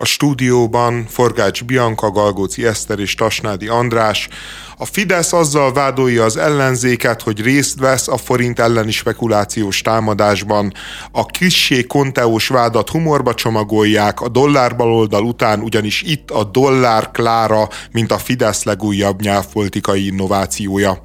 A 0.00 0.04
stúdióban 0.04 1.06
Forgács 1.08 1.64
Bianca, 1.64 2.10
Galgóci 2.10 2.66
Eszter 2.66 2.98
és 2.98 3.14
Tasnádi 3.14 3.68
András. 3.68 4.28
A 4.76 4.84
Fidesz 4.84 5.32
azzal 5.32 5.72
vádolja 5.72 6.24
az 6.24 6.36
ellenzéket, 6.36 7.22
hogy 7.22 7.40
részt 7.40 7.78
vesz 7.78 8.08
a 8.08 8.16
forint 8.16 8.58
elleni 8.58 8.90
spekulációs 8.90 9.80
támadásban. 9.80 10.72
A 11.12 11.26
kissé 11.26 11.82
konteós 11.82 12.48
vádat 12.48 12.90
humorba 12.90 13.34
csomagolják, 13.34 14.20
a 14.20 14.28
dollár 14.28 14.76
baloldal 14.76 15.24
után 15.24 15.60
ugyanis 15.60 16.02
itt 16.02 16.30
a 16.30 16.44
dollár 16.44 17.10
klára, 17.10 17.68
mint 17.92 18.12
a 18.12 18.18
Fidesz 18.18 18.64
legújabb 18.64 19.20
nyelvpolitikai 19.20 20.06
innovációja. 20.06 21.00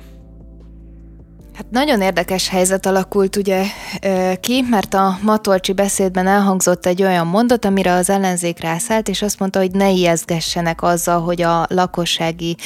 Hát 1.53 1.65
nagyon 1.69 2.01
érdekes 2.01 2.49
helyzet 2.49 2.85
alakult 2.85 3.35
ugye 3.35 3.63
ki, 4.39 4.65
mert 4.69 4.93
a 4.93 5.17
Matolcsi 5.21 5.73
beszédben 5.73 6.27
elhangzott 6.27 6.85
egy 6.85 7.03
olyan 7.03 7.27
mondat, 7.27 7.65
amire 7.65 7.93
az 7.93 8.09
ellenzék 8.09 8.59
rászállt, 8.59 9.07
és 9.07 9.21
azt 9.21 9.39
mondta, 9.39 9.59
hogy 9.59 9.71
ne 9.71 9.89
ijeszgessenek 9.91 10.81
azzal, 10.81 11.21
hogy 11.21 11.41
a 11.41 11.65
lakossági 11.69 12.57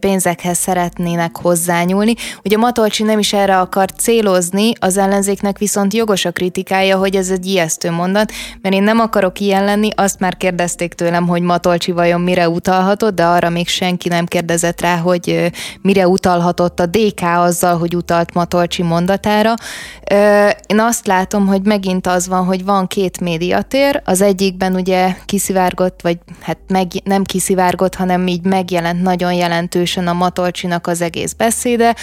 pénzekhez 0.00 0.58
szeretnének 0.58 1.36
hozzányúlni. 1.36 2.14
Ugye 2.44 2.56
Matolcsi 2.56 3.02
nem 3.02 3.18
is 3.18 3.32
erre 3.32 3.58
akart 3.58 3.98
célozni, 3.98 4.72
az 4.80 4.96
ellenzéknek 4.96 5.58
viszont 5.58 5.94
jogos 5.94 6.24
a 6.24 6.30
kritikája, 6.30 6.98
hogy 6.98 7.16
ez 7.16 7.30
egy 7.30 7.46
ijesztő 7.46 7.90
mondat, 7.90 8.32
mert 8.62 8.74
én 8.74 8.82
nem 8.82 9.00
akarok 9.00 9.40
ilyen 9.40 9.64
lenni, 9.64 9.88
azt 9.94 10.20
már 10.20 10.36
kérdezték 10.36 10.94
tőlem, 10.94 11.26
hogy 11.26 11.42
Matolcsi 11.42 11.92
vajon 11.92 12.20
mire 12.20 12.48
utalhatott, 12.48 13.14
de 13.14 13.24
arra 13.24 13.48
még 13.48 13.68
senki 13.68 14.08
nem 14.08 14.26
kérdezett 14.26 14.80
rá, 14.80 14.96
hogy 14.96 15.50
mire 15.82 16.08
utalhatott 16.08 16.80
a 16.80 16.86
DK 16.86 17.20
azzal, 17.22 17.78
hogy 17.78 17.96
utalt 18.08 18.34
Matolcsi 18.34 18.82
mondatára. 18.82 19.54
Én 20.66 20.80
azt 20.80 21.06
látom, 21.06 21.46
hogy 21.46 21.62
megint 21.62 22.06
az 22.06 22.28
van, 22.28 22.44
hogy 22.44 22.64
van 22.64 22.86
két 22.86 23.20
médiatér, 23.20 24.02
az 24.04 24.20
egyikben 24.20 24.74
ugye 24.74 25.14
kiszivárgott, 25.24 26.00
vagy 26.02 26.18
hát 26.40 26.58
meg, 26.68 26.86
nem 27.04 27.24
kiszivárgott, 27.24 27.94
hanem 27.94 28.26
így 28.26 28.44
megjelent 28.44 29.02
nagyon 29.02 29.32
jelentősen 29.32 30.08
a 30.08 30.12
Matolcsinak 30.12 30.86
az 30.86 31.00
egész 31.00 31.32
beszéde. 31.32 31.94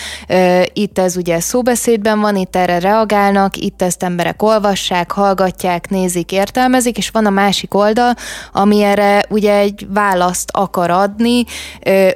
Itt 0.74 1.00
ez 1.00 1.18
ugye 1.18 1.40
szóbeszédben 1.40 2.20
van, 2.20 2.36
itt 2.36 2.56
erre 2.56 2.80
reagálnak, 2.80 3.58
itt 3.58 3.82
ezt 3.82 4.04
emberek 4.04 4.44
olvassák, 4.44 5.12
hallgatják, 5.12 5.90
nézik, 5.90 6.32
értelmezik, 6.32 6.98
és 6.98 7.10
van 7.10 7.26
a 7.26 7.30
másik 7.30 7.74
oldal, 7.74 8.14
ami 8.52 8.84
erre 8.84 9.24
ugye 9.30 9.56
egy 9.58 9.88
választ 9.90 10.50
akar 10.54 10.90
adni, 10.90 11.44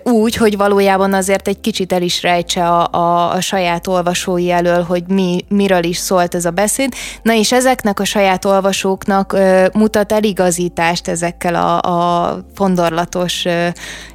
úgy, 0.03 0.35
hogy 0.35 0.57
valójában 0.57 1.13
azért 1.13 1.47
egy 1.47 1.59
kicsit 1.59 1.93
el 1.93 2.01
is 2.01 2.21
rejtse 2.21 2.67
a, 2.67 2.87
a, 2.91 3.31
a 3.31 3.41
saját 3.41 3.78
saját 3.79 3.87
olvasói 3.87 4.51
elől, 4.51 4.83
hogy 4.83 5.03
mi, 5.07 5.45
miről 5.49 5.83
is 5.83 5.97
szólt 5.97 6.35
ez 6.35 6.45
a 6.45 6.51
beszéd. 6.51 6.93
Na 7.21 7.33
és 7.33 7.51
ezeknek 7.51 7.99
a 7.99 8.05
saját 8.05 8.45
olvasóknak 8.45 9.33
ö, 9.33 9.67
mutat 9.73 10.11
eligazítást 10.11 11.07
ezekkel 11.07 11.55
a, 11.55 11.81
a 11.81 12.39
fondorlatos 12.55 13.45
ö, 13.45 13.67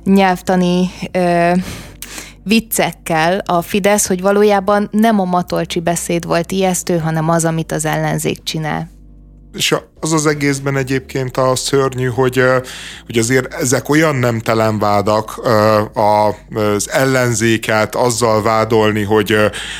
nyelvtani 0.04 0.90
ö, 1.12 1.52
viccekkel 2.42 3.42
a 3.46 3.62
Fidesz, 3.62 4.06
hogy 4.06 4.20
valójában 4.20 4.88
nem 4.90 5.20
a 5.20 5.24
Matolcsi 5.24 5.80
beszéd 5.80 6.26
volt 6.26 6.52
ijesztő, 6.52 6.98
hanem 6.98 7.28
az, 7.28 7.44
amit 7.44 7.72
az 7.72 7.84
ellenzék 7.84 8.42
csinál. 8.42 8.90
És 9.52 9.74
az 10.04 10.12
az 10.12 10.26
egészben 10.26 10.76
egyébként 10.76 11.36
a 11.36 11.56
szörnyű, 11.56 12.06
hogy, 12.06 12.42
hogy 13.06 13.18
azért 13.18 13.54
ezek 13.54 13.88
olyan 13.88 14.16
nemtelen 14.16 14.78
vádak 14.78 15.40
az 15.94 16.90
ellenzéket 16.90 17.94
azzal 17.94 18.42
vádolni, 18.42 19.02
hogy, 19.02 19.36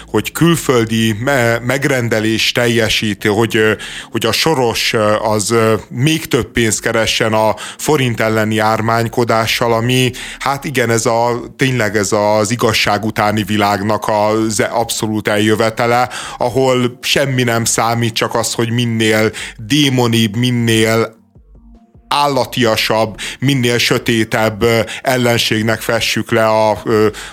hogy 0.06 0.32
külföldi 0.32 1.16
megrendelés 1.62 2.52
teljesíti, 2.52 3.28
hogy, 3.28 3.76
hogy 4.10 4.26
a 4.26 4.32
soros 4.32 4.94
az 5.22 5.54
még 5.88 6.28
több 6.28 6.52
pénzt 6.52 6.80
keressen 6.80 7.32
a 7.32 7.54
forint 7.78 8.20
elleni 8.20 8.58
ármánykodással, 8.58 9.72
ami 9.72 10.10
hát 10.38 10.64
igen, 10.64 10.90
ez 10.90 11.06
a 11.06 11.42
tényleg 11.56 11.96
ez 11.96 12.12
az 12.12 12.50
igazság 12.50 13.04
utáni 13.04 13.42
világnak 13.42 14.04
az 14.08 14.60
abszolút 14.70 15.28
eljövetele, 15.28 16.08
ahol 16.38 16.98
semmi 17.00 17.42
nem 17.42 17.64
számít, 17.64 18.14
csak 18.14 18.34
az, 18.34 18.54
hogy 18.54 18.70
minél 18.70 19.30
démonibb, 19.56 20.12
minél 20.36 21.14
állatiasabb, 22.14 23.16
minél 23.38 23.78
sötétebb 23.78 24.64
ellenségnek 25.02 25.80
fessük 25.80 26.30
le 26.30 26.46
a, 26.46 26.82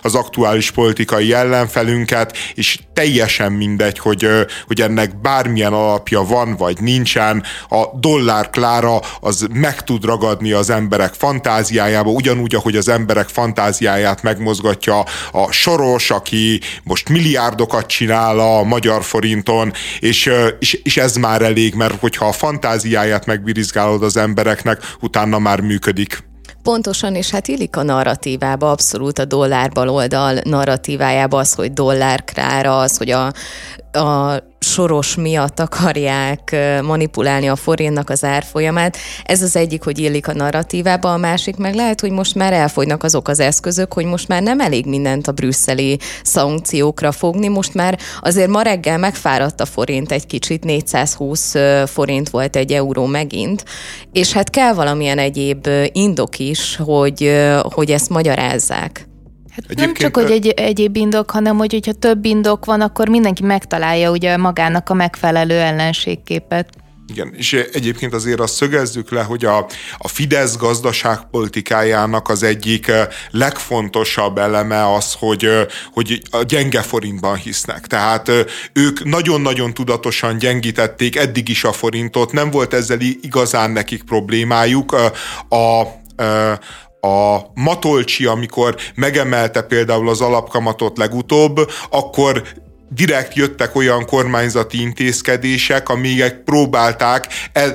az 0.02 0.16
aktuális 0.16 0.72
politikai 0.72 1.34
ellenfelünket, 1.34 2.38
és 2.54 2.80
teljesen 2.94 3.52
mindegy, 3.52 4.00
hogy, 4.00 4.28
hogy 4.68 4.82
ennek 4.82 5.22
bármilyen 5.22 5.74
alapja 5.74 6.24
van, 6.24 6.56
vagy 6.56 6.82
nincsen, 6.82 7.44
a 7.70 7.86
dollár 8.00 8.50
klára 8.50 9.00
az 9.20 9.48
meg 9.54 9.84
tud 9.84 10.06
ragadni 10.06 10.52
az 10.52 10.70
emberek 10.70 11.14
fantáziájába, 11.14 12.10
ugyanúgy, 12.10 12.56
ahogy 12.56 12.76
az 12.76 12.88
emberek 12.88 13.28
fantáziáját 13.28 14.24
megmozgatja 14.24 15.00
a 15.32 15.52
Soros, 15.52 16.12
aki 16.12 16.62
most 16.84 17.10
milliárdokat 17.10 17.86
csinál 17.86 18.40
a 18.40 18.64
magyar 18.64 19.04
forinton, 19.04 19.74
és, 20.00 20.32
és, 20.60 20.74
és 20.84 20.98
ez 20.98 21.16
már 21.16 21.42
elég, 21.42 21.74
mert 21.74 22.00
hogyha 22.00 22.26
a 22.26 22.32
fantáziáját 22.32 23.26
megbirizgálod 23.26 24.04
az 24.04 24.18
embereknek, 24.18 24.71
embereknek, 24.72 24.98
utána 25.02 25.40
már 25.40 25.60
működik. 25.60 26.24
Pontosan, 26.64 27.16
és 27.16 27.30
hát 27.30 27.48
illik 27.48 27.76
a 27.76 27.84
narratívába, 27.84 28.72
abszolút 28.72 29.20
a 29.20 29.26
dollár 29.26 29.70
baloldal 29.70 30.40
narratívájába 30.44 31.38
az, 31.38 31.54
hogy 31.54 31.74
dollár 31.74 32.24
krára, 32.24 32.80
az, 32.80 32.98
hogy 32.98 33.10
a, 33.10 33.26
a 34.00 34.38
soros 34.66 35.16
miatt 35.16 35.60
akarják 35.60 36.56
manipulálni 36.82 37.50
a 37.50 37.56
forintnak 37.56 38.10
az 38.10 38.24
árfolyamát. 38.24 38.98
Ez 39.24 39.42
az 39.42 39.56
egyik, 39.56 39.84
hogy 39.84 40.00
illik 40.00 40.28
a 40.28 40.34
narratívába, 40.34 41.14
a 41.14 41.18
másik 41.18 41.56
meg 41.56 41.76
lehet, 41.76 42.02
hogy 42.02 42.12
most 42.12 42.36
már 42.36 42.54
elfogynak 42.54 43.04
azok 43.04 43.28
az 43.28 43.40
eszközök, 43.40 43.94
hogy 43.94 44.06
most 44.06 44.28
már 44.28 44.42
nem 44.42 44.60
elég 44.60 44.86
mindent 44.86 45.28
a 45.28 45.32
brüsszeli 45.32 46.00
szankciókra 46.24 47.12
fogni, 47.12 47.48
most 47.48 47.74
már 47.74 48.00
azért 48.20 48.50
ma 48.50 48.62
reggel 48.62 48.98
megfáradt 48.98 49.62
a 49.62 49.66
forint 49.66 50.12
egy 50.12 50.26
kicsit, 50.26 50.64
420 50.64 51.54
forint 51.86 52.30
volt 52.30 52.56
egy 52.56 52.72
euró 52.72 53.06
megint, 53.06 53.66
és 54.12 54.32
hát 54.32 54.50
kell 54.50 54.74
valamilyen 54.74 55.18
egyéb 55.18 55.68
indok 55.92 56.40
is, 56.40 56.76
hogy, 56.76 57.32
hogy 57.62 57.92
ezt 57.92 58.10
magyarázzák. 58.10 59.11
Hát 59.52 59.66
Egyébként 59.66 59.80
nem 59.80 59.94
csak, 59.94 60.16
hogy 60.16 60.32
egy, 60.32 60.48
egyéb 60.48 60.96
indok, 60.96 61.32
hanem 61.32 61.58
hogy 61.58 61.72
hogyha 61.72 61.94
több 61.94 62.26
indok 62.26 62.66
van, 62.66 62.82
akkor 62.82 63.10
mindenki 63.10 63.44
megtalálja 63.44 64.12
ugye 64.12 64.38
magának 64.38 64.90
a 64.90 64.94
megfelelő 64.94 65.60
ellenségképet. 65.60 66.70
Igen, 67.12 67.34
és 67.38 67.54
egyébként 67.54 68.14
azért 68.14 68.40
azt 68.40 68.54
szögezzük 68.54 69.12
le, 69.12 69.22
hogy 69.22 69.46
a, 69.46 69.68
a 69.98 70.08
Fidesz 70.08 70.58
gazdaságpolitikájának 70.58 72.30
az 72.30 72.44
egyik 72.44 72.92
legfontosabb 73.32 74.38
eleme 74.38 74.94
az, 74.94 75.14
hogy, 75.20 75.50
hogy 75.94 76.22
a 76.30 76.44
gyenge 76.44 76.82
forintban 76.82 77.36
hisznek. 77.36 77.88
Tehát 77.88 78.32
ők 78.74 79.04
nagyon-nagyon 79.04 79.74
tudatosan 79.74 80.38
gyengítették 80.38 81.16
eddig 81.16 81.50
is 81.50 81.64
a 81.64 81.72
forintot, 81.72 82.32
nem 82.32 82.52
volt 82.52 82.74
ezzel 82.74 83.00
igazán 83.22 83.72
nekik 83.72 84.04
problémájuk. 84.04 84.94
A, 84.94 85.06
a 85.56 86.00
a 87.02 87.38
Matolcsi, 87.54 88.26
amikor 88.26 88.76
megemelte 88.96 89.62
például 89.62 90.10
az 90.10 90.22
alapkamatot 90.22 90.98
legutóbb, 90.98 91.72
akkor 91.90 92.44
direkt 92.94 93.36
jöttek 93.36 93.76
olyan 93.76 94.06
kormányzati 94.06 94.82
intézkedések, 94.82 95.90
amelyek 95.90 96.44
próbálták 96.44 97.28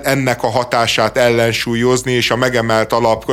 ennek 0.03 0.43
a 0.43 0.51
hatását 0.51 1.17
ellensúlyozni, 1.17 2.13
és 2.13 2.31
a 2.31 2.37
megemelt 2.37 2.93
alap 2.93 3.33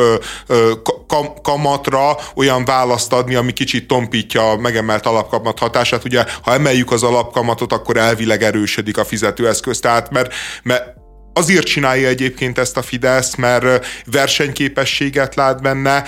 kamatra 1.41 2.17
olyan 2.35 2.65
választ 2.65 3.13
adni, 3.13 3.35
ami 3.35 3.51
kicsit 3.51 3.87
tompítja 3.87 4.49
a 4.49 4.57
megemelt 4.57 5.05
alapkamat 5.05 5.59
hatását. 5.59 6.05
Ugye, 6.05 6.25
ha 6.43 6.53
emeljük 6.53 6.91
az 6.91 7.03
alapkamatot, 7.03 7.73
akkor 7.73 7.97
elvileg 7.97 8.43
erősödik 8.43 8.97
a 8.97 9.05
fizetőeszköz. 9.05 9.79
Tehát, 9.79 10.11
mert, 10.11 10.33
mert 10.63 11.01
Azért 11.33 11.65
csinálja 11.65 12.07
egyébként 12.07 12.57
ezt 12.57 12.77
a 12.77 12.81
Fidesz, 12.81 13.35
mert 13.35 13.85
versenyképességet 14.06 15.35
lát 15.35 15.62
benne, 15.62 16.03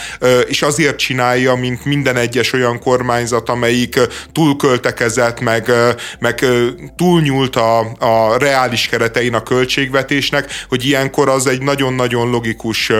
és 0.47 0.61
azért 0.61 0.97
csinálja, 0.97 1.55
mint 1.55 1.85
minden 1.85 2.15
egyes 2.15 2.53
olyan 2.53 2.79
kormányzat, 2.79 3.49
amelyik 3.49 3.99
túlköltekezett, 4.31 5.39
meg, 5.39 5.71
meg 6.19 6.45
túlnyúlt 6.95 7.55
a, 7.55 7.79
a 7.99 8.37
reális 8.37 8.87
keretein 8.87 9.33
a 9.33 9.43
költségvetésnek, 9.43 10.51
hogy 10.69 10.85
ilyenkor 10.85 11.29
az 11.29 11.47
egy 11.47 11.61
nagyon-nagyon 11.61 12.29
logikus 12.29 12.91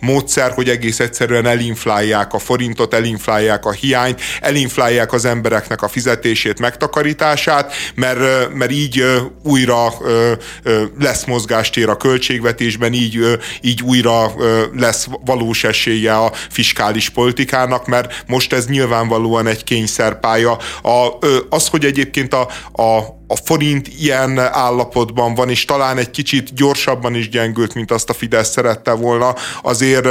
módszer, 0.00 0.50
hogy 0.50 0.68
egész 0.68 1.00
egyszerűen 1.00 1.46
elinflálják 1.46 2.32
a 2.32 2.38
forintot, 2.38 2.94
elinflálják 2.94 3.64
a 3.64 3.72
hiányt, 3.72 4.20
elinflálják 4.40 5.12
az 5.12 5.24
embereknek 5.24 5.82
a 5.82 5.88
fizetését, 5.88 6.60
megtakarítását, 6.60 7.72
mert, 7.94 8.54
mert 8.54 8.70
így 8.70 9.04
újra 9.42 9.92
lesz 10.98 11.24
mozgás 11.24 11.70
tér 11.74 11.88
a 11.88 11.96
költségvetésben, 11.96 12.92
így, 12.92 13.38
így 13.60 13.82
újra 13.82 14.32
lesz 14.74 15.06
valós 15.24 15.64
esélye 15.64 16.16
a 16.16 16.32
fiskális 16.50 17.08
politikának, 17.08 17.86
mert 17.86 18.24
most 18.26 18.52
ez 18.52 18.66
nyilvánvalóan 18.66 19.46
egy 19.46 19.64
kényszerpálya. 19.64 20.58
A, 20.82 21.08
az, 21.48 21.68
hogy 21.68 21.84
egyébként 21.84 22.34
a, 22.34 22.48
a 22.82 23.22
a 23.26 23.36
forint 23.36 23.88
ilyen 23.98 24.38
állapotban 24.38 25.34
van, 25.34 25.50
és 25.50 25.64
talán 25.64 25.98
egy 25.98 26.10
kicsit 26.10 26.54
gyorsabban 26.54 27.14
is 27.14 27.28
gyengült, 27.28 27.74
mint 27.74 27.90
azt 27.90 28.10
a 28.10 28.12
Fidesz 28.12 28.50
szerette 28.50 28.92
volna, 28.92 29.34
azért 29.62 30.08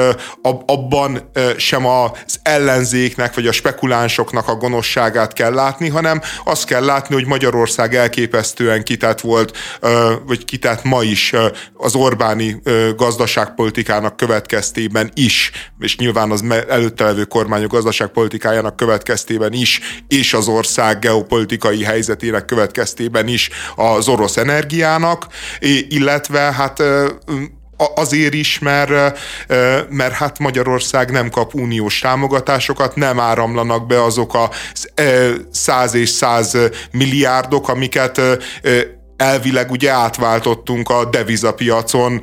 abban 0.65 1.29
sem 1.57 1.85
az 1.85 2.39
ellenzéknek, 2.43 3.35
vagy 3.35 3.47
a 3.47 3.51
spekulánsoknak 3.51 4.47
a 4.47 4.55
gonoszságát 4.55 5.33
kell 5.33 5.53
látni, 5.53 5.89
hanem 5.89 6.21
azt 6.43 6.65
kell 6.65 6.85
látni, 6.85 7.15
hogy 7.15 7.25
Magyarország 7.25 7.95
elképesztően 7.95 8.83
kitett 8.83 9.21
volt, 9.21 9.57
vagy 10.25 10.45
kitett 10.45 10.83
ma 10.83 11.03
is 11.03 11.33
az 11.73 11.95
Orbáni 11.95 12.61
gazdaságpolitikának 12.95 14.17
következtében 14.17 15.11
is, 15.13 15.51
és 15.79 15.97
nyilván 15.97 16.31
az 16.31 16.43
előtte 16.69 17.03
levő 17.03 17.23
kormányok 17.23 17.71
gazdaságpolitikájának 17.71 18.75
következtében 18.75 19.53
is, 19.53 19.79
és 20.07 20.33
az 20.33 20.47
ország 20.47 20.99
geopolitikai 20.99 21.83
helyzetének 21.83 22.45
következtében 22.45 23.02
is 23.25 23.49
az 23.75 24.07
orosz 24.07 24.37
energiának, 24.37 25.27
illetve 25.87 26.39
hát 26.39 26.83
azért 27.95 28.33
is, 28.33 28.59
mert, 28.59 29.19
mert 29.89 30.13
hát 30.13 30.39
Magyarország 30.39 31.11
nem 31.11 31.29
kap 31.29 31.53
uniós 31.53 31.99
támogatásokat, 31.99 32.95
nem 32.95 33.19
áramlanak 33.19 33.87
be 33.87 34.03
azok 34.03 34.33
a 34.33 34.49
száz 35.51 35.93
és 35.93 36.09
száz 36.09 36.57
milliárdok, 36.91 37.69
amiket 37.69 38.21
elvileg 39.17 39.71
ugye 39.71 39.91
átváltottunk 39.91 40.89
a 40.89 41.05
devizapiacon 41.05 42.21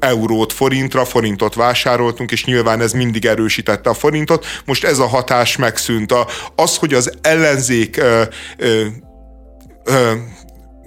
eurót 0.00 0.52
forintra, 0.52 1.04
forintot 1.04 1.54
vásároltunk, 1.54 2.30
és 2.32 2.44
nyilván 2.44 2.80
ez 2.80 2.92
mindig 2.92 3.26
erősítette 3.26 3.90
a 3.90 3.94
forintot. 3.94 4.46
Most 4.64 4.84
ez 4.84 4.98
a 4.98 5.06
hatás 5.06 5.56
megszűnt. 5.56 6.12
A, 6.12 6.26
az, 6.56 6.76
hogy 6.76 6.94
az 6.94 7.12
ellenzék 7.20 8.00
ö, 9.86 10.12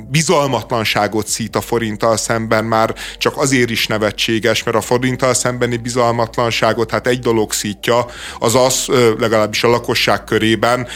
bizalmatlanságot 0.07 1.27
szít 1.27 1.55
a 1.55 1.61
forinttal 1.61 2.17
szemben 2.17 2.65
már 2.65 2.95
csak 3.17 3.37
azért 3.37 3.69
is 3.69 3.87
nevetséges, 3.87 4.63
mert 4.63 4.77
a 4.77 4.81
forinttal 4.81 5.33
szembeni 5.33 5.77
bizalmatlanságot 5.77 6.91
hát 6.91 7.07
egy 7.07 7.19
dolog 7.19 7.53
szítja, 7.53 8.05
az 8.39 8.55
az 8.55 8.87
legalábbis 9.17 9.63
a 9.63 9.69
lakosság 9.69 10.23
körében, 10.23 10.87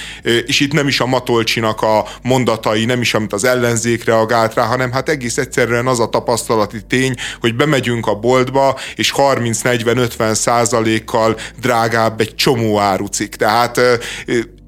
és 0.46 0.60
itt 0.60 0.74
nem 0.74 0.88
is 0.88 1.00
a 1.00 1.06
Matolcsinak 1.06 1.82
a 1.82 2.06
mondatai, 2.22 2.86
nem 2.86 3.02
is 3.02 3.14
amit 3.14 3.34
az 3.34 3.44
ellenzék 3.44 4.04
reagált 4.04 4.54
rá, 4.54 4.66
hanem 4.66 4.92
hát 4.92 5.10
egész 5.10 5.38
egyszerűen 5.38 5.88
az 5.88 6.00
a 6.00 6.10
tapasztalati 6.10 6.86
tény, 6.88 7.16
hogy 7.40 7.56
bemegyünk 7.56 8.08
a 8.08 8.16
boltba, 8.16 8.80
és 8.96 9.14
30-40-50 9.18 10.34
százalékkal 10.34 11.38
drágább 11.60 12.20
egy 12.20 12.36
csomó 12.36 12.80
árucik. 12.80 13.36
Tehát 13.36 13.80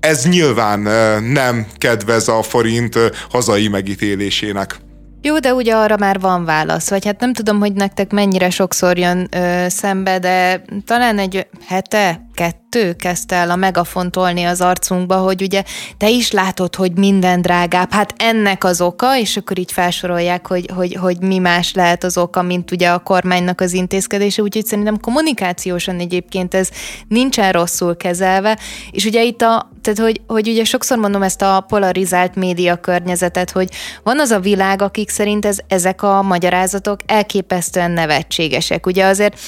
ez 0.06 0.25
nyilván 0.25 0.80
nem 1.22 1.66
kedvez 1.78 2.28
a 2.28 2.42
forint 2.42 3.00
hazai 3.30 3.68
megítélésének. 3.68 4.78
Jó, 5.22 5.40
de 5.40 5.54
ugye 5.54 5.75
arra 5.75 5.98
már 5.98 6.19
van 6.19 6.46
válasz, 6.46 6.90
vagy 6.90 7.06
hát 7.06 7.19
nem 7.19 7.34
tudom, 7.34 7.60
hogy 7.60 7.74
nektek 7.74 8.12
mennyire 8.12 8.50
sokszor 8.50 8.98
jön 8.98 9.28
ö, 9.31 9.66
szembe, 9.69 10.19
de 10.19 10.62
talán 10.86 11.19
egy 11.19 11.48
hete, 11.68 12.25
kettő 12.36 12.94
kezdte 12.94 13.36
el 13.36 13.50
a 13.50 13.56
megafontolni 13.56 14.44
az 14.44 14.62
arcunkba, 14.62 15.16
hogy 15.16 15.42
ugye 15.42 15.64
te 15.98 16.10
is 16.10 16.32
látod, 16.32 16.76
hogy 16.76 16.98
minden 16.98 17.42
drágább, 17.42 17.92
hát 17.92 18.14
ennek 18.18 18.64
az 18.64 18.82
oka, 18.82 19.18
és 19.18 19.38
akkor 19.38 19.60
így 19.60 19.72
felsorolják, 19.72 20.48
hogy, 20.48 20.70
hogy, 20.76 20.94
hogy 20.94 21.18
mi 21.22 21.38
más 21.38 21.74
lehet 21.74 22.04
az 22.04 22.18
oka, 22.18 22.42
mint 22.42 22.72
ugye 22.72 22.90
a 22.90 23.00
kormánynak 23.00 23.62
az 23.62 23.74
intézkedése, 23.74 24.42
úgyhogy 24.42 24.66
szerintem 24.66 25.00
kommunikációsan 25.00 26.00
egyébként 26.00 26.54
ez 26.54 26.70
nincsen 27.08 27.52
rosszul 27.52 27.98
kezelve, 27.98 28.60
és 28.92 29.06
ugye 29.06 29.24
itt 29.24 29.42
a, 29.42 29.70
tehát 29.82 30.00
hogy, 30.00 30.22
hogy 30.28 30.48
ugye 30.48 30.64
sokszor 30.64 30.98
mondom 30.98 31.24
ezt 31.24 31.42
a 31.42 31.66
polarizált 31.68 32.36
média 32.36 32.76
környezetet, 32.76 33.52
hogy 33.52 33.70
van 34.04 34.20
az 34.20 34.32
a 34.32 34.40
világ, 34.40 34.82
akik 34.82 35.10
szerint 35.10 35.46
ez, 35.46 35.58
ezek 35.68 36.04
a 36.04 36.22
magyarázatok 36.22 37.00
elképesztően 37.06 37.92
nevetségesek. 37.92 38.86
Ugye 38.86 39.06
azért 39.06 39.40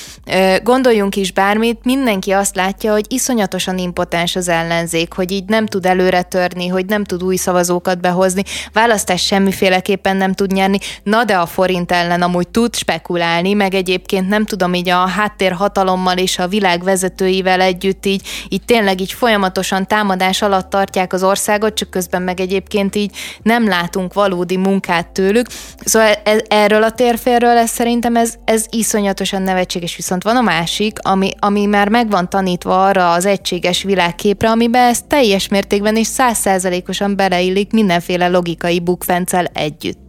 gondoljunk 0.64 1.16
is 1.16 1.32
bármit, 1.32 1.84
mindenki 1.84 2.32
azt 2.32 2.56
látja, 2.56 2.77
hogy 2.86 3.06
iszonyatosan 3.10 3.78
impotens 3.78 4.36
az 4.36 4.48
ellenzék, 4.48 5.14
hogy 5.14 5.32
így 5.32 5.46
nem 5.46 5.66
tud 5.66 5.86
előre 5.86 6.22
törni, 6.22 6.68
hogy 6.68 6.86
nem 6.86 7.04
tud 7.04 7.24
új 7.24 7.36
szavazókat 7.36 8.00
behozni, 8.00 8.44
választás 8.74 9.26
semmiféleképpen 9.26 10.18
nem 10.18 10.34
tud 10.34 10.52
nyerni, 10.52 10.78
na 11.04 11.24
de 11.24 11.36
a 11.38 11.46
forint 11.46 11.92
ellen 11.92 12.22
amúgy 12.22 12.48
tud 12.48 12.76
spekulálni, 12.76 13.54
meg 13.54 13.74
egyébként 13.74 14.28
nem 14.30 14.46
tudom 14.46 14.74
így 14.74 14.90
a 14.90 15.08
háttérhatalommal 15.08 16.18
és 16.18 16.40
a 16.40 16.48
világ 16.48 16.84
vezetőivel 16.84 17.62
együtt 17.62 18.06
így, 18.06 18.28
így 18.50 18.64
tényleg 18.66 19.02
így 19.02 19.12
folyamatosan 19.12 19.88
támadás 19.88 20.42
alatt 20.42 20.70
tartják 20.70 21.14
az 21.14 21.24
országot, 21.24 21.74
csak 21.74 21.90
közben 21.90 22.22
meg 22.22 22.40
egyébként 22.40 22.96
így 22.96 23.16
nem 23.42 23.68
látunk 23.68 24.14
valódi 24.14 24.58
munkát 24.58 25.08
tőlük. 25.08 25.48
Szóval 25.86 26.14
ez, 26.24 26.40
erről 26.48 26.84
a 26.84 26.92
térfélről 26.92 27.58
ez 27.58 27.70
szerintem 27.70 28.16
ez, 28.16 28.34
ez 28.46 28.66
iszonyatosan 28.70 29.42
nevetséges, 29.42 29.96
viszont 29.96 30.24
van 30.24 30.36
a 30.36 30.42
másik, 30.42 30.98
ami, 31.02 31.32
ami 31.40 31.66
már 31.66 31.90
meg 31.90 32.10
van 32.10 32.30
tanítva 32.68 32.86
arra 32.86 33.12
az 33.12 33.26
egységes 33.26 33.84
világképre, 33.84 34.50
amiben 34.50 34.88
ez 34.88 35.02
teljes 35.08 35.48
mértékben 35.48 35.96
és 35.96 36.08
százszázalékosan 36.08 37.16
beleillik 37.16 37.72
mindenféle 37.72 38.28
logikai 38.28 38.80
bukfencel 38.80 39.46
együtt. 39.46 40.07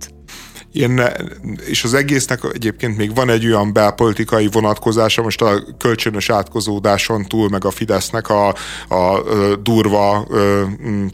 Én, 0.79 1.03
és 1.67 1.85
az 1.85 1.95
egésznek 1.95 2.41
egyébként 2.53 2.97
még 2.97 3.15
van 3.15 3.31
egy 3.31 3.47
olyan 3.47 3.73
belpolitikai 3.73 4.49
vonatkozása, 4.53 5.23
most 5.23 5.43
a 5.43 5.63
kölcsönös 5.79 6.31
átkozódáson 6.31 7.25
túl, 7.25 7.49
meg 7.49 7.65
a 7.65 7.71
Fidesznek 7.71 8.29
a, 8.29 8.49
a 8.89 9.23
durva 9.63 10.29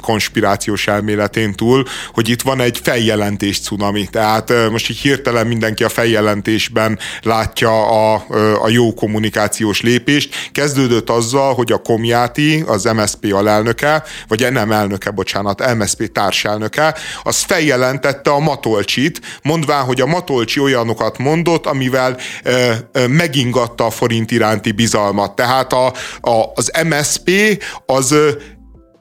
konspirációs 0.03 0.87
elméletén 0.87 1.55
túl, 1.55 1.85
hogy 2.13 2.29
itt 2.29 2.43
van 2.43 2.61
egy 2.61 2.81
feljelentés 2.83 3.61
cunami. 3.61 4.07
Tehát 4.11 4.53
most 4.71 4.91
így 4.91 4.99
hirtelen 4.99 5.47
mindenki 5.47 5.85
a 5.85 5.89
feljelentésben 5.89 6.99
látja 7.23 7.87
a, 7.87 8.25
a 8.63 8.69
jó 8.69 8.95
kommunikációs 8.95 9.81
lépést. 9.81 10.51
Kezdődött 10.53 11.11
azzal, 11.11 11.55
hogy 11.55 11.73
a 11.73 11.79
Komjáti, 11.79 12.65
az 12.67 12.85
MSP 12.85 13.33
alelnöke, 13.33 14.03
vagy 14.29 14.53
nem 14.53 14.73
elnöke, 14.73 15.11
bocsánat, 15.11 15.75
MSP 15.77 16.13
társelnöke, 16.13 16.95
az 17.23 17.43
feljelentette 17.43 18.31
a 18.31 18.39
Matolcsit, 18.39 19.21
mondván, 19.55 19.85
hogy 19.85 20.01
a 20.01 20.07
Matolcsi 20.07 20.61
olyanokat 20.61 21.19
mondott, 21.19 21.67
amivel 21.67 22.17
ö, 22.43 22.73
ö, 22.93 23.07
megingatta 23.07 23.87
a 23.87 23.91
forint 23.91 24.31
iránti 24.31 24.73
bizalmat. 24.73 25.37
Tehát 25.37 25.73
a, 25.73 25.87
a, 26.21 26.53
az 26.55 26.71
MSP 26.89 27.31
az 27.87 28.15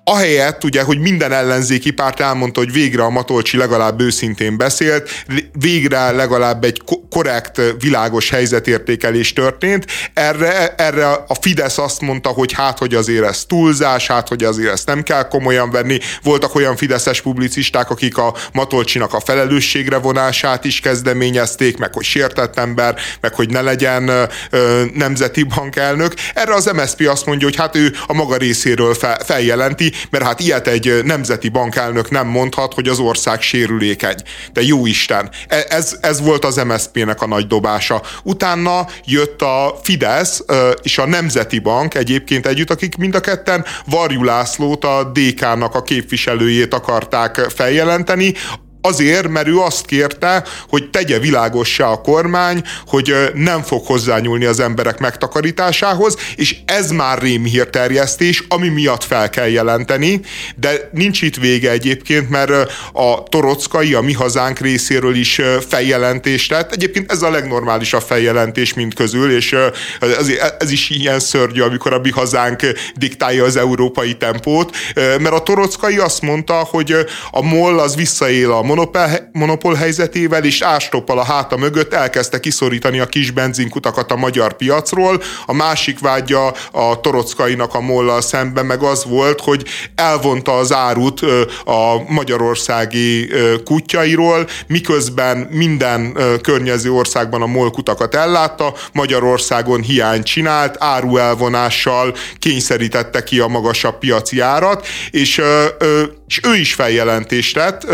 ahelyett 0.03 0.63
ugye, 0.63 0.81
hogy 0.81 0.99
minden 0.99 1.31
ellenzéki 1.31 1.91
párt 1.91 2.19
elmondta, 2.19 2.59
hogy 2.59 2.71
végre 2.71 3.03
a 3.03 3.09
Matolcsi 3.09 3.57
legalább 3.57 4.01
őszintén 4.01 4.57
beszélt, 4.57 5.09
végre 5.59 6.11
legalább 6.11 6.63
egy 6.63 6.81
korrekt, 7.09 7.61
világos 7.79 8.29
helyzetértékelés 8.29 9.33
történt, 9.33 9.85
erre, 10.13 10.75
erre 10.77 11.07
a 11.07 11.37
Fidesz 11.41 11.77
azt 11.77 12.01
mondta, 12.01 12.29
hogy 12.29 12.53
hát, 12.53 12.77
hogy 12.77 12.93
azért 12.93 13.25
ez 13.25 13.45
túlzás, 13.45 14.07
hát, 14.07 14.27
hogy 14.27 14.43
azért 14.43 14.71
ezt 14.71 14.85
nem 14.85 15.03
kell 15.03 15.27
komolyan 15.27 15.71
venni. 15.71 15.99
Voltak 16.23 16.55
olyan 16.55 16.75
fideszes 16.75 17.21
publicisták, 17.21 17.89
akik 17.89 18.17
a 18.17 18.35
Matolcsinak 18.53 19.13
a 19.13 19.19
felelősségre 19.19 19.97
vonását 19.97 20.65
is 20.65 20.79
kezdeményezték, 20.79 21.77
meg 21.77 21.93
hogy 21.93 22.03
sértett 22.03 22.57
ember, 22.57 22.95
meg 23.21 23.33
hogy 23.33 23.49
ne 23.49 23.61
legyen 23.61 24.11
ö, 24.49 24.83
nemzeti 24.93 25.43
bankelnök. 25.43 26.13
Erre 26.33 26.53
az 26.53 26.71
MSZP 26.75 27.07
azt 27.07 27.25
mondja, 27.25 27.47
hogy 27.47 27.57
hát 27.57 27.75
ő 27.75 27.93
a 28.07 28.13
maga 28.13 28.37
részéről 28.37 28.93
fel, 28.93 29.19
feljelenti, 29.25 29.92
mert 30.09 30.23
hát 30.23 30.39
ilyet 30.39 30.67
egy 30.67 31.03
nemzeti 31.03 31.49
bankelnök 31.49 32.09
nem 32.09 32.27
mondhat, 32.27 32.73
hogy 32.73 32.87
az 32.87 32.99
ország 32.99 33.41
sérülékeny. 33.41 34.15
De 34.53 34.61
jó 34.61 34.85
Isten, 34.85 35.29
e, 35.47 35.65
ez, 35.69 35.97
ez 36.01 36.21
volt 36.21 36.45
az 36.45 36.55
MSZP-nek 36.55 37.21
a 37.21 37.27
nagy 37.27 37.47
dobása. 37.47 38.01
Utána 38.23 38.87
jött 39.05 39.41
a 39.41 39.79
Fidesz 39.83 40.43
és 40.81 40.97
a 40.97 41.05
Nemzeti 41.05 41.59
Bank 41.59 41.93
egyébként 41.93 42.45
együtt, 42.47 42.69
akik 42.69 42.95
mind 42.97 43.15
a 43.15 43.19
ketten 43.19 43.65
Varjú 43.85 44.23
Lászlót, 44.23 44.83
a 44.83 45.11
DK-nak 45.13 45.75
a 45.75 45.81
képviselőjét 45.81 46.73
akarták 46.73 47.35
feljelenteni, 47.35 48.33
Azért, 48.85 49.27
mert 49.27 49.47
ő 49.47 49.59
azt 49.59 49.85
kérte, 49.85 50.43
hogy 50.69 50.89
tegye 50.89 51.19
világossá 51.19 51.87
a 51.87 52.01
kormány, 52.01 52.63
hogy 52.87 53.13
nem 53.33 53.61
fog 53.61 53.85
hozzányúlni 53.85 54.45
az 54.45 54.59
emberek 54.59 54.99
megtakarításához, 54.99 56.17
és 56.35 56.55
ez 56.65 56.91
már 56.91 57.21
rémhírterjesztés, 57.21 58.43
ami 58.47 58.67
miatt 58.67 59.03
fel 59.03 59.29
kell 59.29 59.49
jelenteni, 59.49 60.21
de 60.55 60.89
nincs 60.91 61.21
itt 61.21 61.35
vége 61.35 61.71
egyébként, 61.71 62.29
mert 62.29 62.51
a 62.93 63.23
Torockai, 63.23 63.93
a 63.93 64.01
mi 64.01 64.13
hazánk 64.13 64.59
részéről 64.59 65.15
is 65.15 65.41
feljelentést 65.67 66.49
tett. 66.49 66.71
Egyébként 66.71 67.11
ez 67.11 67.21
a 67.21 67.29
legnormálisabb 67.29 68.01
feljelentés 68.01 68.73
mint 68.73 68.93
közül, 68.93 69.31
és 69.31 69.55
ez, 69.99 70.31
ez 70.59 70.71
is 70.71 70.89
ilyen 70.89 71.19
szörnyű, 71.19 71.61
amikor 71.61 71.93
a 71.93 71.99
mi 71.99 72.09
hazánk 72.09 72.61
diktálja 72.95 73.43
az 73.43 73.55
európai 73.55 74.17
tempót, 74.17 74.75
mert 74.95 75.33
a 75.35 75.43
Torockai 75.43 75.97
azt 75.97 76.21
mondta, 76.21 76.53
hogy 76.53 76.95
a 77.31 77.41
MOL 77.41 77.79
az 77.79 77.95
visszaél 77.95 78.51
a 78.51 78.61
monopól 79.31 79.73
helyzetével, 79.73 80.43
és 80.43 80.61
ástoppal 80.61 81.19
a 81.19 81.23
háta 81.23 81.57
mögött 81.57 81.93
elkezdte 81.93 82.39
kiszorítani 82.39 82.99
a 82.99 83.05
kis 83.05 83.31
benzinkutakat 83.31 84.11
a 84.11 84.15
magyar 84.15 84.53
piacról. 84.53 85.21
A 85.45 85.53
másik 85.53 85.99
vágya 85.99 86.47
a 86.71 86.99
torockainak 87.01 87.73
a 87.73 87.79
mollal 87.79 88.21
szemben 88.21 88.65
meg 88.65 88.83
az 88.83 89.05
volt, 89.05 89.41
hogy 89.41 89.65
elvonta 89.95 90.57
az 90.57 90.73
árut 90.73 91.21
a 91.65 92.11
magyarországi 92.11 93.29
kutyairól, 93.63 94.47
miközben 94.67 95.37
minden 95.37 96.17
környező 96.41 96.91
országban 96.91 97.41
a 97.41 97.45
MOL 97.45 97.71
kutakat 97.71 98.15
ellátta, 98.15 98.73
Magyarországon 98.93 99.81
hiány 99.81 100.23
csinált, 100.23 100.75
áruelvonással 100.79 102.15
kényszerítette 102.39 103.23
ki 103.23 103.39
a 103.39 103.47
magasabb 103.47 103.97
piaci 103.99 104.39
árat, 104.39 104.87
és, 105.11 105.41
és 106.27 106.39
ő 106.43 106.55
is 106.55 106.73
feljelentést 106.73 107.55
tett, 107.55 107.85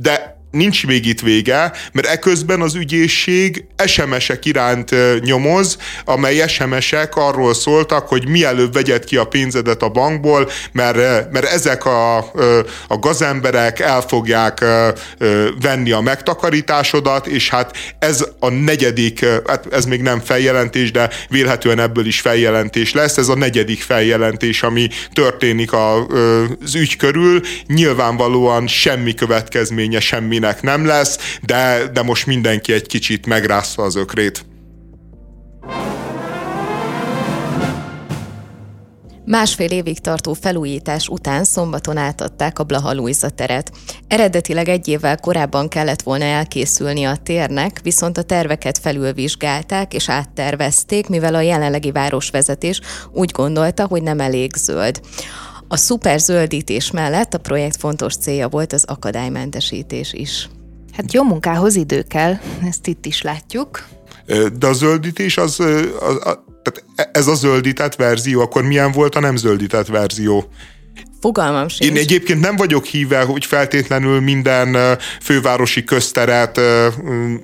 de 0.00 0.39
nincs 0.50 0.86
még 0.86 1.06
itt 1.06 1.20
vége, 1.20 1.72
mert 1.92 2.06
eközben 2.06 2.60
az 2.60 2.74
ügyészség 2.74 3.64
SMS-ek 3.86 4.44
iránt 4.44 4.94
nyomoz, 5.20 5.78
amely 6.04 6.48
SMS-ek 6.48 7.16
arról 7.16 7.54
szóltak, 7.54 8.08
hogy 8.08 8.28
mielőbb 8.28 8.72
vegyed 8.72 9.04
ki 9.04 9.16
a 9.16 9.24
pénzedet 9.24 9.82
a 9.82 9.88
bankból, 9.88 10.50
mert, 10.72 11.32
mert 11.32 11.44
ezek 11.44 11.84
a, 11.84 12.16
a 12.88 12.98
gazemberek 13.00 13.80
el 13.80 14.00
fogják 14.00 14.64
venni 15.60 15.90
a 15.90 16.00
megtakarításodat, 16.00 17.26
és 17.26 17.48
hát 17.48 17.76
ez 17.98 18.26
a 18.38 18.48
negyedik, 18.48 19.26
hát 19.46 19.66
ez 19.72 19.84
még 19.84 20.02
nem 20.02 20.20
feljelentés, 20.20 20.90
de 20.90 21.10
vélhetően 21.28 21.78
ebből 21.78 22.06
is 22.06 22.20
feljelentés 22.20 22.92
lesz, 22.92 23.16
ez 23.16 23.28
a 23.28 23.36
negyedik 23.36 23.82
feljelentés, 23.82 24.62
ami 24.62 24.88
történik 25.12 25.72
az 25.72 26.74
ügy 26.74 26.96
körül, 26.96 27.40
nyilvánvalóan 27.66 28.66
semmi 28.66 29.14
következménye, 29.14 30.00
semmi 30.00 30.38
semminek 30.40 30.62
nem 30.62 30.86
lesz, 30.86 31.38
de, 31.42 31.86
de 31.92 32.02
most 32.02 32.26
mindenki 32.26 32.72
egy 32.72 32.86
kicsit 32.86 33.26
megrázta 33.26 33.82
az 33.82 33.96
ökrét. 33.96 34.44
Másfél 39.24 39.70
évig 39.70 39.98
tartó 39.98 40.32
felújítás 40.32 41.08
után 41.08 41.44
szombaton 41.44 41.96
átadták 41.96 42.58
a 42.58 42.64
Blaha 42.64 42.94
Luisa 42.94 43.28
teret. 43.28 43.70
Eredetileg 44.08 44.68
egy 44.68 44.88
évvel 44.88 45.16
korábban 45.16 45.68
kellett 45.68 46.02
volna 46.02 46.24
elkészülni 46.24 47.04
a 47.04 47.16
térnek, 47.16 47.80
viszont 47.82 48.18
a 48.18 48.22
terveket 48.22 48.78
felülvizsgálták 48.78 49.94
és 49.94 50.08
áttervezték, 50.08 51.08
mivel 51.08 51.34
a 51.34 51.40
jelenlegi 51.40 51.92
városvezetés 51.92 52.80
úgy 53.12 53.30
gondolta, 53.30 53.86
hogy 53.86 54.02
nem 54.02 54.20
elég 54.20 54.54
zöld. 54.54 55.00
A 55.72 55.76
szuperzöldítés 55.76 56.90
mellett 56.90 57.34
a 57.34 57.38
projekt 57.38 57.76
fontos 57.76 58.16
célja 58.16 58.48
volt 58.48 58.72
az 58.72 58.84
akadálymentesítés 58.84 60.12
is. 60.12 60.48
Hát 60.92 61.12
jó 61.12 61.22
munkához 61.22 61.74
idő 61.74 62.02
kell, 62.02 62.34
ezt 62.68 62.86
itt 62.86 63.06
is 63.06 63.22
látjuk. 63.22 63.88
De 64.58 64.66
a 64.66 64.72
zöldítés 64.72 65.36
az, 65.36 65.60
az, 65.60 66.16
az 66.20 66.38
tehát 66.62 67.10
ez 67.16 67.26
a 67.26 67.34
zöldített 67.34 67.94
verzió, 67.94 68.40
akkor 68.40 68.62
milyen 68.62 68.92
volt 68.92 69.14
a 69.14 69.20
nem 69.20 69.36
zöldített 69.36 69.86
verzió? 69.86 70.44
Fogalmam 71.20 71.68
sincs. 71.68 71.90
Én 71.90 71.96
egyébként 71.96 72.40
nem 72.40 72.56
vagyok 72.56 72.84
híve, 72.84 73.20
hogy 73.20 73.44
feltétlenül 73.44 74.20
minden 74.20 74.98
fővárosi 75.22 75.84
közteret 75.84 76.60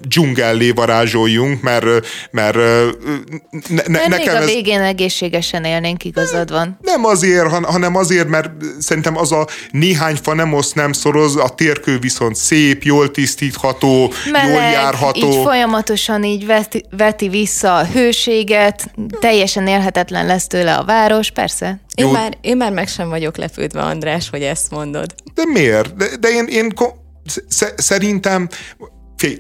dzsungellé 0.08 0.70
varázsoljunk, 0.70 1.62
mert, 1.62 1.86
mert 2.30 2.56
ne, 2.56 3.82
ne, 3.86 4.06
nekem 4.06 4.10
még 4.10 4.28
a 4.28 4.44
végén 4.44 4.80
ez... 4.80 4.88
egészségesen 4.88 5.64
élnénk, 5.64 6.04
igazad 6.04 6.50
van. 6.50 6.78
Nem 6.82 7.04
azért, 7.04 7.48
hanem 7.64 7.96
azért, 7.96 8.28
mert 8.28 8.50
szerintem 8.78 9.16
az 9.16 9.32
a 9.32 9.46
néhány 9.70 10.16
fa 10.22 10.34
nem 10.34 10.52
osz, 10.52 10.72
nem 10.72 10.92
szoroz, 10.92 11.36
a 11.36 11.48
térkő 11.48 11.98
viszont 11.98 12.36
szép, 12.36 12.82
jól 12.82 13.10
tisztítható, 13.10 14.12
Meleg, 14.30 14.50
jól 14.50 14.60
járható. 14.60 15.26
így 15.28 15.42
folyamatosan 15.42 16.24
így 16.24 16.46
veti, 16.46 16.84
veti 16.96 17.28
vissza 17.28 17.76
a 17.76 17.84
hőséget, 17.86 18.90
teljesen 19.20 19.66
élhetetlen 19.66 20.26
lesz 20.26 20.46
tőle 20.46 20.74
a 20.74 20.84
város, 20.84 21.30
persze. 21.30 21.80
Én 21.96 22.06
már, 22.06 22.38
én 22.40 22.56
már 22.56 22.72
meg 22.72 22.88
sem 22.88 23.08
vagyok 23.08 23.36
lepődve, 23.36 23.80
András, 23.80 24.30
hogy 24.30 24.42
ezt 24.42 24.70
mondod. 24.70 25.14
De 25.34 25.42
miért? 25.44 25.96
De, 25.96 26.16
de 26.20 26.28
én, 26.28 26.46
én 26.46 26.72
szerintem 27.76 28.48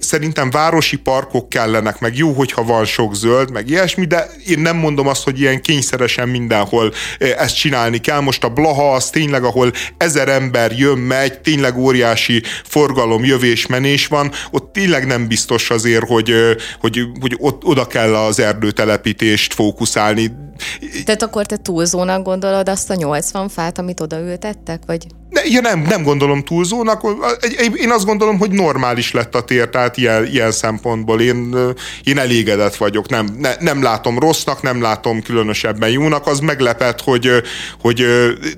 szerintem 0.00 0.50
városi 0.50 0.96
parkok 0.96 1.48
kellenek, 1.48 2.00
meg 2.00 2.16
jó, 2.16 2.32
hogyha 2.32 2.64
van 2.64 2.84
sok 2.84 3.14
zöld, 3.14 3.50
meg 3.50 3.68
ilyesmi, 3.70 4.04
de 4.04 4.26
én 4.46 4.58
nem 4.58 4.76
mondom 4.76 5.06
azt, 5.06 5.24
hogy 5.24 5.40
ilyen 5.40 5.60
kényszeresen 5.60 6.28
mindenhol 6.28 6.92
ezt 7.18 7.56
csinálni 7.56 7.98
kell. 7.98 8.20
Most 8.20 8.44
a 8.44 8.48
Blaha 8.48 8.94
az 8.94 9.10
tényleg, 9.10 9.44
ahol 9.44 9.72
ezer 9.96 10.28
ember 10.28 10.72
jön, 10.78 10.98
megy, 10.98 11.40
tényleg 11.40 11.76
óriási 11.76 12.42
forgalom, 12.64 13.24
jövés, 13.24 13.66
menés 13.66 14.06
van, 14.06 14.32
ott 14.50 14.72
tényleg 14.72 15.06
nem 15.06 15.28
biztos 15.28 15.70
azért, 15.70 16.06
hogy, 16.06 16.32
hogy, 16.80 17.00
hogy 17.20 17.36
ott, 17.38 17.64
oda 17.64 17.86
kell 17.86 18.14
az 18.14 18.40
erdőtelepítést 18.40 19.54
fókuszálni. 19.54 20.30
Tehát 21.04 21.22
akkor 21.22 21.46
te 21.46 21.56
túlzónak 21.56 22.22
gondolod 22.22 22.68
azt 22.68 22.90
a 22.90 22.94
80 22.94 23.48
fát, 23.48 23.78
amit 23.78 24.00
odaültettek, 24.00 24.82
vagy? 24.86 25.06
Ne, 25.30 25.40
ja, 25.44 25.60
nem, 25.60 25.80
nem 25.80 26.02
gondolom 26.02 26.42
túlzónak. 26.42 27.02
Én 27.74 27.90
azt 27.90 28.04
gondolom, 28.04 28.38
hogy 28.38 28.50
normális 28.50 29.12
lett 29.12 29.34
a 29.34 29.44
tér, 29.44 29.68
tehát 29.68 29.96
ilyen, 29.96 30.26
ilyen 30.26 30.52
szempontból 30.52 31.20
én, 31.20 31.56
én 32.02 32.18
elégedett 32.18 32.76
vagyok. 32.76 33.08
Nem, 33.08 33.36
ne, 33.38 33.54
nem 33.60 33.82
látom 33.82 34.18
rossznak, 34.18 34.62
nem 34.62 34.80
látom 34.80 35.22
különösebben 35.22 35.90
jónak. 35.90 36.26
Az 36.26 36.38
meglepett, 36.38 37.00
hogy, 37.00 37.30
hogy 37.80 38.04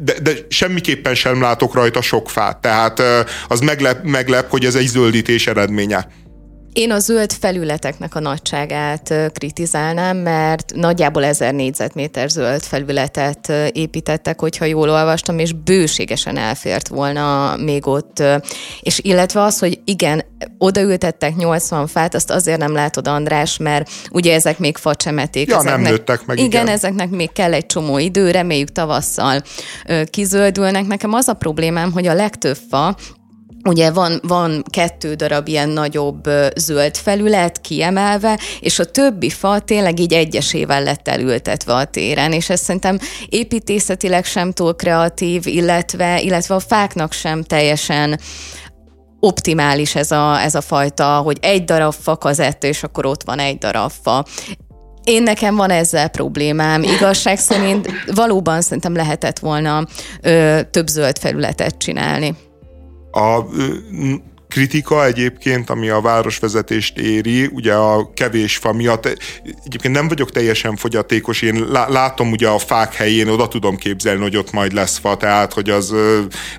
de, 0.01 0.15
de 0.23 0.33
semmiképpen 0.49 1.15
sem 1.15 1.41
látok 1.41 1.75
rajta 1.75 2.03
sok 2.03 2.31
fát. 2.31 2.61
Tehát 2.61 3.03
az 3.49 3.61
meglep, 3.61 4.05
meglep 4.05 4.51
hogy 4.51 4.65
ez 4.65 4.75
egy 4.75 4.87
zöldítés 4.87 5.47
eredménye. 5.47 6.09
Én 6.73 6.91
a 6.91 6.99
zöld 6.99 7.33
felületeknek 7.33 8.15
a 8.15 8.21
nagyságát 8.21 9.15
kritizálnám, 9.33 10.17
mert 10.17 10.73
nagyjából 10.75 11.25
ezer 11.25 11.55
négyzetméter 11.55 12.29
zöld 12.29 12.63
felületet 12.63 13.53
építettek, 13.73 14.41
hogyha 14.41 14.65
jól 14.65 14.91
olvastam, 14.91 15.39
és 15.39 15.53
bőségesen 15.53 16.37
elfért 16.37 16.89
volna 16.89 17.57
még 17.57 17.87
ott. 17.87 18.23
És 18.81 18.99
illetve 19.03 19.43
az, 19.43 19.59
hogy 19.59 19.81
igen, 19.85 20.25
odaültettek 20.59 21.37
80 21.37 21.87
fát, 21.87 22.15
azt 22.15 22.31
azért 22.31 22.59
nem 22.59 22.73
látod, 22.73 23.09
András, 23.09 23.57
mert 23.57 23.91
ugye 24.11 24.35
ezek 24.35 24.59
még 24.59 24.77
facsemeték. 24.77 25.49
Ja, 25.49 25.57
ezeknek, 25.57 25.81
nem 25.81 25.91
nőttek 25.91 26.27
meg, 26.27 26.39
igen. 26.39 26.51
Igen, 26.51 26.69
ezeknek 26.69 27.11
még 27.11 27.33
kell 27.33 27.53
egy 27.53 27.67
csomó 27.67 27.99
idő, 27.99 28.31
reméljük 28.31 28.73
tavasszal 28.73 29.43
kizöldülnek. 30.11 30.87
Nekem 30.87 31.13
az 31.13 31.29
a 31.29 31.35
problémám, 31.35 31.93
hogy 31.93 32.07
a 32.07 32.15
legtöbb 32.15 32.59
fa 32.71 32.97
Ugye 33.65 33.91
van, 33.91 34.21
van 34.23 34.63
kettő 34.71 35.15
darab 35.15 35.49
ilyen 35.49 35.69
nagyobb 35.69 36.29
zöld 36.57 36.97
felület 36.97 37.61
kiemelve, 37.61 38.39
és 38.61 38.79
a 38.79 38.85
többi 38.85 39.31
fa 39.31 39.59
tényleg 39.59 40.01
így 40.01 40.13
egyesével 40.13 40.83
lett 40.83 41.09
elültetve 41.09 41.75
a 41.75 41.85
téren, 41.85 42.33
és 42.33 42.51
ez 42.51 42.61
szerintem 42.61 42.99
építészetileg 43.29 44.25
sem 44.25 44.53
túl 44.53 44.75
kreatív, 44.75 45.47
illetve, 45.47 46.21
illetve 46.21 46.55
a 46.55 46.61
fáknak 46.61 47.13
sem 47.13 47.43
teljesen 47.43 48.19
optimális 49.21 49.95
ez 49.95 50.11
a, 50.11 50.41
ez 50.41 50.55
a 50.55 50.61
fajta, 50.61 51.17
hogy 51.17 51.39
egy 51.41 51.65
darab 51.65 51.93
fa 51.93 52.17
kazetta, 52.17 52.67
és 52.67 52.83
akkor 52.83 53.07
ott 53.07 53.23
van 53.23 53.39
egy 53.39 53.59
darab 53.59 53.91
fa. 54.03 54.25
Én 55.05 55.23
nekem 55.23 55.57
van 55.57 55.71
ezzel 55.71 56.09
problémám. 56.09 56.83
Igazság 56.83 57.39
szerint 57.39 57.91
valóban 58.15 58.61
szerintem 58.61 58.95
lehetett 58.95 59.39
volna 59.39 59.85
ö, 60.23 60.61
több 60.71 60.87
zöld 60.87 61.19
felületet 61.19 61.79
csinálni. 61.79 62.37
A 63.19 63.47
kritika 64.49 65.05
egyébként, 65.05 65.71
ami 65.71 65.89
a 65.89 66.01
városvezetést 66.01 66.99
éri, 66.99 67.47
ugye 67.47 67.75
a 67.75 68.11
kevés 68.15 68.57
fa 68.57 68.73
miatt, 68.73 69.07
egyébként 69.65 69.95
nem 69.95 70.09
vagyok 70.09 70.31
teljesen 70.31 70.77
fogyatékos, 70.77 71.43
én 71.43 71.67
látom 71.71 72.31
ugye 72.31 72.49
a 72.49 72.59
fák 72.59 72.95
helyén, 72.95 73.29
oda 73.29 73.49
tudom 73.49 73.77
képzelni, 73.77 74.23
hogy 74.23 74.37
ott 74.37 74.53
majd 74.53 74.73
lesz 74.73 74.99
fa, 74.99 75.17
tehát 75.17 75.53
hogy 75.53 75.71
az 75.71 75.95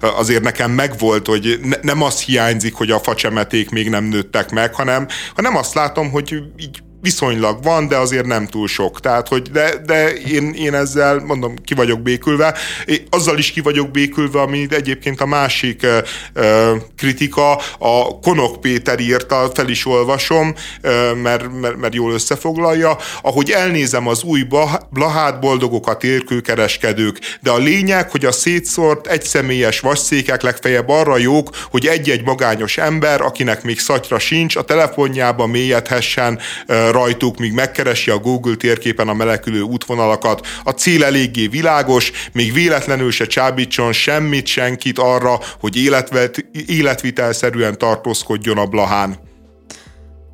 azért 0.01 0.43
nekem 0.43 0.71
megvolt, 0.71 1.27
hogy 1.27 1.59
ne, 1.63 1.75
nem 1.81 2.01
az 2.01 2.21
hiányzik, 2.21 2.73
hogy 2.73 2.91
a 2.91 2.99
facsemeték 2.99 3.69
még 3.69 3.89
nem 3.89 4.03
nőttek 4.03 4.51
meg, 4.51 4.73
hanem, 4.73 5.07
hanem 5.35 5.55
azt 5.55 5.73
látom, 5.73 6.11
hogy 6.11 6.43
így 6.57 6.81
viszonylag 7.01 7.63
van, 7.63 7.87
de 7.87 7.97
azért 7.97 8.25
nem 8.25 8.47
túl 8.47 8.67
sok. 8.67 8.99
Tehát, 8.99 9.27
hogy 9.27 9.41
de, 9.41 9.75
de 9.85 10.13
én, 10.13 10.53
én 10.53 10.73
ezzel, 10.73 11.19
mondom, 11.25 11.55
ki 11.65 11.73
vagyok 11.73 12.01
békülve. 12.01 12.55
Én 12.85 13.03
azzal 13.09 13.37
is 13.37 13.51
ki 13.51 13.61
vagyok 13.61 13.91
békülve, 13.91 14.41
ami 14.41 14.67
egyébként 14.69 15.21
a 15.21 15.25
másik 15.25 15.87
uh, 16.35 16.77
kritika, 16.97 17.55
a 17.79 18.19
Konok 18.21 18.61
Péter 18.61 18.99
írta, 18.99 19.51
fel 19.53 19.69
is 19.69 19.85
olvasom, 19.85 20.53
uh, 20.83 21.15
mert, 21.21 21.59
mert, 21.61 21.77
mert 21.77 21.95
jól 21.95 22.13
összefoglalja. 22.13 22.97
Ahogy 23.21 23.49
elnézem 23.49 24.07
az 24.07 24.23
új 24.23 24.47
Blahát, 24.89 25.39
boldogok 25.39 25.87
a 25.87 25.97
térkőkereskedők, 25.97 27.19
de 27.41 27.51
a 27.51 27.57
lényeg, 27.57 28.09
hogy 28.11 28.25
a 28.25 28.31
szétszórt 28.31 29.07
egyszemélyes 29.07 29.79
vasszékek 29.79 30.41
legfeljebb 30.41 30.89
arra 30.89 31.17
jók, 31.17 31.49
hogy 31.71 31.85
egy-egy 31.85 32.23
magányos 32.23 32.77
ember, 32.77 33.21
akinek 33.21 33.63
még 33.63 33.79
szatyra 33.79 34.19
sincs, 34.19 34.55
a 34.55 34.61
telefonjába 34.61 35.47
mélyedhessen 35.47 36.39
uh, 36.67 36.88
rajtuk, 36.91 37.37
míg 37.37 37.53
megkeresi 37.53 38.09
a 38.09 38.17
Google 38.17 38.55
térképen 38.55 39.07
a 39.07 39.13
melekülő 39.13 39.61
útvonalakat. 39.61 40.47
A 40.63 40.69
cél 40.69 41.03
eléggé 41.03 41.47
világos, 41.47 42.11
még 42.33 42.53
véletlenül 42.53 43.11
se 43.11 43.25
csábítson 43.25 43.91
semmit 43.91 44.45
senkit 44.45 44.99
arra, 44.99 45.39
hogy 45.59 45.77
életvet, 45.77 46.45
életvitelszerűen 46.67 47.77
tartózkodjon 47.77 48.57
a 48.57 48.65
Blahán. 48.65 49.28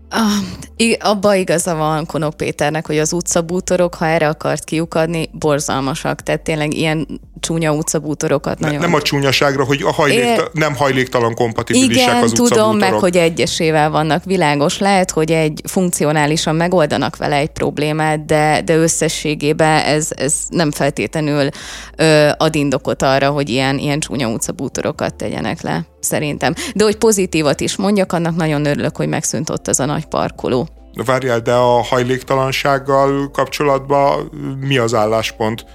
Ah, 0.09 0.99
abba 0.99 1.35
igaza 1.35 1.75
van 1.75 2.05
Konok 2.05 2.37
Péternek, 2.37 2.85
hogy 2.87 2.97
az 2.97 3.13
utcabútorok, 3.13 3.95
ha 3.95 4.05
erre 4.05 4.27
akart 4.27 4.63
kiukadni, 4.63 5.29
borzalmasak. 5.31 6.21
Tehát 6.21 6.41
tényleg 6.41 6.73
ilyen 6.73 7.21
csúnya 7.39 7.73
utcabútorokat 7.73 8.59
nagyon... 8.59 8.79
Nem 8.79 8.93
a 8.93 9.01
csúnyaságra, 9.01 9.63
hogy 9.63 9.81
a 9.81 9.91
hajlékta, 9.91 10.41
é... 10.41 10.47
nem 10.53 10.75
hajléktalan 10.75 11.33
kompatibilisek 11.33 12.07
Igen, 12.07 12.23
az 12.23 12.31
tudom, 12.31 12.77
meg 12.77 12.93
hogy 12.93 13.17
egyesével 13.17 13.89
vannak 13.89 14.23
világos. 14.23 14.79
Lehet, 14.79 15.11
hogy 15.11 15.31
egy 15.31 15.61
funkcionálisan 15.67 16.55
megoldanak 16.55 17.15
vele 17.17 17.35
egy 17.35 17.49
problémát, 17.49 18.25
de, 18.25 18.61
de 18.65 18.75
összességében 18.75 19.83
ez, 19.83 20.07
ez 20.15 20.35
nem 20.49 20.71
feltétlenül 20.71 21.49
ö, 21.95 22.29
ad 22.37 22.55
indokot 22.55 23.01
arra, 23.01 23.29
hogy 23.29 23.49
ilyen, 23.49 23.77
ilyen 23.77 23.99
csúnya 23.99 24.27
utcabútorokat 24.27 25.15
tegyenek 25.15 25.61
le, 25.61 25.85
szerintem. 26.05 26.53
De 26.75 26.83
hogy 26.83 26.97
pozitívat 26.97 27.59
is 27.61 27.75
mondjak, 27.75 28.13
annak 28.13 28.35
nagyon 28.35 28.65
örülök, 28.65 28.97
hogy 28.97 29.07
megszűnt 29.07 29.49
ott 29.49 29.67
az 29.67 29.79
a 29.79 29.85
nagy 29.85 30.05
parkoló. 30.05 30.67
Várjál, 31.05 31.39
de 31.39 31.53
a 31.53 31.83
hajléktalansággal 31.83 33.31
kapcsolatban 33.31 34.31
mi 34.59 34.77
az 34.77 34.93
álláspont? 34.93 35.65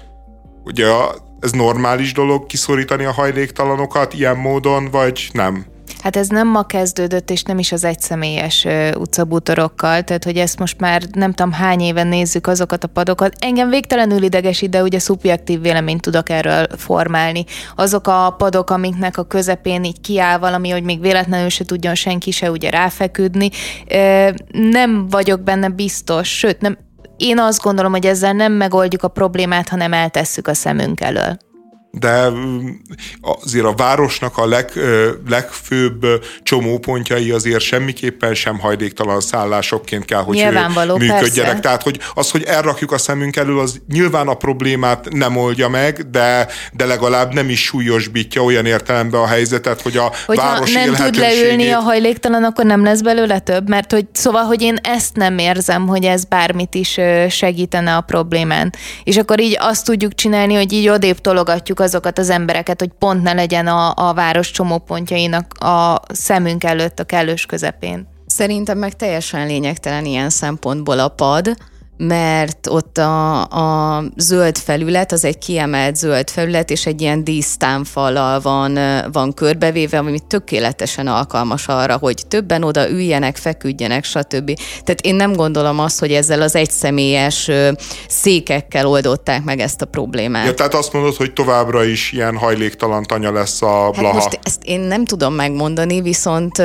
Ugye 0.63 0.87
ez 1.39 1.51
normális 1.51 2.13
dolog 2.13 2.45
kiszorítani 2.45 3.05
a 3.05 3.11
hajléktalanokat 3.11 4.13
ilyen 4.13 4.37
módon, 4.37 4.89
vagy 4.91 5.29
nem? 5.33 5.65
Hát 5.99 6.15
ez 6.15 6.27
nem 6.27 6.47
ma 6.47 6.63
kezdődött, 6.63 7.29
és 7.29 7.43
nem 7.43 7.59
is 7.59 7.71
az 7.71 7.83
egyszemélyes 7.83 8.67
utcabútorokkal, 8.97 10.01
tehát 10.01 10.23
hogy 10.23 10.37
ezt 10.37 10.59
most 10.59 10.79
már 10.79 11.03
nem 11.11 11.33
tudom 11.33 11.51
hány 11.51 11.79
éven 11.79 12.07
nézzük 12.07 12.47
azokat 12.47 12.83
a 12.83 12.87
padokat. 12.87 13.35
Engem 13.39 13.69
végtelenül 13.69 14.23
idegesít, 14.23 14.69
de 14.69 14.81
ugye 14.81 14.99
szubjektív 14.99 15.61
véleményt 15.61 16.01
tudok 16.01 16.29
erről 16.29 16.67
formálni. 16.77 17.45
Azok 17.75 18.07
a 18.07 18.35
padok, 18.37 18.69
amiknek 18.69 19.17
a 19.17 19.23
közepén 19.23 19.83
így 19.83 20.01
kiáll 20.01 20.37
valami, 20.37 20.69
hogy 20.69 20.83
még 20.83 21.01
véletlenül 21.01 21.49
se 21.49 21.65
tudjon 21.65 21.95
senki 21.95 22.31
se 22.31 22.51
ugye 22.51 22.69
ráfeküdni, 22.69 23.49
nem 24.51 25.07
vagyok 25.09 25.41
benne 25.41 25.69
biztos, 25.69 26.37
sőt, 26.37 26.61
nem, 26.61 26.77
én 27.17 27.39
azt 27.39 27.61
gondolom, 27.61 27.91
hogy 27.91 28.05
ezzel 28.05 28.33
nem 28.33 28.53
megoldjuk 28.53 29.03
a 29.03 29.07
problémát, 29.07 29.69
hanem 29.69 29.93
eltesszük 29.93 30.47
a 30.47 30.53
szemünk 30.53 31.01
elől 31.01 31.37
de 31.91 32.29
mm, 32.29 32.67
azért 33.21 33.65
a 33.65 33.73
városnak 33.73 34.37
a 34.37 34.47
leg, 34.47 34.71
legfőbb 35.29 36.05
csomópontjai 36.43 37.31
azért 37.31 37.59
semmiképpen 37.59 38.33
sem 38.33 38.59
hajléktalan 38.59 39.19
szállásokként 39.19 40.05
kell, 40.05 40.21
hogy 40.21 40.35
működjenek. 40.35 41.29
Persze. 41.29 41.59
Tehát, 41.59 41.83
hogy 41.83 41.99
az, 42.13 42.31
hogy 42.31 42.43
elrakjuk 42.43 42.91
a 42.91 42.97
szemünk 42.97 43.35
elől, 43.35 43.59
az 43.59 43.81
nyilván 43.87 44.27
a 44.27 44.33
problémát 44.33 45.07
nem 45.09 45.37
oldja 45.37 45.69
meg, 45.69 46.09
de, 46.09 46.47
de 46.73 46.85
legalább 46.85 47.33
nem 47.33 47.49
is 47.49 47.63
súlyosbítja 47.63 48.43
olyan 48.43 48.65
értelemben 48.65 49.21
a 49.21 49.27
helyzetet, 49.27 49.81
hogy 49.81 49.97
a 49.97 50.11
Hogyha 50.25 50.43
város 50.43 50.73
nem 50.73 50.93
tud 50.93 51.15
leülni 51.15 51.69
a 51.69 51.79
hajléktalan, 51.79 52.43
akkor 52.43 52.65
nem 52.65 52.83
lesz 52.83 53.01
belőle 53.01 53.39
több, 53.39 53.69
mert 53.69 53.91
hogy 53.91 54.05
szóval, 54.11 54.43
hogy 54.43 54.61
én 54.61 54.77
ezt 54.83 55.15
nem 55.15 55.37
érzem, 55.37 55.87
hogy 55.87 56.05
ez 56.05 56.23
bármit 56.23 56.75
is 56.75 56.99
segítene 57.29 57.95
a 57.95 58.01
problémán. 58.01 58.73
És 59.03 59.17
akkor 59.17 59.39
így 59.39 59.57
azt 59.59 59.85
tudjuk 59.85 60.15
csinálni, 60.15 60.55
hogy 60.55 60.73
így 60.73 60.89
odébb 60.89 61.17
tologatjuk 61.17 61.79
azokat 61.81 62.19
az 62.19 62.29
embereket, 62.29 62.79
hogy 62.79 62.91
pont 62.99 63.23
ne 63.23 63.33
legyen 63.33 63.67
a, 63.67 63.93
a 63.95 64.13
város 64.13 64.51
csomópontjainak 64.51 65.53
a 65.53 65.99
szemünk 66.07 66.63
előtt 66.63 66.99
a 66.99 67.03
kellős 67.03 67.45
közepén. 67.45 68.07
Szerintem 68.25 68.77
meg 68.77 68.95
teljesen 68.95 69.47
lényegtelen 69.47 70.05
ilyen 70.05 70.29
szempontból 70.29 70.99
a 70.99 71.07
pad, 71.07 71.55
mert 72.07 72.67
ott 72.67 72.97
a, 72.97 73.41
a 73.43 74.03
zöld 74.15 74.57
felület, 74.57 75.11
az 75.11 75.25
egy 75.25 75.37
kiemelt 75.37 75.95
zöld 75.95 76.29
felület, 76.29 76.69
és 76.69 76.85
egy 76.85 77.01
ilyen 77.01 77.23
dísztámfallal 77.23 78.39
van, 78.39 78.79
van 79.11 79.33
körbevéve, 79.33 79.97
ami 79.97 80.19
tökéletesen 80.27 81.07
alkalmas 81.07 81.67
arra, 81.67 81.97
hogy 81.97 82.23
többen 82.27 82.63
oda 82.63 82.89
üljenek, 82.89 83.37
feküdjenek, 83.37 84.03
stb. 84.03 84.59
Tehát 84.83 85.01
én 85.01 85.15
nem 85.15 85.33
gondolom 85.33 85.79
azt, 85.79 85.99
hogy 85.99 86.11
ezzel 86.11 86.41
az 86.41 86.55
egyszemélyes 86.55 87.49
székekkel 88.07 88.87
oldották 88.87 89.43
meg 89.43 89.59
ezt 89.59 89.81
a 89.81 89.85
problémát. 89.85 90.45
Ja, 90.45 90.53
tehát 90.53 90.73
azt 90.73 90.93
mondod, 90.93 91.15
hogy 91.15 91.33
továbbra 91.33 91.83
is 91.83 92.11
ilyen 92.11 92.37
hajléktalan 92.37 93.03
tanya 93.03 93.31
lesz 93.31 93.61
a 93.61 93.83
hát 93.83 93.91
blaha. 93.91 94.13
Hát 94.13 94.13
most 94.13 94.39
ezt 94.43 94.63
én 94.63 94.79
nem 94.79 95.05
tudom 95.05 95.33
megmondani, 95.33 96.01
viszont 96.01 96.63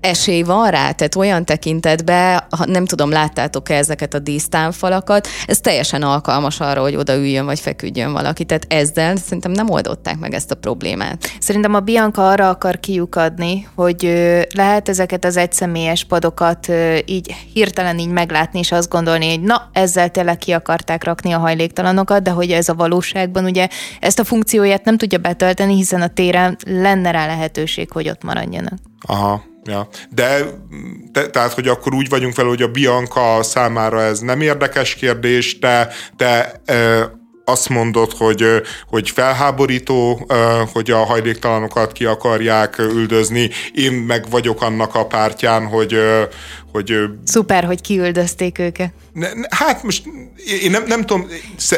esély 0.00 0.42
van 0.42 0.70
rá, 0.70 0.90
tehát 0.90 1.14
olyan 1.14 1.44
tekintetben, 1.44 2.42
ha 2.56 2.64
nem 2.66 2.84
tudom, 2.84 3.10
láttátok-e 3.10 3.74
ezeket 3.74 4.14
a 4.14 4.18
dísztánfalakat, 4.18 5.28
ez 5.46 5.60
teljesen 5.60 6.02
alkalmas 6.02 6.60
arra, 6.60 6.80
hogy 6.80 6.96
odaüljön 6.96 7.44
vagy 7.44 7.60
feküdjön 7.60 8.12
valaki. 8.12 8.44
Tehát 8.44 8.66
ezzel 8.68 9.16
szerintem 9.16 9.50
nem 9.50 9.70
oldották 9.70 10.18
meg 10.18 10.34
ezt 10.34 10.50
a 10.50 10.54
problémát. 10.54 11.30
Szerintem 11.38 11.74
a 11.74 11.80
Bianca 11.80 12.28
arra 12.28 12.48
akar 12.48 12.80
kiukadni, 12.80 13.68
hogy 13.74 14.02
lehet 14.54 14.88
ezeket 14.88 15.24
az 15.24 15.36
egyszemélyes 15.36 16.04
padokat 16.04 16.68
így 17.04 17.34
hirtelen 17.52 17.98
így 17.98 18.08
meglátni, 18.10 18.58
és 18.58 18.72
azt 18.72 18.88
gondolni, 18.88 19.28
hogy 19.28 19.40
na, 19.40 19.70
ezzel 19.72 20.10
tényleg 20.10 20.38
ki 20.38 20.52
akarták 20.52 21.04
rakni 21.04 21.32
a 21.32 21.38
hajléktalanokat, 21.38 22.22
de 22.22 22.30
hogy 22.30 22.50
ez 22.50 22.68
a 22.68 22.74
valóságban 22.74 23.44
ugye 23.44 23.68
ezt 24.00 24.18
a 24.18 24.24
funkcióját 24.24 24.84
nem 24.84 24.96
tudja 24.96 25.18
betölteni, 25.18 25.74
hiszen 25.74 26.02
a 26.02 26.08
téren 26.08 26.56
lenne 26.66 27.10
rá 27.10 27.26
lehetőség, 27.26 27.90
hogy 27.90 28.08
ott 28.08 28.22
maradjanak. 28.22 28.78
Aha, 29.06 29.42
Ja. 29.64 29.88
De 30.10 30.40
te, 31.12 31.30
tehát, 31.30 31.52
hogy 31.52 31.68
akkor 31.68 31.94
úgy 31.94 32.08
vagyunk 32.08 32.36
vele, 32.36 32.48
hogy 32.48 32.62
a 32.62 32.68
Bianca 32.68 33.42
számára 33.42 34.02
ez 34.02 34.18
nem 34.18 34.40
érdekes 34.40 34.94
kérdés, 34.94 35.58
te, 35.58 35.88
te 36.16 36.60
e, 36.64 37.10
azt 37.50 37.68
mondod, 37.68 38.12
hogy, 38.12 38.44
hogy 38.86 39.10
felháborító, 39.10 40.28
hogy 40.72 40.90
a 40.90 41.04
hajléktalanokat 41.04 41.92
ki 41.92 42.04
akarják 42.04 42.78
üldözni. 42.78 43.50
Én 43.72 43.92
meg 43.92 44.30
vagyok 44.30 44.62
annak 44.62 44.94
a 44.94 45.06
pártján, 45.06 45.66
hogy, 45.66 45.96
hogy... 46.72 46.94
Szuper, 47.24 47.64
hogy 47.64 47.80
kiüldözték 47.80 48.58
őket. 48.58 48.92
Ne, 49.12 49.32
ne, 49.34 49.46
hát 49.50 49.82
most 49.82 50.04
én 50.62 50.70
nem, 50.70 50.84
nem 50.86 51.06
tudom, 51.06 51.26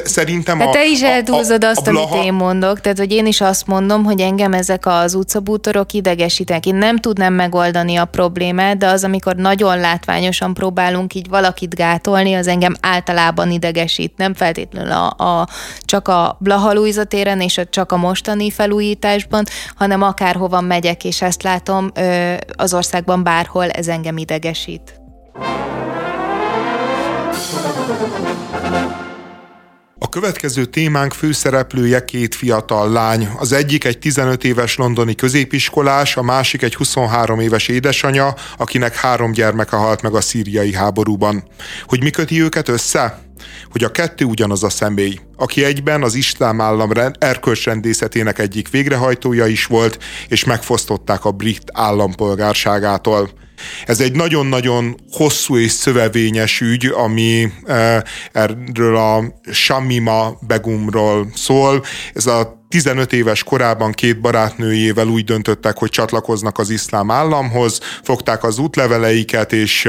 szerintem 0.04 0.58
hát 0.58 0.68
a... 0.68 0.70
te 0.70 0.86
is 0.86 1.02
eldúzod 1.02 1.64
a, 1.64 1.66
a, 1.66 1.70
azt, 1.70 1.86
a 1.86 1.90
blaha... 1.90 2.14
amit 2.14 2.26
én 2.26 2.32
mondok, 2.32 2.80
tehát 2.80 2.98
hogy 2.98 3.12
én 3.12 3.26
is 3.26 3.40
azt 3.40 3.66
mondom, 3.66 4.04
hogy 4.04 4.20
engem 4.20 4.52
ezek 4.52 4.86
az 4.86 5.14
utcabútorok 5.14 5.92
idegesítenek. 5.92 6.66
Én 6.66 6.74
nem 6.74 6.96
tudnám 6.96 7.34
megoldani 7.34 7.96
a 7.96 8.04
problémát, 8.04 8.76
de 8.76 8.86
az, 8.86 9.04
amikor 9.04 9.36
nagyon 9.36 9.78
látványosan 9.78 10.54
próbálunk 10.54 11.14
így 11.14 11.28
valakit 11.28 11.74
gátolni, 11.74 12.34
az 12.34 12.46
engem 12.46 12.74
általában 12.80 13.50
idegesít. 13.50 14.12
Nem 14.16 14.34
feltétlenül 14.34 14.92
a, 14.92 15.24
a, 15.24 15.48
csak 15.80 16.08
a 16.08 16.36
Blaha 16.40 16.72
téren 17.08 17.40
és 17.40 17.58
a, 17.58 17.64
csak 17.64 17.92
a 17.92 17.96
mostani 17.96 18.50
felújításban, 18.50 19.44
hanem 19.74 20.02
akárhova 20.02 20.60
megyek, 20.60 21.04
és 21.04 21.22
ezt 21.22 21.42
látom 21.42 21.90
az 22.56 22.74
országban 22.74 23.22
bárhol, 23.22 23.70
ez 23.70 23.88
engem 23.88 24.16
idegesít. 24.16 25.00
A 29.98 30.08
következő 30.08 30.64
témánk 30.64 31.12
főszereplője 31.12 32.04
két 32.04 32.34
fiatal 32.34 32.92
lány. 32.92 33.28
Az 33.38 33.52
egyik 33.52 33.84
egy 33.84 33.98
15 33.98 34.44
éves 34.44 34.76
londoni 34.76 35.14
középiskolás, 35.14 36.16
a 36.16 36.22
másik 36.22 36.62
egy 36.62 36.74
23 36.74 37.40
éves 37.40 37.68
édesanya, 37.68 38.34
akinek 38.56 38.94
három 38.94 39.32
gyermeke 39.32 39.76
halt 39.76 40.02
meg 40.02 40.14
a 40.14 40.20
szíriai 40.20 40.74
háborúban. 40.74 41.44
Hogy 41.86 42.02
mi 42.02 42.10
köti 42.10 42.42
őket 42.42 42.68
össze? 42.68 43.18
Hogy 43.70 43.84
a 43.84 43.90
kettő 43.90 44.24
ugyanaz 44.24 44.62
a 44.62 44.70
személy, 44.70 45.18
aki 45.36 45.64
egyben 45.64 46.02
az 46.02 46.14
iszlám 46.14 46.60
állam 46.60 46.90
erkölcsrendészetének 47.18 48.38
egyik 48.38 48.70
végrehajtója 48.70 49.46
is 49.46 49.66
volt, 49.66 49.98
és 50.28 50.44
megfosztották 50.44 51.24
a 51.24 51.30
brit 51.30 51.62
állampolgárságától. 51.72 53.30
Ez 53.86 54.00
egy 54.00 54.12
nagyon-nagyon 54.12 54.96
hosszú 55.10 55.56
és 55.56 55.70
szövevényes 55.70 56.60
ügy, 56.60 56.86
ami 56.86 57.52
e, 57.66 58.04
erről 58.32 58.96
a 58.96 59.24
Shamima 59.50 60.38
Begumról 60.46 61.30
szól. 61.34 61.84
Ez 62.14 62.26
a 62.26 62.60
15 62.72 63.12
éves 63.12 63.42
korában 63.42 63.92
két 63.92 64.20
barátnőjével 64.20 65.06
úgy 65.06 65.24
döntöttek, 65.24 65.78
hogy 65.78 65.90
csatlakoznak 65.90 66.58
az 66.58 66.70
iszlám 66.70 67.10
államhoz, 67.10 67.80
fogták 68.02 68.44
az 68.44 68.58
útleveleiket, 68.58 69.52
és 69.52 69.88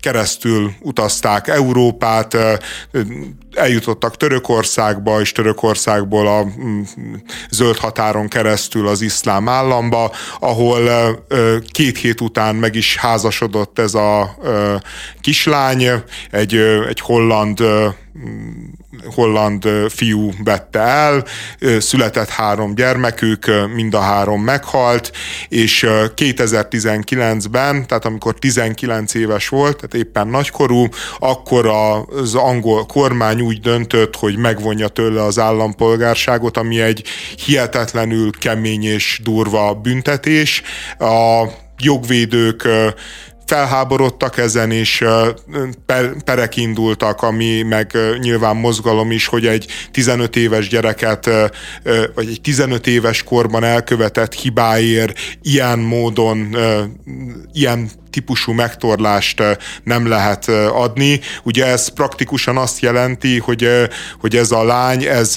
keresztül 0.00 0.72
utazták 0.80 1.48
Európát, 1.48 2.36
eljutottak 3.54 4.16
Törökországba, 4.16 5.20
és 5.20 5.32
Törökországból 5.32 6.26
a 6.26 6.44
mm, 6.44 6.82
zöld 7.50 7.76
határon 7.76 8.28
keresztül 8.28 8.88
az 8.88 9.00
iszlám 9.00 9.48
államba, 9.48 10.12
ahol 10.40 10.88
két 11.72 11.98
hét 11.98 12.20
után 12.20 12.54
meg 12.54 12.74
is 12.74 12.96
házasodott 12.96 13.78
ez 13.78 13.94
a 13.94 14.36
kislány, 15.20 15.86
egy, 16.30 16.54
egy 16.88 17.00
holland 17.00 17.62
holland 19.14 19.68
fiú 19.88 20.30
vette 20.44 20.78
el, 20.78 21.24
született 21.78 22.28
három 22.28 22.74
gyermekük, 22.74 23.46
mind 23.74 23.94
a 23.94 24.00
három 24.00 24.42
meghalt, 24.42 25.12
és 25.48 25.86
2019-ben, 25.88 27.86
tehát 27.86 28.04
amikor 28.04 28.34
19 28.34 29.14
éves 29.14 29.48
volt, 29.48 29.76
tehát 29.76 30.06
éppen 30.06 30.28
nagykorú, 30.28 30.86
akkor 31.18 31.66
az 31.66 32.34
angol 32.34 32.86
kormány 32.86 33.40
úgy 33.44 33.60
döntött, 33.60 34.16
hogy 34.16 34.36
megvonja 34.36 34.88
tőle 34.88 35.22
az 35.22 35.38
állampolgárságot, 35.38 36.56
ami 36.56 36.80
egy 36.80 37.04
hihetetlenül 37.44 38.30
kemény 38.38 38.84
és 38.84 39.20
durva 39.24 39.74
büntetés. 39.74 40.62
A 40.98 41.44
jogvédők 41.78 42.68
felháborodtak 43.54 44.38
ezen, 44.38 44.70
és 44.70 45.04
perek 46.24 46.56
indultak, 46.56 47.22
ami 47.22 47.62
meg 47.62 47.98
nyilván 48.18 48.56
mozgalom 48.56 49.10
is, 49.10 49.26
hogy 49.26 49.46
egy 49.46 49.66
15 49.90 50.36
éves 50.36 50.68
gyereket, 50.68 51.30
vagy 52.14 52.28
egy 52.28 52.40
15 52.42 52.86
éves 52.86 53.22
korban 53.22 53.64
elkövetett 53.64 54.34
hibáért 54.34 55.18
ilyen 55.42 55.78
módon, 55.78 56.56
ilyen 57.52 57.90
típusú 58.10 58.52
megtorlást 58.52 59.42
nem 59.84 60.08
lehet 60.08 60.48
adni. 60.72 61.20
Ugye 61.42 61.66
ez 61.66 61.88
praktikusan 61.88 62.56
azt 62.56 62.80
jelenti, 62.80 63.38
hogy, 63.38 63.68
hogy 64.20 64.36
ez 64.36 64.50
a 64.50 64.64
lány, 64.64 65.02
ez 65.02 65.34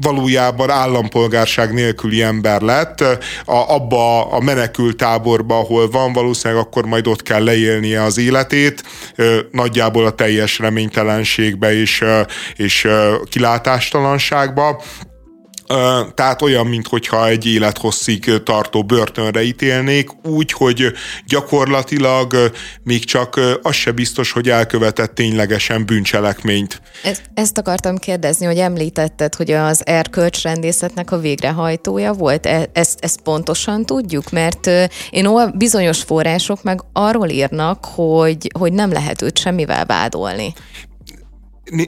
valójában 0.00 0.70
állampolgárság 0.70 1.72
nélküli 1.72 2.22
ember 2.22 2.60
lett, 2.60 3.00
a, 3.44 3.74
abba 3.74 4.30
a 4.30 4.40
menekült 4.40 4.96
táborba, 4.96 5.58
ahol 5.58 5.90
van, 5.90 6.12
valószínűleg 6.12 6.62
akkor 6.62 6.84
majd 6.86 7.06
ott 7.06 7.22
kell 7.22 7.44
leélnie 7.44 8.02
az 8.02 8.18
életét, 8.18 8.82
nagyjából 9.50 10.06
a 10.06 10.10
teljes 10.10 10.58
reménytelenségbe 10.58 11.74
és, 11.74 12.04
és 12.56 12.88
kilátástalanságba 13.28 14.82
tehát 16.14 16.42
olyan, 16.42 16.66
mintha 16.66 17.28
egy 17.28 17.46
élethosszig 17.46 18.42
tartó 18.44 18.84
börtönre 18.84 19.42
ítélnék, 19.42 20.24
úgy, 20.24 20.52
hogy 20.52 20.92
gyakorlatilag 21.26 22.52
még 22.82 23.04
csak 23.04 23.40
az 23.62 23.74
se 23.74 23.92
biztos, 23.92 24.32
hogy 24.32 24.48
elkövetett 24.48 25.14
ténylegesen 25.14 25.86
bűncselekményt. 25.86 26.80
Ezt, 27.02 27.22
ezt 27.34 27.58
akartam 27.58 27.96
kérdezni, 27.96 28.46
hogy 28.46 28.58
említetted, 28.58 29.34
hogy 29.34 29.50
az 29.50 29.86
erkölcsrendészetnek 29.86 31.10
a 31.10 31.18
végrehajtója 31.18 32.12
volt. 32.12 32.46
E, 32.46 32.68
ezt, 32.72 32.98
ezt 33.00 33.20
pontosan 33.20 33.86
tudjuk? 33.86 34.30
Mert 34.30 34.70
én 35.10 35.52
bizonyos 35.54 36.02
források 36.02 36.62
meg 36.62 36.80
arról 36.92 37.28
írnak, 37.28 37.84
hogy, 37.84 38.50
hogy 38.58 38.72
nem 38.72 38.92
lehet 38.92 39.22
őt 39.22 39.38
semmivel 39.38 39.84
vádolni. 39.84 40.52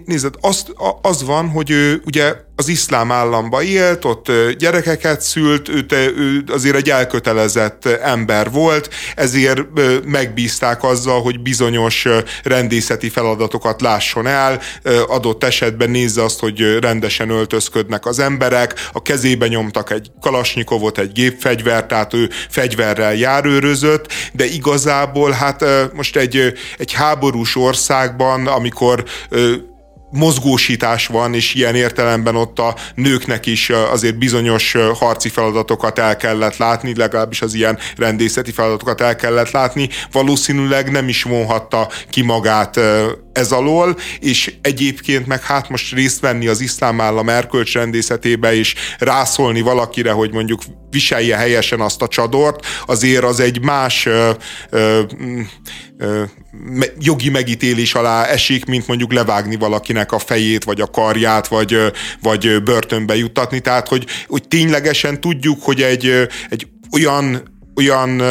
Nézd, 0.05 0.35
az, 0.41 0.67
az 1.03 1.25
van, 1.25 1.49
hogy 1.49 1.71
ő 1.71 2.03
ugye 2.05 2.35
az 2.57 2.69
iszlám 2.69 3.13
államba 3.13 3.63
élt, 3.63 4.05
ott 4.05 4.33
gyerekeket 4.59 5.21
szült, 5.21 5.69
ő, 5.69 5.87
ő 5.93 6.45
azért 6.49 6.77
egy 6.77 6.91
elkötelezett 6.91 7.87
ember 7.87 8.51
volt, 8.51 8.91
ezért 9.17 9.63
megbízták 10.05 10.85
azzal, 10.85 11.23
hogy 11.23 11.41
bizonyos 11.41 12.07
rendészeti 12.43 13.09
feladatokat 13.09 13.81
lásson 13.81 14.27
el, 14.27 14.61
adott 15.07 15.45
esetben 15.45 15.91
nézze 15.91 16.23
azt, 16.23 16.41
hogy 16.41 16.79
rendesen 16.81 17.31
öltözködnek 17.31 18.07
az 18.07 18.19
emberek, 18.19 18.89
a 18.93 19.03
kezébe 19.03 19.47
nyomtak 19.47 19.91
egy 19.91 20.11
kalasnyikovot, 20.21 20.99
egy 20.99 21.13
gépfegyvert, 21.13 21.89
tehát 21.89 22.15
ő 22.15 22.31
fegyverrel 22.49 23.15
járőrözött, 23.15 24.13
de 24.33 24.45
igazából 24.45 25.31
hát 25.31 25.65
most 25.93 26.17
egy, 26.17 26.53
egy 26.79 26.93
háborús 26.93 27.57
országban, 27.57 28.47
amikor 28.47 29.05
mozgósítás 30.11 31.07
van, 31.07 31.35
és 31.35 31.55
ilyen 31.55 31.75
értelemben 31.75 32.37
ott 32.37 32.59
a 32.59 32.77
nőknek 32.95 33.47
is 33.47 33.71
azért 33.71 34.19
bizonyos 34.19 34.77
harci 34.95 35.29
feladatokat 35.29 35.99
el 35.99 36.17
kellett 36.17 36.57
látni, 36.57 36.97
legalábbis 36.97 37.43
az 37.43 37.55
ilyen 37.55 37.79
rendészeti 37.97 38.53
feladatokat 38.53 39.01
el 39.01 39.17
kellett 39.17 39.51
látni, 39.51 39.89
valószínűleg 40.13 40.91
nem 40.91 41.09
is 41.09 41.23
vonhatta 41.23 41.89
ki 42.11 42.23
magát 42.23 42.81
ez 43.37 43.53
alól, 43.53 43.97
és 44.21 44.55
egyébként 44.63 45.27
meg 45.27 45.43
hát 45.43 45.69
most 45.69 45.95
részt 45.95 46.21
venni 46.21 46.47
az 46.47 46.61
iszlám 46.61 47.01
állam 47.01 47.29
erkölcsrendészetébe 47.29 48.55
és 48.55 48.75
rászólni 48.99 49.61
valakire, 49.61 50.11
hogy 50.11 50.33
mondjuk 50.33 50.63
viselje 50.91 51.37
helyesen 51.37 51.81
azt 51.81 52.03
a 52.03 52.09
csadort, 52.09 52.67
azért 52.87 53.25
az 53.25 53.41
egy 53.41 53.63
más 53.63 54.07
ö, 54.07 54.31
ö, 54.71 55.03
ö, 55.99 56.23
jogi 56.99 57.31
megítélés 57.31 57.95
alá 57.95 58.25
esik, 58.25 58.65
mint 58.65 58.87
mondjuk 58.87 59.13
levágni 59.13 59.57
valakinek 59.57 60.13
a 60.13 60.19
fejét, 60.19 60.65
vagy 60.65 60.81
a 60.81 60.87
karját, 60.87 61.49
vagy, 61.49 61.93
vagy 62.23 62.63
börtönbe 62.63 63.17
juttatni. 63.17 63.61
Tehát, 63.61 63.89
hogy, 63.89 64.07
hogy 64.27 64.49
ténylegesen 64.49 65.21
tudjuk, 65.21 65.63
hogy 65.63 65.83
egy, 65.83 66.29
egy 66.51 66.67
olyan 66.93 67.55
olyan, 67.77 68.23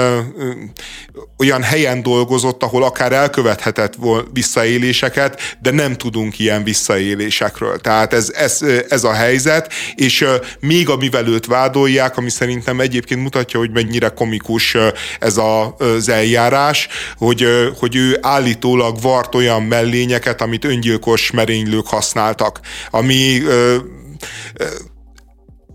olyan 1.38 1.64
helyen 1.64 2.02
dolgozott, 2.02 2.64
ahol 2.64 2.84
akár 2.84 3.12
elkövethetett 3.12 3.94
visszaéléseket, 4.34 5.58
de 5.62 5.72
nem 5.72 5.96
tudunk 5.96 6.40
ilyen 6.40 6.64
visszaélésekről. 6.64 7.78
Tehát 7.78 8.14
ez, 8.14 8.32
ez, 8.36 8.62
ez 8.90 9.04
a 9.04 9.14
helyzet, 9.14 9.74
és 9.96 10.26
még 10.60 10.90
amivel 10.90 11.28
őt 11.28 11.46
vádolják, 11.46 12.18
ami 12.18 12.30
szerintem 12.30 12.80
egyébként 12.80 13.22
mutatja, 13.22 13.60
hogy 13.60 13.72
mennyire 13.72 14.10
komikus 14.10 14.78
ez 15.20 15.38
a, 15.38 15.76
az 15.76 16.10
eljárás, 16.10 16.88
hogy, 17.18 17.48
hogy 17.80 17.96
ő 17.96 18.18
állítólag 18.22 19.02
vart 19.02 19.36
olyan 19.36 19.64
mellényeket, 19.64 20.42
amit 20.42 20.66
öngyilkos 20.66 21.32
merénylők 21.32 21.88
használtak, 21.88 22.60
ami 22.90 23.42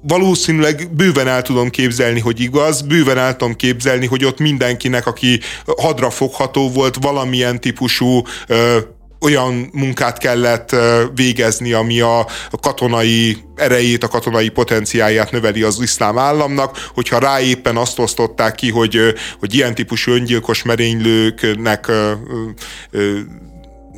valószínűleg 0.02 0.88
bőven 0.92 1.28
el 1.28 1.42
tudom 1.42 1.70
képzelni, 1.70 2.20
hogy 2.20 2.40
igaz, 2.40 2.82
bőven 2.82 3.18
el 3.18 3.36
tudom 3.36 3.54
képzelni, 3.54 4.06
hogy 4.06 4.24
ott 4.24 4.38
mindenkinek, 4.38 5.06
aki 5.06 5.40
hadra 5.76 6.10
fogható 6.10 6.70
volt, 6.70 6.96
valamilyen 7.00 7.60
típusú 7.60 8.22
ö, 8.46 8.78
olyan 9.20 9.70
munkát 9.72 10.18
kellett 10.18 10.76
végezni, 11.14 11.72
ami 11.72 12.00
a 12.00 12.26
katonai 12.60 13.36
erejét, 13.56 14.04
a 14.04 14.08
katonai 14.08 14.48
potenciáját 14.48 15.30
növeli 15.30 15.62
az 15.62 15.80
iszlám 15.82 16.18
államnak, 16.18 16.90
hogyha 16.94 17.18
rá 17.18 17.40
éppen 17.40 17.76
azt 17.76 17.98
osztották 17.98 18.54
ki, 18.54 18.70
hogy, 18.70 18.98
hogy 19.38 19.54
ilyen 19.54 19.74
típusú 19.74 20.12
öngyilkos 20.12 20.62
merénylőknek 20.62 21.90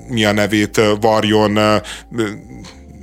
mi 0.08 0.24
a 0.24 0.32
nevét 0.32 0.80
varjon 1.00 1.58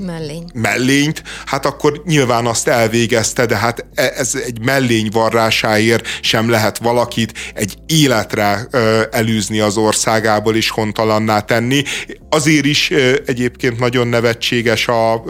Mellény. 0.06 0.44
mellényt, 0.54 1.24
hát 1.46 1.66
akkor 1.66 2.02
nyilván 2.06 2.46
azt 2.46 2.68
elvégezte, 2.68 3.46
de 3.46 3.58
hát 3.58 3.86
e, 3.96 4.14
ez 4.18 4.36
egy 4.46 4.60
mellény 4.62 5.10
varrásáért 5.12 6.08
sem 6.22 6.50
lehet 6.50 6.78
valakit 6.78 7.34
egy 7.54 7.78
életre 7.86 8.68
elűzni 9.12 9.60
az 9.60 9.78
országából 9.78 10.56
és 10.56 10.70
hontalanná 10.70 11.40
tenni. 11.40 11.84
Azért 12.30 12.66
is 12.66 12.92
egyébként 13.26 13.80
nagyon 13.80 14.08
nevetséges 14.08 14.88
a, 14.88 15.24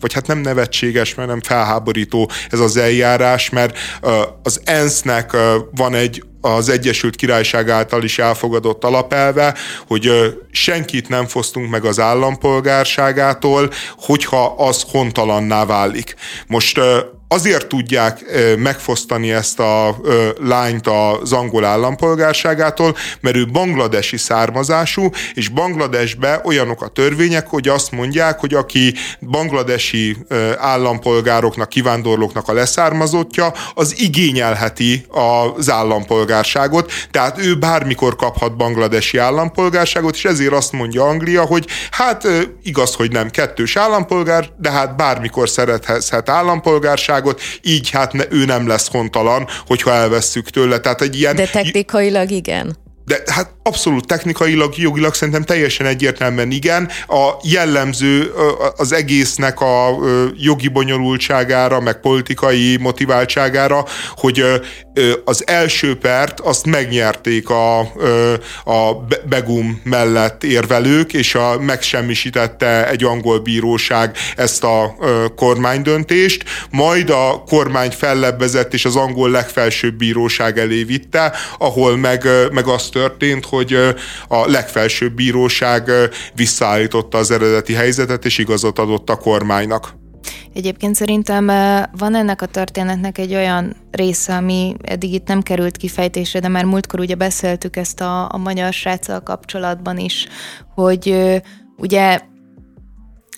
vagy 0.00 0.12
hát 0.12 0.26
nem 0.26 0.38
nevetséges, 0.38 1.14
mert 1.14 1.28
nem 1.28 1.40
felháborító 1.40 2.30
ez 2.50 2.60
az 2.60 2.76
eljárás, 2.76 3.50
mert 3.50 3.78
az 4.42 4.60
ENSZ-nek 4.64 5.36
van 5.70 5.94
egy 5.94 6.22
az 6.54 6.68
Egyesült 6.68 7.16
Királyság 7.16 7.70
által 7.70 8.02
is 8.02 8.18
elfogadott 8.18 8.84
alapelve, 8.84 9.54
hogy 9.86 10.10
senkit 10.50 11.08
nem 11.08 11.26
fosztunk 11.26 11.70
meg 11.70 11.84
az 11.84 12.00
állampolgárságától, 12.00 13.70
hogyha 13.96 14.54
az 14.56 14.84
hontalanná 14.90 15.64
válik. 15.64 16.14
Most 16.46 16.80
azért 17.28 17.66
tudják 17.66 18.24
megfosztani 18.58 19.32
ezt 19.32 19.60
a 19.60 19.96
lányt 20.40 20.86
az 20.86 21.32
angol 21.32 21.64
állampolgárságától, 21.64 22.96
mert 23.20 23.36
ő 23.36 23.46
bangladesi 23.46 24.16
származású, 24.16 25.10
és 25.34 25.48
Bangladesbe 25.48 26.40
olyanok 26.44 26.82
a 26.82 26.88
törvények, 26.88 27.46
hogy 27.46 27.68
azt 27.68 27.90
mondják, 27.90 28.40
hogy 28.40 28.54
aki 28.54 28.94
bangladesi 29.20 30.16
állampolgároknak, 30.58 31.68
kivándorlóknak 31.68 32.48
a 32.48 32.52
leszármazottja, 32.52 33.52
az 33.74 34.00
igényelheti 34.00 35.06
az 35.56 35.70
állampolgárságot, 35.70 36.92
tehát 37.10 37.38
ő 37.38 37.54
bármikor 37.54 38.16
kaphat 38.16 38.56
bangladesi 38.56 39.18
állampolgárságot, 39.18 40.14
és 40.14 40.24
ezért 40.24 40.52
azt 40.52 40.72
mondja 40.72 41.04
Anglia, 41.04 41.44
hogy 41.44 41.66
hát 41.90 42.26
igaz, 42.62 42.94
hogy 42.94 43.12
nem 43.12 43.30
kettős 43.30 43.76
állampolgár, 43.76 44.48
de 44.56 44.70
hát 44.70 44.96
bármikor 44.96 45.48
szerethet 45.48 46.28
állampolgárság, 46.28 47.17
biztonságot, 47.22 47.40
így 47.62 47.90
hát 47.90 48.12
ne, 48.12 48.24
ő 48.30 48.44
nem 48.44 48.66
lesz 48.66 48.88
hontalan, 48.88 49.46
hogyha 49.66 49.92
elvesszük 49.92 50.50
tőle. 50.50 50.78
Tehát 50.78 51.00
egy 51.00 51.18
ilyen... 51.18 51.36
De 51.36 51.46
technikailag 51.46 52.30
igen. 52.30 52.76
De 53.08 53.22
hát 53.26 53.50
abszolút 53.62 54.06
technikailag, 54.06 54.76
jogilag 54.76 55.14
szerintem 55.14 55.42
teljesen 55.42 55.86
egyértelműen 55.86 56.50
igen. 56.50 56.88
A 57.06 57.30
jellemző 57.42 58.32
az 58.76 58.92
egésznek 58.92 59.60
a 59.60 59.98
jogi 60.36 60.68
bonyolultságára, 60.68 61.80
meg 61.80 62.00
politikai 62.00 62.76
motiváltságára, 62.80 63.84
hogy 64.16 64.44
az 65.24 65.46
első 65.46 65.98
pert 65.98 66.40
azt 66.40 66.66
megnyerték 66.66 67.50
a, 67.50 67.78
a 68.64 69.06
Begum 69.28 69.80
mellett 69.84 70.44
érvelők, 70.44 71.12
és 71.12 71.34
a, 71.34 71.58
megsemmisítette 71.60 72.88
egy 72.88 73.04
angol 73.04 73.38
bíróság 73.38 74.16
ezt 74.36 74.64
a 74.64 74.96
kormánydöntést, 75.36 76.44
majd 76.70 77.10
a 77.10 77.42
kormány 77.46 77.90
fellebbezett, 77.90 78.74
és 78.74 78.84
az 78.84 78.96
angol 78.96 79.30
legfelsőbb 79.30 79.94
bíróság 79.94 80.58
elé 80.58 80.82
vitte, 80.82 81.32
ahol 81.58 81.96
meg, 81.96 82.28
meg 82.52 82.66
az 82.66 82.88
történt, 82.98 83.44
hogy 83.44 83.72
a 84.28 84.50
legfelsőbb 84.50 85.12
bíróság 85.12 85.90
visszaállította 86.34 87.18
az 87.18 87.30
eredeti 87.30 87.72
helyzetet, 87.72 88.24
és 88.24 88.38
igazat 88.38 88.78
adott 88.78 89.10
a 89.10 89.16
kormánynak. 89.16 89.96
Egyébként 90.54 90.94
szerintem 90.94 91.46
van 91.98 92.14
ennek 92.14 92.42
a 92.42 92.46
történetnek 92.46 93.18
egy 93.18 93.34
olyan 93.34 93.76
része, 93.90 94.36
ami 94.36 94.74
eddig 94.82 95.12
itt 95.12 95.26
nem 95.26 95.42
került 95.42 95.76
kifejtésre, 95.76 96.40
de 96.40 96.48
már 96.48 96.64
múltkor 96.64 97.00
ugye 97.00 97.14
beszéltük 97.14 97.76
ezt 97.76 98.00
a, 98.00 98.32
a 98.32 98.36
magyar 98.36 98.72
sráccal 98.72 99.20
kapcsolatban 99.20 99.98
is, 99.98 100.26
hogy 100.74 101.14
ugye 101.76 102.20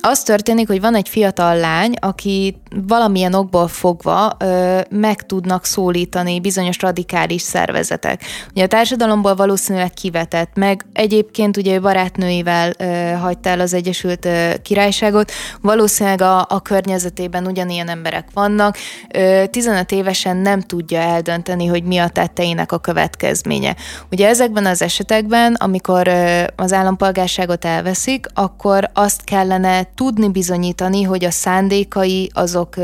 az 0.01 0.23
történik, 0.23 0.67
hogy 0.67 0.81
van 0.81 0.95
egy 0.95 1.09
fiatal 1.09 1.57
lány, 1.57 1.95
aki 2.01 2.61
valamilyen 2.87 3.35
okból 3.35 3.69
fogva 3.69 4.37
ö, 4.39 4.81
meg 4.91 5.27
tudnak 5.27 5.65
szólítani 5.65 6.41
bizonyos 6.41 6.81
radikális 6.81 7.43
szervezetek. 7.43 8.25
Ugye 8.51 8.65
a 8.65 8.67
társadalomból 8.67 9.35
valószínűleg 9.35 9.93
kivetett, 9.93 10.51
meg 10.55 10.87
egyébként 10.93 11.57
ugye 11.57 11.81
barátnőivel 11.81 12.73
ö, 12.79 13.13
hagyta 13.21 13.49
el 13.49 13.61
az 13.61 13.75
Egyesült 13.75 14.25
ö, 14.25 14.51
Királyságot, 14.63 15.33
valószínűleg 15.61 16.21
a, 16.21 16.47
a 16.49 16.61
környezetében 16.63 17.47
ugyanilyen 17.47 17.89
emberek 17.89 18.29
vannak, 18.35 18.77
ö, 19.15 19.45
15 19.51 19.93
évesen 19.93 20.37
nem 20.37 20.61
tudja 20.61 21.01
eldönteni, 21.01 21.67
hogy 21.67 21.83
mi 21.83 21.99
a 21.99 22.09
tetteinek 22.09 22.73
a 22.73 22.79
következménye. 22.79 23.77
Ugye 24.11 24.29
ezekben 24.29 24.67
az 24.67 24.83
esetekben, 24.83 25.55
amikor 25.55 26.09
ö, 26.09 26.43
az 26.57 26.73
állampolgárságot 26.73 27.65
elveszik, 27.65 28.27
akkor 28.35 28.91
azt 28.95 29.25
kellene 29.25 29.89
tudni 29.95 30.29
bizonyítani, 30.29 31.03
hogy 31.03 31.25
a 31.25 31.31
szándékai 31.31 32.31
azok 32.35 32.75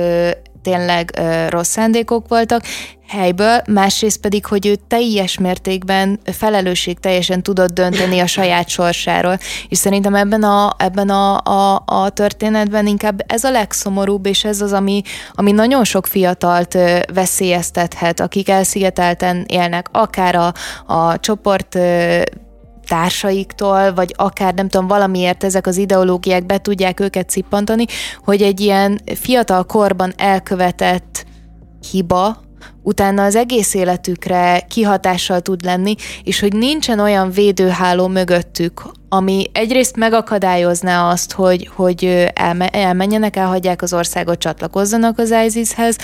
tényleg 0.62 1.20
rossz 1.48 1.68
szándékok 1.68 2.28
voltak, 2.28 2.62
helyből, 3.08 3.62
másrészt 3.70 4.20
pedig, 4.20 4.46
hogy 4.46 4.66
ő 4.66 4.74
teljes 4.88 5.38
mértékben 5.38 6.20
felelősség 6.24 6.98
teljesen 6.98 7.42
tudott 7.42 7.70
dönteni 7.70 8.18
a 8.18 8.26
saját 8.26 8.68
sorsáról. 8.68 9.38
És 9.68 9.78
szerintem 9.78 10.14
ebben 10.14 10.42
a, 10.42 10.74
ebben 10.78 11.10
a, 11.10 11.36
a, 11.38 11.82
a 11.86 12.08
történetben 12.08 12.86
inkább 12.86 13.24
ez 13.26 13.44
a 13.44 13.50
legszomorúbb, 13.50 14.26
és 14.26 14.44
ez 14.44 14.60
az, 14.60 14.72
ami, 14.72 15.02
ami 15.32 15.52
nagyon 15.52 15.84
sok 15.84 16.06
fiatalt 16.06 16.78
veszélyeztethet, 17.14 18.20
akik 18.20 18.48
elszigetelten 18.48 19.44
élnek, 19.48 19.88
akár 19.92 20.34
a, 20.34 20.52
a 20.94 21.20
csoport 21.20 21.78
társaiktól, 22.86 23.94
vagy 23.94 24.14
akár 24.16 24.54
nem 24.54 24.68
tudom, 24.68 24.86
valamiért 24.86 25.44
ezek 25.44 25.66
az 25.66 25.76
ideológiák 25.76 26.46
be 26.46 26.58
tudják 26.58 27.00
őket 27.00 27.30
cippantani, 27.30 27.84
hogy 28.24 28.42
egy 28.42 28.60
ilyen 28.60 29.00
fiatal 29.14 29.64
korban 29.64 30.12
elkövetett 30.16 31.26
hiba, 31.90 32.44
utána 32.82 33.24
az 33.24 33.36
egész 33.36 33.74
életükre 33.74 34.60
kihatással 34.68 35.40
tud 35.40 35.64
lenni, 35.64 35.94
és 36.22 36.40
hogy 36.40 36.52
nincsen 36.52 36.98
olyan 36.98 37.30
védőháló 37.30 38.06
mögöttük, 38.06 38.82
ami 39.08 39.50
egyrészt 39.52 39.96
megakadályozná 39.96 41.10
azt, 41.10 41.32
hogy, 41.32 41.70
hogy 41.74 42.30
elme, 42.34 42.68
elmenjenek, 42.68 43.36
elhagyják 43.36 43.82
az 43.82 43.92
országot, 43.92 44.38
csatlakozzanak 44.38 45.18
az 45.18 45.34
ISIS-hez, 45.46 45.96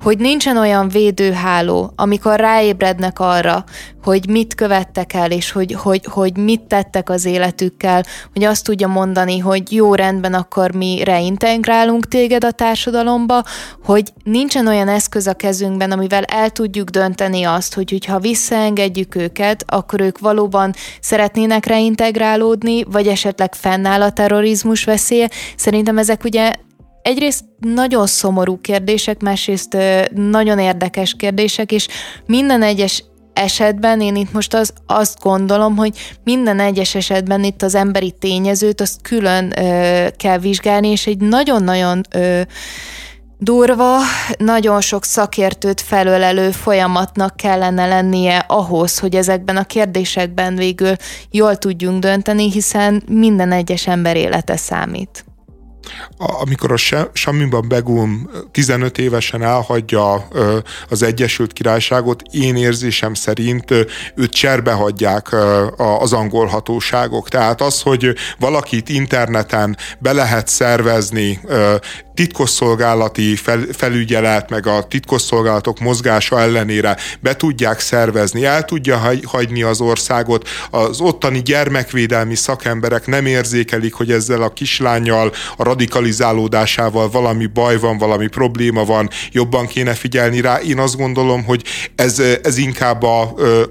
hogy 0.00 0.18
nincsen 0.18 0.56
olyan 0.56 0.88
védőháló, 0.88 1.92
amikor 1.96 2.38
ráébrednek 2.38 3.20
arra, 3.20 3.64
hogy 4.02 4.28
mit 4.28 4.54
követtek 4.54 5.12
el, 5.12 5.30
és 5.30 5.50
hogy, 5.50 5.72
hogy, 5.72 6.04
hogy 6.04 6.36
mit 6.36 6.60
tettek 6.60 7.10
az 7.10 7.24
életükkel, 7.24 8.04
hogy 8.32 8.44
azt 8.44 8.64
tudja 8.64 8.86
mondani, 8.86 9.38
hogy 9.38 9.72
jó 9.72 9.94
rendben, 9.94 10.34
akkor 10.34 10.74
mi 10.74 11.02
reintegrálunk 11.04 12.08
téged 12.08 12.44
a 12.44 12.50
társadalomba, 12.50 13.42
hogy 13.84 14.12
nincsen 14.24 14.66
olyan 14.66 14.88
eszköz 14.88 15.26
a 15.26 15.34
kezünkben, 15.34 15.92
amivel 15.92 16.22
el 16.24 16.50
tudjuk 16.50 16.88
dönteni 16.88 17.42
azt, 17.42 17.74
hogy 17.74 18.04
ha 18.04 18.18
visszaengedjük 18.18 19.14
őket, 19.14 19.64
akkor 19.66 20.00
ők 20.00 20.18
valóban 20.18 20.74
szeretnének 21.00 21.66
reintegrálni, 21.66 21.98
integrálódni, 22.00 22.84
vagy 22.84 23.06
esetleg 23.06 23.54
fennáll 23.54 24.02
a 24.02 24.12
terrorizmus 24.12 24.84
veszélye. 24.84 25.30
Szerintem 25.56 25.98
ezek 25.98 26.24
ugye 26.24 26.52
egyrészt 27.02 27.44
nagyon 27.58 28.06
szomorú 28.06 28.60
kérdések, 28.60 29.22
másrészt 29.22 29.76
nagyon 30.14 30.58
érdekes 30.58 31.14
kérdések, 31.14 31.72
és 31.72 31.88
minden 32.26 32.62
egyes 32.62 33.04
esetben 33.32 34.00
én 34.00 34.16
itt 34.16 34.32
most 34.32 34.54
az, 34.54 34.72
azt 34.86 35.18
gondolom, 35.22 35.76
hogy 35.76 36.16
minden 36.24 36.60
egyes 36.60 36.94
esetben 36.94 37.44
itt 37.44 37.62
az 37.62 37.74
emberi 37.74 38.14
tényezőt 38.18 38.80
azt 38.80 39.02
külön 39.02 39.52
ö, 39.58 40.06
kell 40.16 40.38
vizsgálni, 40.38 40.88
és 40.88 41.06
egy 41.06 41.18
nagyon-nagyon 41.18 42.00
ö, 42.10 42.40
durva, 43.40 43.98
nagyon 44.38 44.80
sok 44.80 45.04
szakértőt 45.04 45.80
felölelő 45.80 46.50
folyamatnak 46.50 47.36
kellene 47.36 47.86
lennie 47.86 48.38
ahhoz, 48.38 48.98
hogy 48.98 49.14
ezekben 49.14 49.56
a 49.56 49.64
kérdésekben 49.64 50.54
végül 50.56 50.94
jól 51.30 51.56
tudjunk 51.56 52.00
dönteni, 52.00 52.50
hiszen 52.50 53.02
minden 53.08 53.52
egyes 53.52 53.86
ember 53.86 54.16
élete 54.16 54.56
számít 54.56 55.24
amikor 56.16 56.72
a 56.72 57.08
Samiban 57.12 57.68
Begum 57.68 58.30
15 58.52 58.98
évesen 58.98 59.42
elhagyja 59.42 60.28
az 60.88 61.02
Egyesült 61.02 61.52
Királyságot, 61.52 62.22
én 62.30 62.56
érzésem 62.56 63.14
szerint 63.14 63.70
őt 64.14 64.30
cserbe 64.30 64.72
hagyják 64.72 65.36
az 65.76 66.12
angol 66.12 66.46
hatóságok. 66.46 67.28
Tehát 67.28 67.60
az, 67.60 67.80
hogy 67.80 68.14
valakit 68.38 68.88
interneten 68.88 69.76
be 69.98 70.12
lehet 70.12 70.48
szervezni, 70.48 71.40
titkosszolgálati 72.14 73.36
fel, 73.36 73.60
felügyelet, 73.72 74.50
meg 74.50 74.66
a 74.66 74.82
titkosszolgálatok 74.82 75.78
mozgása 75.78 76.40
ellenére 76.40 76.96
be 77.20 77.36
tudják 77.36 77.80
szervezni, 77.80 78.44
el 78.44 78.64
tudja 78.64 79.00
hagyni 79.24 79.62
az 79.62 79.80
országot, 79.80 80.48
az 80.70 81.00
ottani 81.00 81.42
gyermekvédelmi 81.42 82.34
szakemberek 82.34 83.06
nem 83.06 83.26
érzékelik, 83.26 83.94
hogy 83.94 84.10
ezzel 84.10 84.42
a 84.42 84.52
kislányjal, 84.52 85.32
a 85.56 85.64
radikalizálódásával 85.70 87.10
valami 87.10 87.46
baj 87.46 87.78
van, 87.78 87.98
valami 87.98 88.26
probléma 88.26 88.84
van, 88.84 89.08
jobban 89.32 89.66
kéne 89.66 89.94
figyelni 89.94 90.40
rá. 90.40 90.58
Én 90.60 90.78
azt 90.78 90.96
gondolom, 90.96 91.44
hogy 91.44 91.64
ez, 91.94 92.18
ez 92.42 92.56
inkább 92.56 93.02
a, 93.02 93.20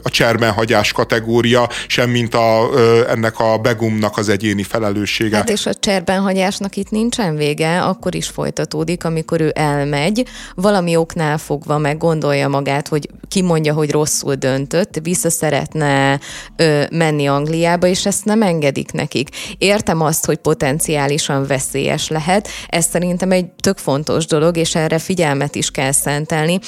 a 0.03 0.09
csermenhagyás 0.09 0.91
kategória, 0.91 1.69
sem 1.87 2.09
mint 2.09 2.35
a, 2.35 2.69
ennek 3.09 3.39
a 3.39 3.57
begumnak 3.57 4.17
az 4.17 4.29
egyéni 4.29 4.63
felelőssége. 4.63 5.35
Hát 5.35 5.49
és 5.49 5.65
a 5.65 5.73
cserbenhagyásnak 5.73 6.75
itt 6.75 6.89
nincsen 6.89 7.35
vége, 7.35 7.81
akkor 7.81 8.15
is 8.15 8.27
folytatódik, 8.27 9.03
amikor 9.03 9.41
ő 9.41 9.51
elmegy, 9.55 10.25
valami 10.55 10.95
oknál 10.95 11.37
fogva 11.37 11.77
meggondolja 11.77 12.47
magát, 12.47 12.87
hogy 12.87 13.09
ki 13.27 13.41
mondja, 13.41 13.73
hogy 13.73 13.91
rosszul 13.91 14.35
döntött, 14.35 14.99
vissza 15.03 15.29
szeretne 15.29 16.19
ö, 16.55 16.83
menni 16.91 17.27
Angliába, 17.27 17.87
és 17.87 18.05
ezt 18.05 18.25
nem 18.25 18.41
engedik 18.41 18.91
nekik. 18.91 19.29
Értem 19.57 20.01
azt, 20.01 20.25
hogy 20.25 20.37
potenciálisan 20.37 21.47
veszélyes 21.47 21.88
lehet, 22.09 22.47
ez 22.67 22.85
szerintem 22.85 23.31
egy 23.31 23.45
tök 23.45 23.77
fontos 23.77 24.25
dolog, 24.25 24.57
és 24.57 24.75
erre 24.75 24.99
figyelmet 24.99 25.55
is 25.55 25.71
kell 25.71 25.91
szentelni, 25.91 26.59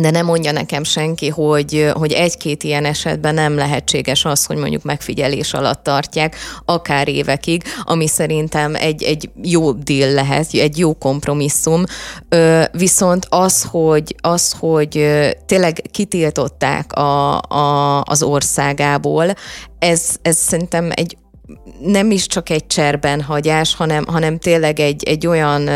de 0.00 0.10
nem 0.10 0.26
mondja 0.26 0.52
nekem 0.52 0.84
senki, 0.84 1.28
hogy, 1.28 1.90
hogy 1.92 2.12
egy-két 2.12 2.62
ilyen 2.62 2.84
esetben 2.84 3.34
nem 3.34 3.54
lehetséges 3.54 4.24
az, 4.24 4.44
hogy 4.44 4.56
mondjuk 4.56 4.82
megfigyelés 4.82 5.54
alatt 5.54 5.82
tartják, 5.82 6.36
akár 6.64 7.08
évekig, 7.08 7.62
ami 7.84 8.06
szerintem 8.06 8.74
egy, 8.74 9.02
egy 9.02 9.30
jó 9.42 9.72
deal 9.72 10.12
lehet, 10.12 10.46
egy 10.52 10.78
jó 10.78 10.94
kompromisszum. 10.94 11.84
Viszont 12.72 13.26
az, 13.28 13.64
hogy, 13.70 14.14
az, 14.20 14.54
hogy 14.58 15.08
tényleg 15.46 15.82
kitiltották 15.90 16.92
a, 16.92 17.40
a, 17.40 18.02
az 18.02 18.22
országából, 18.22 19.34
ez, 19.78 20.16
ez 20.22 20.36
szerintem 20.36 20.90
egy 20.94 21.16
nem 21.80 22.10
is 22.10 22.26
csak 22.26 22.50
egy 22.50 22.66
cserben 22.66 23.22
hagyás, 23.22 23.74
hanem, 23.74 24.04
hanem 24.06 24.38
tényleg 24.38 24.80
egy, 24.80 25.04
egy 25.04 25.26
olyan 25.26 25.68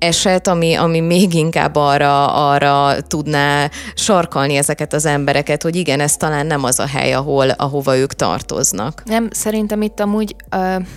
eset, 0.00 0.48
ami, 0.48 0.74
ami 0.74 1.00
még 1.00 1.34
inkább 1.34 1.76
arra, 1.76 2.48
arra 2.50 3.00
tudná 3.00 3.70
sarkalni 3.94 4.56
ezeket 4.56 4.92
az 4.92 5.06
embereket, 5.06 5.62
hogy 5.62 5.76
igen, 5.76 6.00
ez 6.00 6.16
talán 6.16 6.46
nem 6.46 6.64
az 6.64 6.78
a 6.78 6.86
hely, 6.86 7.12
ahol, 7.12 7.50
ahova 7.50 7.96
ők 7.96 8.12
tartoznak. 8.12 9.02
Nem, 9.04 9.28
szerintem 9.30 9.82
itt 9.82 10.00
amúgy 10.00 10.36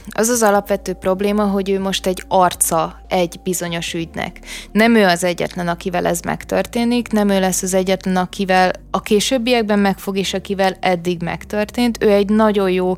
az 0.10 0.28
az 0.28 0.42
alapvető 0.42 0.94
probléma, 0.94 1.44
hogy 1.44 1.70
ő 1.70 1.80
most 1.80 2.06
egy 2.06 2.24
arca 2.28 3.02
egy 3.08 3.40
bizonyos 3.44 3.94
ügynek. 3.94 4.40
Nem 4.72 4.96
ő 4.96 5.06
az 5.06 5.24
egyetlen, 5.24 5.68
akivel 5.68 6.06
ez 6.06 6.20
megtörténik, 6.20 7.12
nem 7.12 7.30
ő 7.30 7.40
lesz 7.40 7.62
az 7.62 7.74
egyetlen, 7.74 8.16
akivel 8.16 8.72
a 8.92 9.02
későbbiekben 9.02 9.80
megfog, 9.80 10.18
és 10.18 10.34
akivel 10.34 10.78
eddig 10.80 11.22
megtörtént. 11.22 12.04
Ő 12.04 12.12
egy 12.12 12.30
nagyon 12.30 12.70
jó... 12.70 12.96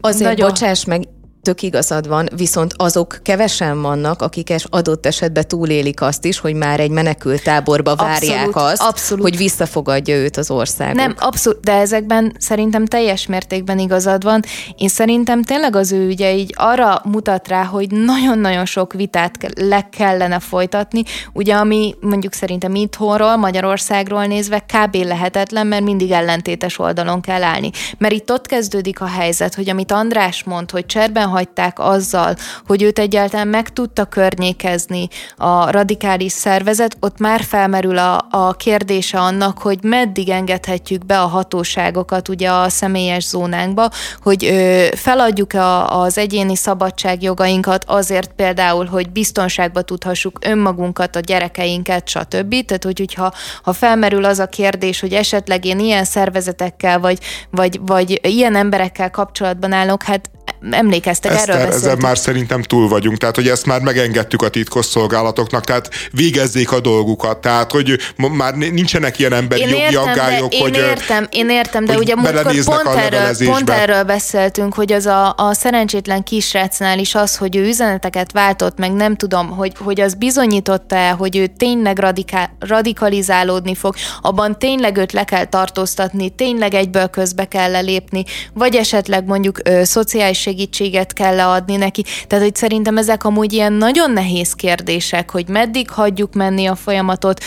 Azért, 0.00 0.30
nagyon... 0.30 0.48
bocsáss 0.48 0.84
meg, 0.84 1.08
tök 1.46 1.62
igazad 1.62 2.08
van, 2.08 2.28
viszont 2.36 2.74
azok 2.76 3.18
kevesen 3.22 3.82
vannak, 3.82 4.22
akik 4.22 4.54
adott 4.70 5.06
esetben 5.06 5.48
túlélik 5.48 6.00
azt 6.00 6.24
is, 6.24 6.38
hogy 6.38 6.54
már 6.54 6.80
egy 6.80 6.90
menekültáborba 6.90 7.94
várják 7.94 8.46
abszolút, 8.46 8.56
azt, 8.56 8.82
abszolút. 8.82 9.24
hogy 9.24 9.36
visszafogadja 9.36 10.14
őt 10.16 10.36
az 10.36 10.50
ország. 10.50 10.94
Nem, 10.94 11.14
abszolút, 11.18 11.60
de 11.60 11.72
ezekben 11.72 12.36
szerintem 12.38 12.86
teljes 12.86 13.26
mértékben 13.26 13.78
igazad 13.78 14.22
van. 14.22 14.42
Én 14.76 14.88
szerintem 14.88 15.42
tényleg 15.42 15.76
az 15.76 15.92
ő 15.92 16.06
ügye 16.06 16.34
így 16.34 16.54
arra 16.56 17.00
mutat 17.04 17.48
rá, 17.48 17.64
hogy 17.64 17.90
nagyon-nagyon 17.90 18.64
sok 18.64 18.92
vitát 18.92 19.32
le 19.54 19.88
kellene 19.88 20.38
folytatni, 20.38 21.02
ugye 21.32 21.54
ami 21.54 21.94
mondjuk 22.00 22.32
szerintem 22.32 22.74
itthonról, 22.74 23.36
Magyarországról 23.36 24.24
nézve 24.24 24.58
kb. 24.58 24.94
lehetetlen, 24.94 25.66
mert 25.66 25.84
mindig 25.84 26.10
ellentétes 26.10 26.78
oldalon 26.78 27.20
kell 27.20 27.42
állni. 27.42 27.70
Mert 27.98 28.14
itt 28.14 28.32
ott 28.32 28.46
kezdődik 28.46 29.00
a 29.00 29.06
helyzet, 29.06 29.54
hogy 29.54 29.70
amit 29.70 29.92
András 29.92 30.44
mond, 30.44 30.70
hogy 30.70 30.86
cserben 30.86 31.28
hagyták 31.36 31.78
azzal, 31.78 32.34
hogy 32.66 32.82
őt 32.82 32.98
egyáltalán 32.98 33.48
meg 33.48 33.68
tudta 33.68 34.04
környékezni 34.04 35.08
a 35.36 35.70
radikális 35.70 36.32
szervezet, 36.32 36.96
ott 37.00 37.18
már 37.18 37.42
felmerül 37.42 37.98
a, 37.98 38.26
a 38.30 38.52
kérdése 38.52 39.18
annak, 39.18 39.58
hogy 39.58 39.78
meddig 39.82 40.28
engedhetjük 40.28 41.06
be 41.06 41.20
a 41.20 41.26
hatóságokat 41.26 42.28
ugye 42.28 42.50
a 42.50 42.68
személyes 42.68 43.24
zónánkba, 43.24 43.90
hogy 44.22 44.44
ö, 44.44 44.86
feladjuk-e 44.94 45.84
az 45.84 46.18
egyéni 46.18 46.56
szabadságjogainkat 46.56 47.84
azért 47.86 48.32
például, 48.36 48.84
hogy 48.86 49.10
biztonságba 49.10 49.82
tudhassuk 49.82 50.38
önmagunkat, 50.40 51.16
a 51.16 51.20
gyerekeinket, 51.20 52.08
stb. 52.08 52.64
Tehát, 52.64 52.84
hogy, 52.84 52.98
hogyha 52.98 53.32
ha 53.62 53.72
felmerül 53.72 54.24
az 54.24 54.38
a 54.38 54.46
kérdés, 54.46 55.00
hogy 55.00 55.12
esetleg 55.12 55.64
én 55.64 55.78
ilyen 55.78 56.04
szervezetekkel, 56.04 57.00
vagy, 57.00 57.18
vagy, 57.50 57.80
vagy 57.86 58.20
ilyen 58.22 58.56
emberekkel 58.56 59.10
kapcsolatban 59.10 59.72
állok, 59.72 60.02
hát 60.02 60.30
emlékeztek, 60.70 61.32
Eszter, 61.32 61.48
erről 61.48 61.64
beszéltünk. 61.66 61.92
Ezzel 61.92 62.08
már 62.08 62.18
szerintem 62.18 62.62
túl 62.62 62.88
vagyunk, 62.88 63.18
tehát 63.18 63.34
hogy 63.34 63.48
ezt 63.48 63.66
már 63.66 63.80
megengedtük 63.80 64.42
a 64.42 64.48
titkos 64.48 64.86
szolgálatoknak, 64.86 65.64
tehát 65.64 65.88
végezzék 66.10 66.72
a 66.72 66.80
dolgukat, 66.80 67.38
tehát 67.38 67.70
hogy 67.70 67.98
már 68.16 68.54
nincsenek 68.54 69.18
ilyen 69.18 69.32
emberi 69.32 69.60
én 69.60 69.68
jogi 69.68 69.94
aggályok, 69.94 70.54
én 70.54 70.60
hogy... 70.60 70.76
Értem, 70.76 71.26
én 71.30 71.50
értem, 71.50 71.84
de 71.84 71.96
ugye 71.96 72.14
múltkor 72.14 72.64
pont 72.64 72.86
erről, 72.86 73.36
pont 73.46 73.70
erről 73.70 74.02
beszéltünk, 74.02 74.74
hogy 74.74 74.92
az 74.92 75.06
a, 75.06 75.34
a 75.36 75.54
szerencsétlen 75.54 76.22
kisrácnál 76.22 76.98
is 76.98 77.14
az, 77.14 77.36
hogy 77.36 77.56
ő 77.56 77.66
üzeneteket 77.66 78.32
váltott, 78.32 78.78
meg 78.78 78.92
nem 78.92 79.16
tudom, 79.16 79.50
hogy, 79.50 79.72
hogy 79.78 80.00
az 80.00 80.14
bizonyította 80.14 80.96
el, 80.96 81.14
hogy 81.14 81.36
ő 81.36 81.46
tényleg 81.46 81.98
radikál, 81.98 82.56
radikalizálódni 82.58 83.74
fog, 83.74 83.94
abban 84.20 84.58
tényleg 84.58 84.96
őt 84.96 85.12
le 85.12 85.24
kell 85.24 85.44
tartóztatni, 85.44 86.30
tényleg 86.30 86.74
egyből 86.74 87.06
közbe 87.06 87.44
kell 87.44 87.80
lépni, 87.80 88.24
vagy 88.54 88.74
esetleg 88.74 89.24
mondjuk 89.24 89.60
ö, 89.64 89.84
szociális 89.84 90.46
segítséget 90.56 91.12
kell 91.12 91.34
leadni 91.34 91.76
neki. 91.76 92.04
Tehát, 92.26 92.44
hogy 92.44 92.54
szerintem 92.54 92.98
ezek 92.98 93.24
amúgy 93.24 93.52
ilyen 93.52 93.72
nagyon 93.72 94.10
nehéz 94.10 94.52
kérdések, 94.52 95.30
hogy 95.30 95.48
meddig 95.48 95.90
hagyjuk 95.90 96.34
menni 96.34 96.66
a 96.66 96.74
folyamatot, 96.74 97.44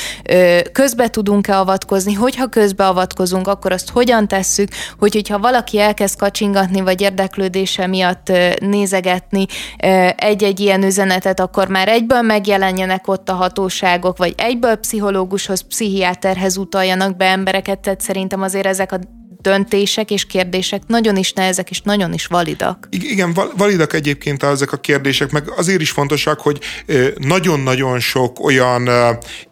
közbe 0.72 1.08
tudunk-e 1.08 1.60
avatkozni, 1.60 2.14
hogyha 2.14 2.48
közbeavatkozunk, 2.48 3.48
akkor 3.48 3.72
azt 3.72 3.90
hogyan 3.90 4.28
tesszük, 4.28 4.70
hogy 5.00 5.14
hogyha 5.14 5.40
valaki 5.40 5.80
elkezd 5.80 6.18
kacsingatni, 6.18 6.82
vagy 6.82 7.02
érdeklődése 7.02 7.88
miatt 7.88 8.32
nézegetni 8.60 9.46
egy-egy 10.16 10.60
ilyen 10.60 10.84
üzenetet, 10.84 11.40
akkor 11.40 11.68
már 11.68 11.88
egyből 11.88 12.22
megjelenjenek 12.22 13.08
ott 13.08 13.30
a 13.30 13.34
hatóságok, 13.34 14.18
vagy 14.18 14.34
egyből 14.38 14.76
pszichológushoz, 14.76 15.62
pszichiáterhez 15.62 16.58
utaljanak 16.58 17.18
be 17.18 17.26
embereket, 17.26 17.80
tehát 17.80 18.02
szerintem 18.02 18.42
azért 18.42 18.66
ezek 18.66 18.92
a 18.92 19.00
döntések 19.42 20.12
és 20.12 20.26
kérdések 20.26 20.82
nagyon 20.88 21.16
is 21.16 21.34
nehezek 21.34 21.70
és 21.70 21.82
nagyon 21.82 22.14
is 22.14 22.26
validak. 22.26 22.88
Igen, 22.90 23.38
validak 23.58 23.94
egyébként 23.94 24.44
ezek 24.44 24.72
a 24.72 24.78
kérdések, 24.78 25.32
meg 25.32 25.52
azért 25.58 25.82
is 25.82 25.92
fontosak, 25.92 26.40
hogy 26.40 26.60
nagyon-nagyon 27.18 28.00
sok 28.00 28.40
olyan 28.40 28.90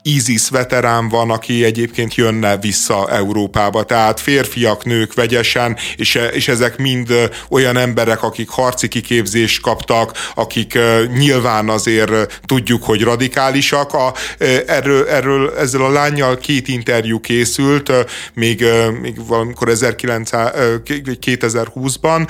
ISIS 0.02 0.50
veterán 0.50 1.10
van, 1.10 1.32
aki 1.32 1.63
egyébként 1.63 2.15
jönne 2.15 2.58
vissza 2.58 3.10
Európába, 3.10 3.84
tehát 3.84 4.19
férfiak, 4.19 4.86
nők 4.86 5.13
vegyesen, 5.13 5.78
és, 5.95 6.19
és 6.34 6.47
ezek 6.47 6.78
mind 6.78 7.13
olyan 7.50 7.78
emberek, 7.78 8.23
akik 8.23 8.50
harci 8.50 8.88
kiképzést 8.88 9.62
kaptak, 9.62 10.12
akik 10.36 10.78
nyilván 11.17 11.69
azért 11.69 12.41
tudjuk, 12.45 12.84
hogy 12.84 13.04
radikálisak. 13.04 13.93
A, 13.93 14.13
erről, 14.67 15.08
erről 15.08 15.54
ezzel 15.58 15.82
a 15.82 15.89
lányjal 15.89 16.38
két 16.38 16.67
interjú 16.67 17.19
készült, 17.19 17.91
még, 18.34 18.65
még 19.02 19.28
valamikor 19.28 19.69
2020-ban. 19.82 22.30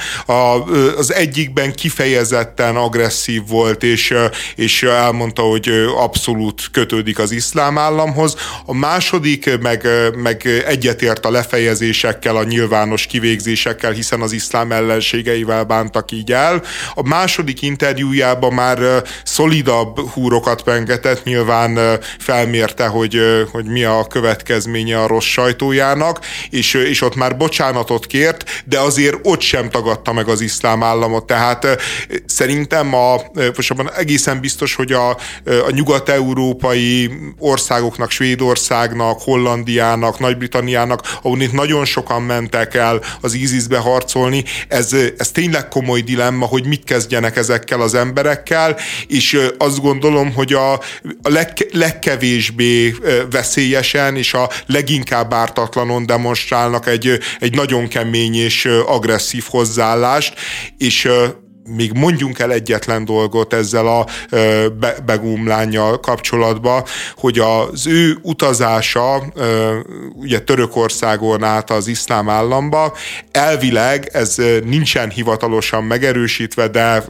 Az 0.98 1.14
egyikben 1.14 1.74
kifejezetten 1.74 2.76
agresszív 2.76 3.48
volt, 3.48 3.84
és, 3.84 4.14
és 4.56 4.84
elmondta, 4.84 5.42
hogy 5.42 5.70
abszolút 5.98 6.62
kötődik 6.72 7.20
az 7.20 7.32
iszlám 7.32 7.78
államhoz. 7.78 8.36
A 8.66 8.74
második 8.74 9.60
meg, 9.62 9.88
meg 10.16 10.64
egyetért 10.68 11.26
a 11.26 11.32
lefejezésekkel, 11.32 12.36
a 12.36 12.44
nyilvános 12.44 13.06
kivégzésekkel, 13.06 13.92
hiszen 13.92 14.22
az 14.22 14.32
iszlám 14.32 14.72
ellenségeivel 14.72 15.64
bántak 15.64 16.12
így 16.12 16.32
el. 16.32 16.64
A 16.94 17.08
második 17.08 17.62
interjújában 17.62 18.54
már 18.54 19.04
szolidabb 19.24 20.00
húrokat 20.00 20.62
pengetett, 20.62 21.24
nyilván 21.24 22.00
felmérte, 22.20 22.88
hogy, 22.88 23.20
hogy 23.52 23.66
mi 23.66 23.84
a 23.84 24.06
következménye 24.10 25.02
a 25.02 25.08
rossz 25.08 25.26
sajtójának, 25.26 26.20
és, 26.50 26.74
és 26.74 27.02
ott 27.02 27.16
már 27.16 27.37
bocsánatot 27.38 28.06
kért, 28.06 28.64
de 28.66 28.80
azért 28.80 29.18
ott 29.24 29.42
sem 29.42 29.70
tagadta 29.70 30.14
meg 30.14 30.28
az 30.28 30.42
iszlám 30.42 30.84
államot. 30.84 31.26
Tehát 31.26 31.68
szerintem 32.26 32.94
a, 32.94 33.22
most 33.56 33.74
egészen 33.98 34.40
biztos, 34.40 34.76
hogy 34.76 34.92
a, 34.92 35.10
a 35.46 35.70
nyugat-európai 35.70 37.12
országoknak, 37.40 38.12
Svédországnak, 38.12 39.22
Hollandiának, 39.22 40.20
Nagy-Britanniának, 40.20 41.02
ahol 41.22 41.42
itt 41.42 41.52
nagyon 41.52 41.86
sokan 41.86 42.22
mentek 42.22 42.76
el 42.76 43.02
az 43.22 43.34
ISIS-be 43.34 43.78
harcolni, 43.78 44.44
ez, 44.68 44.96
ez 45.18 45.32
tényleg 45.32 45.68
komoly 45.68 46.02
dilemma, 46.02 46.46
hogy 46.46 46.66
mit 46.66 46.84
kezdjenek 46.84 47.38
ezekkel 47.38 47.82
az 47.82 47.94
emberekkel, 47.94 48.78
és 49.08 49.40
azt 49.58 49.82
gondolom, 49.82 50.34
hogy 50.34 50.54
a, 50.54 50.74
a 51.22 51.30
leg, 51.30 51.68
legkevésbé 51.72 52.96
veszélyesen 53.32 54.16
és 54.16 54.34
a 54.34 54.50
leginkább 54.66 55.34
ártatlanon 55.34 56.06
demonstrálnak 56.06 56.88
egy, 56.88 57.20
egy 57.40 57.56
nagyon 57.56 57.88
kemény 57.88 58.36
és 58.36 58.66
agresszív 58.86 59.44
hozzáállást, 59.50 60.34
és 60.78 61.10
még 61.76 61.92
mondjunk 61.92 62.40
el 62.40 62.52
egyetlen 62.52 63.06
dolgot 63.06 63.54
ezzel 63.54 63.88
a 63.88 64.06
Begum 65.06 65.48
lányjal 65.48 66.00
kapcsolatban, 66.00 66.84
hogy 67.16 67.40
az 67.40 67.88
ő 67.88 68.18
utazása 68.22 69.24
ugye 70.14 70.40
Törökországon 70.40 71.44
át 71.44 71.70
az 71.70 71.88
iszlám 71.88 72.30
államba, 72.30 72.94
elvileg 73.32 74.10
ez 74.14 74.36
nincsen 74.64 75.10
hivatalosan 75.10 75.84
megerősítve, 75.84 76.68
de 76.68 77.04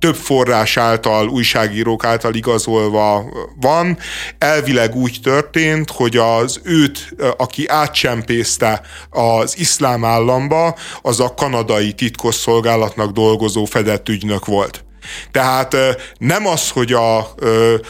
több 0.00 0.14
forrás 0.16 0.76
által, 0.76 1.28
újságírók 1.28 2.04
által 2.04 2.34
igazolva 2.34 3.24
van. 3.60 3.98
Elvileg 4.38 4.94
úgy 4.94 5.18
történt, 5.22 5.90
hogy 5.90 6.16
az 6.16 6.60
őt, 6.62 7.14
aki 7.36 7.68
átcsempészte 7.68 8.80
az 9.10 9.58
iszlám 9.58 10.04
államba, 10.04 10.76
az 11.02 11.20
a 11.20 11.34
kanadai 11.34 11.92
titkosszolgálatnak 11.92 13.12
dolgozó 13.12 13.64
fedett 13.64 14.08
ügynök 14.08 14.46
volt. 14.46 14.84
Tehát 15.30 15.76
nem 16.18 16.46
az, 16.46 16.68
hogy 16.68 16.92
a, 16.92 17.18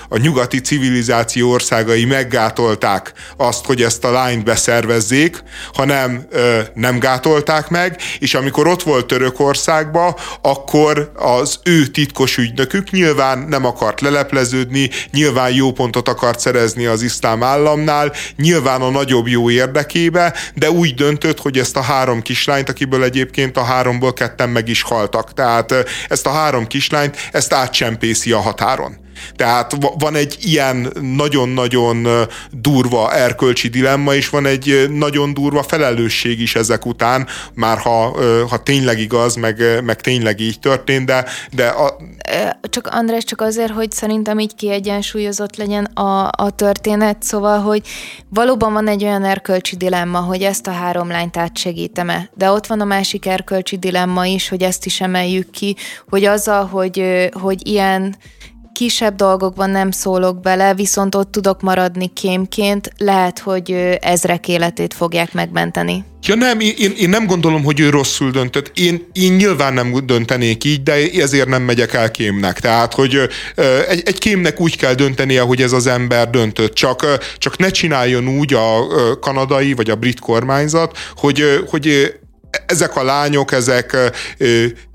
a 0.09 0.16
nyugati 0.16 0.61
civilizáció 0.61 1.51
országai 1.51 2.05
meggátolták 2.05 3.12
azt, 3.37 3.64
hogy 3.64 3.83
ezt 3.83 4.05
a 4.05 4.11
lányt 4.11 4.44
beszervezzék, 4.44 5.42
hanem 5.73 6.27
nem 6.75 6.99
gátolták 6.99 7.68
meg, 7.68 8.01
és 8.18 8.35
amikor 8.35 8.66
ott 8.66 8.83
volt 8.83 9.07
Törökországba, 9.07 10.18
akkor 10.42 11.12
az 11.16 11.59
ő 11.64 11.87
titkos 11.87 12.37
ügynökük 12.37 12.90
nyilván 12.90 13.38
nem 13.38 13.64
akart 13.64 14.01
lelepleződni, 14.01 14.90
nyilván 15.11 15.53
jó 15.53 15.73
pontot 15.73 16.09
akart 16.09 16.40
szerezni 16.40 16.87
az 16.87 17.03
iszlám 17.03 17.42
államnál, 17.42 18.12
nyilván 18.37 18.81
a 18.81 18.90
nagyobb 18.90 19.29
jó 19.29 19.51
érdekébe, 19.51 20.35
de 20.55 20.70
úgy 20.70 20.94
döntött, 20.94 21.40
hogy 21.40 21.59
ezt 21.59 21.77
a 21.77 21.83
három 21.83 22.23
kislányt, 22.23 22.68
akiből 22.68 23.05
egyébként 23.05 23.57
a 23.57 23.64
háromból 23.64 24.12
ketten 24.12 24.49
meg 24.49 24.68
is 24.68 24.83
haltak. 24.83 25.35
Tehát 25.35 25.75
ezt 26.09 26.27
a 26.27 26.31
három 26.31 26.66
kislányt 26.66 26.99
kislányt, 27.00 27.28
ezt 27.32 27.52
átcsempészi 27.52 28.32
a 28.32 28.40
határon. 28.40 28.96
Tehát 29.37 29.76
van 29.98 30.14
egy 30.14 30.37
ilyen 30.40 30.92
nagyon-nagyon 31.00 32.06
durva 32.50 33.12
erkölcsi 33.12 33.68
dilemma, 33.68 34.14
és 34.14 34.28
van 34.28 34.46
egy 34.46 34.87
nagyon 34.90 35.35
durva 35.35 35.62
felelősség 35.62 36.40
is 36.40 36.54
ezek 36.54 36.87
után, 36.87 37.26
már 37.54 37.78
ha, 37.78 38.16
ha 38.48 38.62
tényleg 38.62 38.98
igaz, 38.98 39.35
meg, 39.35 39.83
meg 39.85 40.00
tényleg 40.00 40.40
így 40.40 40.59
történt, 40.61 41.06
de, 41.06 41.24
de 41.52 41.66
a... 41.66 41.96
Csak 42.62 42.87
András, 42.87 43.24
csak 43.24 43.40
azért, 43.40 43.72
hogy 43.72 43.90
szerintem 43.90 44.38
így 44.38 44.54
kiegyensúlyozott 44.54 45.56
legyen 45.56 45.85
a, 45.85 46.30
a 46.37 46.50
történet, 46.50 47.22
szóval, 47.22 47.59
hogy 47.59 47.83
valóban 48.28 48.72
van 48.72 48.88
egy 48.88 49.04
olyan 49.04 49.24
erkölcsi 49.24 49.76
dilemma, 49.76 50.18
hogy 50.18 50.42
ezt 50.42 50.66
a 50.66 50.70
három 50.70 51.09
lányt 51.09 51.37
átsegítem-e, 51.37 52.30
de 52.35 52.50
ott 52.50 52.66
van 52.66 52.80
a 52.80 52.85
másik 52.85 53.26
erkölcsi 53.26 53.76
dilemma 53.78 54.26
is, 54.26 54.48
hogy 54.48 54.62
ezt 54.62 54.87
is 54.87 55.00
emeljük 55.00 55.50
ki, 55.50 55.76
hogy 56.09 56.24
azzal, 56.24 56.66
hogy, 56.66 57.28
hogy 57.33 57.66
ilyen 57.66 58.16
kisebb 58.73 59.14
dolgokban 59.14 59.71
nem 59.71 59.90
szólok 59.90 60.40
bele, 60.40 60.75
viszont 60.75 61.14
ott 61.14 61.33
tudok 61.33 61.60
maradni 61.60 62.06
kémként, 62.06 62.90
lehet, 62.98 63.38
hogy 63.38 63.71
ezrek 64.00 64.48
életét 64.48 64.94
fogják 64.94 65.33
megmenteni. 65.33 66.04
Ja 66.23 66.35
nem, 66.35 66.60
én, 66.60 66.92
én 66.96 67.08
nem 67.08 67.27
gondolom, 67.27 67.64
hogy 67.64 67.81
ő 67.81 67.90
rosszul 67.90 68.31
döntött. 68.31 68.71
Én, 68.75 69.06
én 69.12 69.33
nyilván 69.33 69.75
nem 69.75 69.94
döntenék 70.04 70.64
így, 70.64 70.83
de 70.83 70.92
ezért 71.21 71.48
nem 71.48 71.62
megyek 71.62 71.94
el 71.94 72.10
kémnek. 72.10 72.60
Tehát, 72.60 72.94
hogy 72.94 73.29
egy, 73.88 74.02
egy 74.04 74.18
kémnek 74.18 74.60
úgy 74.60 74.77
kell 74.77 74.94
döntenie, 74.94 75.40
hogy 75.40 75.62
ez 75.62 75.73
az 75.73 75.87
ember 75.87 76.31
döntött. 76.31 76.75
Csak, 76.75 77.18
csak 77.38 77.58
ne 77.58 77.71
csináljon 77.71 78.29
úgy 78.29 78.54
a 78.54 79.18
kanadai 79.21 79.73
vagy 79.73 79.90
a 79.90 79.94
brit 79.94 80.21
kormányzat, 80.21 80.98
hogy, 81.16 81.64
hogy 81.71 82.14
ezek 82.67 82.96
a 82.96 83.03
lányok, 83.03 83.53
ezek 83.53 83.96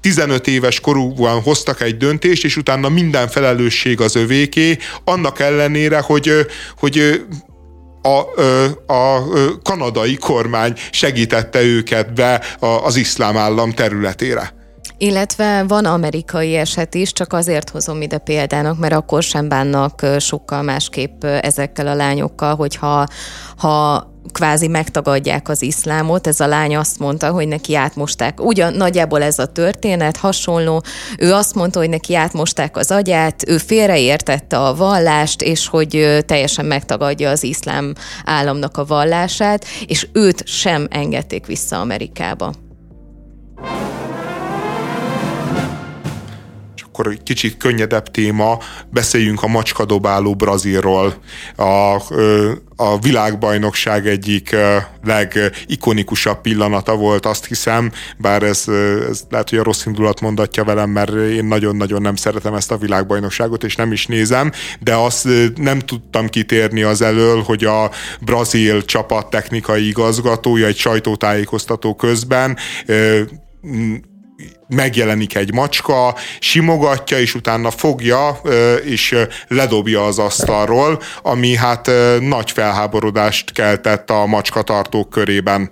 15 0.01 0.47
éves 0.47 0.80
korúban 0.80 1.41
hoztak 1.41 1.82
egy 1.82 1.97
döntést, 1.97 2.43
és 2.43 2.58
utána 2.58 2.89
minden 2.89 3.28
felelősség 3.28 4.01
az 4.01 4.16
övéké, 4.16 4.78
annak 5.03 5.39
ellenére, 5.39 5.99
hogy, 5.99 6.32
hogy 6.78 7.26
a, 8.01 8.20
a 8.93 9.24
kanadai 9.64 10.16
kormány 10.16 10.74
segítette 10.91 11.62
őket 11.62 12.14
be 12.14 12.41
az 12.60 12.95
iszlám 12.95 13.38
állam 13.38 13.72
területére. 13.72 14.55
Illetve 14.97 15.63
van 15.67 15.86
amerikai 15.86 16.55
eset 16.55 16.95
is, 16.95 17.13
csak 17.13 17.33
azért 17.33 17.69
hozom 17.69 18.01
ide 18.01 18.17
példának, 18.17 18.77
mert 18.77 18.93
akkor 18.93 19.23
sem 19.23 19.47
bánnak 19.47 20.05
sokkal 20.19 20.61
másképp 20.61 21.23
ezekkel 21.23 21.88
a 21.88 21.95
lányokkal, 21.95 22.55
hogyha 22.55 23.07
ha 23.57 24.13
kvázi 24.31 24.67
megtagadják 24.67 25.49
az 25.49 25.61
iszlámot. 25.61 26.27
Ez 26.27 26.39
a 26.39 26.47
lány 26.47 26.75
azt 26.75 26.99
mondta, 26.99 27.31
hogy 27.31 27.47
neki 27.47 27.75
átmosták. 27.75 28.43
Ugyan 28.43 28.73
nagyjából 28.73 29.23
ez 29.23 29.39
a 29.39 29.45
történet 29.45 30.17
hasonló. 30.17 30.83
Ő 31.17 31.33
azt 31.33 31.55
mondta, 31.55 31.79
hogy 31.79 31.89
neki 31.89 32.15
átmosták 32.15 32.77
az 32.77 32.91
agyát, 32.91 33.47
ő 33.47 33.57
félreértette 33.57 34.57
a 34.57 34.75
vallást, 34.75 35.41
és 35.41 35.67
hogy 35.67 36.19
teljesen 36.25 36.65
megtagadja 36.65 37.29
az 37.29 37.43
iszlám 37.43 37.93
államnak 38.25 38.77
a 38.77 38.86
vallását, 38.86 39.65
és 39.88 40.07
őt 40.13 40.47
sem 40.47 40.88
engedték 40.89 41.45
vissza 41.45 41.79
Amerikába. 41.79 42.53
Akkor 46.95 47.11
egy 47.11 47.23
kicsit 47.23 47.57
könnyedebb 47.57 48.11
téma, 48.11 48.59
beszéljünk 48.89 49.43
a 49.43 49.47
macskadobáló 49.47 50.35
Brazilról. 50.35 51.13
A, 51.55 51.95
a 52.75 52.99
világbajnokság 53.01 54.07
egyik 54.07 54.55
legikonikusabb 55.03 56.41
pillanata 56.41 56.95
volt, 56.95 57.25
azt 57.25 57.45
hiszem, 57.45 57.91
bár 58.17 58.43
ez, 58.43 58.67
ez 59.09 59.23
lehet, 59.29 59.49
hogy 59.49 59.59
a 59.59 59.63
rossz 59.63 59.85
indulat 59.85 60.21
mondatja 60.21 60.63
velem, 60.63 60.89
mert 60.89 61.13
én 61.13 61.45
nagyon-nagyon 61.45 62.01
nem 62.01 62.15
szeretem 62.15 62.53
ezt 62.53 62.71
a 62.71 62.77
világbajnokságot, 62.77 63.63
és 63.63 63.75
nem 63.75 63.91
is 63.91 64.05
nézem, 64.05 64.51
de 64.79 64.93
azt 64.93 65.27
nem 65.55 65.79
tudtam 65.79 66.27
kitérni 66.27 66.81
az 66.81 67.01
elől, 67.01 67.41
hogy 67.41 67.63
a 67.63 67.91
brazil 68.21 68.85
csapat 68.85 69.29
technikai 69.29 69.87
igazgatója 69.87 70.67
egy 70.67 70.77
sajtótájékoztató 70.77 71.95
közben 71.95 72.57
megjelenik 74.68 75.36
egy 75.36 75.53
macska, 75.53 76.16
simogatja, 76.39 77.20
és 77.20 77.36
utána 77.36 77.72
fogja, 77.72 78.39
és 78.84 79.16
ledobja 79.47 80.05
az 80.05 80.20
asztalról, 80.20 81.01
ami 81.22 81.55
hát 81.55 81.91
nagy 82.20 82.51
felháborodást 82.51 83.51
keltett 83.51 84.09
a 84.09 84.26
macskatartók 84.26 85.09
körében. 85.09 85.70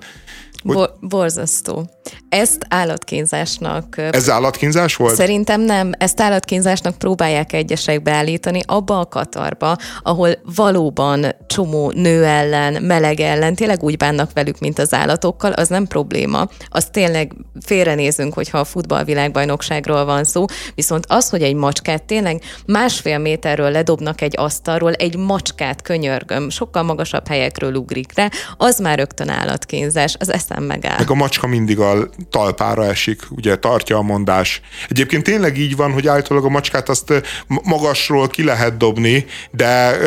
Bo- 0.64 0.94
borzasztó. 1.00 1.90
Ezt 2.30 2.66
állatkínzásnak... 2.70 3.98
Ez 3.98 4.30
állatkínzás 4.30 4.96
volt? 4.96 5.16
Szerintem 5.16 5.62
nem. 5.62 5.92
Ezt 5.98 6.22
állatkínzásnak 6.22 6.98
próbálják 6.98 7.54
egyesek 7.54 8.02
beállítani 8.02 8.60
abba 8.66 9.00
a 9.00 9.08
Katarba, 9.08 9.78
ahol 10.04 10.30
valóban 10.56 11.36
csomó 11.48 11.92
nő 11.92 12.24
ellen, 12.24 12.84
meleg 12.84 13.20
ellen, 13.20 13.56
tényleg 13.56 13.84
úgy 13.84 13.98
bánnak 13.98 14.30
velük, 14.34 14.60
mint 14.60 14.80
az 14.80 14.94
állatokkal, 14.94 15.52
az 15.52 15.68
nem 15.68 15.88
probléma. 15.88 16.48
Az 16.70 16.86
tényleg 16.92 17.34
félrenézünk, 17.66 18.34
hogyha 18.34 18.58
a 18.58 18.64
futballvilágbajnokságról 18.64 20.06
van 20.06 20.24
szó, 20.24 20.46
viszont 20.76 21.06
az, 21.08 21.30
hogy 21.30 21.42
egy 21.42 21.56
macskát 21.56 22.04
tényleg 22.04 22.42
másfél 22.66 23.18
méterről 23.18 23.72
ledobnak 23.72 24.22
egy 24.22 24.34
asztalról, 24.38 24.94
egy 24.94 25.18
macskát 25.18 25.82
könyörgöm, 25.82 26.50
sokkal 26.50 26.84
magasabb 26.84 27.28
helyekről 27.28 27.76
ugrik 27.76 28.12
rá, 28.16 28.30
az 28.58 28.80
már 28.80 28.98
rögtön 28.98 29.30
állatkínzás, 29.30 30.16
az 30.20 30.32
eszem 30.32 30.64
megáll. 30.64 30.98
Meg 30.98 31.10
a 31.10 31.16
macska 31.16 31.48
mindig 31.48 31.80
a 31.80 31.93
talpára 32.30 32.86
esik, 32.86 33.22
ugye 33.30 33.56
tartja 33.56 33.98
a 33.98 34.02
mondás. 34.02 34.62
Egyébként 34.90 35.24
tényleg 35.24 35.58
így 35.58 35.76
van, 35.76 35.92
hogy 35.92 36.08
általában 36.08 36.50
a 36.50 36.54
macskát 36.54 36.90
azt 36.90 37.14
magasról 37.48 38.28
ki 38.28 38.44
lehet 38.44 38.78
dobni, 38.78 39.26
de... 39.52 39.98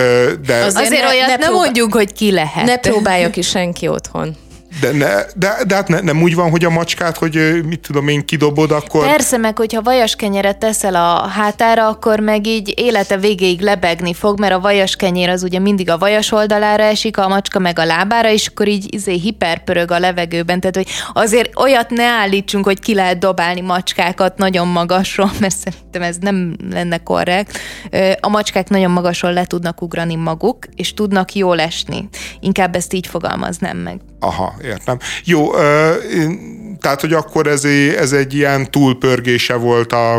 de 0.47 0.55
azért, 0.55 0.87
azért 0.87 1.03
ne, 1.03 1.09
olyat 1.09 1.27
ne 1.27 1.37
nem 1.37 1.53
mondjuk, 1.53 1.95
hogy 1.95 2.13
ki 2.13 2.33
lehet. 2.33 2.65
Ne 2.65 2.77
próbálja 2.77 3.31
ki 3.31 3.43
senki 3.43 3.89
otthon. 3.89 4.37
De, 4.81 4.93
ne, 4.93 5.23
de, 5.35 5.57
de 5.67 5.75
hát 5.75 5.89
ne, 5.89 6.01
nem 6.01 6.23
úgy 6.23 6.35
van, 6.35 6.51
hogy 6.51 6.65
a 6.65 6.71
macskát, 6.71 7.17
hogy 7.17 7.63
mit 7.65 7.81
tudom 7.81 8.09
én, 8.09 8.25
kidobod, 8.25 8.71
akkor... 8.71 9.05
Persze, 9.05 9.37
meg 9.37 9.59
hogyha 9.59 9.83
vajas 9.83 10.17
kenyeret 10.17 10.59
teszel 10.59 10.95
a 10.95 11.27
hátára, 11.27 11.89
akkor 11.89 12.21
meg 12.21 12.47
így 12.47 12.73
élete 12.77 13.17
végéig 13.17 13.61
lebegni 13.61 14.15
fog, 14.15 14.41
mert 14.41 14.53
a 14.55 14.61
vajas 14.61 14.97
kenyér 14.97 15.29
az 15.29 15.43
ugye 15.43 15.59
mindig 15.59 15.91
a 15.91 15.99
vajas 15.99 16.33
oldalára 16.33 16.83
esik, 16.83 17.19
a 17.19 17.29
macska 17.29 17.59
meg 17.59 17.79
a 17.79 17.85
lábára, 17.85 18.31
és 18.31 18.47
akkor 18.47 18.69
így 18.69 18.95
izé 18.95 19.15
hiperpörög 19.15 19.91
a 19.91 19.99
levegőben. 19.99 20.61
Tehát, 20.61 20.77
hogy 20.77 20.89
azért 21.13 21.59
olyat 21.59 21.91
ne 21.91 22.05
állítsunk, 22.05 22.65
hogy 22.65 22.81
ki 22.81 22.95
lehet 22.95 23.19
dobálni 23.19 23.61
macskákat 23.61 24.39
nagyon 24.39 24.69
magasról, 24.69 25.31
mert 25.41 25.57
szerintem 25.57 26.03
ez 26.03 26.17
nem 26.21 26.57
lenne 26.71 26.99
korrekt. 26.99 27.59
A 28.21 28.29
macskák 28.29 28.69
nagyon 28.69 28.91
magasról 28.91 29.33
le 29.33 29.45
tudnak 29.45 29.83
ugrani 29.83 30.15
maguk, 30.15 30.67
és 30.75 30.95
tudnak 30.95 31.35
jól 31.35 31.61
esni. 31.61 32.09
Inkább 32.41 32.75
ezt 32.75 32.93
így 32.93 33.07
fogalmaznám 33.07 33.77
meg. 33.77 34.01
Aha, 34.27 34.55
értem. 34.63 34.99
Jó, 35.25 35.55
ö, 35.55 35.95
tehát, 36.81 37.01
hogy 37.01 37.13
akkor 37.13 37.47
ez, 37.47 37.65
ez 37.99 38.13
egy 38.13 38.35
ilyen 38.35 38.71
túlpörgése 38.71 39.55
volt 39.55 39.93
a, 39.93 40.15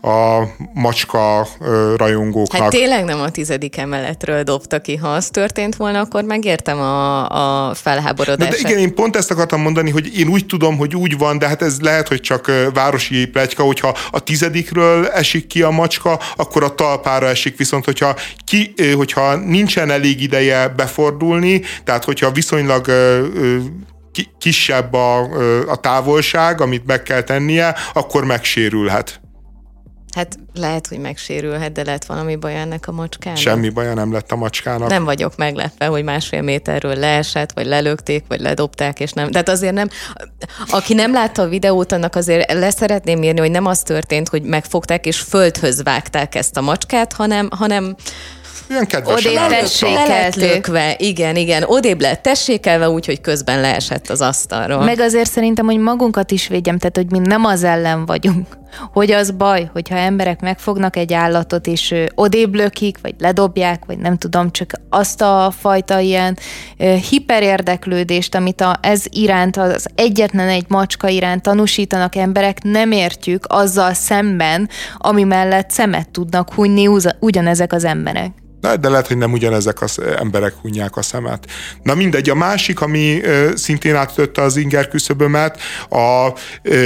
a 0.00 0.48
macska 0.74 1.48
rajongóknak. 1.96 2.62
Hát 2.62 2.70
tényleg 2.70 3.04
nem 3.04 3.20
a 3.20 3.30
tizedik 3.30 3.76
emeletről 3.76 4.42
dobta 4.42 4.80
ki. 4.80 4.96
Ha 4.96 5.08
az 5.08 5.28
történt 5.28 5.76
volna, 5.76 6.00
akkor 6.00 6.24
megértem 6.24 6.78
a, 6.78 7.68
a 7.68 7.74
felháborodást. 7.74 8.50
De, 8.50 8.62
de 8.62 8.68
igen, 8.68 8.80
én 8.80 8.94
pont 8.94 9.16
ezt 9.16 9.30
akartam 9.30 9.60
mondani, 9.60 9.90
hogy 9.90 10.18
én 10.18 10.28
úgy 10.28 10.46
tudom, 10.46 10.76
hogy 10.76 10.96
úgy 10.96 11.18
van, 11.18 11.38
de 11.38 11.48
hát 11.48 11.62
ez 11.62 11.80
lehet, 11.80 12.08
hogy 12.08 12.20
csak 12.20 12.52
városi 12.74 13.26
plegyka, 13.26 13.62
hogyha 13.62 13.96
a 14.10 14.20
tizedikről 14.20 15.06
esik 15.06 15.46
ki 15.46 15.62
a 15.62 15.70
macska, 15.70 16.20
akkor 16.36 16.64
a 16.64 16.74
talpára 16.74 17.26
esik, 17.26 17.56
viszont 17.56 17.84
hogyha, 17.84 18.16
ki, 18.44 18.74
hogyha 18.96 19.34
nincsen 19.36 19.90
elég 19.90 20.22
ideje 20.22 20.68
befordulni, 20.68 21.62
tehát 21.84 22.04
hogyha 22.04 22.30
viszonylag 22.30 22.86
kisebb 24.38 24.92
a, 24.92 25.18
a 25.70 25.76
távolság, 25.76 26.60
amit 26.60 26.86
meg 26.86 27.02
kell 27.02 27.22
tennie, 27.22 27.74
akkor 27.92 28.24
megsérülhet. 28.24 29.20
Hát 30.14 30.38
lehet, 30.54 30.86
hogy 30.86 30.98
megsérülhet, 30.98 31.72
de 31.72 31.84
lehet 31.84 32.04
valami 32.04 32.36
baj 32.36 32.56
ennek 32.56 32.88
a 32.88 32.92
macskának. 32.92 33.38
Semmi 33.38 33.68
baja 33.68 33.94
nem 33.94 34.12
lett 34.12 34.32
a 34.32 34.36
macskának. 34.36 34.88
Nem 34.88 35.04
vagyok 35.04 35.36
meglepve, 35.36 35.86
hogy 35.86 36.04
másfél 36.04 36.42
méterről 36.42 36.94
leesett, 36.94 37.52
vagy 37.52 37.66
lelökték, 37.66 38.24
vagy 38.28 38.40
ledobták, 38.40 39.00
és 39.00 39.12
nem. 39.12 39.30
Tehát 39.30 39.48
azért 39.48 39.74
nem, 39.74 39.88
aki 40.70 40.94
nem 40.94 41.12
látta 41.12 41.42
a 41.42 41.48
videót, 41.48 41.92
annak 41.92 42.16
azért 42.16 42.52
leszeretném 42.52 43.22
írni, 43.22 43.40
hogy 43.40 43.50
nem 43.50 43.66
az 43.66 43.82
történt, 43.82 44.28
hogy 44.28 44.42
megfogták 44.42 45.06
és 45.06 45.20
földhöz 45.20 45.82
vágták 45.82 46.34
ezt 46.34 46.56
a 46.56 46.60
macskát, 46.60 47.12
hanem, 47.12 47.48
hanem 47.50 47.96
Olyan 48.70 48.86
kedvesen 48.86 49.32
Odébb 49.32 50.34
lökve, 50.34 50.94
igen, 50.98 51.36
igen. 51.36 51.62
Odébb 51.62 52.00
lett 52.00 52.22
tessékelve, 52.22 52.90
úgyhogy 52.90 53.20
közben 53.20 53.60
leesett 53.60 54.08
az 54.08 54.20
asztalról. 54.20 54.84
Meg 54.84 55.00
azért 55.00 55.30
szerintem, 55.30 55.66
hogy 55.66 55.78
magunkat 55.78 56.30
is 56.30 56.48
védjem, 56.48 56.78
tehát 56.78 56.96
hogy 56.96 57.10
mi 57.10 57.18
nem 57.18 57.44
az 57.44 57.64
ellen 57.64 58.06
vagyunk. 58.06 58.46
Hogy 58.92 59.10
az 59.10 59.30
baj, 59.30 59.70
hogyha 59.72 59.96
emberek 59.96 60.40
megfognak 60.40 60.96
egy 60.96 61.12
állatot, 61.12 61.66
és 61.66 61.94
odébb 62.14 62.54
lökik, 62.54 62.98
vagy 63.02 63.14
ledobják, 63.18 63.84
vagy 63.86 63.98
nem 63.98 64.16
tudom, 64.18 64.50
csak 64.50 64.72
azt 64.88 65.22
a 65.22 65.52
fajta 65.58 65.98
ilyen 65.98 66.38
hiperérdeklődést, 67.10 68.34
amit 68.34 68.60
a, 68.60 68.78
ez 68.82 69.02
iránt, 69.08 69.56
az 69.56 69.86
egyetlen 69.94 70.48
egy 70.48 70.64
macska 70.68 71.08
iránt 71.08 71.42
tanúsítanak 71.42 72.16
emberek, 72.16 72.62
nem 72.62 72.90
értjük 72.90 73.44
azzal 73.48 73.94
szemben, 73.94 74.68
ami 74.96 75.22
mellett 75.22 75.70
szemet 75.70 76.08
tudnak 76.08 76.54
hunyni 76.54 76.88
ugyanezek 77.20 77.72
az 77.72 77.84
emberek. 77.84 78.39
De, 78.60 78.76
de 78.76 78.88
lehet, 78.88 79.06
hogy 79.06 79.16
nem 79.16 79.32
ugyanezek 79.32 79.82
az 79.82 80.00
emberek 80.18 80.54
hunják 80.62 80.96
a 80.96 81.02
szemet. 81.02 81.44
Na 81.82 81.94
mindegy, 81.94 82.30
a 82.30 82.34
másik, 82.34 82.80
ami 82.80 83.22
ö, 83.22 83.50
szintén 83.54 83.94
átütötte 83.94 84.42
az 84.42 84.56
inger 84.56 84.88
küszöbömet, 84.88 85.60
a 85.90 86.28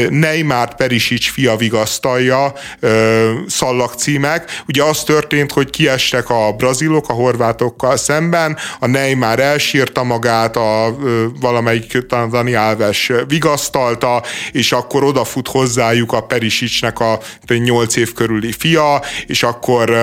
Neymar 0.09 0.75
Perisic 0.75 1.31
fia 1.31 1.57
vigasztalja 1.57 2.53
ö, 2.81 3.33
szallagcímek. 3.47 4.62
Ugye 4.68 4.83
az 4.83 5.03
történt, 5.03 5.53
hogy 5.53 5.70
kiestek 5.70 6.31
a 6.31 6.53
brazilok 6.53 7.09
a 7.09 7.12
horvátokkal 7.12 7.97
szemben, 7.97 8.57
a 8.81 8.87
Neymar 8.87 9.41
elsírta 9.41 10.03
magát, 10.03 10.57
a 10.57 10.97
valamelyik 11.41 12.07
talán 12.07 12.31
Dani 12.31 12.55
Alves 12.55 13.12
vigasztalta, 13.29 14.22
és 14.53 14.72
akkor 14.72 15.05
odafut 15.05 15.49
hozzájuk 15.49 16.12
a 16.12 16.20
Perisicnek 16.20 17.01
a 17.01 17.18
8 17.47 17.97
év 17.97 18.12
körüli 18.12 18.53
fia, 18.53 19.03
és 19.27 19.43
akkor, 19.43 19.97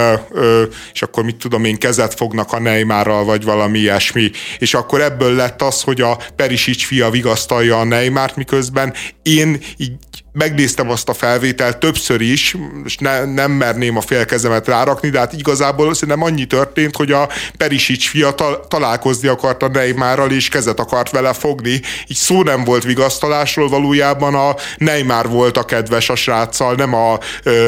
és 0.94 1.02
akkor 1.02 1.24
mit 1.24 1.36
tudom 1.36 1.61
én, 1.66 1.78
kezet 1.78 2.14
fognak 2.14 2.52
a 2.52 2.60
Neymarral, 2.60 3.24
vagy 3.24 3.44
valami 3.44 3.80
ilyesmi. 3.80 4.32
És 4.58 4.74
akkor 4.74 5.02
ebből 5.02 5.36
lett 5.36 5.62
az, 5.62 5.82
hogy 5.82 6.02
a 6.02 6.18
Perisic 6.36 6.84
fia 6.84 7.10
vigasztalja 7.10 7.80
a 7.80 7.84
Neymart, 7.84 8.36
miközben 8.36 8.94
én 9.22 9.60
így 9.78 9.94
megnéztem 10.34 10.90
azt 10.90 11.10
a 11.10 11.14
felvételt 11.14 11.78
többször 11.78 12.22
is, 12.22 12.58
és 12.86 12.98
ne, 12.98 13.26
nem 13.26 13.52
merném 13.52 13.98
a 13.98 14.02
félkezemet 14.02 14.68
rárakni, 14.68 15.10
de 15.10 15.20
hát 15.20 15.34
igazából 15.34 15.94
szerintem 15.94 16.24
annyi 16.24 16.46
történt, 16.46 16.96
hogy 16.96 17.12
a 17.12 17.30
Perisic 17.58 18.08
fia 18.08 18.32
ta, 18.32 18.66
találkozni 18.68 19.28
akart 19.28 19.64
a 19.64 19.68
Neymarral, 19.68 20.32
és 20.32 20.48
kezet 20.48 20.80
akart 20.80 21.12
vele 21.12 21.34
fogni. 21.34 21.82
Így 22.08 22.18
szó 22.18 22.44
nem 22.44 22.64
volt 22.64 22.84
vigasztalásról, 22.84 23.70
valójában 23.70 24.36
a 24.36 24.56
Neymar 24.78 25.30
volt 25.30 25.58
a 25.58 25.64
kedves 25.64 26.10
a 26.10 26.16
sráccal, 26.16 26.76
nem 26.76 26.94
a, 26.94 27.20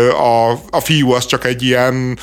a, 0.10 0.52
a 0.70 0.80
fiú 0.80 1.12
az 1.12 1.26
csak 1.26 1.46
egy 1.46 1.64
ilyen 1.64 2.20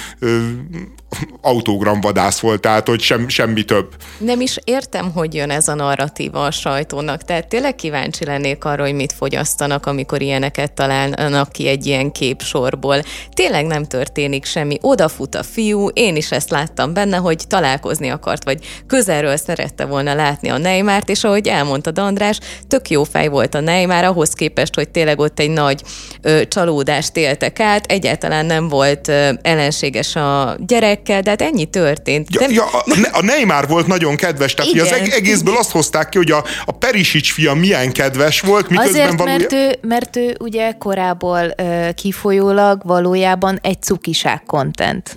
autogramvadász 1.40 2.38
volt, 2.38 2.60
tehát 2.60 2.88
hogy 2.88 3.00
sem, 3.00 3.28
semmi 3.28 3.62
több. 3.62 3.94
Nem 4.18 4.40
is 4.40 4.58
értem, 4.64 5.12
hogy 5.12 5.34
jön 5.34 5.50
ez 5.50 5.68
a 5.68 5.74
narratíva 5.74 6.44
a 6.44 6.50
sajtónak, 6.50 7.24
tehát 7.24 7.48
tényleg 7.48 7.74
kíváncsi 7.74 8.24
lennék 8.24 8.64
arra, 8.64 8.82
hogy 8.82 8.94
mit 8.94 9.12
fogyasztanak, 9.12 9.86
amikor 9.86 10.22
ilyeneket 10.22 10.72
találnak 10.72 11.52
ki 11.52 11.68
egy 11.68 11.86
ilyen 11.86 12.12
képsorból. 12.12 13.02
Tényleg 13.34 13.66
nem 13.66 13.84
történik 13.84 14.44
semmi, 14.44 14.78
odafut 14.80 15.34
a 15.34 15.42
fiú, 15.42 15.88
én 15.88 16.16
is 16.16 16.30
ezt 16.32 16.50
láttam 16.50 16.92
benne, 16.92 17.16
hogy 17.16 17.44
találkozni 17.48 18.08
akart, 18.08 18.44
vagy 18.44 18.58
közelről 18.86 19.36
szerette 19.36 19.84
volna 19.84 20.14
látni 20.14 20.48
a 20.48 20.58
Neymart, 20.58 21.08
és 21.08 21.24
ahogy 21.24 21.48
elmondta 21.48 22.02
András, 22.02 22.38
tök 22.68 22.90
jó 22.90 23.04
fej 23.04 23.28
volt 23.28 23.54
a 23.54 23.60
Neymar, 23.60 24.04
ahhoz 24.04 24.32
képest, 24.32 24.74
hogy 24.74 24.88
tényleg 24.88 25.18
ott 25.18 25.38
egy 25.38 25.50
nagy 25.50 25.82
ö, 26.22 26.40
csalódást 26.48 27.16
éltek 27.16 27.60
át, 27.60 27.86
egyáltalán 27.86 28.46
nem 28.46 28.68
volt 28.68 29.08
ö, 29.08 29.30
ellenséges 29.42 30.16
a 30.16 30.56
gyerekkel, 31.04 31.22
de 31.22 31.30
hát 31.30 31.42
ennyi 31.42 31.64
történt. 31.64 32.34
Ja, 32.34 32.40
nem, 32.40 32.50
ja, 32.50 32.64
a, 32.64 32.84
a 33.12 33.22
Neymar 33.22 33.68
volt 33.68 33.86
nagyon 33.86 34.16
kedves, 34.16 34.54
tehát 34.54 34.70
hogy 34.70 34.80
az 34.80 34.86
Igen. 34.86 35.10
egészből 35.10 35.56
azt 35.56 35.70
hozták 35.70 36.08
ki, 36.08 36.16
hogy 36.16 36.30
a, 36.30 36.44
a 36.64 36.72
Perisic 36.72 37.32
fia 37.32 37.54
milyen 37.54 37.92
kedves 37.92 38.40
volt, 38.40 38.68
miközben 38.68 39.02
Azért, 39.02 39.18
valójában... 39.18 39.40
mert 39.40 39.52
ő, 39.52 39.88
mert 39.88 40.16
ő 40.16 40.36
ugye 40.40 40.72
korából 40.72 41.54
ö, 41.56 41.88
kifolyólag 41.94 42.82
valójában 42.84 43.58
egy 43.62 43.82
cukiság 43.82 44.42
content. 44.42 45.16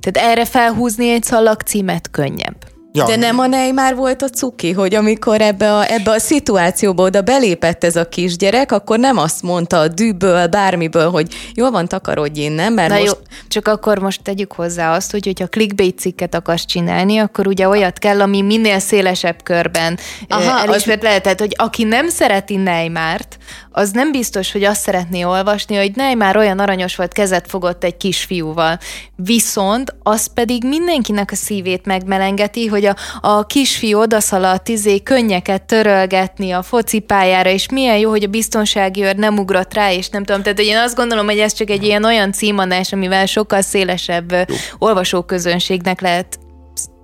Tehát 0.00 0.30
erre 0.30 0.44
felhúzni 0.44 1.10
egy 1.10 1.22
szalagcímet 1.22 2.10
könnyebb. 2.10 2.56
Ja. 2.92 3.04
De 3.04 3.16
nem 3.16 3.38
a 3.38 3.46
Neymar 3.46 3.94
volt 3.94 4.22
a 4.22 4.28
cuki, 4.28 4.72
hogy 4.72 4.94
amikor 4.94 5.40
ebbe 5.40 5.74
a, 5.74 5.92
ebbe 5.92 6.10
a 6.10 6.18
szituációba 6.18 7.02
oda 7.02 7.22
belépett 7.22 7.84
ez 7.84 7.96
a 7.96 8.08
kisgyerek, 8.08 8.72
akkor 8.72 8.98
nem 8.98 9.16
azt 9.16 9.42
mondta 9.42 9.78
a 9.78 9.88
dűből, 9.88 10.46
bármiből, 10.46 11.10
hogy 11.10 11.34
jól 11.54 11.70
van, 11.70 11.88
takarodj 11.88 12.40
innen, 12.40 12.72
mert 12.72 12.88
Na 12.88 12.98
most... 12.98 13.06
jó, 13.06 13.12
csak 13.48 13.68
akkor 13.68 13.98
most 13.98 14.22
tegyük 14.22 14.52
hozzá 14.52 14.94
azt, 14.94 15.10
hogy 15.10 15.24
hogyha 15.24 15.48
clickbait 15.48 15.98
cikket 15.98 16.34
akarsz 16.34 16.64
csinálni, 16.64 17.18
akkor 17.18 17.46
ugye 17.46 17.68
olyat 17.68 17.98
kell, 17.98 18.20
ami 18.20 18.42
minél 18.42 18.78
szélesebb 18.78 19.42
körben 19.42 19.98
Aha, 20.28 20.54
az- 20.54 20.68
elismert 20.68 21.02
lehet. 21.02 21.22
Tehát, 21.22 21.40
hogy 21.40 21.54
aki 21.58 21.84
nem 21.84 22.08
szereti 22.08 22.56
Neymart, 22.56 23.38
az 23.72 23.90
nem 23.90 24.12
biztos, 24.12 24.52
hogy 24.52 24.64
azt 24.64 24.80
szeretné 24.80 25.22
olvasni, 25.22 25.76
hogy 25.76 25.92
Neymar 25.94 26.36
olyan 26.36 26.58
aranyos 26.58 26.96
volt, 26.96 27.12
kezet 27.12 27.48
fogott 27.48 27.84
egy 27.84 27.96
kisfiúval. 27.96 28.78
Viszont 29.16 29.94
az 30.02 30.32
pedig 30.34 30.64
mindenkinek 30.64 31.30
a 31.32 31.36
szívét 31.36 31.86
megmelengeti, 31.86 32.66
hogy 32.66 32.79
a, 32.86 32.96
a 33.20 33.46
kisfiú 33.46 33.98
odaszaladt 33.98 34.68
izé 34.68 35.02
könnyeket 35.02 35.62
törölgetni 35.62 36.50
a 36.50 36.62
focipályára, 36.62 37.50
és 37.50 37.68
milyen 37.68 37.98
jó, 37.98 38.10
hogy 38.10 38.24
a 38.24 38.28
biztonsági 38.28 39.02
őr 39.02 39.16
nem 39.16 39.38
ugrott 39.38 39.74
rá, 39.74 39.92
és 39.92 40.08
nem 40.08 40.24
tudom. 40.24 40.42
Tehát 40.42 40.58
hogy 40.58 40.66
én 40.66 40.76
azt 40.76 40.96
gondolom, 40.96 41.26
hogy 41.26 41.38
ez 41.38 41.52
csak 41.52 41.70
egy 41.70 41.84
ilyen 41.84 42.04
olyan 42.04 42.32
címadás, 42.32 42.92
amivel 42.92 43.26
sokkal 43.26 43.60
szélesebb 43.60 44.34
olvasóközönségnek 44.78 46.00
lehet 46.00 46.38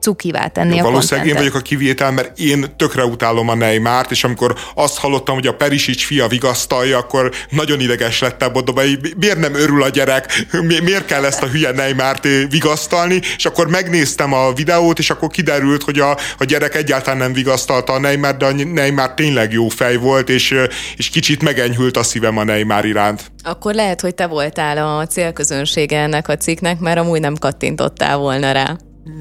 cukivá 0.07 0.47
tenni 0.47 0.79
a 0.79 0.83
Valószínűleg 0.83 1.27
én 1.27 1.35
contentet. 1.35 1.39
vagyok 1.39 1.55
a 1.55 1.61
kivétel, 1.69 2.11
mert 2.11 2.39
én 2.39 2.67
tökre 2.77 3.05
utálom 3.05 3.49
a 3.49 3.55
Neymart, 3.55 4.11
és 4.11 4.25
amikor 4.25 4.55
azt 4.75 4.99
hallottam, 4.99 5.35
hogy 5.35 5.47
a 5.47 5.55
Perisic 5.55 6.05
fia 6.05 6.29
vigasztalja, 6.29 6.99
akkor 6.99 7.31
nagyon 7.51 7.81
ideges 7.81 8.21
lettem 8.21 8.55
oda, 8.55 8.73
hogy 8.73 8.99
miért 9.17 9.39
nem 9.39 9.55
örül 9.55 9.83
a 9.83 9.89
gyerek, 9.89 10.47
Mi- 10.51 10.81
miért 10.81 11.05
kell 11.05 11.25
ezt 11.25 11.43
a 11.43 11.47
hülye 11.47 11.71
Neymart 11.73 12.27
eh, 12.27 12.33
vigasztalni, 12.51 13.21
és 13.37 13.45
akkor 13.45 13.69
megnéztem 13.69 14.33
a 14.33 14.53
videót, 14.53 14.99
és 14.99 15.11
akkor 15.11 15.29
kiderült, 15.29 15.83
hogy 15.83 15.99
a, 15.99 16.11
a 16.39 16.45
gyerek 16.45 16.75
egyáltalán 16.75 17.19
nem 17.19 17.33
vigasztalta 17.33 17.93
a 17.93 17.99
Neymar, 17.99 18.37
de 18.37 18.47
a 18.47 18.53
Neymar 18.53 19.15
tényleg 19.15 19.53
jó 19.53 19.69
fej 19.69 19.97
volt, 19.97 20.29
és, 20.29 20.53
eh, 20.53 20.65
és 20.97 21.09
kicsit 21.09 21.43
megenyhült 21.43 21.97
a 21.97 22.03
szívem 22.03 22.39
a 22.39 22.45
Neymar 22.45 22.85
iránt. 22.85 23.33
Akkor 23.43 23.75
lehet, 23.75 24.01
hogy 24.01 24.15
te 24.15 24.27
voltál 24.27 24.99
a 24.99 25.07
célközönsége 25.07 25.99
ennek 25.99 26.29
a 26.29 26.37
cikknek, 26.37 26.79
mert 26.79 26.99
amúgy 26.99 27.21
nem 27.21 27.35
kattintottál 27.37 28.17
volna 28.17 28.53
rá. 28.53 28.77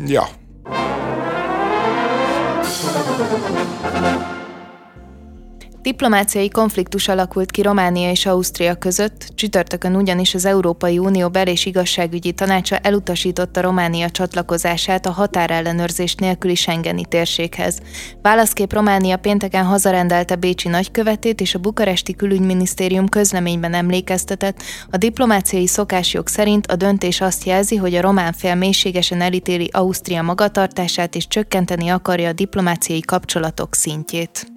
Ja. 0.08 0.28
Bye. 0.66 1.05
Diplomáciai 5.86 6.50
konfliktus 6.50 7.08
alakult 7.08 7.52
ki 7.52 7.62
Románia 7.62 8.10
és 8.10 8.26
Ausztria 8.26 8.76
között, 8.76 9.28
csütörtökön 9.36 9.96
ugyanis 9.96 10.34
az 10.34 10.46
Európai 10.46 10.98
Unió 10.98 11.30
bel- 11.30 11.48
és 11.48 11.66
igazságügyi 11.66 12.32
tanácsa 12.32 12.78
elutasította 12.78 13.62
Románia 13.62 14.10
csatlakozását 14.10 15.06
a 15.06 15.12
határellenőrzés 15.12 16.16
nélküli 16.16 16.56
Schengeni 16.56 17.06
térséghez. 17.06 17.80
Válaszkép 18.22 18.74
Románia 18.74 19.18
pénteken 19.18 19.66
hazarendelte 19.66 20.36
Bécsi 20.36 20.68
nagykövetét, 20.68 21.42
és 21.42 21.56
a 21.56 21.60
bukaresti 21.60 22.16
külügyminisztérium 22.16 23.08
közleményben 23.08 23.74
emlékeztetett, 23.74 24.62
a 24.90 24.98
diplomáciai 24.98 25.68
szokásjog 25.68 26.28
szerint 26.28 26.68
a 26.68 26.76
döntés 26.76 27.22
azt 27.22 27.44
jelzi, 27.44 27.76
hogy 27.76 27.96
a 27.96 28.02
román 28.02 28.34
fél 28.34 28.56
mélységesen 28.56 29.22
elítéli 29.22 29.70
Ausztria 29.72 30.22
magatartását 30.22 31.16
és 31.16 31.28
csökkenteni 31.28 31.90
akarja 31.90 32.30
a 32.30 32.34
diplomáciai 32.34 33.02
kapcsolatok 33.02 33.76
szintjét. 33.76 34.55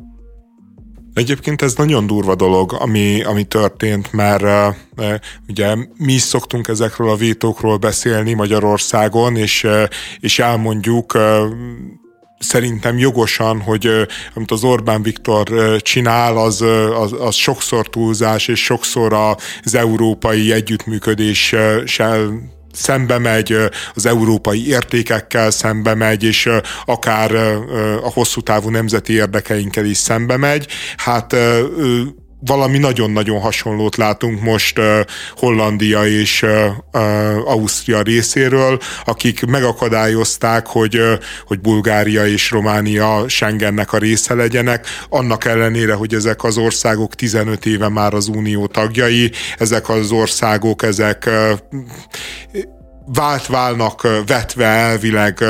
Egyébként 1.18 1.62
ez 1.62 1.74
nagyon 1.74 2.06
durva 2.06 2.34
dolog, 2.34 2.72
ami, 2.78 3.22
ami 3.22 3.44
történt, 3.44 4.12
mert 4.12 4.74
uh, 4.96 5.14
ugye 5.48 5.74
mi 5.96 6.12
is 6.12 6.20
szoktunk 6.20 6.68
ezekről 6.68 7.10
a 7.10 7.16
vétókról 7.16 7.76
beszélni 7.76 8.32
Magyarországon, 8.32 9.36
és, 9.36 9.64
uh, 9.64 9.82
és 10.20 10.38
elmondjuk 10.38 11.14
uh, 11.14 11.22
szerintem 12.38 12.98
jogosan, 12.98 13.60
hogy 13.60 14.06
amit 14.34 14.50
az 14.50 14.64
Orbán 14.64 15.02
Viktor 15.02 15.76
csinál, 15.82 16.36
az, 16.36 16.64
az, 17.00 17.12
az 17.20 17.34
sokszor 17.34 17.88
túlzás, 17.88 18.48
és 18.48 18.64
sokszor 18.64 19.12
az 19.12 19.74
európai 19.74 20.52
együttműködéssel 20.52 21.86
szembe 22.78 23.18
megy, 23.18 23.56
az 23.94 24.06
európai 24.06 24.68
értékekkel 24.68 25.50
szembe 25.50 25.94
megy, 25.94 26.24
és 26.24 26.48
akár 26.84 27.34
a 28.02 28.10
hosszú 28.12 28.40
távú 28.40 28.68
nemzeti 28.68 29.12
érdekeinkkel 29.12 29.84
is 29.84 29.96
szembe 29.96 30.36
megy. 30.36 30.66
Hát 30.96 31.36
valami 32.40 32.78
nagyon-nagyon 32.78 33.40
hasonlót 33.40 33.96
látunk 33.96 34.40
most 34.40 34.78
uh, 34.78 35.00
Hollandia 35.36 36.06
és 36.06 36.42
uh, 36.42 36.50
uh, 36.92 37.50
Ausztria 37.50 38.02
részéről, 38.02 38.78
akik 39.04 39.46
megakadályozták, 39.46 40.66
hogy, 40.66 41.00
hogy 41.46 41.60
Bulgária 41.60 42.26
és 42.26 42.50
Románia 42.50 43.28
Schengennek 43.28 43.92
a 43.92 43.98
része 43.98 44.34
legyenek, 44.34 44.86
annak 45.08 45.44
ellenére, 45.44 45.94
hogy 45.94 46.14
ezek 46.14 46.44
az 46.44 46.56
országok 46.58 47.14
15 47.14 47.66
éve 47.66 47.88
már 47.88 48.14
az 48.14 48.28
unió 48.28 48.66
tagjai, 48.66 49.30
ezek 49.58 49.88
az 49.88 50.10
országok, 50.10 50.82
ezek 50.82 51.30
uh, 53.08 53.14
vált 53.14 53.46
válnak 53.46 54.08
vetve 54.26 54.64
elvileg 54.64 55.44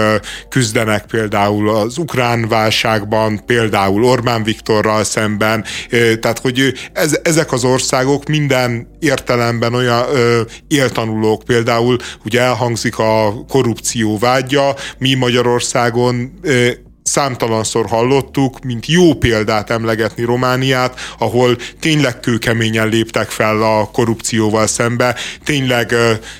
küzdenek 0.48 1.06
például 1.06 1.68
az 1.68 1.98
ukrán 1.98 2.48
válságban, 2.48 3.44
például 3.46 4.04
Orbán 4.04 4.42
Viktorral 4.42 5.04
szemben, 5.04 5.64
tehát 5.90 6.38
hogy 6.38 6.74
ez, 6.92 7.18
ezek 7.22 7.52
az 7.52 7.64
országok 7.64 8.28
minden 8.28 8.88
értelemben 8.98 9.74
olyan 9.74 10.04
ö, 10.12 10.40
éltanulók, 10.68 11.42
például 11.42 11.96
ugye 12.24 12.40
elhangzik 12.40 12.98
a 12.98 13.44
korrupció 13.48 14.18
vágya, 14.18 14.74
mi 14.98 15.14
Magyarországon 15.14 16.38
ö, 16.42 16.70
számtalanszor 17.08 17.86
hallottuk, 17.86 18.64
mint 18.64 18.86
jó 18.86 19.14
példát 19.14 19.70
emlegetni 19.70 20.24
Romániát, 20.24 21.00
ahol 21.18 21.56
tényleg 21.80 22.20
kőkeményen 22.20 22.88
léptek 22.88 23.30
fel 23.30 23.62
a 23.62 23.90
korrupcióval 23.92 24.66
szembe, 24.66 25.16
tényleg 25.44 25.94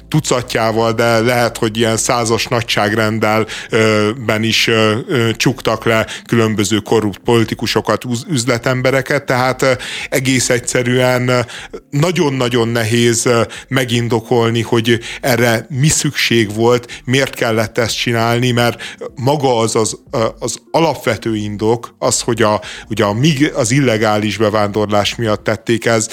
tucatjával, 0.09 0.93
de 0.93 1.21
lehet, 1.21 1.59
hogy 1.59 1.77
ilyen 1.77 1.97
százas 1.97 2.47
nagyságrendel 2.47 3.47
ben 4.27 4.43
is 4.43 4.71
csuktak 5.37 5.85
le 5.85 6.07
különböző 6.27 6.79
korrupt 6.79 7.19
politikusokat, 7.19 8.05
üzletembereket, 8.29 9.25
tehát 9.25 9.79
egész 10.11 10.49
egyszerűen 10.51 11.47
nagyon-nagyon 11.91 12.69
nehéz 12.69 13.29
megindokolni, 13.69 14.63
hogy 14.63 14.99
erre 15.21 15.67
mi 15.69 15.89
szükség 15.89 16.55
volt, 16.55 17.03
miért 17.05 17.35
kellett 17.35 17.79
ezt 17.79 17.97
csinálni, 17.97 18.51
mert 18.51 18.97
maga 19.15 19.59
az 19.59 19.77
az, 19.77 19.99
az 20.39 20.58
alapvető 20.71 21.37
indok 21.37 21.95
az, 21.99 22.21
hogy 22.21 22.43
a, 22.43 22.61
ugye 22.89 23.05
a, 23.05 23.17
az 23.55 23.71
illegális 23.71 24.37
bevándorlás 24.37 25.15
miatt 25.15 25.45
tették 25.45 25.87
ez, 25.87 26.09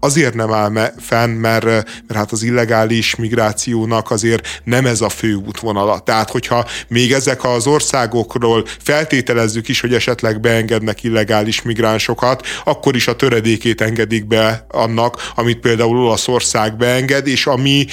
azért 0.00 0.34
nem 0.34 0.52
áll 0.52 0.92
fenn, 0.98 1.30
mert, 1.30 1.64
mert 1.64 2.14
hát 2.14 2.32
az 2.32 2.42
illegális 2.42 3.14
migrációnak 3.14 4.10
azért 4.10 4.60
nem 4.64 4.86
ez 4.86 5.00
a 5.00 5.08
fő 5.08 5.34
útvonala. 5.34 5.98
Tehát, 5.98 6.30
hogyha 6.30 6.66
még 6.88 7.12
ezek 7.12 7.44
az 7.44 7.66
országokról 7.66 8.64
feltételezzük 8.82 9.68
is, 9.68 9.80
hogy 9.80 9.94
esetleg 9.94 10.40
beengednek 10.40 11.02
illegális 11.02 11.62
migránsokat, 11.62 12.46
akkor 12.64 12.96
is 12.96 13.08
a 13.08 13.16
töredékét 13.16 13.80
engedik 13.80 14.26
be 14.26 14.66
annak, 14.68 15.32
amit 15.34 15.58
például 15.58 15.96
Olaszország 15.96 16.76
beenged, 16.76 17.26
és 17.26 17.46
ami 17.46 17.86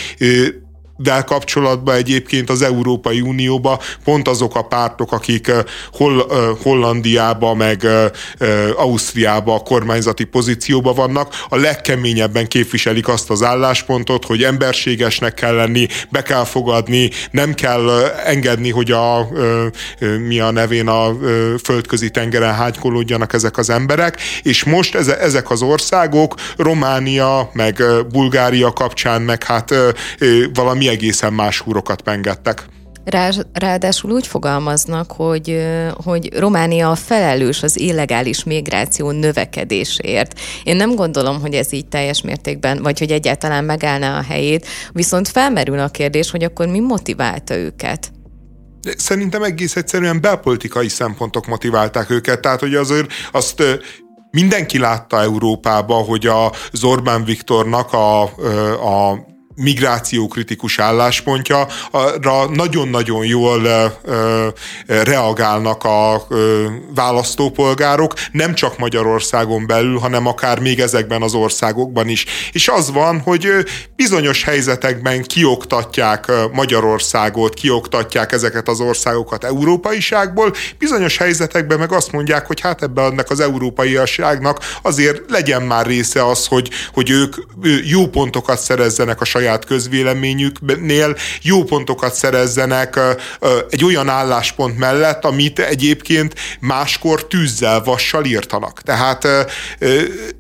de 0.98 1.22
kapcsolatban 1.22 1.96
egyébként 1.96 2.50
az 2.50 2.62
Európai 2.62 3.22
Unióba 3.22 3.80
pont 4.04 4.28
azok 4.28 4.56
a 4.56 4.62
pártok, 4.62 5.12
akik 5.12 5.52
Hol- 5.92 6.32
Hollandiába, 6.62 7.54
meg 7.54 7.88
Ausztriába 8.76 9.56
a 9.56 9.60
kormányzati 9.60 10.24
pozícióba 10.24 10.94
vannak, 10.94 11.36
a 11.50 11.56
legkeményebben 11.56 12.48
képviselik 12.48 13.08
azt 13.08 13.30
az 13.30 13.44
álláspontot, 13.44 14.26
hogy 14.26 14.44
emberségesnek 14.44 15.34
kell 15.34 15.56
lenni, 15.56 15.88
be 16.10 16.22
kell 16.22 16.44
fogadni, 16.44 17.10
nem 17.32 17.54
kell 17.54 17.90
engedni, 18.26 18.70
hogy 18.70 18.92
a 18.92 19.28
mi 20.28 20.40
a 20.40 20.52
nevén 20.52 20.88
a 20.88 21.16
földközi 21.64 22.10
tengeren 22.10 22.54
hánykolódjanak 22.54 23.34
ezek 23.34 23.58
az 23.58 23.70
emberek, 23.70 24.22
és 24.42 24.64
most 24.64 24.96
ezek 24.96 25.50
az 25.50 25.62
országok, 25.62 26.36
Románia, 26.58 27.50
meg 27.54 27.84
Bulgária 28.12 28.74
kapcsán, 28.74 29.22
meg 29.22 29.44
hát 29.44 29.74
valami 30.54 30.83
egészen 30.88 31.34
más 31.34 31.60
húrokat 31.60 32.02
pengettek. 32.02 32.66
Rá, 33.06 33.30
ráadásul 33.54 34.12
úgy 34.12 34.28
fogalmaznak, 34.28 35.12
hogy, 35.12 35.66
hogy 36.04 36.34
Románia 36.34 36.92
a 36.92 36.96
felelős 36.96 37.64
az 37.64 37.80
illegális 37.80 38.44
migráció 38.44 39.12
növekedésért. 39.12 40.40
Én 40.64 40.76
nem 40.76 40.96
gondolom, 40.96 41.42
hogy 41.42 41.54
ez 41.54 41.74
így 41.74 41.88
teljes 41.88 42.22
mértékben, 42.22 42.82
vagy 42.82 43.00
hogy 43.00 43.12
egyáltalán 43.12 43.64
megállná 43.64 44.18
a 44.18 44.24
helyét, 44.24 44.68
viszont 44.92 45.28
felmerül 45.28 45.80
a 45.80 45.88
kérdés, 45.88 46.32
hogy 46.32 46.44
akkor 46.44 46.68
mi 46.68 46.80
motiválta 46.80 47.56
őket? 47.56 48.12
Szerintem 48.98 49.44
egész 49.44 49.76
egyszerűen 49.76 50.22
belpolitikai 50.22 50.90
szempontok 50.90 51.46
motiválták 51.48 52.10
őket, 52.10 52.40
tehát 52.40 52.60
hogy 52.60 52.76
azért 52.76 53.12
azt 53.32 53.64
mindenki 54.32 54.80
látta 54.80 55.22
Európába, 55.22 55.96
hogy 55.96 56.28
az 56.28 56.84
Orbán 56.84 57.24
Viktornak 57.24 57.94
a, 57.94 58.22
a 58.22 59.32
migrációkritikus 59.56 60.80
álláspontja, 60.80 61.68
arra 61.92 62.50
nagyon-nagyon 62.50 63.26
jól 63.26 63.62
reagálnak 64.88 65.84
a 65.84 66.28
választópolgárok, 66.96 68.14
nem 68.32 68.54
csak 68.54 68.78
Magyarországon 68.78 69.68
belül, 69.68 69.98
hanem 69.98 70.28
akár 70.28 70.60
még 70.60 70.80
ezekben 70.80 71.22
az 71.22 71.34
országokban 71.34 72.08
is. 72.08 72.26
És 72.52 72.68
az 72.68 72.92
van, 72.92 73.20
hogy 73.20 73.48
bizonyos 73.96 74.44
helyzetekben 74.44 75.24
kioktatják 75.24 76.32
Magyarországot, 76.52 77.54
kioktatják 77.54 78.32
ezeket 78.32 78.68
az 78.68 78.80
országokat 78.80 79.44
európaiságból, 79.44 80.54
bizonyos 80.78 81.18
helyzetekben 81.18 81.80
meg 81.80 81.92
azt 81.92 82.12
mondják, 82.12 82.48
hogy 82.48 82.60
hát 82.60 82.82
ebben 82.82 83.12
ennek 83.12 83.30
az 83.30 83.40
európaiságnak 83.40 84.60
azért 84.82 85.22
legyen 85.30 85.62
már 85.62 85.86
része 85.86 86.26
az, 86.26 86.48
hogy, 86.48 86.70
hogy 86.94 87.10
ők 87.10 87.36
jó 87.84 88.08
pontokat 88.08 88.60
szerezzenek 88.60 89.22
a 89.22 89.26
saját 89.26 89.43
saját 89.44 89.66
közvéleményüknél 89.66 91.16
jó 91.42 91.64
pontokat 91.64 92.14
szerezzenek 92.14 93.00
egy 93.70 93.84
olyan 93.86 94.10
álláspont 94.10 94.78
mellett, 94.78 95.26
amit 95.26 95.60
egyébként 95.60 96.34
máskor 96.60 97.28
tűzzel, 97.28 97.84
vassal 97.84 98.26
írtanak. 98.26 98.82
Tehát, 98.82 99.28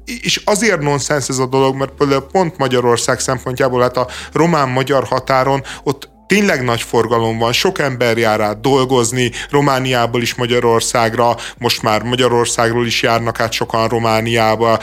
és 0.05 0.41
azért 0.45 0.81
nonsens 0.81 1.29
ez 1.29 1.37
a 1.37 1.45
dolog, 1.45 1.75
mert 1.75 1.91
például 1.91 2.27
pont 2.31 2.57
Magyarország 2.57 3.19
szempontjából, 3.19 3.81
hát 3.81 3.97
a 3.97 4.07
román-magyar 4.33 5.03
határon 5.03 5.63
ott 5.83 6.11
tényleg 6.33 6.63
nagy 6.63 6.81
forgalom 6.81 7.37
van, 7.37 7.51
sok 7.51 7.79
ember 7.79 8.17
jár 8.17 8.39
át 8.39 8.61
dolgozni, 8.61 9.31
Romániából 9.49 10.21
is 10.21 10.35
Magyarországra, 10.35 11.35
most 11.57 11.81
már 11.81 12.01
Magyarországról 12.03 12.85
is 12.85 13.01
járnak 13.01 13.39
át 13.39 13.51
sokan 13.51 13.87
Romániába, 13.87 14.79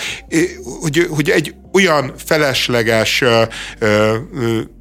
hogy, 0.81 1.07
hogy 1.11 1.31
egy 1.31 1.55
olyan 1.73 2.13
felesleges 2.25 3.25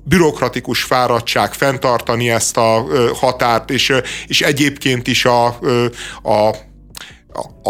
bürokratikus 0.03 0.83
fáradtság 0.83 1.53
fenntartani 1.53 2.29
ezt 2.29 2.57
a 2.57 2.85
határt, 3.13 3.69
és, 3.69 3.93
és 4.27 4.41
egyébként 4.41 5.07
is 5.07 5.25
a, 5.25 5.45
a, 6.21 6.55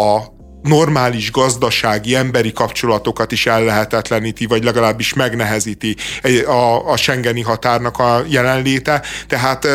a 0.00 0.38
normális 0.62 1.30
gazdasági, 1.30 2.14
emberi 2.14 2.52
kapcsolatokat 2.52 3.32
is 3.32 3.46
ellehetetleníti, 3.46 4.46
vagy 4.46 4.64
legalábbis 4.64 5.14
megnehezíti 5.14 5.96
a, 6.46 6.90
a 6.90 6.96
Schengeni 6.96 7.40
határnak 7.40 7.98
a 7.98 8.22
jelenléte. 8.28 9.02
Tehát, 9.26 9.66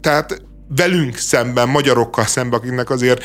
tehát 0.00 0.42
velünk 0.76 1.16
szemben, 1.16 1.68
magyarokkal 1.68 2.26
szemben, 2.26 2.58
akiknek 2.58 2.90
azért 2.90 3.24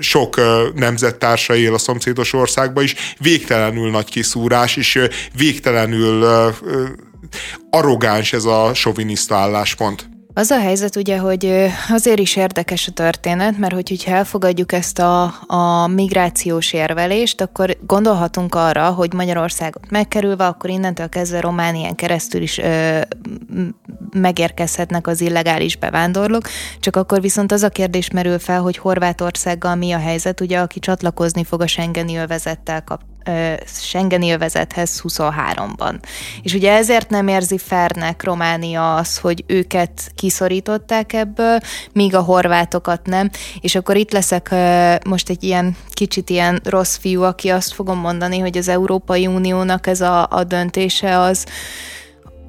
sok 0.00 0.40
nemzettársa 0.74 1.54
él 1.54 1.74
a 1.74 1.78
szomszédos 1.78 2.32
országban 2.32 2.84
is, 2.84 2.94
végtelenül 3.18 3.90
nagy 3.90 4.10
kiszúrás, 4.10 4.76
és 4.76 5.00
végtelenül 5.36 6.24
arrogáns 7.70 8.32
ez 8.32 8.44
a 8.44 8.74
soviniszta 8.74 9.36
álláspont. 9.36 10.11
Az 10.34 10.50
a 10.50 10.58
helyzet 10.58 10.96
ugye, 10.96 11.18
hogy 11.18 11.70
azért 11.88 12.18
is 12.18 12.36
érdekes 12.36 12.88
a 12.88 12.92
történet, 12.92 13.58
mert 13.58 13.72
hogy, 13.72 13.88
hogyha 13.88 14.10
elfogadjuk 14.10 14.72
ezt 14.72 14.98
a, 14.98 15.34
a 15.46 15.86
migrációs 15.86 16.72
érvelést, 16.72 17.40
akkor 17.40 17.76
gondolhatunk 17.86 18.54
arra, 18.54 18.90
hogy 18.90 19.12
Magyarországot 19.12 19.90
megkerülve, 19.90 20.46
akkor 20.46 20.70
innentől 20.70 21.08
kezdve 21.08 21.40
Románián 21.40 21.94
keresztül 21.94 22.42
is 22.42 22.58
ö, 22.58 23.00
megérkezhetnek 24.12 25.06
az 25.06 25.20
illegális 25.20 25.76
bevándorlók, 25.76 26.48
csak 26.80 26.96
akkor 26.96 27.20
viszont 27.20 27.52
az 27.52 27.62
a 27.62 27.68
kérdés 27.68 28.10
merül 28.10 28.38
fel, 28.38 28.60
hogy 28.60 28.76
Horvátországgal 28.76 29.74
mi 29.74 29.92
a 29.92 29.98
helyzet, 29.98 30.40
ugye, 30.40 30.58
aki 30.58 30.78
csatlakozni 30.78 31.44
fog 31.44 31.60
a 31.60 31.66
Schengeni 31.66 32.16
övezettel 32.16 32.84
kap, 32.84 33.00
Schengeni 33.66 34.32
övezethez 34.32 35.02
23-ban. 35.08 35.94
És 36.42 36.54
ugye 36.54 36.72
ezért 36.72 37.10
nem 37.10 37.28
érzi 37.28 37.58
fernek 37.58 38.24
Románia 38.24 38.94
az, 38.94 39.18
hogy 39.18 39.44
őket 39.46 40.12
kiszorították 40.14 41.12
ebből, 41.12 41.58
míg 41.92 42.14
a 42.14 42.20
horvátokat 42.20 43.06
nem. 43.06 43.30
És 43.60 43.74
akkor 43.74 43.96
itt 43.96 44.12
leszek 44.12 44.54
most 45.04 45.28
egy 45.28 45.42
ilyen 45.44 45.76
kicsit 45.90 46.30
ilyen 46.30 46.60
rossz 46.64 46.96
fiú, 46.96 47.22
aki 47.22 47.48
azt 47.48 47.72
fogom 47.72 47.98
mondani, 47.98 48.38
hogy 48.38 48.56
az 48.58 48.68
Európai 48.68 49.26
Uniónak 49.26 49.86
ez 49.86 50.00
a, 50.00 50.26
a 50.30 50.44
döntése 50.44 51.18
az 51.18 51.46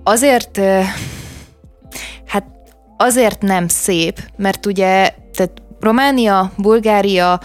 azért 0.03 0.59
hát 2.26 2.45
azért 2.97 3.41
nem 3.41 3.67
szép, 3.67 4.19
mert 4.36 4.65
ugye 4.65 5.13
tehát 5.34 5.61
Románia, 5.84 6.51
Bulgária 6.57 7.39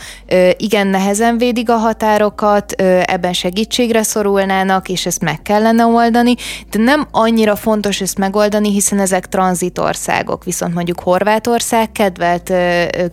igen 0.57 0.87
nehezen 0.87 1.39
védik 1.39 1.71
a 1.71 1.77
határokat, 1.77 2.73
ebben 3.03 3.33
segítségre 3.33 4.03
szorulnának, 4.03 4.89
és 4.89 5.07
ezt 5.07 5.23
meg 5.23 5.43
kellene 5.43 5.87
oldani, 5.87 6.35
de 6.71 6.79
nem 6.79 7.07
annyira 7.11 7.57
fontos 7.57 8.01
ezt 8.01 8.19
megoldani, 8.19 8.73
hiszen 8.73 8.99
ezek 8.99 9.29
tranzitországok, 9.29 10.45
viszont 10.45 10.75
mondjuk 10.75 11.01
Horvátország 11.01 11.93
kedvelt 11.93 12.53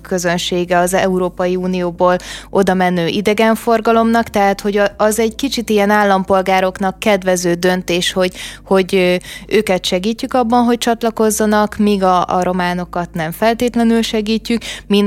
közönsége 0.02 0.78
az 0.78 0.94
Európai 0.94 1.56
Unióból 1.56 2.16
oda 2.50 2.74
menő 2.74 3.08
idegenforgalomnak, 3.08 4.30
tehát 4.30 4.62
hogy 4.62 4.82
az 4.98 5.20
egy 5.20 5.36
kicsit 5.36 5.70
ilyen 5.70 5.90
állampolgároknak 5.90 7.00
kedvező 7.00 7.54
döntés, 7.54 8.12
hogy, 8.12 8.34
hogy 8.66 9.20
őket 9.48 9.86
segítjük 9.86 10.34
abban, 10.34 10.64
hogy 10.64 10.78
csatlakozzanak, 10.78 11.78
míg 11.78 12.04
a, 12.04 12.26
a 12.26 12.44
románokat 12.44 13.10
nem 13.14 13.32
feltétlenül 13.32 14.02
segítjük. 14.02 14.62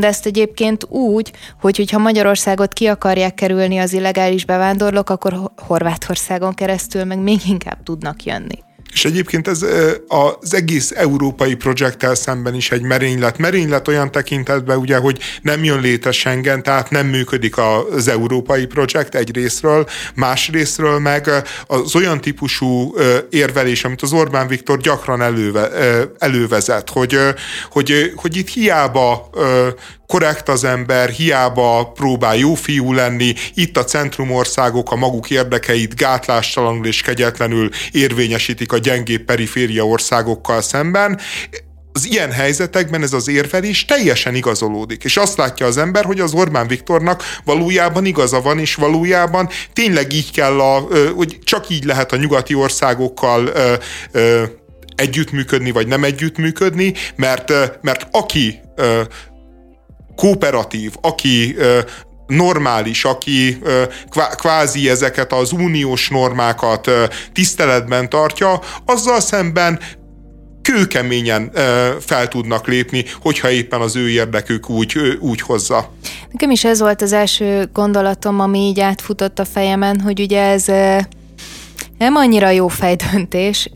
Mindezt 0.08 0.36
egyébként 0.36 0.84
úgy, 0.88 1.32
hogy 1.60 1.76
hogyha 1.76 1.98
Magyarországot 1.98 2.72
ki 2.72 2.86
akarják 2.86 3.34
kerülni 3.34 3.78
az 3.78 3.92
illegális 3.92 4.44
bevándorlók, 4.44 5.10
akkor 5.10 5.50
Horvátországon 5.56 6.54
keresztül 6.54 7.04
meg 7.04 7.18
még 7.18 7.40
inkább 7.46 7.82
tudnak 7.82 8.24
jönni. 8.24 8.66
És 8.92 9.04
egyébként 9.04 9.48
ez 9.48 9.64
az 10.08 10.54
egész 10.54 10.90
európai 10.90 11.54
projekttel 11.54 12.14
szemben 12.14 12.54
is 12.54 12.70
egy 12.70 12.82
merénylet. 12.82 13.38
Merénylet 13.38 13.88
olyan 13.88 14.10
tekintetben, 14.10 14.76
ugye, 14.76 14.96
hogy 14.96 15.18
nem 15.42 15.64
jön 15.64 15.80
létre 15.80 16.12
Schengen, 16.12 16.62
tehát 16.62 16.90
nem 16.90 17.06
működik 17.06 17.54
az 17.58 18.08
európai 18.08 18.66
projekt 18.66 19.14
egy 19.14 19.34
részről, 19.34 19.86
más 20.14 20.48
részről 20.48 20.98
meg 20.98 21.30
az 21.66 21.94
olyan 21.94 22.20
típusú 22.20 22.94
érvelés, 23.30 23.84
amit 23.84 24.02
az 24.02 24.12
Orbán 24.12 24.46
Viktor 24.48 24.78
gyakran 24.78 25.22
előve, 25.22 25.70
elővezet, 26.18 26.90
hogy, 26.90 27.18
hogy, 27.70 28.12
hogy 28.16 28.36
itt 28.36 28.48
hiába 28.48 29.30
korrekt 30.08 30.48
az 30.48 30.64
ember, 30.64 31.08
hiába 31.08 31.92
próbál 31.94 32.36
jó 32.36 32.54
fiú 32.54 32.92
lenni, 32.92 33.34
itt 33.54 33.76
a 33.76 33.84
centrumországok 33.84 34.92
a 34.92 34.96
maguk 34.96 35.30
érdekeit 35.30 35.94
gátlástalanul 35.94 36.86
és 36.86 37.00
kegyetlenül 37.00 37.70
érvényesítik 37.92 38.72
a 38.72 38.78
gyengébb 38.78 39.22
periféria 39.24 39.86
országokkal 39.86 40.60
szemben, 40.60 41.20
az 41.92 42.06
ilyen 42.06 42.32
helyzetekben 42.32 43.02
ez 43.02 43.12
az 43.12 43.28
érvelés 43.28 43.84
teljesen 43.84 44.34
igazolódik, 44.34 45.04
és 45.04 45.16
azt 45.16 45.36
látja 45.36 45.66
az 45.66 45.76
ember, 45.76 46.04
hogy 46.04 46.20
az 46.20 46.34
Orbán 46.34 46.66
Viktornak 46.66 47.22
valójában 47.44 48.04
igaza 48.04 48.40
van, 48.40 48.58
és 48.58 48.74
valójában 48.74 49.48
tényleg 49.72 50.12
így 50.12 50.32
kell, 50.32 50.60
a, 50.60 50.88
hogy 51.14 51.38
csak 51.44 51.68
így 51.68 51.84
lehet 51.84 52.12
a 52.12 52.16
nyugati 52.16 52.54
országokkal 52.54 53.52
együttműködni, 54.94 55.70
vagy 55.70 55.86
nem 55.86 56.04
együttműködni, 56.04 56.94
mert, 57.16 57.52
mert 57.82 58.06
aki 58.10 58.60
kooperatív, 60.18 60.92
aki 61.00 61.56
normális, 62.26 63.04
aki 63.04 63.58
kvázi 64.36 64.88
ezeket 64.88 65.32
az 65.32 65.52
uniós 65.52 66.08
normákat 66.08 66.90
tiszteletben 67.32 68.08
tartja, 68.08 68.60
azzal 68.84 69.20
szemben 69.20 69.78
kőkeményen 70.62 71.52
fel 72.00 72.28
tudnak 72.28 72.66
lépni, 72.66 73.04
hogyha 73.20 73.50
éppen 73.50 73.80
az 73.80 73.96
ő 73.96 74.10
érdekük 74.10 74.70
úgy, 74.70 74.98
úgy 75.20 75.40
hozza. 75.40 75.92
Nekem 76.30 76.50
is 76.50 76.64
ez 76.64 76.80
volt 76.80 77.02
az 77.02 77.12
első 77.12 77.70
gondolatom, 77.72 78.40
ami 78.40 78.58
így 78.58 78.80
átfutott 78.80 79.38
a 79.38 79.44
fejemen, 79.44 80.00
hogy 80.00 80.20
ugye 80.20 80.42
ez 80.42 80.64
nem 81.98 82.14
annyira 82.14 82.50
jó 82.50 82.68
fejdöntés, 82.68 83.70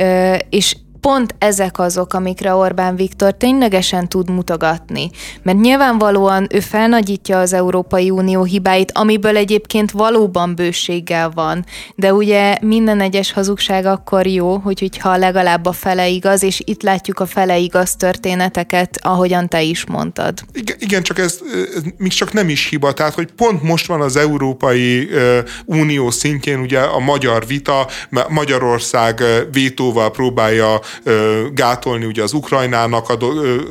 és 0.50 0.76
pont 1.02 1.34
ezek 1.38 1.78
azok, 1.78 2.14
amikre 2.14 2.54
Orbán 2.54 2.96
Viktor 2.96 3.32
ténylegesen 3.32 4.08
tud 4.08 4.30
mutogatni. 4.30 5.10
Mert 5.42 5.60
nyilvánvalóan 5.60 6.46
ő 6.50 6.60
felnagyítja 6.60 7.38
az 7.38 7.52
Európai 7.52 8.10
Unió 8.10 8.44
hibáit, 8.44 8.92
amiből 8.94 9.36
egyébként 9.36 9.90
valóban 9.90 10.54
bőséggel 10.54 11.30
van. 11.30 11.64
De 11.94 12.14
ugye 12.14 12.56
minden 12.60 13.00
egyes 13.00 13.32
hazugság 13.32 13.86
akkor 13.86 14.26
jó, 14.26 14.56
hogy, 14.56 14.80
hogyha 14.80 15.16
legalább 15.16 15.66
a 15.66 15.72
fele 15.72 16.08
igaz, 16.08 16.42
és 16.42 16.62
itt 16.64 16.82
látjuk 16.82 17.20
a 17.20 17.26
fele 17.26 17.58
igaz 17.58 17.96
történeteket, 17.96 18.98
ahogyan 19.00 19.48
te 19.48 19.62
is 19.62 19.86
mondtad. 19.86 20.38
Igen, 20.52 20.76
igen 20.78 21.02
csak 21.02 21.18
ez, 21.18 21.38
ez 21.76 21.82
még 21.96 22.12
csak 22.12 22.32
nem 22.32 22.48
is 22.48 22.68
hiba. 22.68 22.92
Tehát, 22.92 23.14
hogy 23.14 23.32
pont 23.32 23.62
most 23.62 23.86
van 23.86 24.00
az 24.00 24.16
Európai 24.16 25.08
Unió 25.64 26.10
szintjén 26.10 26.60
ugye 26.60 26.80
a 26.80 26.98
magyar 26.98 27.46
vita, 27.46 27.86
Magyarország 28.28 29.22
vétóval 29.52 30.10
próbálja 30.10 30.80
gátolni 31.52 32.04
ugye 32.04 32.22
az 32.22 32.32
Ukrajnának 32.32 33.08
a, 33.08 33.18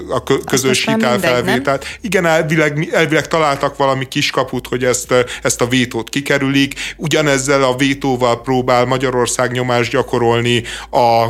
a 0.10 0.24
közös 0.46 0.86
hitelfelvételt. 0.86 1.86
Igen, 2.02 2.26
elvileg, 2.26 2.90
elvileg 2.92 3.28
találtak 3.28 3.78
valami 3.78 4.08
kiskaput, 4.08 4.68
hogy 4.68 4.84
ezt, 4.84 5.14
ezt 5.42 5.62
a 5.62 5.68
vétót 5.68 6.10
kikerülik. 6.10 6.74
Ugyanezzel 6.98 7.64
a 7.64 7.76
vétóval 7.76 8.42
próbál 8.42 8.86
Magyarország 8.86 9.52
nyomást 9.52 9.92
gyakorolni 9.92 10.64
a, 10.90 11.24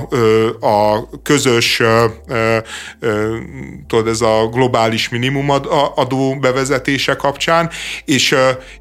a 0.68 1.10
közös 1.24 1.82
tudod, 3.88 4.08
ez 4.08 4.22
a 4.22 4.50
globális 4.52 5.10
minimumadó 5.10 6.38
bevezetése 6.40 7.16
kapcsán, 7.16 7.70
és, 8.06 8.36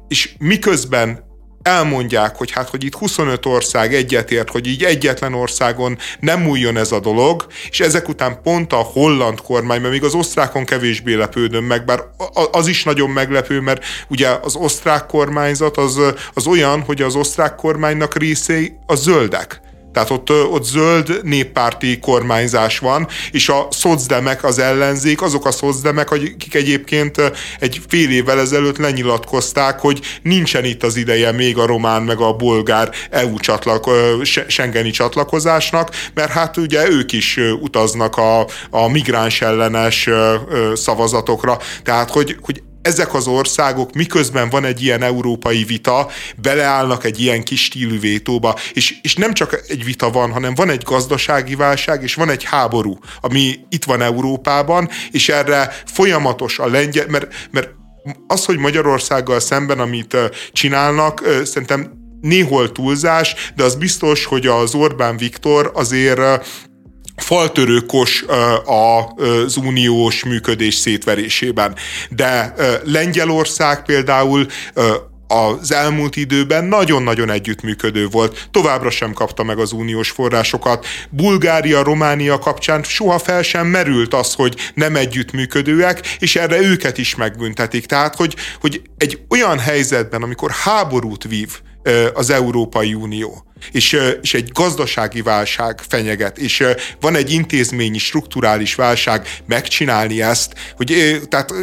és 0.07 0.29
miközben 0.39 1.29
elmondják, 1.63 2.35
hogy 2.35 2.51
hát, 2.51 2.69
hogy 2.69 2.83
itt 2.83 2.95
25 2.95 3.45
ország 3.45 3.93
egyetért, 3.93 4.49
hogy 4.49 4.67
így 4.67 4.83
egyetlen 4.83 5.33
országon 5.33 5.97
nem 6.19 6.47
újjon 6.47 6.77
ez 6.77 6.91
a 6.91 6.99
dolog, 6.99 7.45
és 7.69 7.79
ezek 7.79 8.07
után 8.07 8.41
pont 8.43 8.73
a 8.73 8.75
holland 8.75 9.41
kormány, 9.41 9.81
mert 9.81 9.93
még 9.93 10.03
az 10.03 10.13
osztrákon 10.13 10.65
kevésbé 10.65 11.13
lepődöm 11.13 11.63
meg, 11.63 11.85
bár 11.85 12.03
az 12.51 12.67
is 12.67 12.83
nagyon 12.83 13.09
meglepő, 13.09 13.59
mert 13.59 13.83
ugye 14.07 14.29
az 14.41 14.55
osztrák 14.55 15.05
kormányzat 15.05 15.77
az, 15.77 15.99
az 16.33 16.47
olyan, 16.47 16.81
hogy 16.81 17.01
az 17.01 17.15
osztrák 17.15 17.55
kormánynak 17.55 18.17
részei 18.17 18.77
a 18.85 18.95
zöldek. 18.95 19.61
Tehát 19.93 20.09
ott, 20.09 20.29
ott 20.29 20.63
zöld 20.63 21.19
néppárti 21.23 21.99
kormányzás 21.99 22.79
van, 22.79 23.07
és 23.31 23.49
a 23.49 23.67
szocdemek 23.71 24.43
az 24.43 24.59
ellenzék, 24.59 25.21
azok 25.21 25.45
a 25.45 25.51
szocdemek, 25.51 26.11
akik 26.11 26.55
egyébként 26.55 27.31
egy 27.59 27.81
fél 27.87 28.09
évvel 28.09 28.39
ezelőtt 28.39 28.77
lenyilatkozták, 28.77 29.79
hogy 29.79 30.01
nincsen 30.21 30.65
itt 30.65 30.83
az 30.83 30.95
ideje 30.95 31.31
még 31.31 31.57
a 31.57 31.65
román 31.65 32.01
meg 32.01 32.19
a 32.19 32.33
bolgár 32.33 32.89
EU 33.09 33.39
csatlak, 33.39 33.89
Schengeni 34.47 34.89
csatlakozásnak, 34.89 35.89
mert 36.13 36.31
hát 36.31 36.57
ugye 36.57 36.89
ők 36.89 37.11
is 37.11 37.39
utaznak 37.61 38.17
a, 38.17 38.47
a 38.69 38.87
migráns 38.87 39.41
ellenes 39.41 40.09
szavazatokra. 40.73 41.57
Tehát, 41.83 42.09
hogy, 42.09 42.37
hogy 42.41 42.61
ezek 42.81 43.13
az 43.13 43.27
országok, 43.27 43.93
miközben 43.93 44.49
van 44.49 44.65
egy 44.65 44.83
ilyen 44.83 45.03
európai 45.03 45.63
vita, 45.63 46.09
beleállnak 46.41 47.03
egy 47.03 47.19
ilyen 47.19 47.43
kis 47.43 47.63
stílű 47.63 47.99
vétóba, 47.99 48.55
és, 48.73 48.95
és 49.01 49.15
nem 49.15 49.33
csak 49.33 49.63
egy 49.67 49.83
vita 49.83 50.09
van, 50.09 50.31
hanem 50.31 50.55
van 50.55 50.69
egy 50.69 50.83
gazdasági 50.83 51.55
válság, 51.55 52.03
és 52.03 52.13
van 52.13 52.29
egy 52.29 52.43
háború, 52.43 52.97
ami 53.21 53.59
itt 53.69 53.83
van 53.83 54.01
Európában, 54.01 54.89
és 55.11 55.29
erre 55.29 55.73
folyamatos 55.85 56.59
a 56.59 56.67
lengyel, 56.67 57.05
mert, 57.07 57.49
mert 57.51 57.69
az, 58.27 58.45
hogy 58.45 58.57
Magyarországgal 58.57 59.39
szemben, 59.39 59.79
amit 59.79 60.17
csinálnak, 60.51 61.23
szerintem 61.43 61.91
néhol 62.21 62.71
túlzás, 62.71 63.35
de 63.55 63.63
az 63.63 63.75
biztos, 63.75 64.25
hogy 64.25 64.47
az 64.47 64.73
Orbán 64.73 65.17
Viktor 65.17 65.71
azért 65.73 66.19
faltörőkos 67.21 68.25
az 68.65 69.57
uniós 69.57 70.23
működés 70.23 70.75
szétverésében. 70.75 71.75
De 72.09 72.53
Lengyelország 72.83 73.85
például 73.85 74.45
az 75.27 75.71
elmúlt 75.71 76.15
időben 76.15 76.65
nagyon-nagyon 76.65 77.29
együttműködő 77.29 78.07
volt, 78.07 78.47
továbbra 78.51 78.89
sem 78.89 79.13
kapta 79.13 79.43
meg 79.43 79.59
az 79.59 79.71
uniós 79.71 80.09
forrásokat. 80.09 80.85
Bulgária, 81.09 81.83
Románia 81.83 82.39
kapcsán 82.39 82.83
soha 82.83 83.19
fel 83.19 83.41
sem 83.41 83.67
merült 83.67 84.13
az, 84.13 84.33
hogy 84.33 84.55
nem 84.73 84.95
együttműködőek, 84.95 86.15
és 86.19 86.35
erre 86.35 86.61
őket 86.61 86.97
is 86.97 87.15
megbüntetik. 87.15 87.85
Tehát, 87.85 88.15
hogy, 88.15 88.35
hogy 88.61 88.81
egy 88.97 89.19
olyan 89.29 89.59
helyzetben, 89.59 90.23
amikor 90.23 90.51
háborút 90.51 91.23
vív 91.23 91.59
az 92.13 92.29
Európai 92.29 92.93
Unió, 92.93 93.45
és, 93.71 93.97
és 94.21 94.33
egy 94.33 94.49
gazdasági 94.53 95.21
válság 95.21 95.81
fenyeget, 95.87 96.37
és 96.37 96.63
van 96.99 97.15
egy 97.15 97.31
intézményi, 97.31 97.97
strukturális 97.97 98.75
válság, 98.75 99.27
megcsinálni 99.45 100.21
ezt, 100.21 100.53
hogy 100.75 101.19
tehát 101.29 101.53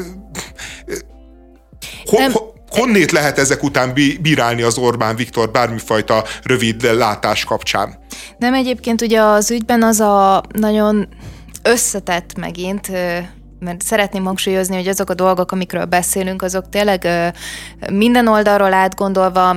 ho, 2.04 2.30
ho, 2.32 2.40
honnét 2.70 3.10
lehet 3.10 3.38
ezek 3.38 3.62
után 3.62 3.92
bírálni 4.20 4.62
az 4.62 4.78
Orbán 4.78 5.16
Viktor 5.16 5.50
bármifajta 5.50 6.24
rövid 6.42 6.82
látás 6.82 7.44
kapcsán? 7.44 7.98
Nem 8.38 8.54
egyébként 8.54 9.02
ugye 9.02 9.20
az 9.20 9.50
ügyben 9.50 9.82
az 9.82 10.00
a 10.00 10.42
nagyon 10.52 11.08
összetett 11.62 12.38
megint, 12.38 12.90
mert 13.58 13.82
szeretném 13.82 14.24
hangsúlyozni, 14.24 14.76
hogy 14.76 14.88
azok 14.88 15.10
a 15.10 15.14
dolgok, 15.14 15.52
amikről 15.52 15.84
beszélünk, 15.84 16.42
azok 16.42 16.68
tényleg 16.68 17.08
minden 17.92 18.28
oldalról 18.28 18.72
átgondolva 18.72 19.56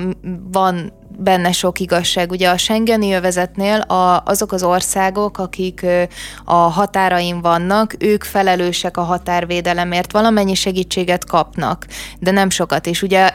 van 0.51 0.93
benne 1.17 1.51
sok 1.51 1.79
igazság. 1.79 2.31
Ugye 2.31 2.49
a 2.49 2.57
Schengeni 2.57 3.13
övezetnél 3.13 3.79
a, 3.79 4.23
azok 4.25 4.51
az 4.51 4.63
országok, 4.63 5.37
akik 5.37 5.85
a 6.45 6.53
határain 6.53 7.41
vannak, 7.41 7.95
ők 7.99 8.23
felelősek 8.23 8.97
a 8.97 9.01
határvédelemért, 9.01 10.11
valamennyi 10.11 10.53
segítséget 10.53 11.25
kapnak, 11.25 11.85
de 12.19 12.31
nem 12.31 12.49
sokat. 12.49 12.87
És 12.87 13.01
ugye 13.01 13.29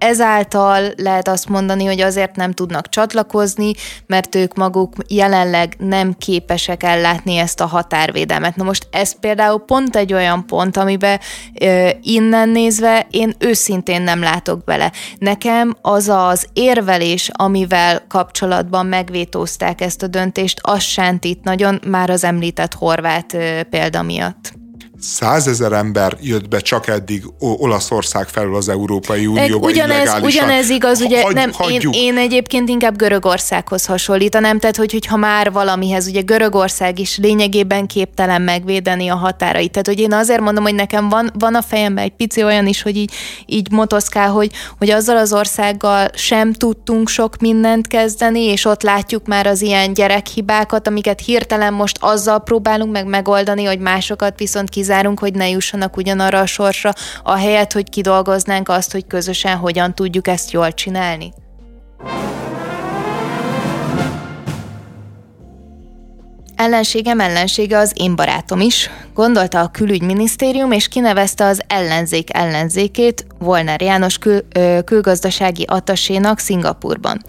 ezáltal 0.00 0.92
lehet 0.96 1.28
azt 1.28 1.48
mondani, 1.48 1.84
hogy 1.84 2.00
azért 2.00 2.36
nem 2.36 2.52
tudnak 2.52 2.88
csatlakozni, 2.88 3.72
mert 4.06 4.34
ők 4.34 4.54
maguk 4.54 4.94
jelenleg 5.08 5.74
nem 5.78 6.14
képesek 6.18 6.82
ellátni 6.82 7.36
ezt 7.36 7.60
a 7.60 7.66
határvédelmet. 7.66 8.56
Na 8.56 8.64
most 8.64 8.88
ez 8.90 9.20
például 9.20 9.58
pont 9.58 9.96
egy 9.96 10.12
olyan 10.12 10.46
pont, 10.46 10.76
amiben 10.76 11.20
ö, 11.60 11.88
innen 12.02 12.48
nézve 12.48 13.06
én 13.10 13.34
őszintén 13.38 14.02
nem 14.02 14.20
látok 14.20 14.64
bele. 14.64 14.92
Nekem 15.18 15.76
az 15.82 16.08
az 16.08 16.46
érvelés, 16.52 17.30
amivel 17.32 18.04
kapcsolatban 18.08 18.86
megvétózták 18.86 19.80
ezt 19.80 20.02
a 20.02 20.06
döntést, 20.06 20.58
az 20.62 20.82
sántít 20.82 21.44
nagyon 21.44 21.80
már 21.86 22.10
az 22.10 22.24
említett 22.24 22.74
horvát 22.74 23.34
ö, 23.34 23.62
példa 23.70 24.02
miatt 24.02 24.58
százezer 25.00 25.72
ember 25.72 26.16
jött 26.20 26.48
be 26.48 26.58
csak 26.58 26.86
eddig 26.86 27.24
Olaszország 27.38 28.28
felül 28.28 28.56
az 28.56 28.68
Európai 28.68 29.26
Unióba 29.26 29.66
ugyanez, 29.66 30.22
ugyanez 30.22 30.68
igaz, 30.68 31.00
ugye 31.00 31.22
Hagy, 31.22 31.34
nem, 31.34 31.50
én, 31.68 31.80
én 31.92 32.16
egyébként 32.16 32.68
inkább 32.68 32.96
Görögországhoz 32.96 33.86
hasonlítanám, 33.86 34.58
tehát 34.58 34.76
hogy, 34.76 34.92
hogyha 34.92 35.16
már 35.16 35.52
valamihez, 35.52 36.06
ugye 36.06 36.20
Görögország 36.20 36.98
is 36.98 37.18
lényegében 37.18 37.86
képtelen 37.86 38.42
megvédeni 38.42 39.08
a 39.08 39.14
határait. 39.14 39.70
Tehát, 39.70 39.86
hogy 39.86 39.98
én 39.98 40.12
azért 40.12 40.40
mondom, 40.40 40.64
hogy 40.64 40.74
nekem 40.74 41.08
van, 41.08 41.30
van 41.38 41.54
a 41.54 41.62
fejemben 41.62 42.04
egy 42.04 42.14
pici 42.16 42.44
olyan 42.44 42.66
is, 42.66 42.82
hogy 42.82 42.96
így, 42.96 43.12
így 43.46 43.70
motoszkál, 43.70 44.30
hogy, 44.30 44.50
hogy 44.78 44.90
azzal 44.90 45.16
az 45.16 45.32
országgal 45.32 46.08
sem 46.14 46.52
tudtunk 46.52 47.08
sok 47.08 47.36
mindent 47.36 47.86
kezdeni, 47.86 48.40
és 48.40 48.64
ott 48.64 48.82
látjuk 48.82 49.26
már 49.26 49.46
az 49.46 49.60
ilyen 49.60 49.92
gyerekhibákat, 49.92 50.88
amiket 50.88 51.20
hirtelen 51.20 51.72
most 51.72 51.96
azzal 52.00 52.38
próbálunk 52.38 52.92
meg 52.92 53.06
megoldani, 53.06 53.64
hogy 53.64 53.78
másokat 53.78 54.38
viszont 54.38 54.68
kizárólag 54.68 54.88
kizárunk, 54.90 55.18
hogy 55.18 55.34
ne 55.34 55.48
jussanak 55.48 55.96
ugyanarra 55.96 56.38
a 56.38 56.46
sorsra, 56.46 56.92
ahelyett, 57.22 57.72
hogy 57.72 57.88
kidolgoznánk 57.88 58.68
azt, 58.68 58.92
hogy 58.92 59.06
közösen 59.06 59.56
hogyan 59.56 59.94
tudjuk 59.94 60.28
ezt 60.28 60.50
jól 60.50 60.72
csinálni? 60.72 61.32
Ellenségem 66.60 67.20
ellensége 67.20 67.78
az 67.78 67.92
én 67.94 68.16
barátom 68.16 68.60
is, 68.60 68.90
gondolta 69.14 69.60
a 69.60 69.68
külügyminisztérium, 69.68 70.72
és 70.72 70.88
kinevezte 70.88 71.44
az 71.44 71.62
ellenzék 71.66 72.36
ellenzékét, 72.36 73.26
Volner 73.38 73.82
János 73.82 74.18
kül, 74.18 74.44
ö, 74.54 74.78
külgazdasági 74.84 75.64
atasénak 75.68 76.38
Szingapurban. 76.38 77.22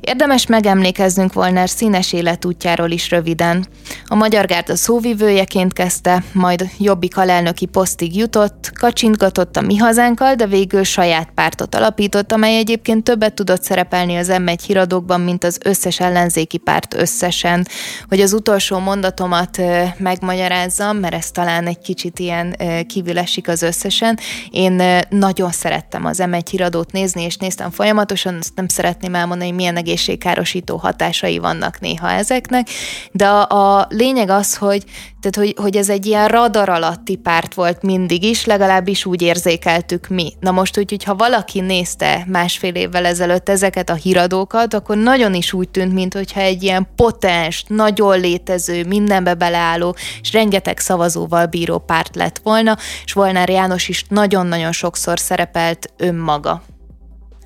Érdemes 0.00 0.46
megemlékeznünk 0.46 1.32
Volner 1.32 1.68
színes 1.68 2.12
életútjáról 2.12 2.90
is 2.90 3.10
röviden. 3.10 3.66
A 4.06 4.14
Magyar 4.14 4.46
Gárda 4.46 4.76
szóvivőjeként 4.76 5.72
kezdte, 5.72 6.22
majd 6.32 6.70
jobbik 6.78 7.16
alelnöki 7.16 7.66
posztig 7.66 8.16
jutott, 8.16 8.72
kacsintgatott 8.78 9.56
a 9.56 9.60
mi 9.60 9.76
hazánkkal, 9.76 10.34
de 10.34 10.46
végül 10.46 10.84
saját 10.84 11.28
pártot 11.34 11.74
alapított, 11.74 12.32
amely 12.32 12.56
egyébként 12.56 13.04
többet 13.04 13.34
tudott 13.34 13.62
szerepelni 13.62 14.16
az 14.16 14.28
M1 14.30 14.58
híradókban, 14.66 15.20
mint 15.20 15.44
az 15.44 15.58
összes 15.64 16.00
ellenzéki 16.00 16.58
párt 16.58 16.94
összesen. 16.94 17.66
Hogy 18.08 18.20
az 18.20 18.32
utolsó 18.32 18.69
mondatomat 18.78 19.58
ö, 19.58 19.84
megmagyarázzam, 19.96 20.96
mert 20.96 21.14
ez 21.14 21.30
talán 21.30 21.66
egy 21.66 21.78
kicsit 21.78 22.18
ilyen 22.18 22.56
kívül 22.86 23.18
esik 23.18 23.48
az 23.48 23.62
összesen. 23.62 24.18
Én 24.50 24.82
nagyon 25.08 25.50
szerettem 25.50 26.04
az 26.04 26.22
M1 26.22 26.46
híradót 26.50 26.92
nézni, 26.92 27.22
és 27.22 27.36
néztem 27.36 27.70
folyamatosan, 27.70 28.36
azt 28.38 28.52
nem 28.54 28.68
szeretném 28.68 29.14
elmondani, 29.14 29.48
hogy 29.48 29.58
milyen 29.58 29.76
egészségkárosító 29.76 30.76
hatásai 30.76 31.38
vannak 31.38 31.80
néha 31.80 32.10
ezeknek, 32.10 32.68
de 33.12 33.28
a 33.28 33.86
lényeg 33.88 34.28
az, 34.28 34.56
hogy, 34.56 34.84
tehát, 35.20 35.36
hogy, 35.36 35.62
hogy 35.62 35.76
ez 35.76 35.88
egy 35.88 36.06
ilyen 36.06 36.28
radar 36.28 36.68
alatti 36.68 37.16
párt 37.16 37.54
volt 37.54 37.82
mindig 37.82 38.22
is, 38.22 38.44
legalábbis 38.44 39.06
úgy 39.06 39.22
érzékeltük 39.22 40.08
mi. 40.08 40.32
Na 40.40 40.50
most 40.50 40.78
úgy, 40.78 40.90
hogyha 40.90 41.14
valaki 41.14 41.60
nézte 41.60 42.24
másfél 42.28 42.74
évvel 42.74 43.06
ezelőtt 43.06 43.48
ezeket 43.48 43.90
a 43.90 43.94
híradókat, 43.94 44.74
akkor 44.74 44.96
nagyon 44.96 45.34
is 45.34 45.52
úgy 45.52 45.68
tűnt, 45.68 45.92
mintha 45.92 46.40
egy 46.40 46.62
ilyen 46.62 46.88
potens, 46.96 47.64
nagyon 47.68 48.20
létező, 48.20 48.84
mindenbe 48.84 49.34
beleálló, 49.34 49.96
és 50.20 50.32
rengeteg 50.32 50.78
szavazóval 50.78 51.46
bíró 51.46 51.78
párt 51.78 52.16
lett 52.16 52.40
volna, 52.42 52.76
és 53.04 53.12
Volnár 53.12 53.48
János 53.48 53.88
is 53.88 54.04
nagyon-nagyon 54.08 54.72
sokszor 54.72 55.18
szerepelt 55.18 55.92
önmaga. 55.96 56.62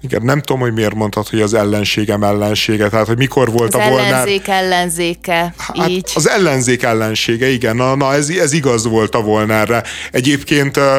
Igen, 0.05 0.23
nem 0.23 0.41
tudom, 0.41 0.61
hogy 0.61 0.73
miért 0.73 0.95
mondtad, 0.95 1.29
hogy 1.29 1.41
az 1.41 1.55
ellenségem 1.55 2.23
ellensége, 2.23 2.89
tehát 2.89 3.07
hogy 3.07 3.17
mikor 3.17 3.51
volt 3.51 3.75
az 3.75 3.81
a 3.81 3.89
Volner... 3.89 4.13
ellenzék 4.13 4.49
ellenzéke, 4.49 5.55
hát 5.59 5.89
így. 5.89 6.11
Az 6.15 6.29
ellenzék 6.29 6.83
ellensége, 6.83 7.49
igen, 7.49 7.77
na, 7.77 7.95
na 7.95 8.15
ez, 8.15 8.29
ez 8.29 8.53
igaz 8.53 8.87
volt 8.87 9.15
a 9.15 9.21
Volnerre. 9.21 9.83
Egyébként 10.11 10.77
a, 10.77 10.99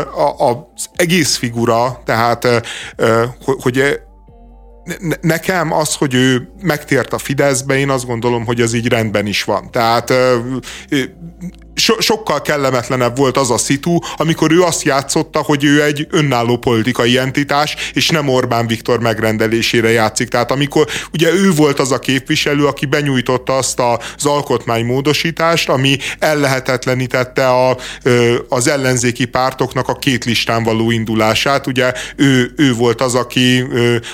a, 0.49 0.69
az 0.75 0.89
egész 0.95 1.35
figura, 1.35 2.01
tehát 2.05 2.47
hogy 3.45 3.99
nekem 5.21 5.73
az, 5.73 5.95
hogy 5.95 6.13
ő 6.13 6.49
megtért 6.61 7.13
a 7.13 7.17
Fideszbe, 7.17 7.77
én 7.77 7.89
azt 7.89 8.05
gondolom, 8.05 8.45
hogy 8.45 8.61
az 8.61 8.73
így 8.73 8.87
rendben 8.87 9.25
is 9.25 9.43
van. 9.43 9.71
Tehát 9.71 10.13
so- 11.75 12.01
sokkal 12.01 12.41
kellemetlenebb 12.41 13.17
volt 13.17 13.37
az 13.37 13.51
a 13.51 13.57
szitu, 13.57 13.97
amikor 14.15 14.51
ő 14.51 14.61
azt 14.61 14.83
játszotta, 14.83 15.39
hogy 15.39 15.63
ő 15.63 15.83
egy 15.83 16.07
önálló 16.11 16.57
politikai 16.57 17.17
entitás, 17.17 17.75
és 17.93 18.09
nem 18.09 18.27
Orbán 18.27 18.67
Viktor 18.67 18.99
megrendelésére 18.99 19.91
játszik. 19.91 20.27
Tehát 20.27 20.51
amikor 20.51 20.87
ugye 21.13 21.33
ő 21.33 21.51
volt 21.51 21.79
az 21.79 21.91
a 21.91 21.99
képviselő, 21.99 22.65
aki 22.65 22.85
benyújtotta 22.85 23.57
azt 23.57 23.79
az 23.79 24.25
alkotmánymódosítást, 24.25 25.69
ami 25.69 25.97
ellehetetlenítette 26.19 27.49
a, 27.49 27.77
az 28.49 28.67
ellenzéki 28.67 29.25
pártoknak 29.25 29.87
a 29.87 29.93
két 29.93 30.25
listán 30.25 30.63
való 30.63 30.91
indulását. 30.91 31.67
Ugye 31.67 31.93
ő, 32.15 32.53
ő 32.57 32.73
volt 32.73 33.01
az, 33.01 33.15
aki 33.15 33.63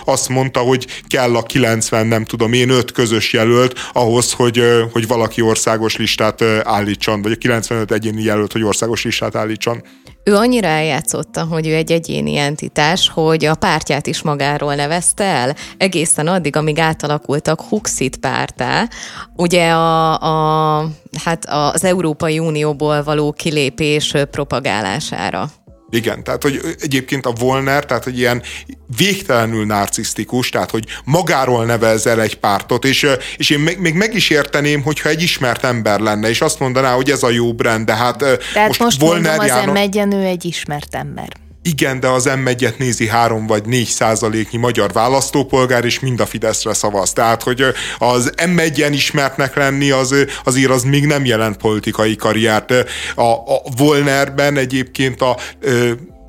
azt 0.06 0.30
mondta, 0.30 0.60
hogy 0.60 0.88
kell 1.08 1.36
a 1.36 1.44
90, 1.44 2.08
nem 2.08 2.26
tudom 2.26 2.54
én, 2.54 2.70
öt 2.70 2.92
közös 2.92 3.34
jelölt 3.34 3.90
ahhoz, 3.94 4.32
hogy, 4.32 4.64
hogy 4.92 5.08
valaki 5.08 5.42
országos 5.42 5.98
listát 5.98 6.42
állítson, 6.64 7.22
vagy 7.22 7.32
a 7.32 7.36
95 7.52 7.92
egyéni 7.92 8.24
jelölt, 8.24 8.52
hogy 8.52 8.64
országos 8.64 9.04
listát 9.04 9.36
állítson. 9.36 9.84
Ő 10.24 10.36
annyira 10.36 10.68
eljátszotta, 10.68 11.44
hogy 11.44 11.68
ő 11.68 11.76
egy 11.76 11.92
egyéni 11.92 12.38
entitás, 12.38 13.10
hogy 13.10 13.46
a 13.46 13.56
pártját 13.56 14.08
is 14.08 14.22
magáról 14.22 14.76
nevezte 14.76 15.24
el, 15.24 15.56
egészen 15.78 16.28
addig, 16.28 16.56
amíg 16.56 16.80
átalakultak 16.80 17.62
Huxit 17.62 18.18
pártá, 18.18 18.88
ugye 19.36 19.72
a, 19.72 20.20
a, 20.22 20.88
hát 21.24 21.46
az 21.50 21.84
Európai 21.84 22.40
Unióból 22.40 23.04
való 23.04 23.32
kilépés 23.32 24.14
propagálására. 24.32 25.52
Igen, 25.92 26.24
tehát 26.24 26.44
hogy 26.44 26.62
egyébként 26.80 27.26
a 27.26 27.32
Volner, 27.32 27.86
tehát 27.86 28.04
hogy 28.04 28.18
ilyen 28.18 28.42
végtelenül 28.98 29.66
narcisztikus, 29.66 30.50
tehát 30.50 30.72
hogy 30.72 30.86
magáról 31.04 31.66
nevez 31.66 32.06
el 32.06 32.22
egy 32.22 32.36
pártot, 32.36 32.86
és, 32.86 33.08
és 33.38 33.50
én 33.50 33.60
még, 33.60 33.78
még 33.78 33.94
meg 33.94 34.14
is 34.16 34.30
érteném, 34.30 34.82
hogyha 34.82 35.10
egy 35.10 35.22
ismert 35.22 35.64
ember 35.64 36.00
lenne, 36.00 36.30
és 36.30 36.42
azt 36.42 36.60
mondaná, 36.60 36.94
hogy 36.94 37.10
ez 37.10 37.24
a 37.24 37.30
jó 37.30 37.54
brand, 37.54 37.86
de 37.86 37.96
hát 37.96 38.18
Tehát 38.18 38.68
most, 38.68 38.80
most 38.80 39.00
Volner 39.00 39.38
mondom, 39.38 39.76
az 39.76 39.96
János... 39.96 40.14
ő 40.14 40.26
egy 40.26 40.46
ismert 40.46 40.96
ember. 40.96 41.28
Igen, 41.64 42.00
de 42.00 42.08
az 42.08 42.26
m 42.26 42.50
nézi 42.78 43.08
három 43.08 43.48
vagy 43.48 43.66
négy 43.66 43.88
százaléknyi 43.88 44.58
magyar 44.58 44.92
választópolgár, 44.92 45.86
és 45.86 46.00
mind 46.00 46.20
a 46.20 46.26
Fideszre 46.26 46.74
szavaz. 46.74 47.14
Tehát, 47.14 47.44
hogy 47.44 47.64
az 47.98 48.32
m 48.56 48.60
ismertnek 48.92 49.56
lenni, 49.56 49.92
az, 49.92 50.16
azért 50.44 50.72
az 50.72 50.84
még 50.84 51.06
nem 51.06 51.26
jelent 51.26 51.58
politikai 51.58 52.16
karriert. 52.16 52.72
A, 53.16 53.22
a 53.32 53.62
Volnerben 53.78 54.58
egyébként 54.58 55.22
a 55.22 55.38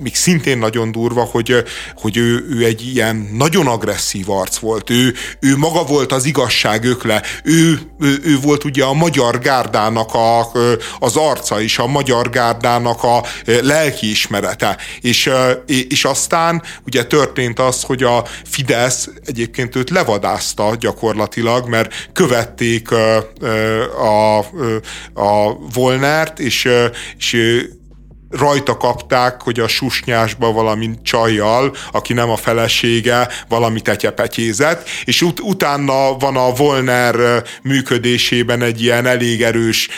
még 0.02 0.14
szintén 0.14 0.58
nagyon 0.58 0.92
durva, 0.92 1.22
hogy, 1.22 1.64
hogy 1.94 2.16
ő, 2.16 2.46
ő 2.50 2.64
egy 2.64 2.86
ilyen 2.94 3.28
nagyon 3.32 3.66
agresszív 3.66 4.30
arc 4.30 4.56
volt. 4.56 4.90
Ő, 4.90 5.14
ő 5.40 5.56
maga 5.56 5.84
volt 5.84 6.12
az 6.12 6.24
igazság 6.24 6.84
ökle. 6.84 7.22
Ő, 7.44 7.80
ő, 8.00 8.20
ő 8.24 8.38
volt 8.40 8.64
ugye 8.64 8.84
a 8.84 8.92
magyar 8.92 9.38
gárdának 9.38 10.14
a, 10.14 10.52
az 10.98 11.16
arca 11.16 11.60
is, 11.60 11.78
a 11.78 11.86
magyar 11.86 12.30
gárdának 12.30 13.02
a 13.02 13.24
lelkiismerete. 13.44 14.76
És, 15.00 15.30
és 15.88 16.04
aztán 16.04 16.62
ugye 16.86 17.04
történt 17.04 17.58
az, 17.58 17.82
hogy 17.82 18.02
a 18.02 18.24
Fidesz 18.44 19.08
egyébként 19.24 19.76
őt 19.76 19.90
levadázta 19.90 20.76
gyakorlatilag, 20.80 21.68
mert 21.68 22.10
követték 22.12 22.90
a, 22.90 23.16
a, 24.02 24.38
a 25.14 25.54
Volnert, 25.74 26.38
és, 26.38 26.68
és 27.18 27.36
rajta 28.32 28.76
kapták, 28.76 29.42
hogy 29.42 29.60
a 29.60 29.68
susnyásba 29.68 30.52
valami 30.52 30.90
csajjal, 31.02 31.76
aki 31.92 32.12
nem 32.12 32.30
a 32.30 32.36
felesége, 32.36 33.28
valami 33.48 33.80
tetyepetyézet, 33.80 34.88
és 35.04 35.22
ut- 35.22 35.40
utána 35.40 36.16
van 36.16 36.36
a 36.36 36.52
Volner 36.52 37.42
működésében 37.62 38.62
egy 38.62 38.82
ilyen 38.82 39.06
elég 39.06 39.42
erős, 39.42 39.88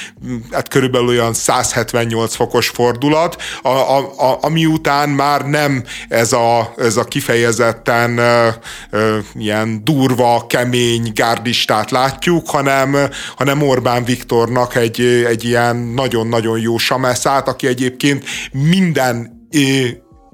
hát 0.51 0.69
körülbelül 0.69 1.09
olyan 1.09 1.35
178 1.35 2.35
fokos 2.35 2.69
fordulat, 2.69 3.43
a, 3.63 3.69
a, 3.69 3.99
a, 3.99 4.39
ami 4.41 4.67
után 4.67 5.09
már 5.09 5.47
nem 5.47 5.85
ez 6.09 6.33
a, 6.33 6.75
ez 6.77 6.97
a 6.97 7.05
kifejezetten 7.05 8.19
ö, 8.19 8.49
ö, 8.91 9.19
ilyen 9.35 9.85
durva, 9.85 10.47
kemény 10.49 11.11
gárdistát 11.15 11.91
látjuk, 11.91 12.49
hanem, 12.51 12.97
hanem 13.37 13.63
Orbán 13.63 14.05
Viktornak 14.05 14.75
egy, 14.75 15.01
egy 15.29 15.45
ilyen 15.45 15.77
nagyon-nagyon 15.77 16.59
jó 16.59 16.79
sameszát, 16.79 17.49
aki 17.49 17.67
egyébként 17.67 18.24
minden 18.53 19.43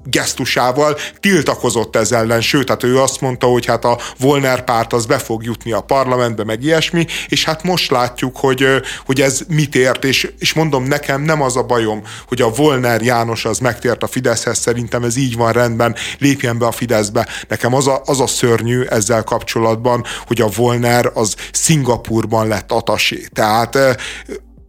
gesztusával 0.03 0.97
tiltakozott 1.19 1.95
ez 1.95 2.11
ellen, 2.11 2.41
sőt, 2.41 2.69
hát 2.69 2.83
ő 2.83 2.99
azt 2.99 3.21
mondta, 3.21 3.47
hogy 3.47 3.65
hát 3.65 3.85
a 3.85 3.99
Volner 4.19 4.63
párt 4.63 4.93
az 4.93 5.05
be 5.05 5.17
fog 5.17 5.43
jutni 5.43 5.71
a 5.71 5.81
parlamentbe, 5.81 6.43
meg 6.43 6.63
ilyesmi, 6.63 7.05
és 7.27 7.45
hát 7.45 7.63
most 7.63 7.91
látjuk, 7.91 8.37
hogy, 8.37 8.65
hogy 9.05 9.21
ez 9.21 9.41
mit 9.47 9.75
ért, 9.75 10.03
és, 10.03 10.31
és 10.39 10.53
mondom, 10.53 10.83
nekem 10.83 11.21
nem 11.21 11.41
az 11.41 11.57
a 11.57 11.63
bajom, 11.63 12.03
hogy 12.27 12.41
a 12.41 12.49
Volner 12.49 13.01
János 13.01 13.45
az 13.45 13.59
megtért 13.59 14.03
a 14.03 14.07
Fideszhez, 14.07 14.57
szerintem 14.57 15.03
ez 15.03 15.15
így 15.15 15.35
van 15.35 15.51
rendben, 15.51 15.95
lépjen 16.17 16.57
be 16.57 16.65
a 16.65 16.71
Fideszbe. 16.71 17.27
Nekem 17.47 17.73
az 17.73 17.87
a, 17.87 18.01
az 18.05 18.19
a 18.19 18.27
szörnyű 18.27 18.81
ezzel 18.81 19.23
kapcsolatban, 19.23 20.03
hogy 20.27 20.41
a 20.41 20.49
Volner 20.55 21.11
az 21.13 21.35
Szingapurban 21.51 22.47
lett 22.47 22.71
atasé. 22.71 23.27
Tehát 23.33 23.77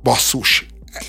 basszus, 0.02 0.66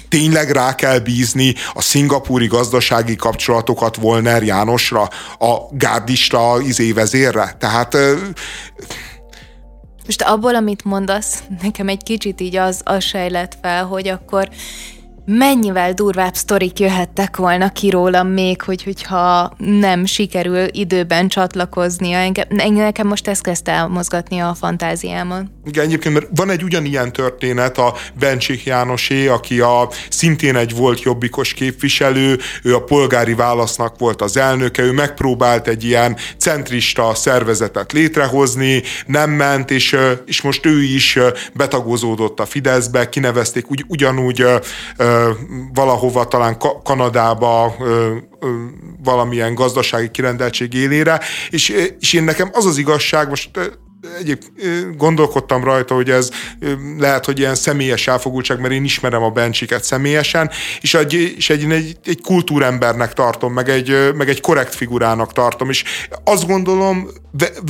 tényleg 0.10 0.50
rá 0.52 0.76
kell 0.76 1.00
bízni 1.00 1.56
a 1.74 1.82
szingapúri 1.82 2.48
gazdasági 2.48 3.16
kapcsolatokat 3.16 3.96
Volner 3.96 4.44
Jánosra, 4.44 5.02
a 5.40 5.58
gárdista 5.72 6.62
izévezérre. 6.62 7.56
Tehát 7.60 7.98
most 10.06 10.22
abból, 10.22 10.56
amit 10.56 10.84
mondasz, 10.84 11.44
nekem 11.62 11.88
egy 11.88 12.04
kicsit 12.04 12.42
így 12.42 12.56
az, 12.56 12.82
az 12.84 13.04
sejlett 13.04 13.58
fel, 13.62 13.86
hogy 13.86 14.08
akkor 14.08 14.50
mennyivel 15.26 15.94
durvább 15.94 16.34
sztorik 16.34 16.80
jöhettek 16.80 17.38
volna 17.38 17.72
ki 17.72 17.90
rólam 17.90 18.28
még, 18.28 18.62
hogy, 18.62 18.84
hogyha 18.84 19.54
nem 19.58 20.06
sikerül 20.06 20.66
időben 20.72 21.28
csatlakoznia. 21.28 22.18
Engem, 22.18 22.46
nekem 22.74 23.08
most 23.08 23.28
ezt 23.28 23.44
kezdte 23.44 23.72
elmozgatni 23.72 24.40
a 24.40 24.54
fantáziámon. 24.54 25.52
Igen, 25.66 25.84
egyébként 25.84 26.14
mert 26.14 26.28
van 26.36 26.50
egy 26.50 26.64
ugyanilyen 26.64 27.12
történet 27.12 27.78
a 27.78 27.94
Bencsik 28.20 28.64
Jánosé, 28.64 29.28
aki 29.28 29.60
a, 29.60 29.90
szintén 30.10 30.56
egy 30.56 30.76
volt 30.76 31.02
jobbikos 31.02 31.54
képviselő, 31.54 32.40
ő 32.64 32.76
a 32.76 32.84
polgári 32.84 33.34
válasznak 33.34 34.00
volt 34.00 34.22
az 34.22 34.38
elnöke, 34.38 34.84
ő 34.84 34.92
megpróbált 34.92 35.68
egy 35.68 35.84
ilyen 35.84 36.18
centrista 36.38 37.14
szervezetet 37.16 37.92
létrehozni, 37.92 38.84
nem 39.06 39.32
ment, 39.32 39.72
és, 39.72 39.98
és 40.26 40.42
most 40.42 40.66
ő 40.66 40.84
is 40.84 41.20
betagozódott 41.54 42.40
a 42.40 42.46
Fideszbe, 42.46 43.10
kinevezték 43.10 43.70
ugy, 43.70 43.86
ugyanúgy 43.88 44.46
valahova, 45.74 46.28
talán 46.28 46.58
Kanadába 46.84 47.76
valamilyen 49.04 49.56
gazdasági 49.56 50.12
kirendeltség 50.12 50.74
élére, 50.74 51.20
és, 51.50 51.70
és 52.00 52.14
én 52.14 52.24
nekem 52.24 52.50
az 52.54 52.66
az 52.66 52.78
igazság, 52.78 53.30
most 53.30 53.50
egyéb 54.20 54.44
gondolkodtam 54.98 55.64
rajta, 55.64 55.96
hogy 55.96 56.10
ez 56.10 56.30
lehet, 56.98 57.26
hogy 57.26 57.40
ilyen 57.40 57.56
személyes 57.56 58.08
elfogultság, 58.08 58.60
mert 58.60 58.74
én 58.74 58.84
ismerem 58.84 59.24
a 59.24 59.30
Bencsiket 59.30 59.84
személyesen, 59.84 60.50
és 60.82 60.94
egy, 60.94 61.14
és 61.14 61.50
egy, 61.50 61.72
egy, 61.72 61.98
egy 62.06 62.22
kultúrembernek 62.22 63.14
tartom, 63.14 63.54
meg 63.54 63.70
egy, 63.70 64.14
meg 64.16 64.30
egy 64.30 64.42
korrekt 64.42 64.76
figurának 64.76 65.34
tartom, 65.34 65.70
és 65.70 65.84
azt 66.24 66.48
gondolom 66.48 67.10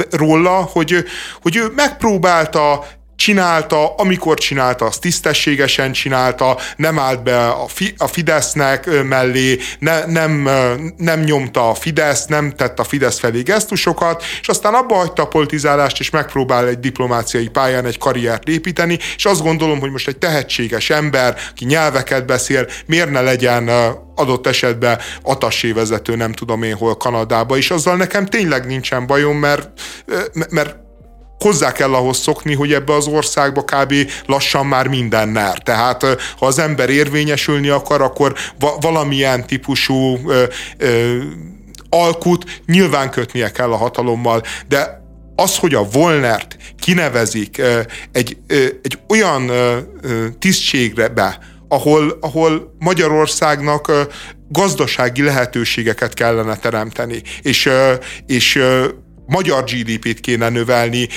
róla, 0.10 0.50
hogy, 0.50 1.06
hogy 1.42 1.56
ő 1.56 1.72
megpróbálta 1.76 2.86
csinálta, 3.16 3.96
amikor 3.96 4.38
csinálta, 4.38 4.86
azt 4.86 5.02
tisztességesen 5.02 5.92
csinálta, 5.92 6.58
nem 6.76 7.00
állt 7.00 7.24
be 7.24 7.48
a, 7.48 7.68
fi, 7.68 7.94
a 7.98 8.08
Fidesznek 8.08 9.04
mellé, 9.04 9.60
ne, 9.80 10.06
nem, 10.06 10.50
nem 10.98 11.20
nyomta 11.20 11.70
a 11.70 11.74
Fidesz, 11.74 12.26
nem 12.26 12.52
tett 12.52 12.80
a 12.80 12.84
Fidesz 12.84 13.20
felé 13.20 13.42
gesztusokat, 13.42 14.24
és 14.42 14.48
aztán 14.48 14.74
abba 14.74 14.96
hagyta 14.96 15.22
a 15.22 15.28
politizálást, 15.28 16.00
és 16.00 16.10
megpróbál 16.10 16.68
egy 16.68 16.80
diplomáciai 16.80 17.48
pályán 17.48 17.86
egy 17.86 17.98
karriert 17.98 18.48
építeni, 18.48 19.00
és 19.16 19.26
azt 19.26 19.42
gondolom, 19.42 19.80
hogy 19.80 19.92
most 19.92 20.08
egy 20.08 20.18
tehetséges 20.18 20.90
ember, 20.90 21.38
aki 21.50 21.66
nyelveket 21.66 22.26
beszél, 22.26 22.68
miért 22.86 23.10
ne 23.10 23.22
legyen 23.22 23.70
adott 24.16 24.48
esetben 24.48 25.00
atassé 25.24 25.72
vezető, 25.72 26.16
nem 26.16 26.34
tudom 26.34 26.64
én 26.64 26.76
hol 26.76 26.98
Kanadába, 26.98 27.58
és 27.58 27.72
azzal 27.72 27.96
nekem 27.96 28.26
tényleg 28.26 28.66
nincsen 28.66 29.08
bajom, 29.08 29.38
mert, 29.38 29.70
mert 30.50 30.83
hozzá 31.44 31.72
kell 31.72 31.94
ahhoz 31.94 32.18
szokni, 32.18 32.54
hogy 32.54 32.74
ebbe 32.74 32.94
az 32.94 33.08
országba 33.08 33.64
kb. 33.64 33.94
lassan 34.26 34.66
már 34.66 34.88
minden 34.88 35.30
nár. 35.30 35.58
Tehát 35.58 36.04
ha 36.38 36.46
az 36.46 36.60
ember 36.60 36.90
érvényesülni 36.90 37.70
akar, 37.70 38.02
akkor 38.02 38.34
va- 38.60 38.84
valamilyen 38.84 39.48
típusú 39.48 40.20
ö, 40.28 40.44
ö, 40.78 41.18
alkut 41.90 42.62
nyilván 42.66 43.10
kötnie 43.10 43.52
kell 43.52 43.72
a 43.72 43.78
hatalommal, 43.78 44.42
de 44.68 45.02
az, 45.36 45.58
hogy 45.58 45.74
a 45.74 45.88
Volnert 45.92 46.58
kinevezik 46.80 47.62
egy, 48.12 48.38
egy 48.82 49.00
olyan 49.10 49.52
tisztségre 50.40 51.08
be, 51.08 51.40
ahol, 51.68 52.18
ahol 52.22 52.76
Magyarországnak 52.80 53.92
gazdasági 54.50 55.22
lehetőségeket 55.22 56.14
kellene 56.14 56.56
teremteni, 56.56 57.22
és, 57.42 57.70
és 58.26 58.62
magyar 59.26 59.64
GDP-t 59.64 60.20
kéne 60.20 60.50
növelni, 60.50 61.08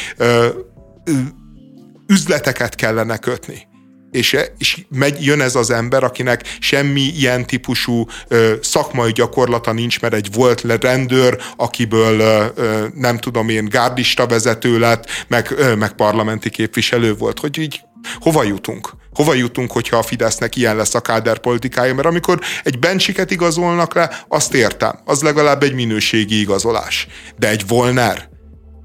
üzleteket 2.07 2.75
kellene 2.75 3.17
kötni. 3.17 3.67
És, 4.11 4.37
és 4.59 4.85
megy, 4.89 5.25
jön 5.25 5.41
ez 5.41 5.55
az 5.55 5.71
ember, 5.71 6.05
akinek 6.05 6.57
semmi 6.61 7.01
ilyen 7.01 7.47
típusú 7.47 8.07
ö, 8.29 8.55
szakmai 8.63 9.13
gyakorlata 9.13 9.73
nincs, 9.73 10.01
mert 10.01 10.15
egy 10.15 10.33
volt 10.33 10.61
rendőr, 10.81 11.39
akiből 11.57 12.21
ö, 12.21 12.45
ö, 12.55 12.87
nem 12.95 13.19
tudom 13.19 13.49
én 13.49 13.65
gárdista 13.65 14.27
vezető 14.27 14.79
lett, 14.79 15.07
meg, 15.29 15.51
ö, 15.51 15.75
meg 15.75 15.93
parlamenti 15.93 16.51
képviselő 16.51 17.15
volt. 17.15 17.39
Hogy 17.39 17.59
így 17.59 17.81
hova 18.19 18.43
jutunk? 18.43 18.91
Hova 19.17 19.35
jutunk, 19.35 19.73
hogyha 19.73 19.97
a 19.97 20.03
Fidesznek 20.03 20.57
ilyen 20.57 20.77
lesz 20.77 20.95
a 20.95 21.01
káder 21.01 21.39
politikája? 21.39 21.95
Mert 21.95 22.07
amikor 22.07 22.41
egy 22.65 22.79
bencsiket 22.79 23.31
igazolnak 23.31 23.95
le, 23.95 24.25
azt 24.29 24.55
értem. 24.55 24.99
Az 25.05 25.23
legalább 25.23 25.63
egy 25.63 25.75
minőségi 25.75 26.41
igazolás. 26.41 27.07
De 27.39 27.49
egy 27.49 27.67
Volner, 27.67 28.29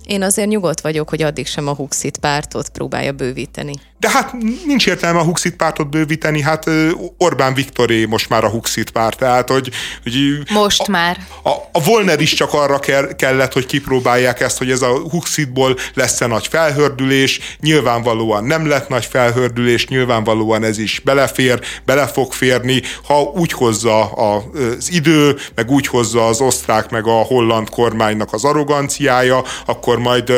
én 0.06 0.22
azért 0.22 0.48
nyugodt 0.48 0.82
vagyok, 0.82 1.10
hogy 1.10 1.22
addig 1.22 1.48
sem 1.48 1.68
a 1.68 1.76
Huxit 1.76 2.18
pártot 2.18 2.70
próbálja 2.70 3.12
bővíteni. 3.12 3.74
De 4.02 4.10
hát 4.10 4.34
nincs 4.66 4.88
értelme 4.88 5.20
a 5.20 5.24
Huxit 5.24 5.56
pártot 5.56 5.90
bővíteni, 5.90 6.42
hát 6.42 6.70
Orbán 7.18 7.54
Viktoré 7.54 8.06
most 8.06 8.30
már 8.30 8.44
a 8.44 8.50
Huxit 8.50 8.92
párt, 8.92 9.18
tehát 9.18 9.50
hogy... 9.50 9.70
hogy 10.04 10.14
most 10.50 10.82
a, 10.82 10.92
már. 10.92 11.18
A, 11.44 11.50
a 11.50 11.84
Volner 11.84 12.20
is 12.20 12.34
csak 12.34 12.54
arra 12.54 12.80
kellett, 13.16 13.54
hogy 13.54 13.66
kipróbálják 13.66 14.40
ezt, 14.40 14.58
hogy 14.58 14.72
ez 14.72 14.82
a 14.82 15.00
Huxitból 15.10 15.78
lesz-e 15.94 16.28
nagy 16.28 16.48
felhördülés, 16.48 17.40
nyilvánvalóan 17.60 18.44
nem 18.44 18.68
lett 18.68 18.90
nagy 18.90 19.06
felhördülés, 19.06 19.88
nyilvánvalóan 19.88 20.64
ez 20.64 20.78
is 20.78 21.00
belefér, 21.00 21.60
bele 21.86 22.08
fog 22.08 22.34
férni, 22.34 22.82
ha 23.04 23.22
úgy 23.22 23.52
hozza 23.52 24.12
az 24.12 24.92
idő, 24.92 25.38
meg 25.56 25.72
úgy 25.72 25.88
hozza 25.88 26.28
az 26.28 26.42
osztrák, 26.42 26.90
meg 26.90 27.08
a 27.08 27.22
holland 27.22 27.70
kormánynak 27.70 28.34
az 28.34 28.44
arroganciája, 28.44 29.44
akkor 29.66 30.00
majd, 30.00 30.34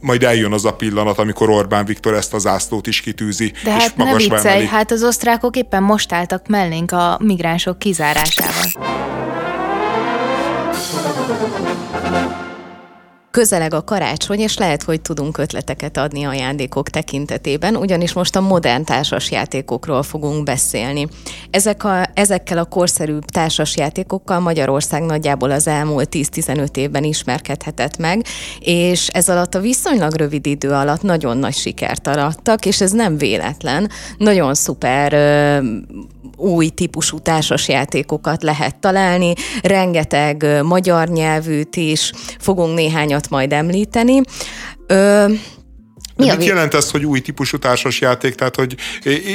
majd 0.00 0.22
eljön 0.22 0.52
az 0.52 0.64
a 0.64 0.72
pillanat, 0.72 1.18
amikor 1.18 1.50
Orbán 1.50 1.84
Viktor 1.84 2.14
ezt 2.14 2.34
az 2.34 2.46
ászlót 2.46 2.86
is 2.86 2.99
kitűzi. 3.00 3.52
De 3.64 3.70
hát 3.70 3.96
ne 3.96 4.14
viccelj, 4.16 4.66
hát 4.66 4.90
az 4.90 5.02
osztrákok 5.02 5.56
éppen 5.56 5.82
most 5.82 6.12
álltak 6.12 6.46
mellénk 6.46 6.92
a 6.92 7.18
migránsok 7.22 7.78
kizárásával. 7.78 8.98
Közeleg 13.30 13.74
a 13.74 13.84
karácsony, 13.84 14.38
és 14.38 14.56
lehet, 14.56 14.82
hogy 14.82 15.00
tudunk 15.00 15.38
ötleteket 15.38 15.96
adni 15.96 16.24
ajándékok 16.24 16.88
tekintetében, 16.88 17.76
ugyanis 17.76 18.12
most 18.12 18.36
a 18.36 18.40
modern 18.40 18.84
társasjátékokról 18.84 20.02
fogunk 20.02 20.44
beszélni. 20.44 21.08
Ezek 21.50 21.84
a, 21.84 22.10
ezekkel 22.14 22.58
a 22.58 22.64
korszerűbb 22.64 23.24
társasjátékokkal 23.24 24.40
Magyarország 24.40 25.02
nagyjából 25.02 25.50
az 25.50 25.66
elmúlt 25.66 26.08
10-15 26.12 26.76
évben 26.76 27.04
ismerkedhetett 27.04 27.96
meg, 27.96 28.24
és 28.60 29.06
ez 29.06 29.28
alatt 29.28 29.54
a 29.54 29.60
viszonylag 29.60 30.14
rövid 30.14 30.46
idő 30.46 30.70
alatt 30.70 31.02
nagyon 31.02 31.36
nagy 31.36 31.54
sikert 31.54 32.06
arattak, 32.06 32.66
és 32.66 32.80
ez 32.80 32.90
nem 32.90 33.16
véletlen. 33.16 33.90
Nagyon 34.18 34.54
szuper 34.54 35.12
új 36.40 36.68
típusú 36.68 37.18
társasjátékokat 37.18 38.42
lehet 38.42 38.76
találni, 38.76 39.32
rengeteg 39.62 40.46
magyar 40.62 41.08
nyelvűt 41.08 41.76
is, 41.76 42.12
fogunk 42.38 42.74
néhányat 42.74 43.19
majd 43.28 43.52
említeni. 43.52 44.20
Ö, 44.86 45.26
Mi 46.16 46.30
mit 46.30 46.44
jelent 46.44 46.74
ez, 46.74 46.90
hogy 46.90 47.04
új 47.04 47.20
típusú 47.20 47.58
társasjáték? 47.58 48.34
Tehát, 48.34 48.56
hogy 48.56 48.74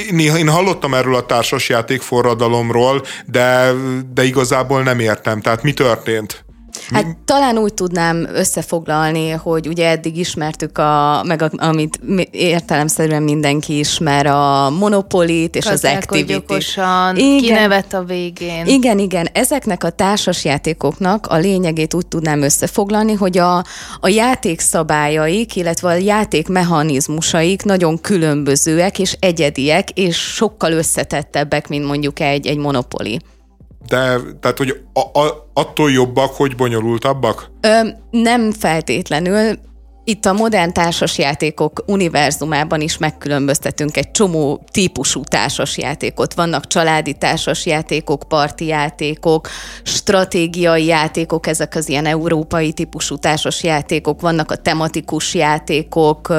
én, 0.10 0.20
én 0.20 0.50
hallottam 0.50 0.94
erről 0.94 1.16
a 1.16 1.26
társasjáték 1.26 2.02
forradalomról, 2.02 3.04
de, 3.26 3.72
de 4.14 4.24
igazából 4.24 4.84
nem 4.84 5.00
értem. 5.00 5.42
Tehát 5.42 5.64
mi 5.64 5.74
történt? 5.74 6.45
Hát 6.92 7.18
talán 7.26 7.58
úgy 7.58 7.74
tudnám 7.74 8.28
összefoglalni, 8.34 9.30
hogy 9.30 9.68
ugye 9.68 9.90
eddig 9.90 10.18
ismertük, 10.18 10.78
a, 10.78 11.24
meg 11.24 11.42
a, 11.42 11.50
amit 11.58 12.00
értelemszerűen 12.32 13.24
mindenki 13.24 13.80
ismer, 13.80 14.26
a 14.26 14.70
monopolit 14.70 15.56
és 15.56 15.66
az 15.66 15.86
activity 15.86 16.54
igen, 17.16 17.38
kinevet 17.38 17.94
a 17.94 18.04
végén. 18.04 18.66
Igen, 18.66 19.00
igen. 19.00 19.28
Ezeknek 19.34 19.84
a 19.84 19.90
társasjátékoknak 19.90 21.28
a 21.28 21.36
lényegét 21.36 21.94
úgy 21.94 22.08
tudnám 22.08 22.42
összefoglalni, 22.42 23.14
hogy 23.14 23.38
a, 23.38 23.58
a 24.00 24.08
játékszabályaik, 24.08 25.56
illetve 25.56 25.88
a 25.88 25.94
játékmechanizmusaik 25.94 27.64
nagyon 27.64 28.02
különbözőek 28.02 29.00
és 29.00 29.18
egyediek, 29.20 29.90
és 29.90 30.18
sokkal 30.18 30.72
összetettebbek, 30.72 31.68
mint 31.68 31.86
mondjuk 31.86 32.20
egy, 32.20 32.48
egy 32.48 32.58
monopoli. 32.58 33.20
De, 33.88 34.18
tehát, 34.40 34.58
hogy 34.58 34.82
a, 34.94 35.20
a, 35.20 35.48
attól 35.54 35.92
jobbak, 35.92 36.34
hogy 36.34 36.56
bonyolultabbak? 36.56 37.52
Ö, 37.62 37.80
nem 38.12 38.52
feltétlenül. 38.52 39.58
Itt 40.08 40.26
a 40.26 40.34
modern 40.34 40.74
társasjátékok 40.74 41.84
univerzumában 41.88 42.82
is 42.82 42.98
megkülönböztetünk 42.98 43.98
egy 43.98 44.12
csomó 44.12 44.64
típusú 44.72 45.24
társasjátékot. 45.24 46.34
Vannak 46.34 46.68
családi 46.68 47.14
társasjátékok, 47.14 48.24
parti 48.28 48.66
játékok, 48.66 49.48
stratégiai 49.84 50.86
játékok, 50.86 51.48
ezek 51.48 51.76
az 51.76 51.90
ilyen 51.90 52.06
európai 52.06 52.74
típusú 52.74 53.16
társasjátékok, 53.16 54.22
vannak 54.22 54.52
a 54.52 54.56
tematikus 54.56 55.34
játékok, 55.34 56.34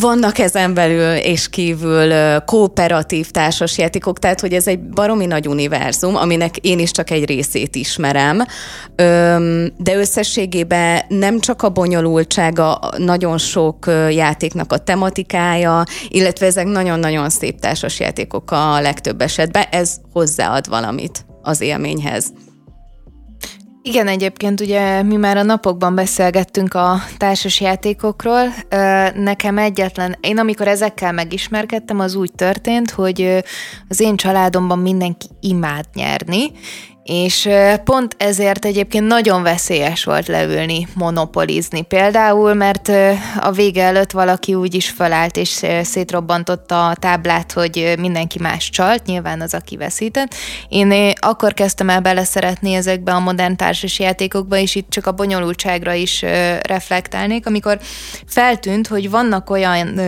vannak 0.00 0.38
ezen 0.38 0.74
belül 0.74 1.14
és 1.14 1.48
kívül 1.48 2.40
kooperatív 2.40 3.30
társasjátékok, 3.30 4.18
tehát 4.18 4.40
hogy 4.40 4.52
ez 4.52 4.66
egy 4.66 4.80
baromi 4.80 5.26
nagy 5.26 5.48
univerzum, 5.48 6.16
aminek 6.16 6.56
én 6.56 6.78
is 6.78 6.90
csak 6.90 7.10
egy 7.10 7.24
részét 7.24 7.76
ismerem, 7.76 8.44
de 9.76 9.96
összességében 9.96 11.02
nem 11.08 11.40
csak 11.40 11.62
a 11.62 11.68
bonyolultsága, 11.68 12.80
nagyon 12.96 13.38
sok 13.38 13.86
játéknak 14.10 14.72
a 14.72 14.78
tematikája, 14.78 15.82
illetve 16.08 16.46
ezek 16.46 16.66
nagyon-nagyon 16.66 17.30
szép 17.30 17.60
társasjátékok 17.60 18.50
a 18.50 18.80
legtöbb 18.80 19.20
esetben, 19.20 19.64
ez 19.70 19.96
hozzáad 20.12 20.68
valamit 20.68 21.26
az 21.42 21.60
élményhez. 21.60 22.32
Igen, 23.88 24.08
egyébként 24.08 24.60
ugye 24.60 25.02
mi 25.02 25.16
már 25.16 25.36
a 25.36 25.42
napokban 25.42 25.94
beszélgettünk 25.94 26.74
a 26.74 26.96
társas 27.16 27.60
játékokról. 27.60 28.54
Nekem 29.14 29.58
egyetlen, 29.58 30.16
én 30.20 30.38
amikor 30.38 30.68
ezekkel 30.68 31.12
megismerkedtem, 31.12 32.00
az 32.00 32.14
úgy 32.14 32.32
történt, 32.32 32.90
hogy 32.90 33.44
az 33.88 34.00
én 34.00 34.16
családomban 34.16 34.78
mindenki 34.78 35.26
imád 35.40 35.84
nyerni, 35.94 36.50
és 37.08 37.48
pont 37.84 38.14
ezért 38.18 38.64
egyébként 38.64 39.06
nagyon 39.06 39.42
veszélyes 39.42 40.04
volt 40.04 40.26
leülni, 40.26 40.86
monopolizni 40.94 41.82
például, 41.82 42.54
mert 42.54 42.88
a 43.40 43.50
vége 43.50 43.82
előtt 43.82 44.10
valaki 44.10 44.54
úgy 44.54 44.74
is 44.74 44.90
felállt 44.90 45.36
és 45.36 45.66
szétrobbantotta 45.82 46.86
a 46.86 46.94
táblát, 46.94 47.52
hogy 47.52 47.94
mindenki 47.98 48.38
más 48.40 48.70
csalt, 48.70 49.06
nyilván 49.06 49.40
az, 49.40 49.54
aki 49.54 49.76
veszített. 49.76 50.34
Én 50.68 51.12
akkor 51.20 51.54
kezdtem 51.54 51.88
el 51.88 52.00
beleszeretni 52.00 52.74
ezekbe 52.74 53.12
a 53.12 53.20
modern 53.20 53.56
társas 53.56 53.98
játékokba, 53.98 54.56
és 54.56 54.74
itt 54.74 54.90
csak 54.90 55.06
a 55.06 55.12
bonyolultságra 55.12 55.92
is 55.92 56.22
reflektálnék, 56.62 57.46
amikor 57.46 57.78
feltűnt, 58.26 58.86
hogy 58.86 59.10
vannak 59.10 59.50
olyan 59.50 60.00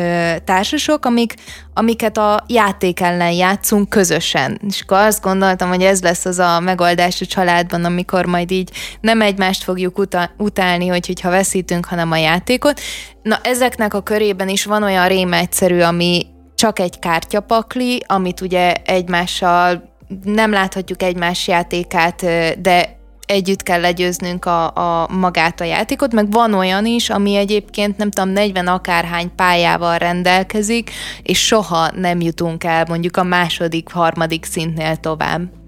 társasok, 0.44 1.04
amik 1.04 1.34
amiket 1.74 2.18
a 2.18 2.44
játék 2.46 3.00
ellen 3.00 3.30
játszunk 3.30 3.88
közösen. 3.88 4.60
És 4.68 4.80
akkor 4.80 4.98
azt 4.98 5.22
gondoltam, 5.22 5.68
hogy 5.68 5.82
ez 5.82 6.02
lesz 6.02 6.24
az 6.24 6.38
a 6.38 6.60
megoldás 6.60 6.88
a 6.98 7.26
családban, 7.26 7.84
amikor 7.84 8.26
majd 8.26 8.50
így 8.50 8.70
nem 9.00 9.20
egymást 9.20 9.62
fogjuk 9.62 9.98
uta- 9.98 10.30
utálni, 10.38 10.86
hogy, 10.86 11.06
hogyha 11.06 11.30
veszítünk, 11.30 11.84
hanem 11.84 12.10
a 12.10 12.16
játékot. 12.16 12.80
Na 13.22 13.38
ezeknek 13.42 13.94
a 13.94 14.02
körében 14.02 14.48
is 14.48 14.64
van 14.64 14.82
olyan 14.82 15.08
rém 15.08 15.32
egyszerű, 15.32 15.80
ami 15.80 16.26
csak 16.54 16.78
egy 16.78 16.98
kártyapakli, 16.98 18.02
amit 18.06 18.40
ugye 18.40 18.74
egymással 18.84 19.88
nem 20.24 20.50
láthatjuk 20.50 21.02
egymás 21.02 21.48
játékát, 21.48 22.24
de 22.60 22.98
együtt 23.30 23.62
kell 23.62 23.80
legyőznünk 23.80 24.44
a, 24.44 24.74
a 24.74 25.08
magát 25.08 25.60
a 25.60 25.64
játékot, 25.64 26.12
meg 26.12 26.30
van 26.30 26.54
olyan 26.54 26.86
is, 26.86 27.10
ami 27.10 27.34
egyébként 27.34 27.96
nem 27.96 28.10
tudom, 28.10 28.30
40 28.30 28.66
akárhány 28.66 29.34
pályával 29.34 29.98
rendelkezik, 29.98 30.90
és 31.22 31.46
soha 31.46 31.90
nem 31.94 32.20
jutunk 32.20 32.64
el 32.64 32.84
mondjuk 32.88 33.16
a 33.16 33.22
második, 33.22 33.92
harmadik 33.92 34.44
szintnél 34.44 34.96
tovább. 34.96 35.59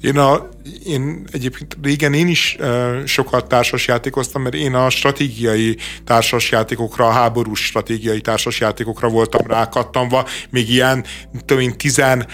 Én, 0.00 0.18
a, 0.18 0.48
én 0.86 1.26
egyébként 1.32 1.76
régen 1.82 2.14
én 2.14 2.28
is 2.28 2.56
e, 2.60 2.96
sokat 3.06 3.48
társasjátékoztam, 3.48 4.42
mert 4.42 4.54
én 4.54 4.74
a 4.74 4.90
stratégiai 4.90 5.76
társasjátékokra, 6.04 7.06
a 7.06 7.10
háborús 7.10 7.64
stratégiai 7.64 8.20
társasjátékokra 8.20 9.08
voltam 9.08 9.46
rákattamva, 9.46 10.26
még 10.50 10.70
ilyen, 10.70 11.04
tudom 11.44 11.62
én, 11.62 11.76
tizen 11.76 12.26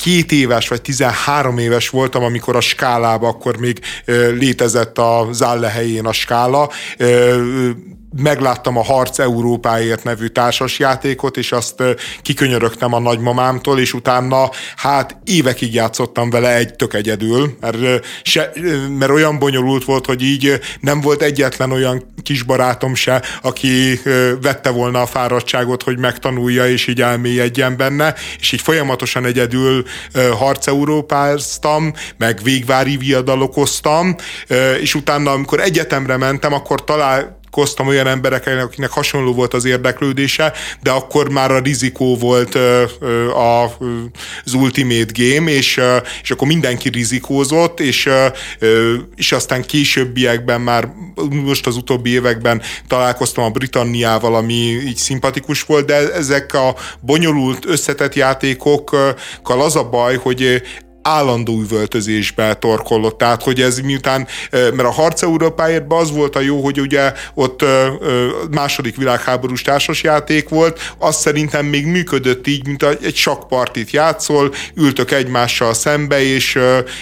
két 0.00 0.32
éves 0.32 0.68
vagy 0.68 0.82
13 0.82 1.58
éves 1.58 1.88
voltam, 1.88 2.22
amikor 2.22 2.56
a 2.56 2.60
skálába, 2.60 3.28
akkor 3.28 3.56
még 3.56 3.80
létezett 4.38 4.98
a 4.98 5.28
Zállehelyén 5.32 6.06
a 6.06 6.12
skála, 6.12 6.70
megláttam 8.18 8.76
a 8.76 8.84
Harc 8.84 9.18
Európáért 9.18 10.04
nevű 10.04 10.26
társasjátékot, 10.26 11.36
és 11.36 11.52
azt 11.52 11.82
kikönyörögtem 12.22 12.92
a 12.92 12.98
nagymamámtól, 12.98 13.80
és 13.80 13.92
utána 13.92 14.50
hát 14.76 15.16
évekig 15.24 15.74
játszottam 15.74 16.30
vele 16.30 16.54
egy 16.56 16.74
tök 16.74 16.94
egyedül, 16.94 17.56
mert, 17.60 18.06
se, 18.22 18.52
mert 18.98 19.12
olyan 19.12 19.38
bonyolult 19.38 19.84
volt, 19.84 20.06
hogy 20.06 20.22
így 20.22 20.60
nem 20.80 21.00
volt 21.00 21.22
egyetlen 21.22 21.72
olyan 21.72 22.14
kis 22.22 22.42
barátom 22.42 22.94
se, 22.94 23.22
aki 23.42 24.00
vette 24.42 24.70
volna 24.70 25.00
a 25.00 25.06
fáradtságot, 25.06 25.82
hogy 25.82 25.98
megtanulja, 25.98 26.68
és 26.68 26.86
így 26.86 27.00
elmélyedjen 27.00 27.76
benne, 27.76 28.14
és 28.38 28.52
így 28.52 28.60
folyamatosan 28.60 29.24
egyedül 29.24 29.84
Harc 30.38 30.66
Európáztam, 30.66 31.92
meg 32.16 32.40
végvári 32.42 32.96
viadalokoztam, 32.96 34.14
és 34.80 34.94
utána, 34.94 35.30
amikor 35.30 35.60
egyetemre 35.60 36.16
mentem, 36.16 36.52
akkor 36.52 36.84
talál, 36.84 37.37
találkoztam 37.50 37.86
olyan 37.86 38.06
emberekkel, 38.06 38.58
akiknek 38.58 38.90
hasonló 38.90 39.32
volt 39.32 39.54
az 39.54 39.64
érdeklődése, 39.64 40.52
de 40.82 40.90
akkor 40.90 41.30
már 41.30 41.50
a 41.50 41.58
rizikó 41.58 42.16
volt 42.16 42.58
az 44.44 44.54
Ultimate 44.54 45.12
Game, 45.12 45.50
és, 45.50 45.80
és 46.22 46.30
akkor 46.30 46.46
mindenki 46.48 46.88
rizikózott, 46.88 47.80
és, 47.80 48.08
és 49.16 49.32
aztán 49.32 49.62
későbbiekben 49.62 50.60
már, 50.60 50.88
most 51.30 51.66
az 51.66 51.76
utóbbi 51.76 52.10
években 52.10 52.62
találkoztam 52.88 53.44
a 53.44 53.50
Britanniával, 53.50 54.34
ami 54.34 54.54
így 54.86 54.96
szimpatikus 54.96 55.62
volt, 55.62 55.86
de 55.86 56.12
ezek 56.12 56.54
a 56.54 56.74
bonyolult, 57.00 57.66
összetett 57.66 58.14
játékokkal 58.14 59.14
az 59.42 59.76
a 59.76 59.88
baj, 59.88 60.16
hogy 60.16 60.62
állandó 61.02 61.60
üvöltözésbe 61.60 62.54
torkollott. 62.54 63.18
Tehát, 63.18 63.42
hogy 63.42 63.60
ez 63.60 63.78
miután, 63.78 64.26
mert 64.50 64.80
a 64.80 64.90
harc 64.90 65.22
Európáért 65.22 65.84
az 65.88 66.10
volt 66.10 66.36
a 66.36 66.40
jó, 66.40 66.62
hogy 66.62 66.80
ugye 66.80 67.12
ott 67.34 67.64
második 68.50 68.96
világháborús 68.96 69.62
társasjáték 69.62 70.48
volt, 70.48 70.94
azt 70.98 71.20
szerintem 71.20 71.66
még 71.66 71.86
működött 71.86 72.46
így, 72.46 72.66
mint 72.66 72.82
egy 72.82 73.16
sakpartit 73.16 73.90
játszol, 73.90 74.54
ültök 74.74 75.10
egymással 75.10 75.74
szembe, 75.74 76.22
és, 76.22 76.58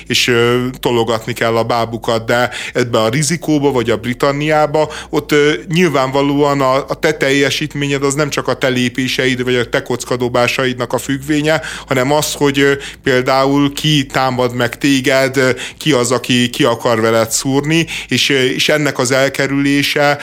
és 0.07 0.36
tologatni 0.80 1.32
kell 1.32 1.57
a 1.57 1.64
bábukat, 1.64 2.24
de 2.26 2.51
ebbe 2.72 2.99
a 2.99 3.09
rizikóba, 3.09 3.72
vagy 3.72 3.90
a 3.90 3.97
Britanniába, 3.97 4.92
ott 5.11 5.34
nyilvánvalóan 5.68 6.61
a, 6.61 6.74
a 6.74 6.94
te 6.94 7.12
teljesítményed 7.12 8.03
az 8.03 8.14
nem 8.14 8.30
csak 8.30 8.49
a 8.49 8.55
te 8.55 8.68
lépéseid, 8.68 9.44
vagy 9.44 9.55
a 9.55 9.68
te 9.68 9.82
kockadobásaidnak 9.82 10.92
a 10.92 10.99
függvénye, 10.99 11.61
hanem 11.86 12.12
az, 12.12 12.32
hogy 12.32 12.78
például 13.03 13.72
ki 13.72 13.86
támad 14.07 14.55
meg 14.55 14.78
téged, 14.78 15.39
ki 15.78 15.93
az, 15.93 16.11
aki 16.11 16.51
ki 16.51 16.64
akar 16.64 17.01
veled 17.01 17.30
szúrni, 17.30 17.87
és, 18.09 18.28
és 18.28 18.68
ennek 18.68 18.99
az 18.99 19.11
elkerülése 19.11 20.18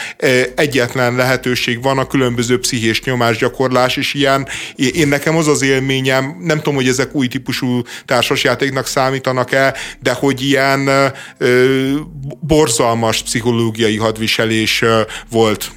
egyetlen 0.56 1.16
lehetőség 1.16 1.82
van 1.82 1.98
a 1.98 2.08
különböző 2.08 2.60
pszichés 2.60 3.02
nyomásgyakorlás, 3.02 3.98
és 3.98 4.14
ilyen, 4.14 4.48
én 4.76 5.08
nekem 5.08 5.36
az 5.36 5.48
az 5.48 5.62
élményem, 5.62 6.36
nem 6.40 6.58
tudom, 6.58 6.76
hogy 6.76 6.88
ezek 6.88 7.16
új 7.16 7.28
típusú 7.28 7.82
társasjátéknak 8.06 8.88
számítanak-e, 8.88 9.76
de 10.00 10.12
hogy 10.12 10.42
ilyen 10.42 10.90
ö, 11.38 11.92
borzalmas 12.40 13.24
pszichológiai 13.24 13.98
hadviselés 13.98 14.84
volt. 15.30 15.72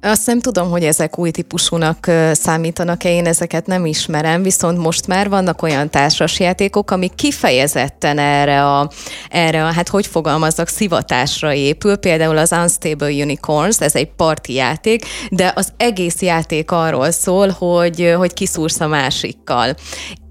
Azt 0.00 0.26
nem 0.26 0.40
tudom, 0.40 0.70
hogy 0.70 0.84
ezek 0.84 1.18
új 1.18 1.30
típusúnak 1.30 2.10
számítanak-e, 2.32 3.10
én 3.10 3.26
ezeket 3.26 3.66
nem 3.66 3.86
ismerem, 3.86 4.42
viszont 4.42 4.78
most 4.78 5.06
már 5.06 5.28
vannak 5.28 5.62
olyan 5.62 5.90
társasjátékok, 5.90 6.90
amik 6.90 7.14
kifejezetten 7.14 8.18
erre 8.18 8.64
a, 8.64 8.90
erre 9.28 9.64
a, 9.64 9.72
hát 9.72 9.88
hogy 9.88 10.06
fogalmazzak, 10.06 10.68
szivatásra 10.68 11.52
épül, 11.52 11.96
például 11.96 12.36
az 12.36 12.52
Unstable 12.52 13.12
Unicorns, 13.12 13.80
ez 13.80 13.94
egy 13.94 14.10
parti 14.10 14.52
játék, 14.52 15.04
de 15.30 15.52
az 15.56 15.72
egész 15.76 16.22
játék 16.22 16.70
arról 16.70 17.10
szól, 17.10 17.48
hogy, 17.48 18.14
hogy 18.16 18.32
kiszúrsz 18.32 18.80
a 18.80 18.86
másikkal. 18.86 19.74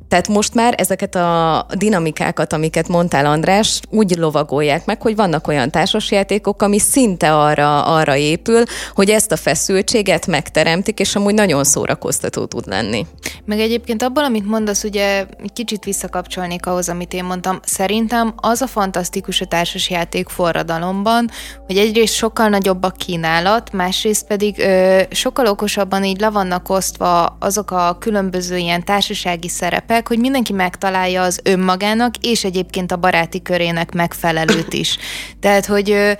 Tehát 0.07 0.27
most 0.27 0.53
már 0.53 0.73
ezeket 0.77 1.15
a 1.15 1.65
dinamikákat, 1.73 2.53
amiket 2.53 2.87
mondtál 2.87 3.25
András, 3.25 3.79
úgy 3.89 4.15
lovagolják 4.15 4.85
meg, 4.85 5.01
hogy 5.01 5.15
vannak 5.15 5.47
olyan 5.47 5.71
társasjátékok, 5.71 6.61
ami 6.61 6.79
szinte 6.79 7.33
arra, 7.33 7.85
arra 7.85 8.15
épül, 8.15 8.63
hogy 8.93 9.09
ezt 9.09 9.31
a 9.31 9.35
feszültséget 9.35 10.27
megteremtik, 10.27 10.99
és 10.99 11.15
amúgy 11.15 11.33
nagyon 11.33 11.63
szórakoztató 11.63 12.45
tud 12.45 12.67
lenni. 12.67 13.05
Meg 13.45 13.59
egyébként 13.59 14.03
abból, 14.03 14.23
amit 14.23 14.45
mondasz, 14.45 14.83
ugye 14.83 15.25
kicsit 15.53 15.83
visszakapcsolnék 15.83 16.65
ahhoz, 16.65 16.89
amit 16.89 17.13
én 17.13 17.23
mondtam. 17.23 17.59
Szerintem 17.63 18.33
az 18.35 18.61
a 18.61 18.67
fantasztikus 18.67 19.41
a 19.41 19.45
társasjáték 19.45 20.29
forradalomban, 20.29 21.29
hogy 21.65 21.77
egyrészt 21.77 22.13
sokkal 22.13 22.49
nagyobb 22.49 22.83
a 22.83 22.89
kínálat, 22.89 23.71
másrészt 23.71 24.27
pedig 24.27 24.59
ö, 24.59 25.01
sokkal 25.11 25.45
okosabban 25.45 26.03
így 26.03 26.19
le 26.19 26.29
vannak 26.29 26.69
osztva 26.69 27.37
azok 27.39 27.71
a 27.71 27.97
különböző 27.99 28.57
ilyen 28.57 28.83
társasági 28.85 29.49
szerepek, 29.49 29.96
szerepek, 29.97 30.07
hogy 30.07 30.19
mindenki 30.19 30.53
megtalálja 30.53 31.21
az 31.21 31.39
önmagának, 31.43 32.13
és 32.21 32.43
egyébként 32.43 32.91
a 32.91 32.97
baráti 32.97 33.41
körének 33.41 33.93
megfelelőt 33.93 34.73
is. 34.73 34.97
Tehát, 35.41 35.65
hogy 35.65 36.17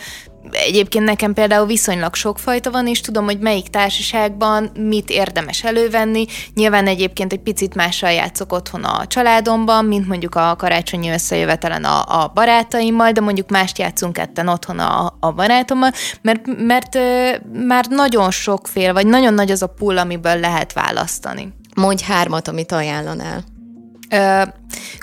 Egyébként 0.52 1.06
nekem 1.06 1.34
például 1.34 1.66
viszonylag 1.66 2.16
sokfajta 2.16 2.72
van, 2.72 2.88
és 2.88 3.02
tudom, 3.02 3.26
hogy 3.26 3.40
melyik 3.40 3.68
társaságban 3.68 4.72
mit 4.80 5.10
érdemes 5.10 5.64
elővenni. 5.64 6.26
Nyilván 6.54 6.88
egyébként 6.88 7.34
egy 7.34 7.40
picit 7.40 7.76
mással 7.76 8.12
játszok 8.12 8.54
otthon 8.54 8.84
a 8.84 9.08
családomban, 9.08 9.86
mint 9.86 10.08
mondjuk 10.08 10.36
a 10.36 10.56
karácsonyi 10.58 11.10
összejövetelen 11.10 11.84
a, 11.84 12.24
a 12.24 12.32
barátaimmal, 12.34 13.12
de 13.12 13.22
mondjuk 13.22 13.50
mást 13.50 13.78
játszunk 13.78 14.14
ketten 14.14 14.48
otthon 14.48 14.80
a, 14.80 15.18
a 15.20 15.32
barátommal, 15.32 15.92
mert, 16.22 16.42
mert 16.58 16.96
ö, 16.96 17.30
már 17.68 17.86
nagyon 17.90 18.32
sokféle, 18.32 18.92
vagy 18.92 19.08
nagyon 19.08 19.34
nagy 19.34 19.52
az 19.52 19.62
a 19.62 19.68
pull, 19.68 19.98
amiből 19.98 20.40
lehet 20.40 20.74
választani. 20.74 21.54
Mondj 21.76 22.04
hármat, 22.04 22.48
amit 22.48 22.72
ajánlanál. 22.72 23.44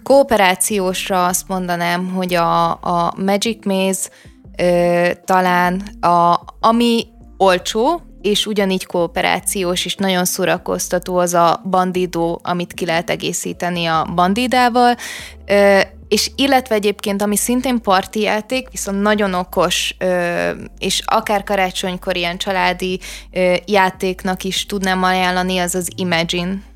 Kooperációsra 0.02 1.26
azt 1.26 1.48
mondanám, 1.48 2.12
hogy 2.12 2.34
a, 2.34 2.70
a 2.70 3.14
Magic 3.16 3.64
Maze 3.64 4.08
ö, 4.56 5.10
talán 5.24 5.82
a, 6.00 6.40
ami 6.60 7.06
olcsó, 7.36 8.02
és 8.22 8.46
ugyanígy 8.46 8.86
kooperációs, 8.86 9.84
és 9.84 9.94
nagyon 9.94 10.24
szórakoztató 10.24 11.16
az 11.16 11.34
a 11.34 11.62
bandidó, 11.70 12.40
amit 12.42 12.72
ki 12.72 12.86
lehet 12.86 13.10
egészíteni 13.10 13.86
a 13.86 14.06
bandidával, 14.14 14.96
ö, 15.46 15.80
és 16.08 16.30
illetve 16.36 16.74
egyébként, 16.74 17.22
ami 17.22 17.36
szintén 17.36 17.80
parti 17.80 18.20
játék, 18.20 18.70
viszont 18.70 19.02
nagyon 19.02 19.34
okos, 19.34 19.94
ö, 19.98 20.50
és 20.78 21.02
akár 21.04 21.44
karácsonykor 21.44 22.16
ilyen 22.16 22.38
családi 22.38 23.00
ö, 23.32 23.54
játéknak 23.66 24.44
is 24.44 24.66
tudnám 24.66 25.02
ajánlani, 25.02 25.58
az 25.58 25.74
az 25.74 25.88
Imagine 25.96 26.72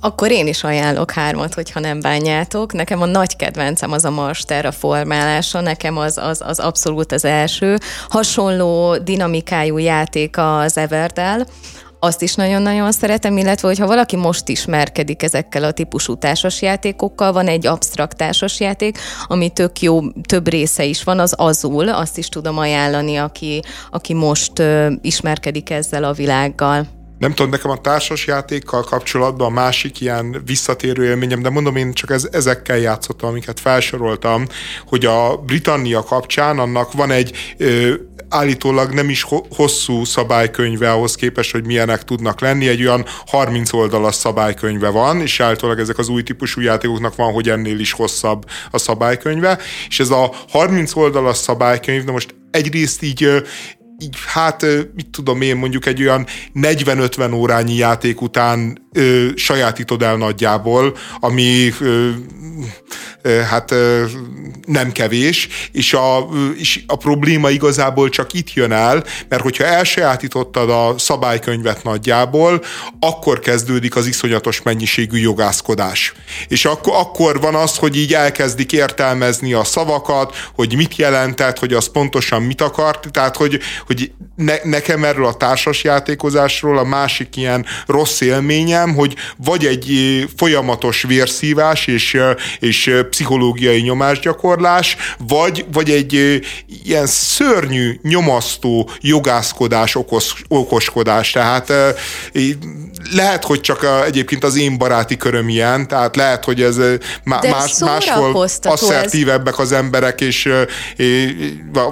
akkor 0.00 0.30
én 0.30 0.46
is 0.46 0.64
ajánlok 0.64 1.10
hármat, 1.10 1.54
hogyha 1.54 1.80
nem 1.80 2.00
bánjátok. 2.00 2.72
Nekem 2.72 3.00
a 3.00 3.06
nagy 3.06 3.36
kedvencem 3.36 3.92
az 3.92 4.04
a 4.04 4.10
Mars 4.10 4.44
formálása, 4.70 5.60
nekem 5.60 5.96
az, 5.96 6.18
az, 6.18 6.42
az 6.44 6.58
abszolút 6.58 7.12
az 7.12 7.24
első. 7.24 7.78
Hasonló 8.08 8.96
dinamikájú 8.96 9.78
játék 9.78 10.38
az 10.38 10.76
Everdell, 10.76 11.44
azt 12.02 12.22
is 12.22 12.34
nagyon-nagyon 12.34 12.92
szeretem, 12.92 13.36
illetve 13.36 13.68
hogyha 13.68 13.86
valaki 13.86 14.16
most 14.16 14.48
ismerkedik 14.48 15.22
ezekkel 15.22 15.64
a 15.64 15.72
típusú 15.72 16.14
társasjátékokkal, 16.14 17.32
van 17.32 17.46
egy 17.46 17.66
absztrakt 17.66 18.16
társasjáték, 18.16 18.98
ami 19.26 19.50
tök 19.50 19.80
jó, 19.80 20.10
több 20.10 20.48
része 20.48 20.84
is 20.84 21.04
van, 21.04 21.18
az 21.18 21.34
Azul, 21.36 21.88
azt 21.88 22.18
is 22.18 22.28
tudom 22.28 22.58
ajánlani, 22.58 23.16
aki, 23.16 23.62
aki 23.90 24.14
most 24.14 24.52
ismerkedik 25.00 25.70
ezzel 25.70 26.04
a 26.04 26.12
világgal. 26.12 26.99
Nem 27.20 27.34
tudom, 27.34 27.50
nekem 27.50 27.70
a 27.70 27.80
társas 27.80 28.26
játékkal 28.26 28.82
kapcsolatban 28.82 29.46
a 29.46 29.54
másik 29.54 30.00
ilyen 30.00 30.42
visszatérő 30.44 31.04
élményem, 31.04 31.42
de 31.42 31.50
mondom, 31.50 31.76
én 31.76 31.92
csak 31.92 32.10
ez, 32.10 32.28
ezekkel 32.32 32.78
játszottam, 32.78 33.28
amiket 33.28 33.60
felsoroltam, 33.60 34.46
hogy 34.86 35.04
a 35.04 35.36
Britannia 35.36 36.02
kapcsán 36.02 36.58
annak 36.58 36.92
van 36.92 37.10
egy 37.10 37.54
ö, 37.56 37.94
állítólag 38.28 38.92
nem 38.92 39.08
is 39.08 39.26
hosszú 39.56 40.04
szabálykönyve 40.04 40.92
ahhoz 40.92 41.14
képest, 41.14 41.52
hogy 41.52 41.66
milyenek 41.66 42.04
tudnak 42.04 42.40
lenni. 42.40 42.68
Egy 42.68 42.82
olyan 42.82 43.04
30 43.26 43.72
oldalas 43.72 44.14
szabálykönyve 44.14 44.88
van, 44.88 45.20
és 45.20 45.40
állítólag 45.40 45.78
ezek 45.78 45.98
az 45.98 46.08
új 46.08 46.22
típusú 46.22 46.60
játékoknak 46.60 47.14
van, 47.14 47.32
hogy 47.32 47.48
ennél 47.48 47.78
is 47.78 47.92
hosszabb 47.92 48.44
a 48.70 48.78
szabálykönyve. 48.78 49.58
És 49.88 50.00
ez 50.00 50.10
a 50.10 50.34
30 50.48 50.96
oldalas 50.96 51.36
szabálykönyv, 51.36 52.04
de 52.04 52.12
most 52.12 52.34
egyrészt 52.50 53.02
így 53.02 53.42
így 54.00 54.16
hát, 54.26 54.66
mit 54.94 55.06
tudom 55.10 55.40
én, 55.40 55.56
mondjuk 55.56 55.86
egy 55.86 56.02
olyan 56.02 56.26
40-50 56.54 57.34
órányi 57.34 57.74
játék 57.74 58.20
után 58.20 58.88
ö, 58.92 59.28
sajátítod 59.34 60.02
el 60.02 60.16
nagyjából, 60.16 60.96
ami 61.20 61.68
ö, 61.80 62.10
hát 63.48 63.74
nem 64.66 64.92
kevés, 64.92 65.48
és 65.72 65.92
a, 65.92 66.28
és 66.56 66.82
a 66.86 66.96
probléma 66.96 67.50
igazából 67.50 68.08
csak 68.08 68.32
itt 68.32 68.52
jön 68.52 68.72
el, 68.72 69.04
mert 69.28 69.42
hogyha 69.42 69.64
elsajátítottad 69.64 70.70
a 70.70 70.94
szabálykönyvet 70.98 71.82
nagyjából, 71.82 72.64
akkor 73.00 73.38
kezdődik 73.38 73.96
az 73.96 74.06
iszonyatos 74.06 74.62
mennyiségű 74.62 75.18
jogászkodás. 75.18 76.12
És 76.48 76.64
akkor, 76.64 76.94
akkor 76.96 77.40
van 77.40 77.54
az, 77.54 77.76
hogy 77.76 77.96
így 77.96 78.14
elkezdik 78.14 78.72
értelmezni 78.72 79.52
a 79.52 79.64
szavakat, 79.64 80.36
hogy 80.54 80.76
mit 80.76 80.96
jelentett, 80.96 81.58
hogy 81.58 81.72
az 81.72 81.90
pontosan 81.90 82.42
mit 82.42 82.60
akart, 82.60 83.10
tehát 83.10 83.36
hogy, 83.36 83.60
hogy 83.86 84.12
ne, 84.40 84.54
nekem 84.62 85.04
erről 85.04 85.26
a 85.26 85.34
társasjátékozásról 85.34 86.78
a 86.78 86.84
másik 86.84 87.36
ilyen 87.36 87.66
rossz 87.86 88.20
élményem, 88.20 88.94
hogy 88.94 89.14
vagy 89.36 89.66
egy 89.66 89.88
folyamatos 90.36 91.02
vérszívás 91.02 91.86
és, 91.86 92.20
és 92.58 92.94
pszichológiai 93.10 93.80
nyomásgyakorlás, 93.80 94.96
vagy, 95.28 95.64
vagy 95.72 95.90
egy 95.90 96.40
ilyen 96.84 97.06
szörnyű, 97.06 97.98
nyomasztó 98.02 98.90
jogászkodás, 99.00 99.94
okos, 99.94 100.34
okoskodás. 100.48 101.30
Tehát 101.30 101.72
lehet, 103.12 103.44
hogy 103.44 103.60
csak 103.60 103.86
egyébként 104.06 104.44
az 104.44 104.56
én 104.56 104.78
baráti 104.78 105.16
köröm 105.16 105.48
ilyen, 105.48 105.88
tehát 105.88 106.16
lehet, 106.16 106.44
hogy 106.44 106.62
ez 106.62 106.76
más, 107.24 107.78
máshol 107.78 108.48
asszertívebbek 108.62 109.58
az 109.58 109.72
emberek, 109.72 110.20
és 110.20 110.52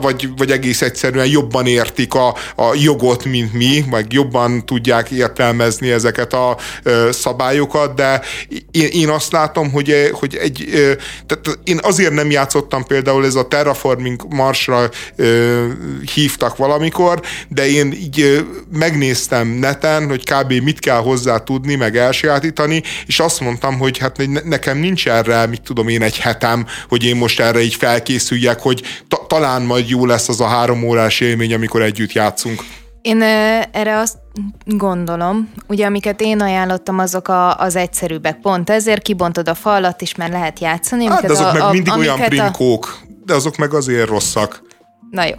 vagy, 0.00 0.28
vagy 0.36 0.50
egész 0.50 0.82
egyszerűen 0.82 1.26
jobban 1.26 1.66
értik 1.66 2.14
a, 2.14 2.34
a 2.56 2.74
jogot, 2.74 3.24
mint 3.24 3.52
mi, 3.52 3.85
meg 3.90 4.12
jobban 4.12 4.66
tudják 4.66 5.10
értelmezni 5.10 5.90
ezeket 5.90 6.32
a 6.32 6.56
szabályokat, 7.10 7.94
de 7.94 8.20
én, 8.70 8.89
én 8.93 9.09
azt 9.09 9.32
látom, 9.32 9.70
hogy, 9.70 10.10
hogy 10.12 10.36
egy, 10.36 10.69
tehát 11.27 11.59
én 11.65 11.78
azért 11.82 12.12
nem 12.12 12.31
játszottam 12.31 12.85
például 12.85 13.24
ez 13.24 13.35
a 13.35 13.48
Terraforming 13.48 14.23
Marsra 14.28 14.89
hívtak 16.15 16.56
valamikor, 16.56 17.20
de 17.48 17.69
én 17.69 17.93
így 17.93 18.47
megnéztem 18.73 19.48
neten, 19.48 20.09
hogy 20.09 20.24
kb. 20.24 20.52
mit 20.52 20.78
kell 20.78 21.01
hozzá 21.01 21.39
tudni, 21.39 21.74
meg 21.74 21.97
elsajátítani, 21.97 22.82
és 23.06 23.20
azt 23.20 23.40
mondtam, 23.40 23.78
hogy 23.78 23.98
hát 23.98 24.44
nekem 24.44 24.78
nincs 24.78 25.09
erre, 25.09 25.47
mit 25.47 25.62
tudom 25.62 25.89
én, 25.89 26.02
egy 26.02 26.19
hetem, 26.19 26.66
hogy 26.89 27.05
én 27.05 27.16
most 27.16 27.40
erre 27.40 27.60
így 27.60 27.74
felkészüljek, 27.74 28.60
hogy 28.60 28.82
ta- 29.09 29.28
talán 29.28 29.62
majd 29.62 29.89
jó 29.89 30.06
lesz 30.06 30.28
az 30.28 30.40
a 30.40 30.47
három 30.47 30.82
órás 30.82 31.20
élmény, 31.20 31.55
amikor 31.55 31.82
együtt 31.82 32.12
játszunk. 32.28 32.64
Én 33.02 33.22
erre 33.72 33.98
azt 33.98 34.16
gondolom, 34.64 35.52
ugye 35.66 35.86
amiket 35.86 36.20
én 36.20 36.40
ajánlottam, 36.40 36.98
azok 36.98 37.28
a, 37.28 37.56
az 37.56 37.76
egyszerűbbek. 37.76 38.40
Pont 38.40 38.70
ezért 38.70 39.02
kibontod 39.02 39.48
a 39.48 39.55
falat, 39.55 40.02
és 40.02 40.14
már 40.14 40.30
lehet 40.30 40.59
játszani. 40.59 41.06
Hát, 41.06 41.26
de 41.26 41.32
azok 41.32 41.46
a, 41.46 41.52
meg 41.52 41.62
a, 41.62 41.70
mindig 41.70 41.92
olyan 41.96 42.20
primkók, 42.20 42.98
a... 43.02 43.06
de 43.24 43.34
azok 43.34 43.56
meg 43.56 43.74
azért 43.74 44.09
rosszak. 44.09 44.62
Na 45.10 45.24
jó. 45.24 45.34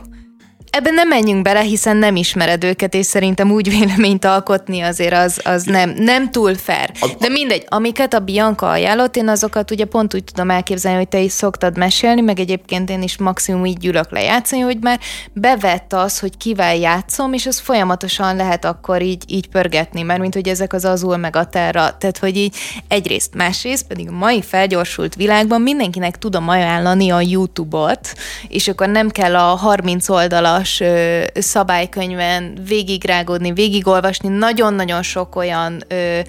Ebben 0.72 0.94
nem 0.94 1.08
menjünk 1.08 1.41
bele, 1.41 1.62
hiszen 1.62 1.98
nem 1.98 2.16
ismered 2.16 2.64
őket, 2.64 2.94
és 2.94 3.06
szerintem 3.06 3.52
úgy 3.52 3.70
véleményt 3.70 4.26
alkotni 4.26 4.82
azért 4.82 5.14
az, 5.14 5.41
az 5.44 5.64
nem, 5.64 5.90
nem 5.90 6.32
túl 6.32 6.56
fair. 6.56 6.91
De 7.20 7.30
mindegy, 7.30 7.66
amiket 7.68 8.14
a 8.14 8.20
Bianca 8.20 8.70
ajánlott, 8.70 9.16
én 9.16 9.28
azokat 9.28 9.72
ugye 9.72 9.86
pont 9.86 10.14
úgy 10.14 10.24
tudom 10.24 10.50
elképzelni, 10.50 10.98
hogy 10.98 11.08
te 11.08 11.20
is 11.20 11.32
szoktad 11.32 11.78
mesélni, 11.78 12.22
meg 12.22 12.40
egyébként 12.40 12.90
én 12.90 13.02
is 13.02 13.18
maximum 13.18 13.66
így 13.66 13.78
gyűlök 13.78 14.12
lejátszani, 14.12 14.62
hogy 14.62 14.78
már 14.82 15.00
bevett 15.34 15.94
az, 15.94 16.20
hogy 16.20 16.38
kivel 16.38 16.76
játszom, 16.76 17.34
és 17.34 17.46
az 17.46 17.60
folyamatosan 17.60 18.36
lehet 18.36 18.66
akkor 18.66 19.02
így, 19.02 19.24
így 19.28 19.50
pörgetni, 19.50 20.02
mert 20.02 20.20
mint 20.20 20.34
hogy 20.34 20.48
ezek 20.48 20.74
az 20.74 20.86
azul 20.86 21.18
meg 21.18 21.36
a 21.36 21.46
terra, 21.46 21.98
tehát 21.98 22.18
hogy 22.18 22.38
így 22.38 22.56
egyrészt, 22.88 23.36
másrészt 23.36 23.88
pedig 23.88 24.10
a 24.10 24.12
mai 24.12 24.41
felgyorsult 24.41 25.16
világban 25.16 25.62
mindenkinek 25.62 26.18
tudom 26.18 26.50
ajánlani 26.50 27.10
a 27.10 27.22
YouTube-ot, 27.22 28.14
és 28.48 28.68
akkor 28.68 28.88
nem 28.88 29.10
kell 29.10 29.36
a 29.36 29.56
30 29.56 30.10
oldalas 30.10 30.58
oldalas 30.60 30.80
ö, 30.80 31.41
szabálykönyven 31.41 32.57
végigrágódni, 32.68 33.53
végigolvasni. 33.53 34.30
Nagyon-nagyon 34.30 35.02
sok 35.02 35.36
olyan 35.36 35.84
ö, 35.88 36.19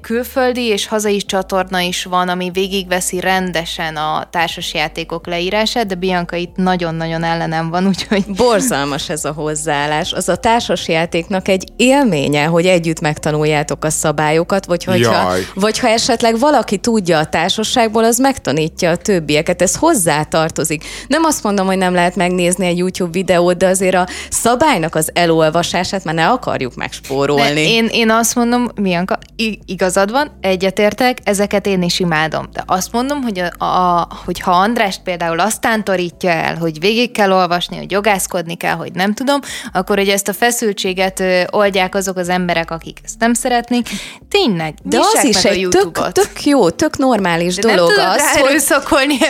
külföldi 0.00 0.62
és 0.62 0.86
hazai 0.86 1.16
csatorna 1.16 1.80
is 1.80 2.04
van, 2.04 2.28
ami 2.28 2.50
végigveszi 2.50 3.20
rendesen 3.20 3.96
a 3.96 4.26
társasjátékok 4.30 5.26
leírását, 5.26 5.86
de 5.86 5.94
Bianca 5.94 6.36
itt 6.36 6.56
nagyon-nagyon 6.56 7.24
ellenem 7.24 7.70
van, 7.70 7.86
úgyhogy... 7.92 8.24
Borzalmas 8.26 9.08
ez 9.08 9.24
a 9.24 9.32
hozzáállás. 9.32 10.12
Az 10.12 10.28
a 10.28 10.36
társasjátéknak 10.36 11.48
egy 11.48 11.64
élménye, 11.76 12.44
hogy 12.44 12.66
együtt 12.66 13.00
megtanuljátok 13.00 13.84
a 13.84 13.90
szabályokat, 13.90 14.66
vagy 14.66 14.84
hogyha, 14.84 15.32
vagy 15.54 15.78
ha 15.78 15.88
esetleg 15.88 16.38
valaki 16.38 16.78
tudja 16.78 17.18
a 17.18 17.26
társaságból, 17.26 18.04
az 18.04 18.18
megtanítja 18.18 18.90
a 18.90 18.96
többieket. 18.96 19.62
Ez 19.62 19.76
hozzá 19.76 20.22
tartozik. 20.22 20.84
Nem 21.08 21.24
azt 21.24 21.42
mondom, 21.42 21.66
hogy 21.66 21.78
nem 21.78 21.94
lehet 21.94 22.16
megnézni 22.16 22.66
egy 22.66 22.78
YouTube 22.78 23.10
videót, 23.10 23.58
de 23.64 23.70
azért 23.70 23.94
a 23.94 24.06
szabálynak 24.30 24.94
az 24.94 25.10
elolvasását 25.14 26.04
már 26.04 26.14
ne 26.14 26.28
akarjuk 26.28 26.74
megspórolni. 26.74 27.60
Én, 27.60 27.88
én 27.90 28.10
azt 28.10 28.34
mondom, 28.34 28.68
Mianka, 28.74 29.18
igazad 29.64 30.10
van, 30.10 30.38
egyetértek, 30.40 31.18
ezeket 31.22 31.66
én 31.66 31.82
is 31.82 32.00
imádom. 32.00 32.48
De 32.52 32.62
azt 32.66 32.92
mondom, 32.92 33.22
hogy, 33.22 33.38
a, 33.38 33.64
a, 33.64 34.08
hogy 34.24 34.40
ha 34.40 34.50
Andrást 34.50 35.02
például 35.02 35.40
azt 35.40 35.60
tántorítja 35.60 36.30
el, 36.30 36.56
hogy 36.56 36.80
végig 36.80 37.12
kell 37.12 37.32
olvasni, 37.32 37.76
hogy 37.76 37.90
jogászkodni 37.90 38.56
kell, 38.56 38.74
hogy 38.74 38.92
nem 38.92 39.14
tudom, 39.14 39.40
akkor 39.72 39.96
hogy 39.96 40.08
ezt 40.08 40.28
a 40.28 40.32
feszültséget 40.32 41.22
oldják 41.50 41.94
azok 41.94 42.16
az 42.16 42.28
emberek, 42.28 42.70
akik 42.70 42.98
ezt 43.04 43.18
nem 43.18 43.34
szeretnék. 43.34 43.88
Tényleg, 44.28 44.74
de 44.82 44.98
az 44.98 45.24
is 45.24 45.44
egy 45.44 45.68
tök, 45.70 46.12
tök 46.12 46.44
jó, 46.44 46.70
tök 46.70 46.96
normális 46.96 47.54
de 47.54 47.74
dolog 47.74 47.92
nem 47.96 48.10
az, 48.10 48.38
hogy... 48.38 48.60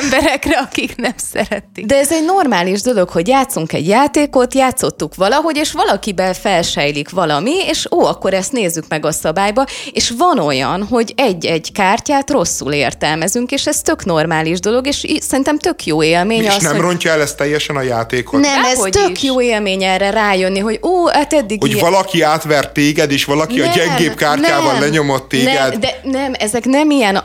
emberekre, 0.02 0.59
akik 0.59 0.97
nem 0.97 1.15
szeretik. 1.16 1.86
De 1.86 1.98
ez 1.98 2.12
egy 2.12 2.24
normális 2.24 2.82
dolog, 2.82 3.09
hogy 3.09 3.28
játszunk 3.28 3.73
egy 3.73 3.86
játékot, 3.86 4.23
játszottuk 4.52 5.14
valahogy, 5.14 5.56
és 5.56 5.72
valakiben 5.72 6.34
felsejlik 6.34 7.10
valami, 7.10 7.56
és 7.66 7.86
ó, 7.92 8.05
akkor 8.05 8.34
ezt 8.34 8.52
nézzük 8.52 8.84
meg 8.88 9.06
a 9.06 9.12
szabályba, 9.12 9.66
és 9.92 10.12
van 10.18 10.38
olyan, 10.38 10.86
hogy 10.90 11.12
egy-egy 11.16 11.72
kártyát 11.72 12.30
rosszul 12.30 12.72
értelmezünk, 12.72 13.51
és 13.51 13.66
ez 13.66 13.80
tök 13.80 14.05
normális 14.05 14.60
dolog, 14.60 14.86
és 14.86 15.06
szerintem 15.20 15.59
tök 15.59 15.84
jó 15.84 16.02
élmény. 16.02 16.42
És 16.42 16.56
az, 16.56 16.62
nem 16.62 16.72
hogy... 16.72 16.80
rontja 16.80 17.10
el 17.10 17.20
ezt 17.20 17.36
teljesen 17.36 17.76
a 17.76 17.82
játékot? 17.82 18.40
Nem, 18.40 18.64
ez 18.64 18.78
tök 18.78 19.10
is. 19.12 19.22
jó 19.22 19.40
élmény 19.40 19.82
erre 19.82 20.10
rájönni, 20.10 20.59
hogy 20.59 20.78
ó, 20.82 21.06
hát 21.06 21.32
eddig... 21.32 21.60
Hogy 21.60 21.70
ilyen... 21.70 21.90
valaki 21.90 22.22
átvert 22.22 22.72
téged, 22.72 23.10
és 23.10 23.24
valaki 23.24 23.59
nem, 23.59 23.68
a 23.68 23.74
gyengébb 23.74 24.14
kártyával 24.14 24.72
nem, 24.72 24.80
lenyomott 24.80 25.28
téged. 25.28 25.70
Nem, 25.70 25.80
de 25.80 26.01
nem, 26.02 26.32
ezek 26.38 26.64
nem 26.64 26.90
ilyen 26.90 27.22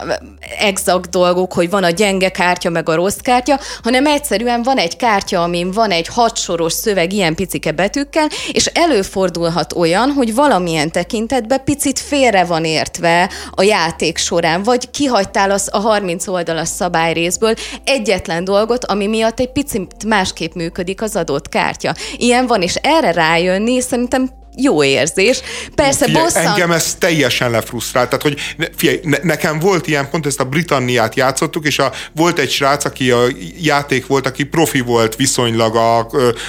exakt 0.59 1.09
dolgok, 1.09 1.53
hogy 1.53 1.69
van 1.69 1.83
a 1.83 1.89
gyenge 1.89 2.29
kártya, 2.29 2.69
meg 2.69 2.89
a 2.89 2.95
rossz 2.95 3.17
kártya, 3.21 3.59
hanem 3.83 4.05
egyszerűen 4.05 4.63
van 4.63 4.77
egy 4.77 4.95
kártya, 4.95 5.41
amin 5.41 5.71
van 5.71 5.91
egy 5.91 6.07
hatsoros 6.07 6.73
szöveg 6.89 7.13
ilyen 7.13 7.35
picike 7.35 7.71
betűkkel, 7.71 8.27
és 8.51 8.65
előfordulhat 8.65 9.73
olyan, 9.73 10.11
hogy 10.11 10.35
valamilyen 10.35 10.91
tekintetben 10.91 11.63
picit 11.63 11.99
félre 11.99 12.43
van 12.43 12.65
értve 12.65 13.29
a 13.51 13.61
játék 13.61 14.17
során, 14.17 14.63
vagy 14.63 14.89
kihagytál 14.91 15.51
az 15.51 15.69
a 15.71 15.79
30 15.79 16.27
oldalas 16.27 16.67
szabályrészből 16.67 17.53
egyetlen 17.83 18.43
dolgot, 18.43 18.85
ami 18.85 19.07
miatt 19.07 19.39
egy 19.39 19.51
picit 19.51 20.05
másképp 20.05 20.53
működik 20.53 21.01
az 21.01 21.15
adott 21.15 21.49
kártya. 21.49 21.93
Ilyen 22.17 22.47
van, 22.47 22.61
és 22.61 22.75
erre 22.75 23.11
rájönni 23.11 23.81
szerintem 23.81 24.29
jó 24.61 24.83
érzés. 24.83 25.41
Persze 25.75 26.05
figyelj, 26.05 26.23
bosszant... 26.23 26.45
Engem 26.45 26.71
ez 26.71 26.95
teljesen 26.99 27.51
lefrusztrált. 27.51 28.09
Tehát, 28.09 28.23
hogy 28.23 28.39
figyelj, 28.75 28.99
ne, 29.03 29.17
nekem 29.21 29.59
volt 29.59 29.87
ilyen 29.87 30.09
pont, 30.09 30.25
ezt 30.25 30.39
a 30.39 30.43
Britanniát 30.43 31.15
játszottuk, 31.15 31.65
és 31.65 31.79
a, 31.79 31.91
volt 32.15 32.39
egy 32.39 32.51
srác, 32.51 32.85
aki 32.85 33.11
a 33.11 33.21
játék 33.61 34.07
volt, 34.07 34.27
aki 34.27 34.43
profi 34.43 34.79
volt 34.79 35.15
viszonylag 35.15 35.75
a, 35.75 35.97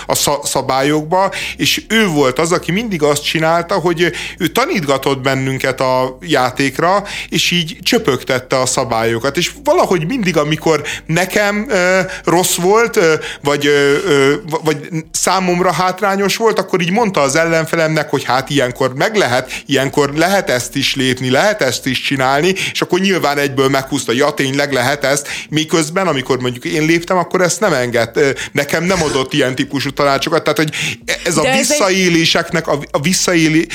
a 0.07 0.15
szabályokba, 0.43 1.33
és 1.57 1.83
ő 1.89 2.07
volt 2.07 2.39
az, 2.39 2.53
aki 2.53 2.73
mindig 2.73 3.03
azt 3.03 3.25
csinálta, 3.25 3.75
hogy 3.75 4.13
ő 4.39 4.47
tanítgatott 4.47 5.21
bennünket 5.21 5.81
a 5.81 6.19
játékra, 6.21 7.05
és 7.29 7.51
így 7.51 7.79
csöpögtette 7.83 8.61
a 8.61 8.67
szabályokat. 8.67 9.37
És 9.37 9.53
valahogy 9.65 10.07
mindig, 10.07 10.37
amikor 10.37 10.83
nekem 11.07 11.67
ö, 11.69 12.01
rossz 12.25 12.55
volt, 12.55 12.97
ö, 12.97 13.15
vagy, 13.43 13.67
ö, 13.67 14.35
vagy 14.65 14.89
számomra 15.11 15.73
hátrányos 15.73 16.37
volt, 16.37 16.59
akkor 16.59 16.81
így 16.81 16.91
mondta 16.91 17.21
az 17.21 17.37
ellenfelem 17.37 17.93
ennek, 18.01 18.11
hogy 18.11 18.25
hát 18.25 18.51
ilyenkor 18.51 18.95
meg 18.95 19.17
lehet, 19.17 19.63
ilyenkor 19.67 20.13
lehet 20.15 20.51
ezt 20.51 20.77
is 20.77 20.95
lépni, 20.95 21.31
lehet 21.31 21.63
ezt 21.63 21.87
is 21.87 22.01
csinálni, 22.01 22.55
és 22.73 22.81
akkor 22.81 23.01
nyilván 23.01 23.39
egyből 23.39 23.69
meghúzta, 23.69 24.13
ja 24.13 24.31
tényleg 24.31 24.73
lehet 24.73 25.05
ezt, 25.05 25.29
miközben, 25.51 26.07
amikor 26.07 26.41
mondjuk 26.41 26.65
én 26.65 26.87
léptem, 26.87 27.17
akkor 27.17 27.41
ezt 27.41 27.61
nem 27.61 27.73
enged, 27.73 28.11
nekem 28.53 28.85
nem 28.85 29.03
adott 29.03 29.33
ilyen 29.33 29.55
típusú 29.55 29.91
tanácsokat, 29.91 30.43
tehát 30.43 30.59
hogy 30.59 30.71
ez 31.25 31.37
a 31.37 31.53
visszaéléseknek, 31.53 32.67
a, 32.67 32.79
a 32.91 33.01
visszaélé, 33.01 33.67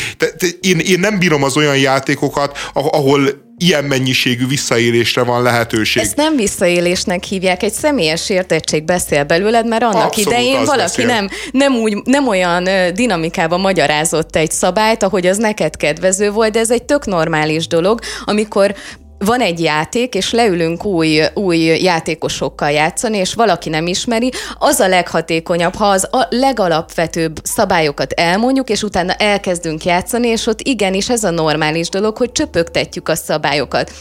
én, 0.61 0.79
én 0.79 0.99
nem 0.99 1.19
bírom 1.19 1.43
az 1.43 1.57
olyan 1.57 1.77
játékokat, 1.77 2.57
ahol 2.73 3.44
ilyen 3.57 3.83
mennyiségű 3.83 4.47
visszaélésre 4.47 5.23
van 5.23 5.41
lehetőség. 5.41 6.03
Ezt 6.03 6.15
nem 6.15 6.35
visszaélésnek 6.35 7.23
hívják, 7.23 7.63
egy 7.63 7.73
személyes 7.73 8.29
értettség 8.29 8.83
beszél 8.83 9.23
belőled, 9.23 9.67
mert 9.67 9.83
annak 9.83 10.03
Abszolút 10.03 10.29
idején 10.31 10.65
valaki 10.65 11.03
nem, 11.03 11.29
nem, 11.51 11.75
úgy, 11.75 11.97
nem 12.03 12.27
olyan 12.27 12.67
dinamikában 12.93 13.59
magyarázott 13.59 14.35
egy 14.35 14.51
szabályt, 14.51 15.03
ahogy 15.03 15.27
az 15.27 15.37
neked 15.37 15.77
kedvező 15.77 16.31
volt, 16.31 16.51
de 16.51 16.59
ez 16.59 16.71
egy 16.71 16.83
tök 16.83 17.05
normális 17.05 17.67
dolog, 17.67 17.99
amikor 18.23 18.75
van 19.17 19.41
egy 19.41 19.59
játék, 19.59 20.15
és 20.15 20.31
leülünk 20.31 20.85
új, 20.85 21.21
új 21.33 21.57
játékosokkal 21.57 22.71
játszani, 22.71 23.17
és 23.17 23.33
valaki 23.33 23.69
nem 23.69 23.87
ismeri, 23.87 24.31
az 24.59 24.79
a 24.79 24.87
leghatékonyabb, 24.87 25.75
ha 25.75 25.85
az 25.85 26.07
a 26.11 26.27
legalapvetőbb 26.29 27.39
szabályokat 27.43 28.11
elmondjuk, 28.11 28.69
és 28.69 28.83
utána 28.83 29.13
elkezdünk 29.13 29.85
játszani, 29.85 30.27
és 30.27 30.47
ott 30.47 30.61
igenis 30.61 31.09
ez 31.09 31.23
a 31.23 31.29
normális 31.29 31.89
dolog, 31.89 32.17
hogy 32.17 32.31
csöpögtetjük 32.31 33.09
a 33.09 33.15
szabályokat. 33.15 33.91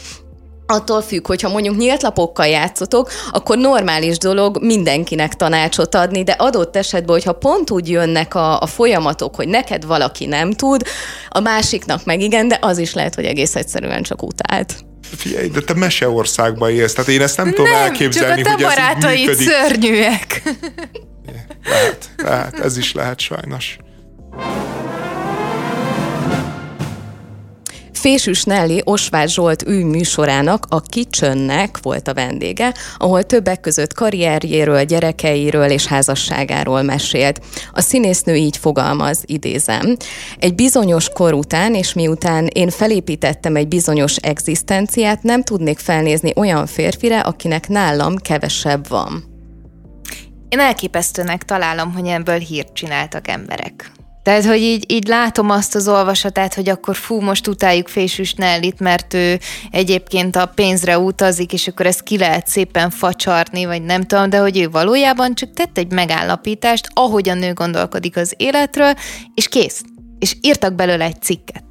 Attól 0.67 1.01
függ, 1.01 1.27
hogyha 1.27 1.49
mondjuk 1.49 1.77
nyílt 1.77 2.01
lapokkal 2.01 2.45
játszotok, 2.45 3.11
akkor 3.31 3.57
normális 3.57 4.17
dolog 4.17 4.63
mindenkinek 4.63 5.33
tanácsot 5.33 5.95
adni, 5.95 6.23
de 6.23 6.31
adott 6.31 6.75
esetben, 6.75 7.15
hogyha 7.15 7.33
pont 7.33 7.71
úgy 7.71 7.89
jönnek 7.89 8.35
a, 8.35 8.61
a 8.61 8.65
folyamatok, 8.65 9.35
hogy 9.35 9.47
neked 9.47 9.85
valaki 9.85 10.25
nem 10.25 10.51
tud, 10.51 10.81
a 11.29 11.39
másiknak 11.39 12.05
meg 12.05 12.21
igen, 12.21 12.47
de 12.47 12.57
az 12.61 12.77
is 12.77 12.93
lehet, 12.93 13.15
hogy 13.15 13.25
egész 13.25 13.55
egyszerűen 13.55 14.03
csak 14.03 14.23
utált. 14.23 14.75
Figyelj, 15.17 15.47
de 15.47 15.61
te 15.61 15.73
meseországban 15.73 16.69
élsz, 16.69 16.93
tehát 16.93 17.09
én 17.09 17.21
ezt 17.21 17.37
nem, 17.37 17.45
nem 17.45 17.55
tudom 17.55 17.73
elképzelni, 17.73 18.41
csak 18.41 18.53
a 18.53 18.57
te 18.57 19.07
hogy 19.07 19.07
ez 19.07 19.19
így 19.19 19.25
működik. 19.25 19.47
szörnyűek. 19.47 20.41
Lehet, 21.65 22.09
lehet, 22.17 22.59
ez 22.59 22.77
is 22.77 22.93
lehet 22.93 23.19
sajnos. 23.19 23.77
Fésűs 28.05 28.43
Nelly 28.43 28.81
Osvár 28.83 29.29
Zsolt 29.29 29.67
ő 29.67 29.85
műsorának, 29.85 30.65
a 30.69 30.81
Kicsönnek 30.81 31.77
volt 31.81 32.07
a 32.07 32.13
vendége, 32.13 32.73
ahol 32.97 33.23
többek 33.23 33.59
között 33.59 33.93
karrierjéről, 33.93 34.83
gyerekeiről 34.83 35.69
és 35.69 35.85
házasságáról 35.85 36.81
mesélt. 36.81 37.41
A 37.71 37.81
színésznő 37.81 38.35
így 38.35 38.57
fogalmaz, 38.57 39.23
idézem. 39.25 39.97
Egy 40.39 40.55
bizonyos 40.55 41.09
kor 41.09 41.33
után, 41.33 41.75
és 41.75 41.93
miután 41.93 42.47
én 42.53 42.69
felépítettem 42.69 43.55
egy 43.55 43.67
bizonyos 43.67 44.15
egzisztenciát, 44.15 45.23
nem 45.23 45.43
tudnék 45.43 45.79
felnézni 45.79 46.31
olyan 46.35 46.65
férfire, 46.65 47.19
akinek 47.19 47.67
nálam 47.67 48.15
kevesebb 48.15 48.87
van. 48.87 49.23
Én 50.49 50.59
elképesztőnek 50.59 51.43
találom, 51.43 51.93
hogy 51.93 52.07
ebből 52.07 52.39
hírt 52.39 52.73
csináltak 52.73 53.27
emberek. 53.27 53.91
Tehát, 54.25 54.45
hogy 54.45 54.61
így, 54.61 54.91
így 54.91 55.07
látom 55.07 55.49
azt 55.49 55.75
az 55.75 55.87
olvasatát, 55.87 56.53
hogy 56.53 56.69
akkor 56.69 56.95
fú, 56.95 57.19
most 57.19 57.47
utáljuk 57.47 57.87
Fésűs 57.87 58.33
Nellit, 58.33 58.79
mert 58.79 59.13
ő 59.13 59.39
egyébként 59.71 60.35
a 60.35 60.45
pénzre 60.45 60.97
utazik, 60.99 61.53
és 61.53 61.67
akkor 61.67 61.85
ezt 61.85 62.03
ki 62.03 62.17
lehet 62.17 62.47
szépen 62.47 62.89
facsarni, 62.89 63.65
vagy 63.65 63.81
nem 63.81 64.01
tudom, 64.01 64.29
de 64.29 64.37
hogy 64.37 64.59
ő 64.59 64.69
valójában 64.69 65.35
csak 65.35 65.53
tett 65.53 65.77
egy 65.77 65.91
megállapítást, 65.91 66.89
ahogy 66.93 67.29
a 67.29 67.33
nő 67.33 67.53
gondolkodik 67.53 68.17
az 68.17 68.33
életről, 68.37 68.93
és 69.35 69.47
kész. 69.47 69.83
És 70.19 70.35
írtak 70.41 70.73
belőle 70.73 71.05
egy 71.05 71.21
cikket. 71.21 71.63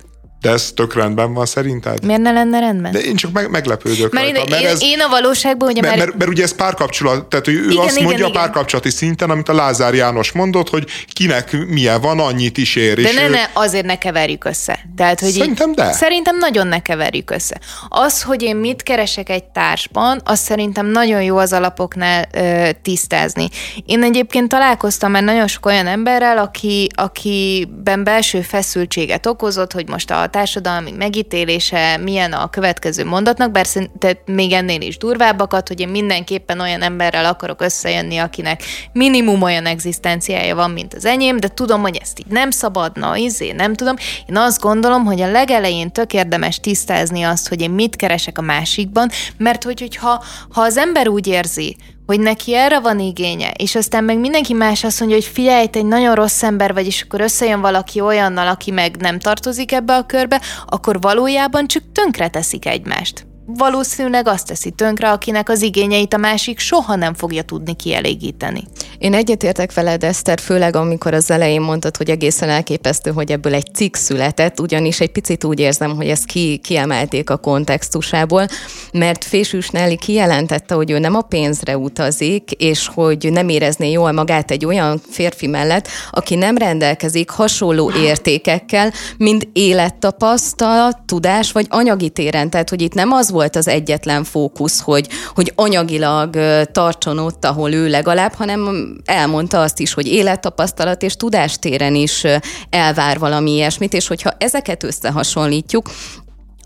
De 0.45 0.51
ez 0.51 0.73
tök 0.75 0.95
rendben 0.95 1.35
van 1.35 1.47
szerinted? 1.47 2.05
Miért 2.05 2.21
ne 2.21 2.33
lenne 2.33 2.59
rendben? 2.59 2.93
De 2.93 2.99
én 2.99 3.17
csak 3.17 3.33
meg, 3.33 3.51
meglepődök 3.51 4.13
mert 4.13 4.25
rajta. 4.25 4.41
Én, 4.41 4.51
mert 4.51 4.63
én, 4.63 4.69
ez, 4.69 4.83
én 4.83 5.01
a 5.01 5.09
valóságban, 5.09 5.69
ugye 5.69 5.81
mert, 5.81 5.97
mert, 5.97 6.17
mert, 6.17 6.31
ugye 6.31 6.43
ez 6.43 6.55
párkapcsolat, 6.55 7.27
tehát 7.27 7.49
ő 7.49 7.53
igen, 7.53 7.85
azt 7.85 7.97
igen, 7.97 8.05
mondja 8.05 8.27
igen. 8.27 8.41
párkapcsolati 8.41 8.91
szinten, 8.91 9.31
amit 9.31 9.49
a 9.49 9.55
Lázár 9.55 9.95
János 9.95 10.33
mondott, 10.33 10.69
hogy 10.69 10.87
kinek 11.13 11.67
milyen 11.67 12.01
van, 12.01 12.21
annyit 12.21 12.59
is 12.59 12.77
ér. 12.77 13.03
De 13.03 13.13
ne, 13.13 13.29
ne, 13.29 13.41
azért 13.53 13.85
ne 13.85 13.99
keverjük 13.99 14.45
össze. 14.45 14.79
Tehát, 14.97 15.21
hogy 15.21 15.31
szerintem 15.31 15.69
így, 15.69 15.75
de. 15.75 15.93
Szerintem 15.93 16.39
nagyon 16.39 16.67
ne 16.67 16.79
keverjük 16.79 17.31
össze. 17.31 17.61
Az, 17.89 18.23
hogy 18.23 18.43
én 18.43 18.57
mit 18.57 18.83
keresek 18.83 19.29
egy 19.29 19.45
társban, 19.45 20.21
az 20.25 20.39
szerintem 20.39 20.87
nagyon 20.87 21.23
jó 21.23 21.37
az 21.37 21.53
alapoknál 21.53 22.29
ö, 22.33 22.69
tisztázni. 22.83 23.49
Én 23.87 24.03
egyébként 24.03 24.49
találkoztam 24.49 25.11
már 25.11 25.23
nagyon 25.23 25.47
sok 25.47 25.67
olyan 25.67 25.87
emberrel, 25.87 26.39
aki, 26.39 26.89
akiben 26.95 28.05
belső 28.05 28.41
feszültséget 28.41 29.27
okozott, 29.27 29.73
hogy 29.73 29.89
most 29.89 30.11
a 30.11 30.29
társadalmi 30.35 30.91
megítélése, 30.91 31.97
milyen 31.97 32.33
a 32.33 32.51
következő 32.51 33.05
mondatnak, 33.05 33.51
bár 33.51 33.67
tehát 33.99 34.19
még 34.27 34.53
ennél 34.53 34.81
is 34.81 34.99
durvábbakat, 34.99 35.69
hogy 35.69 35.81
én 35.81 35.89
mindenképpen 35.89 36.61
olyan 36.61 36.83
emberrel 36.83 37.25
akarok 37.25 37.61
összejönni, 37.61 38.19
akinek 38.19 38.63
minimum 38.93 39.43
olyan 39.43 39.67
egzisztenciája 39.67 40.55
van, 40.55 40.71
mint 40.71 40.95
az 40.95 41.05
enyém, 41.05 41.37
de 41.37 41.49
tudom, 41.49 41.81
hogy 41.81 41.99
ezt 42.01 42.19
így 42.19 42.27
nem 42.27 42.51
szabadna, 42.51 43.17
izé, 43.17 43.53
nem 43.53 43.75
tudom. 43.75 43.97
Én 44.29 44.37
azt 44.37 44.61
gondolom, 44.61 45.05
hogy 45.05 45.21
a 45.21 45.31
legelején 45.31 45.93
tök 45.93 46.13
érdemes 46.13 46.61
tisztázni 46.61 47.23
azt, 47.23 47.49
hogy 47.49 47.61
én 47.61 47.71
mit 47.71 47.97
keresek 47.97 48.39
a 48.39 48.43
másikban, 48.43 49.09
mert 49.37 49.65
hogy, 49.65 49.81
hogyha 49.81 50.25
ha 50.51 50.61
az 50.61 50.77
ember 50.77 51.09
úgy 51.09 51.27
érzi, 51.27 51.77
hogy 52.07 52.21
neki 52.21 52.55
erre 52.55 52.81
van 52.81 52.99
igénye, 52.99 53.51
és 53.57 53.75
aztán 53.75 54.05
meg 54.05 54.19
mindenki 54.19 54.53
más 54.53 54.85
azt 54.85 55.01
mondja, 55.01 55.19
hogy 55.19 55.27
figyelj, 55.27 55.67
te 55.67 55.79
egy 55.79 55.87
nagyon 55.87 56.15
rossz 56.15 56.43
ember 56.43 56.73
vagy, 56.73 56.87
és 56.87 57.03
akkor 57.03 57.21
összejön 57.21 57.61
valaki 57.61 58.01
olyannal, 58.01 58.49
aki 58.49 58.71
meg 58.71 58.97
nem 58.97 59.19
tartozik 59.19 59.73
ebbe 59.73 59.95
a 59.97 60.07
körbe, 60.07 60.41
akkor 60.67 61.01
valójában 61.01 61.67
csak 61.67 61.83
tönkre 61.93 62.29
teszik 62.29 62.67
egymást 62.67 63.27
valószínűleg 63.47 64.29
azt 64.29 64.47
teszi 64.47 64.71
tönkre, 64.71 65.11
akinek 65.11 65.49
az 65.49 65.63
igényeit 65.63 66.15
a 66.15 66.17
másik 66.17 66.59
soha 66.59 66.95
nem 66.95 67.15
fogja 67.15 67.43
tudni 67.43 67.75
kielégíteni. 67.75 68.65
Én 68.99 69.15
egyetértek 69.15 69.75
veled, 69.75 70.05
Eszter, 70.05 70.41
főleg 70.41 70.77
amikor 70.77 71.15
az 71.15 71.31
elején 71.31 71.61
mondtad, 71.61 71.97
hogy 71.97 72.11
egészen 72.11 72.49
elképesztő, 72.49 73.11
hogy 73.11 73.31
ebből 73.31 73.55
egy 73.55 73.75
cikk 73.75 73.95
született, 73.95 74.61
ugyanis 74.61 75.01
egy 75.01 75.13
picit 75.13 75.45
úgy 75.45 75.61
érzem, 75.61 75.97
hogy 75.97 76.09
ezt 76.09 76.25
ki, 76.25 76.57
kiemelték 76.63 77.31
a 77.31 77.37
kontextusából, 77.37 78.47
mert 78.93 79.25
Fésűs 79.25 79.69
Nelly 79.69 79.97
kijelentette, 79.97 80.75
hogy 80.75 80.91
ő 80.91 80.99
nem 80.99 81.15
a 81.15 81.21
pénzre 81.21 81.77
utazik, 81.77 82.51
és 82.51 82.91
hogy 82.95 83.29
nem 83.33 83.49
érezné 83.49 83.91
jól 83.91 84.13
magát 84.13 84.51
egy 84.51 84.65
olyan 84.65 85.01
férfi 85.11 85.47
mellett, 85.47 85.89
aki 86.11 86.35
nem 86.35 86.57
rendelkezik 86.57 87.31
hasonló 87.31 87.93
értékekkel, 87.93 88.93
mint 89.17 89.49
élettapasztalat, 89.53 90.99
tudás 91.07 91.53
vagy 91.53 91.67
anyagi 91.69 92.11
téren. 92.11 92.51
Tehát, 92.51 92.69
hogy 92.69 92.83
itt 92.83 92.95
nem 92.95 93.13
az 93.13 93.33
volt 93.35 93.57
az 93.57 93.69
egyetlen 93.69 94.25
fókusz, 94.25 94.81
hogy, 94.81 95.09
hogy 95.35 95.53
anyagilag 95.55 96.37
tartson 96.73 97.19
ott, 97.19 97.45
ahol 97.45 97.73
ő 97.73 97.89
legalább, 97.89 98.33
hanem 98.33 98.93
elmondta 99.05 99.61
azt 99.61 99.81
is, 99.81 99.95
hogy 99.95 100.07
élettapasztalat 100.07 101.03
és 101.03 101.17
tudástéren 101.17 101.95
is 101.95 102.27
elvár 102.71 103.19
valami 103.19 103.51
ilyesmit, 103.51 103.93
és 103.93 104.07
hogyha 104.07 104.33
ezeket 104.39 104.83
összehasonlítjuk, 104.83 105.91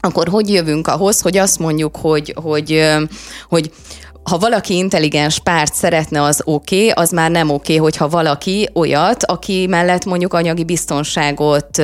akkor 0.00 0.28
hogy 0.28 0.48
jövünk 0.48 0.86
ahhoz, 0.86 1.20
hogy 1.20 1.36
azt 1.36 1.58
mondjuk, 1.58 1.96
hogy, 1.96 2.34
hogy, 2.42 2.84
hogy 3.48 3.70
ha 4.28 4.38
valaki 4.38 4.76
intelligens 4.76 5.38
párt 5.38 5.74
szeretne, 5.74 6.22
az 6.22 6.42
oké, 6.44 6.76
okay, 6.76 7.04
az 7.04 7.10
már 7.10 7.30
nem 7.30 7.50
oké, 7.50 7.72
okay, 7.72 7.76
hogyha 7.76 8.08
valaki 8.08 8.68
olyat, 8.74 9.24
aki 9.24 9.66
mellett 9.66 10.04
mondjuk 10.04 10.34
anyagi 10.34 10.64
biztonságot 10.64 11.78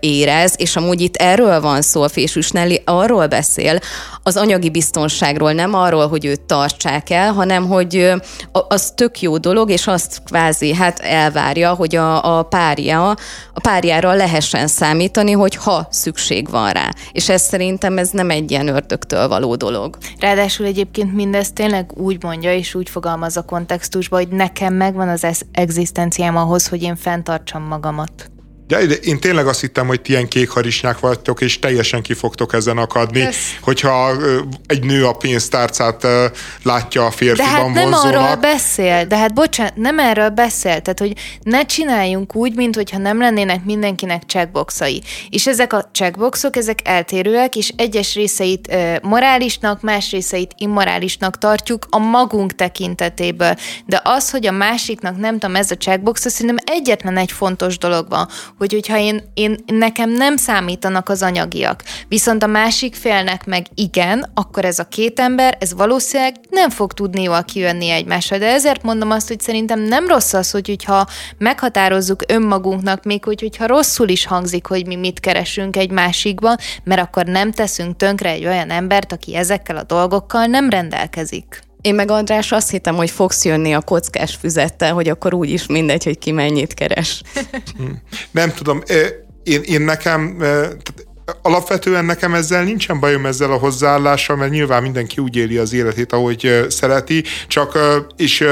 érez, 0.00 0.54
és 0.56 0.76
amúgy 0.76 1.00
itt 1.00 1.16
erről 1.16 1.60
van 1.60 1.82
szó, 1.82 2.02
a 2.02 2.08
Fésűs 2.08 2.50
Nelly 2.50 2.82
arról 2.84 3.26
beszél, 3.26 3.78
az 4.22 4.36
anyagi 4.36 4.70
biztonságról, 4.70 5.52
nem 5.52 5.74
arról, 5.74 6.08
hogy 6.08 6.24
őt 6.24 6.40
tartsák 6.40 7.10
el, 7.10 7.32
hanem 7.32 7.66
hogy 7.66 8.12
az 8.52 8.92
tök 8.94 9.20
jó 9.20 9.38
dolog, 9.38 9.70
és 9.70 9.86
azt 9.86 10.22
kvázi 10.24 10.74
hát 10.74 10.98
elvárja, 10.98 11.74
hogy 11.74 11.96
a, 11.96 12.38
a 12.38 12.42
párja, 12.42 13.08
a 13.54 13.60
párjára 13.62 14.12
lehessen 14.12 14.66
számítani, 14.66 15.32
hogy 15.32 15.54
ha 15.54 15.86
szükség 15.90 16.50
van 16.50 16.70
rá. 16.70 16.88
És 17.12 17.28
ez 17.28 17.42
szerintem 17.42 17.98
ez 17.98 18.10
nem 18.10 18.30
egy 18.30 18.50
ilyen 18.50 18.68
ördögtől 18.68 19.28
való 19.28 19.54
dolog. 19.54 19.96
Ráadásul 20.18 20.66
egyébként 20.66 21.14
mindez 21.14 21.52
tényleg 21.52 21.89
úgy 21.96 22.22
mondja 22.22 22.54
és 22.54 22.74
úgy 22.74 22.88
fogalmaz 22.88 23.36
a 23.36 23.44
kontextusban, 23.44 24.24
hogy 24.24 24.32
nekem 24.32 24.74
megvan 24.74 25.08
az 25.08 25.44
egzisztenciám 25.52 26.36
ahhoz, 26.36 26.68
hogy 26.68 26.82
én 26.82 26.96
fenntartsam 26.96 27.62
magamat. 27.62 28.30
De, 28.70 28.80
én 28.80 29.20
tényleg 29.20 29.46
azt 29.46 29.60
hittem, 29.60 29.86
hogy 29.86 30.00
ti 30.00 30.10
ilyen 30.10 30.28
kékharisnyák 30.28 30.98
vagytok, 30.98 31.40
és 31.40 31.58
teljesen 31.58 32.02
ki 32.02 32.14
fogtok 32.14 32.54
ezen 32.54 32.78
akadni, 32.78 33.24
Kösz. 33.24 33.56
hogyha 33.60 34.10
egy 34.66 34.84
nő 34.84 35.06
a 35.06 35.12
pénztárcát 35.12 36.06
látja 36.62 37.06
a 37.06 37.10
férfiban 37.10 37.50
De 37.50 37.56
hát 37.56 37.72
nem 37.72 37.90
vonzónak. 37.90 38.14
arról 38.14 38.36
beszél, 38.36 39.04
de 39.04 39.16
hát 39.16 39.34
bocsánat, 39.34 39.76
nem 39.76 39.98
erről 39.98 40.28
beszél, 40.28 40.80
tehát 40.80 40.98
hogy 40.98 41.12
ne 41.42 41.66
csináljunk 41.66 42.34
úgy, 42.34 42.54
mint 42.54 42.74
hogyha 42.74 42.98
nem 42.98 43.18
lennének 43.18 43.64
mindenkinek 43.64 44.22
checkboxai. 44.22 45.02
És 45.30 45.46
ezek 45.46 45.72
a 45.72 45.88
checkboxok, 45.92 46.56
ezek 46.56 46.78
eltérőek, 46.84 47.56
és 47.56 47.72
egyes 47.76 48.14
részeit 48.14 48.76
morálisnak, 49.02 49.82
más 49.82 50.10
részeit 50.10 50.54
immorálisnak 50.56 51.38
tartjuk 51.38 51.86
a 51.90 51.98
magunk 51.98 52.54
tekintetéből. 52.54 53.54
De 53.86 54.00
az, 54.04 54.30
hogy 54.30 54.46
a 54.46 54.52
másiknak 54.52 55.18
nem 55.18 55.38
tudom, 55.38 55.56
ez 55.56 55.70
a 55.70 55.76
checkbox, 55.76 56.28
szerintem 56.30 56.64
egyetlen 56.66 57.16
egy 57.16 57.32
fontos 57.32 57.78
dolog 57.78 58.08
van, 58.08 58.28
hogy 58.60 58.72
hogyha 58.72 58.98
én, 58.98 59.22
én, 59.34 59.56
nekem 59.66 60.10
nem 60.10 60.36
számítanak 60.36 61.08
az 61.08 61.22
anyagiak, 61.22 61.82
viszont 62.08 62.42
a 62.42 62.46
másik 62.46 62.94
félnek 62.94 63.46
meg 63.46 63.66
igen, 63.74 64.30
akkor 64.34 64.64
ez 64.64 64.78
a 64.78 64.84
két 64.84 65.20
ember, 65.20 65.56
ez 65.60 65.74
valószínűleg 65.74 66.34
nem 66.50 66.70
fog 66.70 66.92
tudni 66.92 67.22
jól 67.22 67.44
kijönni 67.44 67.90
egymásra. 67.90 68.38
De 68.38 68.46
ezért 68.46 68.82
mondom 68.82 69.10
azt, 69.10 69.28
hogy 69.28 69.40
szerintem 69.40 69.80
nem 69.80 70.06
rossz 70.06 70.32
az, 70.32 70.50
hogy 70.50 70.66
hogyha 70.66 71.06
meghatározzuk 71.38 72.22
önmagunknak, 72.28 73.04
még 73.04 73.24
hogy, 73.24 73.40
hogyha 73.40 73.66
rosszul 73.66 74.08
is 74.08 74.26
hangzik, 74.26 74.66
hogy 74.66 74.86
mi 74.86 74.96
mit 74.96 75.20
keresünk 75.20 75.76
egy 75.76 75.90
másikban, 75.90 76.56
mert 76.84 77.00
akkor 77.00 77.24
nem 77.24 77.52
teszünk 77.52 77.96
tönkre 77.96 78.30
egy 78.30 78.46
olyan 78.46 78.70
embert, 78.70 79.12
aki 79.12 79.36
ezekkel 79.36 79.76
a 79.76 79.82
dolgokkal 79.82 80.46
nem 80.46 80.70
rendelkezik. 80.70 81.69
Én 81.80 81.94
meg 81.94 82.10
András 82.10 82.52
azt 82.52 82.70
hittem, 82.70 82.94
hogy 82.94 83.10
fogsz 83.10 83.44
jönni 83.44 83.72
a 83.74 83.80
kockás 83.80 84.36
füzettel, 84.40 84.92
hogy 84.92 85.08
akkor 85.08 85.34
úgy 85.34 85.50
is 85.50 85.66
mindegy, 85.66 86.04
hogy 86.04 86.18
ki 86.18 86.32
mennyit 86.32 86.74
keres. 86.74 87.22
Nem 88.30 88.52
tudom, 88.52 88.82
én, 89.42 89.60
én 89.62 89.80
nekem, 89.80 90.42
alapvetően 91.42 92.04
nekem 92.04 92.34
ezzel 92.34 92.64
nincsen 92.64 93.00
bajom 93.00 93.26
ezzel 93.26 93.52
a 93.52 93.58
hozzáállással, 93.58 94.36
mert 94.36 94.50
nyilván 94.50 94.82
mindenki 94.82 95.20
úgy 95.20 95.36
éli 95.36 95.56
az 95.56 95.72
életét, 95.72 96.12
ahogy 96.12 96.66
szereti, 96.68 97.24
csak 97.48 97.78
és, 98.16 98.44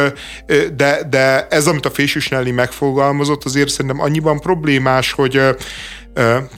de, 0.76 1.02
de 1.10 1.46
ez, 1.46 1.66
amit 1.66 1.86
a 1.86 1.90
Fésűs 1.90 2.28
megfogalmazott, 2.54 3.44
azért 3.44 3.68
szerintem 3.68 4.00
annyiban 4.00 4.40
problémás, 4.40 5.12
hogy, 5.12 5.40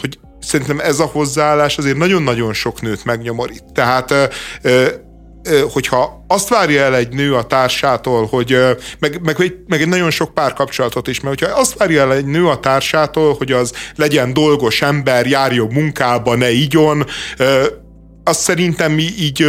hogy 0.00 0.18
szerintem 0.40 0.80
ez 0.80 0.98
a 0.98 1.04
hozzáállás 1.04 1.78
azért 1.78 1.96
nagyon-nagyon 1.96 2.52
sok 2.52 2.80
nőt 2.80 3.04
megnyomorít. 3.04 3.64
Tehát 3.72 4.14
hogyha 5.72 6.24
azt 6.28 6.48
várja 6.48 6.82
el 6.82 6.94
egy 6.94 7.14
nő 7.14 7.34
a 7.34 7.42
társától, 7.42 8.26
hogy 8.26 8.58
meg, 8.98 9.20
meg, 9.22 9.54
meg 9.66 9.80
egy 9.80 9.88
nagyon 9.88 10.10
sok 10.10 10.34
párkapcsolatot 10.34 11.08
is, 11.08 11.20
mert 11.20 11.40
hogyha 11.40 11.58
azt 11.58 11.78
várja 11.78 12.00
el 12.00 12.12
egy 12.12 12.26
nő 12.26 12.46
a 12.46 12.60
társától, 12.60 13.34
hogy 13.34 13.52
az 13.52 13.72
legyen 13.96 14.32
dolgos 14.32 14.82
ember, 14.82 15.26
járjon 15.26 15.72
munkába, 15.72 16.36
ne 16.36 16.50
igyon, 16.50 17.04
azt 18.24 18.40
szerintem 18.40 18.92
mi 18.92 19.08
így 19.18 19.46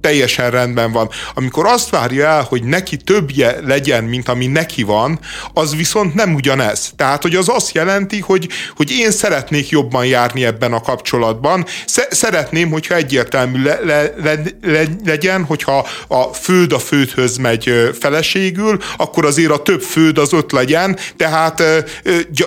teljesen 0.00 0.50
rendben 0.50 0.92
van. 0.92 1.08
Amikor 1.34 1.66
azt 1.66 1.90
várja 1.90 2.26
el, 2.26 2.42
hogy 2.42 2.62
neki 2.62 2.96
többje 2.96 3.56
legyen, 3.64 4.04
mint 4.04 4.28
ami 4.28 4.46
neki 4.46 4.82
van, 4.82 5.18
az 5.54 5.76
viszont 5.76 6.14
nem 6.14 6.34
ugyanez. 6.34 6.92
Tehát, 6.96 7.22
hogy 7.22 7.34
az 7.34 7.48
azt 7.48 7.74
jelenti, 7.74 8.20
hogy, 8.20 8.48
hogy 8.76 8.90
én 8.90 9.10
szeretnék 9.10 9.68
jobban 9.68 10.06
járni 10.06 10.44
ebben 10.44 10.72
a 10.72 10.80
kapcsolatban. 10.80 11.66
Szeretném, 12.10 12.70
hogyha 12.70 12.94
egyértelmű 12.94 13.62
le, 13.62 13.78
le, 13.84 14.14
le, 14.22 14.42
le, 14.62 14.82
legyen, 15.04 15.44
hogyha 15.44 15.86
a 16.08 16.22
főd 16.22 16.72
a 16.72 16.78
fődhöz 16.78 17.36
megy 17.36 17.90
feleségül, 18.00 18.78
akkor 18.96 19.24
azért 19.24 19.50
a 19.50 19.62
több 19.62 19.82
főd 19.82 20.18
az 20.18 20.32
öt 20.32 20.52
legyen, 20.52 20.98
tehát 21.16 21.62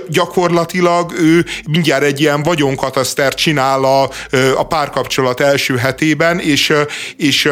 gyakorlatilag 0.08 1.14
ő 1.20 1.46
mindjárt 1.68 2.04
egy 2.04 2.20
ilyen 2.20 2.44
vagyonkatasztert 2.44 3.38
csinál 3.38 3.84
a, 3.84 4.10
a 4.56 4.68
párkapcsolat 4.68 5.40
első 5.40 5.76
hetében, 5.76 6.40
és, 6.40 6.74
és 7.18 7.43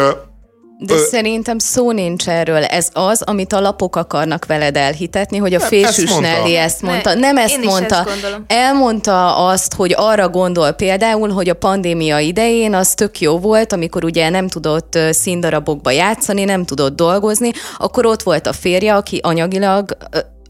de 0.85 0.93
ö, 0.93 0.97
szerintem 0.97 1.57
szó 1.57 1.91
nincs 1.91 2.30
erről. 2.30 2.63
Ez 2.63 2.89
az, 2.93 3.22
amit 3.22 3.53
a 3.53 3.59
lapok 3.59 3.95
akarnak 3.95 4.45
veled 4.45 4.77
elhitetni, 4.77 5.38
hogy 5.38 5.53
a 5.53 5.59
fésűs 5.59 6.15
Nelly 6.15 6.57
ezt 6.57 6.81
mondta. 6.81 7.13
Ne, 7.13 7.19
nem 7.19 7.38
ezt 7.38 7.63
mondta. 7.63 7.95
Ezt 7.95 8.41
Elmondta 8.47 9.47
azt, 9.47 9.73
hogy 9.73 9.93
arra 9.97 10.30
gondol 10.30 10.72
például, 10.72 11.30
hogy 11.30 11.49
a 11.49 11.53
pandémia 11.53 12.19
idején 12.19 12.73
az 12.73 12.93
tök 12.93 13.19
jó 13.19 13.39
volt, 13.39 13.73
amikor 13.73 14.03
ugye 14.03 14.30
nem 14.30 14.47
tudott 14.47 14.97
színdarabokba 15.11 15.91
játszani, 15.91 16.43
nem 16.43 16.65
tudott 16.65 16.95
dolgozni, 16.95 17.51
akkor 17.77 18.05
ott 18.05 18.23
volt 18.23 18.47
a 18.47 18.53
férje, 18.53 18.95
aki 18.95 19.19
anyagilag 19.23 19.97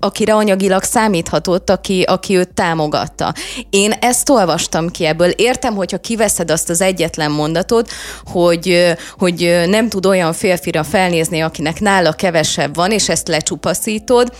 akire 0.01 0.33
anyagilag 0.33 0.83
számíthatott, 0.83 1.69
aki, 1.69 2.01
aki 2.01 2.37
őt 2.37 2.53
támogatta. 2.53 3.33
Én 3.69 3.91
ezt 3.91 4.29
olvastam 4.29 4.89
ki 4.89 5.05
ebből. 5.05 5.29
Értem, 5.29 5.75
hogyha 5.75 5.97
kiveszed 5.97 6.51
azt 6.51 6.69
az 6.69 6.81
egyetlen 6.81 7.31
mondatot, 7.31 7.89
hogy, 8.23 8.95
hogy 9.17 9.63
nem 9.67 9.89
tud 9.89 10.05
olyan 10.05 10.33
férfira 10.33 10.83
felnézni, 10.83 11.41
akinek 11.41 11.79
nála 11.79 12.11
kevesebb 12.11 12.75
van, 12.75 12.91
és 12.91 13.09
ezt 13.09 13.27
lecsupaszítod, 13.27 14.31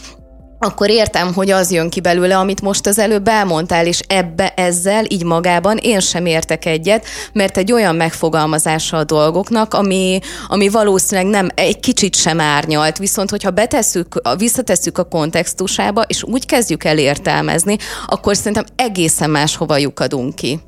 akkor 0.64 0.90
értem, 0.90 1.34
hogy 1.34 1.52
az 1.52 1.72
jön 1.72 1.90
ki 1.90 2.02
belőle, 2.02 2.38
amit 2.38 2.62
most 2.62 2.88
az 2.88 3.00
előbb 3.00 3.28
elmondtál, 3.28 3.86
és 3.86 4.00
ebbe 4.08 4.54
ezzel 4.56 5.06
így 5.08 5.24
magában 5.24 5.78
én 5.78 6.00
sem 6.00 6.26
értek 6.26 6.66
egyet, 6.66 7.06
mert 7.34 7.58
egy 7.58 7.72
olyan 7.72 7.96
megfogalmazása 7.96 8.98
a 8.98 9.04
dolgoknak, 9.04 9.74
ami, 9.74 10.20
ami 10.48 10.70
valószínűleg 10.70 11.32
nem 11.32 11.48
egy 11.56 11.80
kicsit 11.80 12.16
sem 12.16 12.40
árnyalt, 12.40 12.98
viszont 12.98 13.30
hogyha 13.30 13.50
betesszük, 13.50 14.22
visszatesszük 14.38 14.98
a 14.98 15.04
kontextusába, 15.04 16.02
és 16.02 16.24
úgy 16.24 16.46
kezdjük 16.46 16.84
el 16.84 16.98
értelmezni, 16.98 17.78
akkor 18.08 18.36
szerintem 18.36 18.66
egészen 18.76 19.30
máshova 19.30 19.78
lyukadunk 19.78 20.36
ki. 20.36 20.60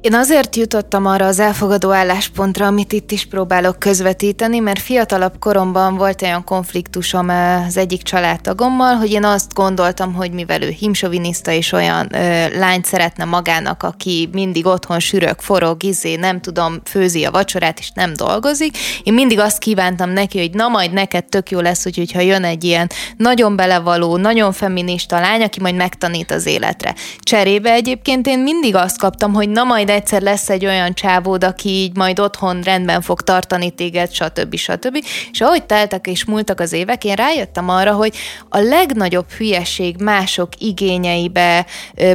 Én 0.00 0.14
azért 0.14 0.56
jutottam 0.56 1.06
arra 1.06 1.26
az 1.26 1.38
elfogadó 1.38 1.90
álláspontra, 1.90 2.66
amit 2.66 2.92
itt 2.92 3.10
is 3.10 3.26
próbálok 3.26 3.78
közvetíteni, 3.78 4.58
mert 4.58 4.80
fiatalabb 4.80 5.38
koromban 5.38 5.96
volt 5.96 6.22
olyan 6.22 6.44
konfliktusom 6.44 7.30
eh, 7.30 7.66
az 7.66 7.76
egyik 7.76 8.02
családtagommal, 8.02 8.94
hogy 8.94 9.12
én 9.12 9.24
azt 9.24 9.54
gondoltam, 9.54 10.14
hogy 10.14 10.30
mivel 10.30 10.62
ő 10.62 10.68
himsoviniszta 10.68 11.50
és 11.50 11.72
olyan 11.72 12.14
ö, 12.14 12.58
lányt 12.58 12.84
szeretne 12.84 13.24
magának, 13.24 13.82
aki 13.82 14.28
mindig 14.32 14.66
otthon 14.66 15.00
sürök, 15.00 15.40
forog, 15.40 15.82
izé, 15.82 16.16
nem 16.16 16.40
tudom, 16.40 16.80
főzi 16.84 17.24
a 17.24 17.30
vacsorát 17.30 17.78
és 17.78 17.90
nem 17.94 18.12
dolgozik, 18.12 18.78
én 19.02 19.14
mindig 19.14 19.38
azt 19.38 19.58
kívántam 19.58 20.10
neki, 20.10 20.38
hogy 20.38 20.50
na 20.50 20.68
majd 20.68 20.92
neked 20.92 21.24
tök 21.24 21.50
jó 21.50 21.60
lesz, 21.60 21.82
hogy, 21.82 21.96
hogyha 21.96 22.20
jön 22.20 22.44
egy 22.44 22.64
ilyen 22.64 22.90
nagyon 23.16 23.56
belevaló, 23.56 24.16
nagyon 24.16 24.52
feminista 24.52 25.20
lány, 25.20 25.42
aki 25.42 25.60
majd 25.60 25.74
megtanít 25.74 26.30
az 26.30 26.46
életre. 26.46 26.94
Cserébe 27.20 27.72
egyébként 27.72 28.26
én 28.26 28.38
mindig 28.38 28.74
azt 28.74 28.98
kaptam, 28.98 29.32
hogy 29.32 29.48
na 29.48 29.64
majd 29.64 29.87
majd 29.88 30.00
egyszer 30.00 30.22
lesz 30.22 30.50
egy 30.50 30.66
olyan 30.66 30.94
csávód, 30.94 31.44
aki 31.44 31.68
így 31.68 31.96
majd 31.96 32.20
otthon 32.20 32.60
rendben 32.60 33.00
fog 33.00 33.20
tartani 33.20 33.70
téged, 33.70 34.12
stb. 34.12 34.56
stb. 34.56 35.04
És 35.30 35.40
ahogy 35.40 35.64
teltek 35.64 36.06
és 36.06 36.24
múltak 36.24 36.60
az 36.60 36.72
évek, 36.72 37.04
én 37.04 37.14
rájöttem 37.14 37.68
arra, 37.68 37.92
hogy 37.92 38.14
a 38.48 38.58
legnagyobb 38.58 39.30
hülyeség 39.30 39.96
mások 40.00 40.48
igényeibe 40.58 41.66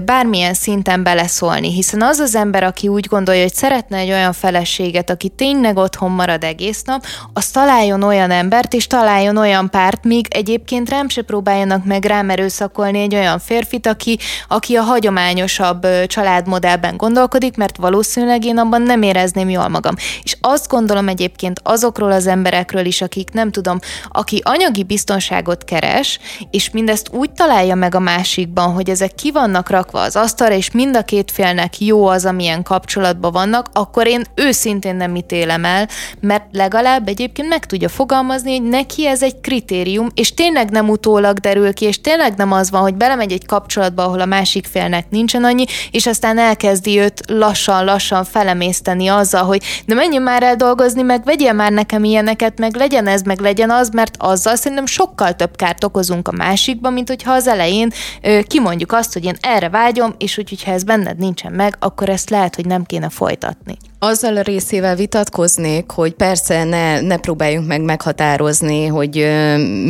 bármilyen 0.05 0.53
szinten 0.53 1.03
beleszólni, 1.03 1.73
hiszen 1.73 2.01
az 2.01 2.19
az 2.19 2.35
ember, 2.35 2.63
aki 2.63 2.87
úgy 2.87 3.05
gondolja, 3.05 3.41
hogy 3.41 3.53
szeretne 3.53 3.97
egy 3.97 4.11
olyan 4.11 4.33
feleséget, 4.33 5.09
aki 5.09 5.29
tényleg 5.29 5.77
otthon 5.77 6.11
marad 6.11 6.43
egész 6.43 6.83
nap, 6.83 7.05
az 7.33 7.49
találjon 7.49 8.03
olyan 8.03 8.31
embert, 8.31 8.73
és 8.73 8.87
találjon 8.87 9.37
olyan 9.37 9.69
párt, 9.69 10.03
míg 10.03 10.27
egyébként 10.29 10.89
rám 10.89 11.09
se 11.09 11.21
próbáljanak 11.21 11.85
meg 11.85 12.05
rám 12.05 12.29
erőszakolni 12.29 13.01
egy 13.01 13.15
olyan 13.15 13.39
férfit, 13.39 13.87
aki, 13.87 14.17
aki 14.47 14.75
a 14.75 14.81
hagyományosabb 14.81 15.87
családmodellben 16.07 16.97
gondolkodik, 16.97 17.57
mert 17.64 17.77
valószínűleg 17.77 18.45
én 18.45 18.57
abban 18.57 18.81
nem 18.81 19.02
érezném 19.02 19.49
jól 19.49 19.68
magam. 19.68 19.95
És 20.23 20.38
azt 20.41 20.68
gondolom 20.68 21.07
egyébként 21.07 21.60
azokról 21.64 22.11
az 22.11 22.27
emberekről 22.27 22.85
is, 22.85 23.02
akik 23.02 23.31
nem 23.31 23.52
tudom, 23.52 23.80
aki 24.10 24.41
anyagi 24.44 24.84
biztonságot 24.84 25.64
keres, 25.64 26.19
és 26.52 26.69
mindezt 26.69 27.10
úgy 27.11 27.31
találja 27.31 27.76
meg 27.76 27.95
a 27.95 27.99
másikban, 27.99 28.73
hogy 28.73 28.90
ezek 28.90 29.15
ki 29.15 29.31
vannak 29.31 29.69
rakva 29.69 30.02
az 30.02 30.15
asztalra, 30.15 30.53
és 30.53 30.72
mind 30.72 30.95
a 30.95 31.03
két 31.03 31.31
félnek 31.31 31.80
jó 31.80 32.06
az, 32.06 32.26
amilyen 32.26 32.64
kapcsolatban 32.64 33.31
vannak, 33.31 33.69
akkor 33.73 34.07
én 34.07 34.23
őszintén 34.35 34.95
nem 34.95 35.15
ítélem 35.15 35.65
el, 35.65 35.88
mert 36.19 36.45
legalább 36.52 37.07
egyébként 37.07 37.48
meg 37.48 37.65
tudja 37.65 37.90
fogalmazni, 37.90 38.57
hogy 38.57 38.69
neki 38.69 39.07
ez 39.07 39.23
egy 39.23 39.41
kritérium, 39.41 40.07
és 40.14 40.34
tényleg 40.34 40.69
nem 40.69 40.90
utólag 40.90 41.38
derül 41.38 41.73
ki, 41.73 41.85
és 41.85 42.02
tényleg 42.02 42.38
nem 42.38 42.52
az 42.52 42.72
van, 42.72 42.81
hogy 42.81 42.95
belemegy 42.95 43.31
egy 43.31 43.45
kapcsolatba, 43.45 44.03
ahol 44.03 44.19
a 44.19 44.26
másik 44.26 44.65
félnek 44.65 45.10
nincsen 45.10 45.44
annyi, 45.44 45.65
és 45.91 46.06
aztán 46.06 46.38
elkezdi 46.38 46.99
őt 46.99 47.23
lassan-lassan 47.53 48.23
felemészteni 48.23 49.07
azzal, 49.07 49.43
hogy 49.43 49.63
de 49.85 49.93
menjél 49.93 50.19
már 50.19 50.43
el 50.43 50.55
dolgozni, 50.55 51.01
meg 51.01 51.23
vegyél 51.23 51.53
már 51.53 51.71
nekem 51.71 52.03
ilyeneket, 52.03 52.59
meg 52.59 52.75
legyen 52.75 53.07
ez, 53.07 53.21
meg 53.21 53.39
legyen 53.39 53.69
az, 53.69 53.89
mert 53.89 54.15
azzal 54.17 54.55
szerintem 54.55 54.85
sokkal 54.85 55.34
több 55.34 55.55
kárt 55.55 55.84
okozunk 55.84 56.27
a 56.27 56.31
másikban, 56.31 56.93
mint 56.93 57.07
hogyha 57.07 57.31
az 57.31 57.47
elején 57.47 57.91
ö, 58.21 58.39
kimondjuk 58.47 58.91
azt, 58.91 59.13
hogy 59.13 59.25
én 59.25 59.38
erre 59.41 59.69
vágyom, 59.69 60.15
és 60.17 60.38
úgy, 60.38 60.49
hogyha 60.49 60.71
ez 60.71 60.84
benned 60.84 61.17
nincsen 61.17 61.51
meg, 61.51 61.75
akkor 61.80 62.09
ezt 62.09 62.30
lehet, 62.30 62.55
hogy 62.55 62.65
nem 62.65 62.84
kéne 62.84 63.09
folytatni. 63.09 63.77
Azzal 64.05 64.38
a 64.38 64.41
részével 64.41 64.95
vitatkoznék, 64.95 65.91
hogy 65.91 66.13
persze 66.13 66.63
ne, 66.63 67.01
ne 67.01 67.17
próbáljunk 67.17 67.67
meg 67.67 67.81
meghatározni, 67.81 68.85
hogy 68.85 69.15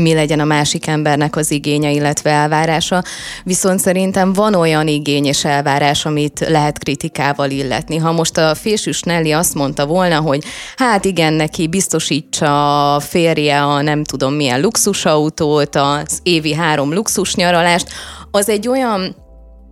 mi 0.01 0.13
legyen 0.13 0.39
a 0.39 0.43
másik 0.43 0.87
embernek 0.87 1.35
az 1.35 1.51
igénye, 1.51 1.91
illetve 1.91 2.29
elvárása, 2.29 3.03
viszont 3.43 3.79
szerintem 3.79 4.33
van 4.33 4.55
olyan 4.55 4.87
igény 4.87 5.25
és 5.25 5.45
elvárás, 5.45 6.05
amit 6.05 6.39
lehet 6.39 6.77
kritikával 6.77 7.49
illetni. 7.49 7.97
Ha 7.97 8.11
most 8.11 8.37
a 8.37 8.55
fésűs 8.55 9.01
Nelly 9.01 9.31
azt 9.31 9.53
mondta 9.53 9.85
volna, 9.85 10.19
hogy 10.19 10.43
hát 10.75 11.05
igen, 11.05 11.33
neki 11.33 11.67
biztosítsa 11.67 12.95
a 12.95 12.99
férje 12.99 13.63
a 13.63 13.81
nem 13.81 14.03
tudom 14.03 14.33
milyen 14.33 14.61
luxusautót, 14.61 15.75
az 15.75 16.19
évi 16.23 16.53
három 16.53 16.93
luxusnyaralást, 16.93 17.87
az 18.31 18.49
egy 18.49 18.67
olyan 18.67 19.22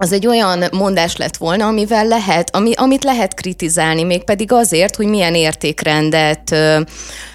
az 0.02 0.12
egy 0.12 0.28
olyan 0.28 0.64
mondás 0.72 1.16
lett 1.16 1.38
volna, 1.38 1.68
amivel 1.68 2.06
lehet, 2.06 2.56
ami, 2.56 2.72
amit 2.76 3.04
lehet 3.04 3.34
kritizálni, 3.34 4.04
mégpedig 4.04 4.52
azért, 4.52 4.96
hogy 4.96 5.06
milyen 5.06 5.36
értékrendet 5.36 6.52
ö, 6.52 6.82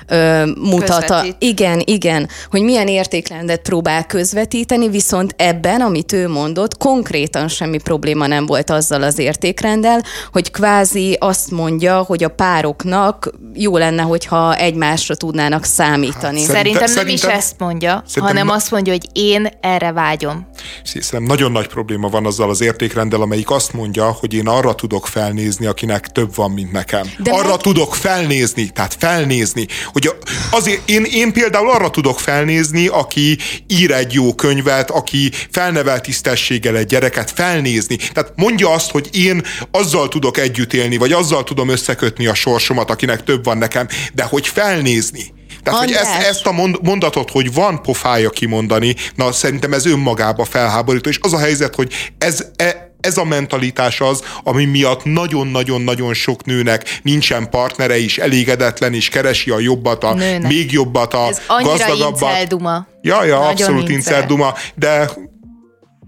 ö, 0.06 0.46
mutat. 0.60 1.10
A, 1.10 1.24
igen, 1.38 1.82
igen, 1.84 2.28
hogy 2.50 2.62
milyen 2.62 2.88
értékrendet 2.88 3.60
próbál 3.60 4.06
közvetíteni, 4.06 4.88
viszont 4.88 5.34
ebben, 5.36 5.80
amit 5.80 6.12
ő 6.12 6.28
mondott, 6.28 6.76
konkrétan 6.76 7.48
semmi 7.48 7.78
probléma 7.78 8.26
nem 8.26 8.46
volt 8.46 8.70
azzal 8.70 9.02
az 9.02 9.18
értékrenddel, 9.18 10.02
hogy 10.32 10.50
kvázi 10.50 11.16
azt 11.20 11.50
mondja, 11.50 11.98
hogy 11.98 12.24
a 12.24 12.28
pároknak 12.28 13.30
jó 13.54 13.76
lenne, 13.76 14.02
hogyha 14.02 14.56
egymásra 14.56 15.14
tudnának 15.14 15.64
számítani. 15.64 16.40
Hát, 16.40 16.50
szerintem, 16.50 16.86
szerintem 16.86 17.04
nem 17.04 17.14
is 17.14 17.22
ezt 17.22 17.54
mondja, 17.58 18.02
hanem 18.14 18.48
azt 18.48 18.70
mondja, 18.70 18.92
hogy 18.92 19.08
én 19.12 19.48
erre 19.60 19.92
vágyom. 19.92 20.46
Szerintem 20.84 21.22
nagyon 21.22 21.52
nagy 21.52 21.66
probléma 21.66 22.08
van 22.08 22.26
azzal 22.26 22.50
az 22.50 22.60
értékrenddel, 22.60 23.20
amelyik 23.20 23.50
azt 23.50 23.72
mondja, 23.72 24.16
hogy 24.20 24.34
én 24.34 24.48
arra 24.48 24.74
tudok 24.74 25.06
felnézni, 25.06 25.66
akinek 25.66 26.06
több 26.06 26.34
van, 26.34 26.50
mint 26.50 26.72
nekem. 26.72 27.10
De 27.18 27.30
arra 27.30 27.48
meg... 27.48 27.56
tudok 27.56 27.94
felnézni, 27.94 28.70
tehát 28.70 28.96
felnézni, 28.98 29.66
hogy 29.96 30.14
azért 30.50 30.88
én, 30.88 31.04
én 31.04 31.32
például 31.32 31.70
arra 31.70 31.90
tudok 31.90 32.20
felnézni, 32.20 32.86
aki 32.86 33.38
ír 33.66 33.90
egy 33.90 34.12
jó 34.12 34.34
könyvet, 34.34 34.90
aki 34.90 35.30
felnevel 35.50 36.00
tisztességgel 36.00 36.76
egy 36.76 36.86
gyereket, 36.86 37.30
felnézni. 37.30 37.96
Tehát 37.96 38.32
mondja 38.34 38.70
azt, 38.70 38.90
hogy 38.90 39.08
én 39.12 39.42
azzal 39.70 40.08
tudok 40.08 40.38
együtt 40.38 40.72
élni, 40.72 40.96
vagy 40.96 41.12
azzal 41.12 41.44
tudom 41.44 41.68
összekötni 41.68 42.26
a 42.26 42.34
sorsomat, 42.34 42.90
akinek 42.90 43.24
több 43.24 43.44
van 43.44 43.58
nekem, 43.58 43.88
de 44.14 44.22
hogy 44.22 44.46
felnézni. 44.46 45.34
Tehát, 45.62 45.80
hogy 45.80 45.92
ezt, 45.92 46.28
ezt 46.28 46.46
a 46.46 46.52
mondatot, 46.82 47.30
hogy 47.30 47.52
van 47.52 47.82
pofája 47.82 48.30
kimondani, 48.30 48.96
na 49.14 49.32
szerintem 49.32 49.72
ez 49.72 49.86
önmagába 49.86 50.44
felháborító, 50.44 51.10
és 51.10 51.18
az 51.20 51.32
a 51.32 51.38
helyzet, 51.38 51.74
hogy 51.74 51.92
ez, 52.18 52.46
e, 52.56 52.85
ez 53.06 53.16
a 53.16 53.24
mentalitás 53.24 54.00
az, 54.00 54.22
ami 54.44 54.64
miatt 54.64 55.04
nagyon-nagyon-nagyon 55.04 56.14
sok 56.14 56.44
nőnek 56.44 57.00
nincsen 57.02 57.50
partnere 57.50 57.98
is, 57.98 58.18
elégedetlen 58.18 58.92
is, 58.92 59.08
keresi 59.08 59.50
a 59.50 59.58
jobbat, 59.58 60.04
a 60.04 60.14
nőnek. 60.14 60.50
még 60.50 60.72
jobbat, 60.72 61.14
a 61.14 61.28
ez 61.28 61.40
gazdagabbat. 61.62 62.46
Duma. 62.48 62.86
Ja, 63.02 63.24
ja, 63.24 63.38
nagyon 63.38 63.50
abszolút 63.50 63.88
incerduma, 63.88 64.54
de 64.74 65.10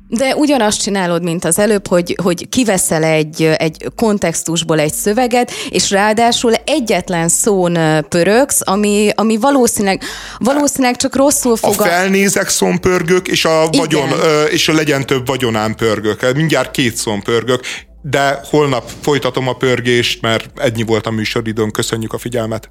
de 0.08 0.36
ugyanazt 0.36 0.82
csinálod, 0.82 1.22
mint 1.22 1.44
az 1.44 1.58
előbb, 1.58 1.86
hogy, 1.86 2.16
hogy 2.22 2.48
kiveszel 2.48 3.04
egy, 3.04 3.42
egy 3.56 3.86
kontextusból 3.96 4.80
egy 4.80 4.92
szöveget, 4.92 5.52
és 5.68 5.90
ráadásul 5.90 6.52
egyetlen 6.64 7.28
szón 7.28 7.78
pörögsz, 8.08 8.60
ami, 8.64 9.10
ami 9.14 9.36
valószínűleg, 9.36 10.02
valószínűleg 10.38 10.96
csak 10.96 11.16
rosszul 11.16 11.56
fog. 11.56 11.80
A 11.80 11.84
felnézek 11.84 12.48
szón 12.48 12.80
pörgök, 12.80 13.28
és 13.28 13.44
a, 13.44 13.68
vagyon, 13.70 14.08
és 14.50 14.68
a 14.68 14.72
legyen 14.72 15.06
több 15.06 15.26
vagyonán 15.26 15.76
pörgök. 15.76 16.34
Mindjárt 16.34 16.70
két 16.70 16.96
szón 16.96 17.22
pörgök, 17.22 17.60
de 18.02 18.40
holnap 18.50 18.90
folytatom 19.00 19.48
a 19.48 19.52
pörgést, 19.52 20.20
mert 20.20 20.50
ennyi 20.54 20.82
volt 20.82 21.06
a 21.06 21.10
műsoridőn. 21.10 21.70
Köszönjük 21.70 22.12
a 22.12 22.18
figyelmet! 22.18 22.68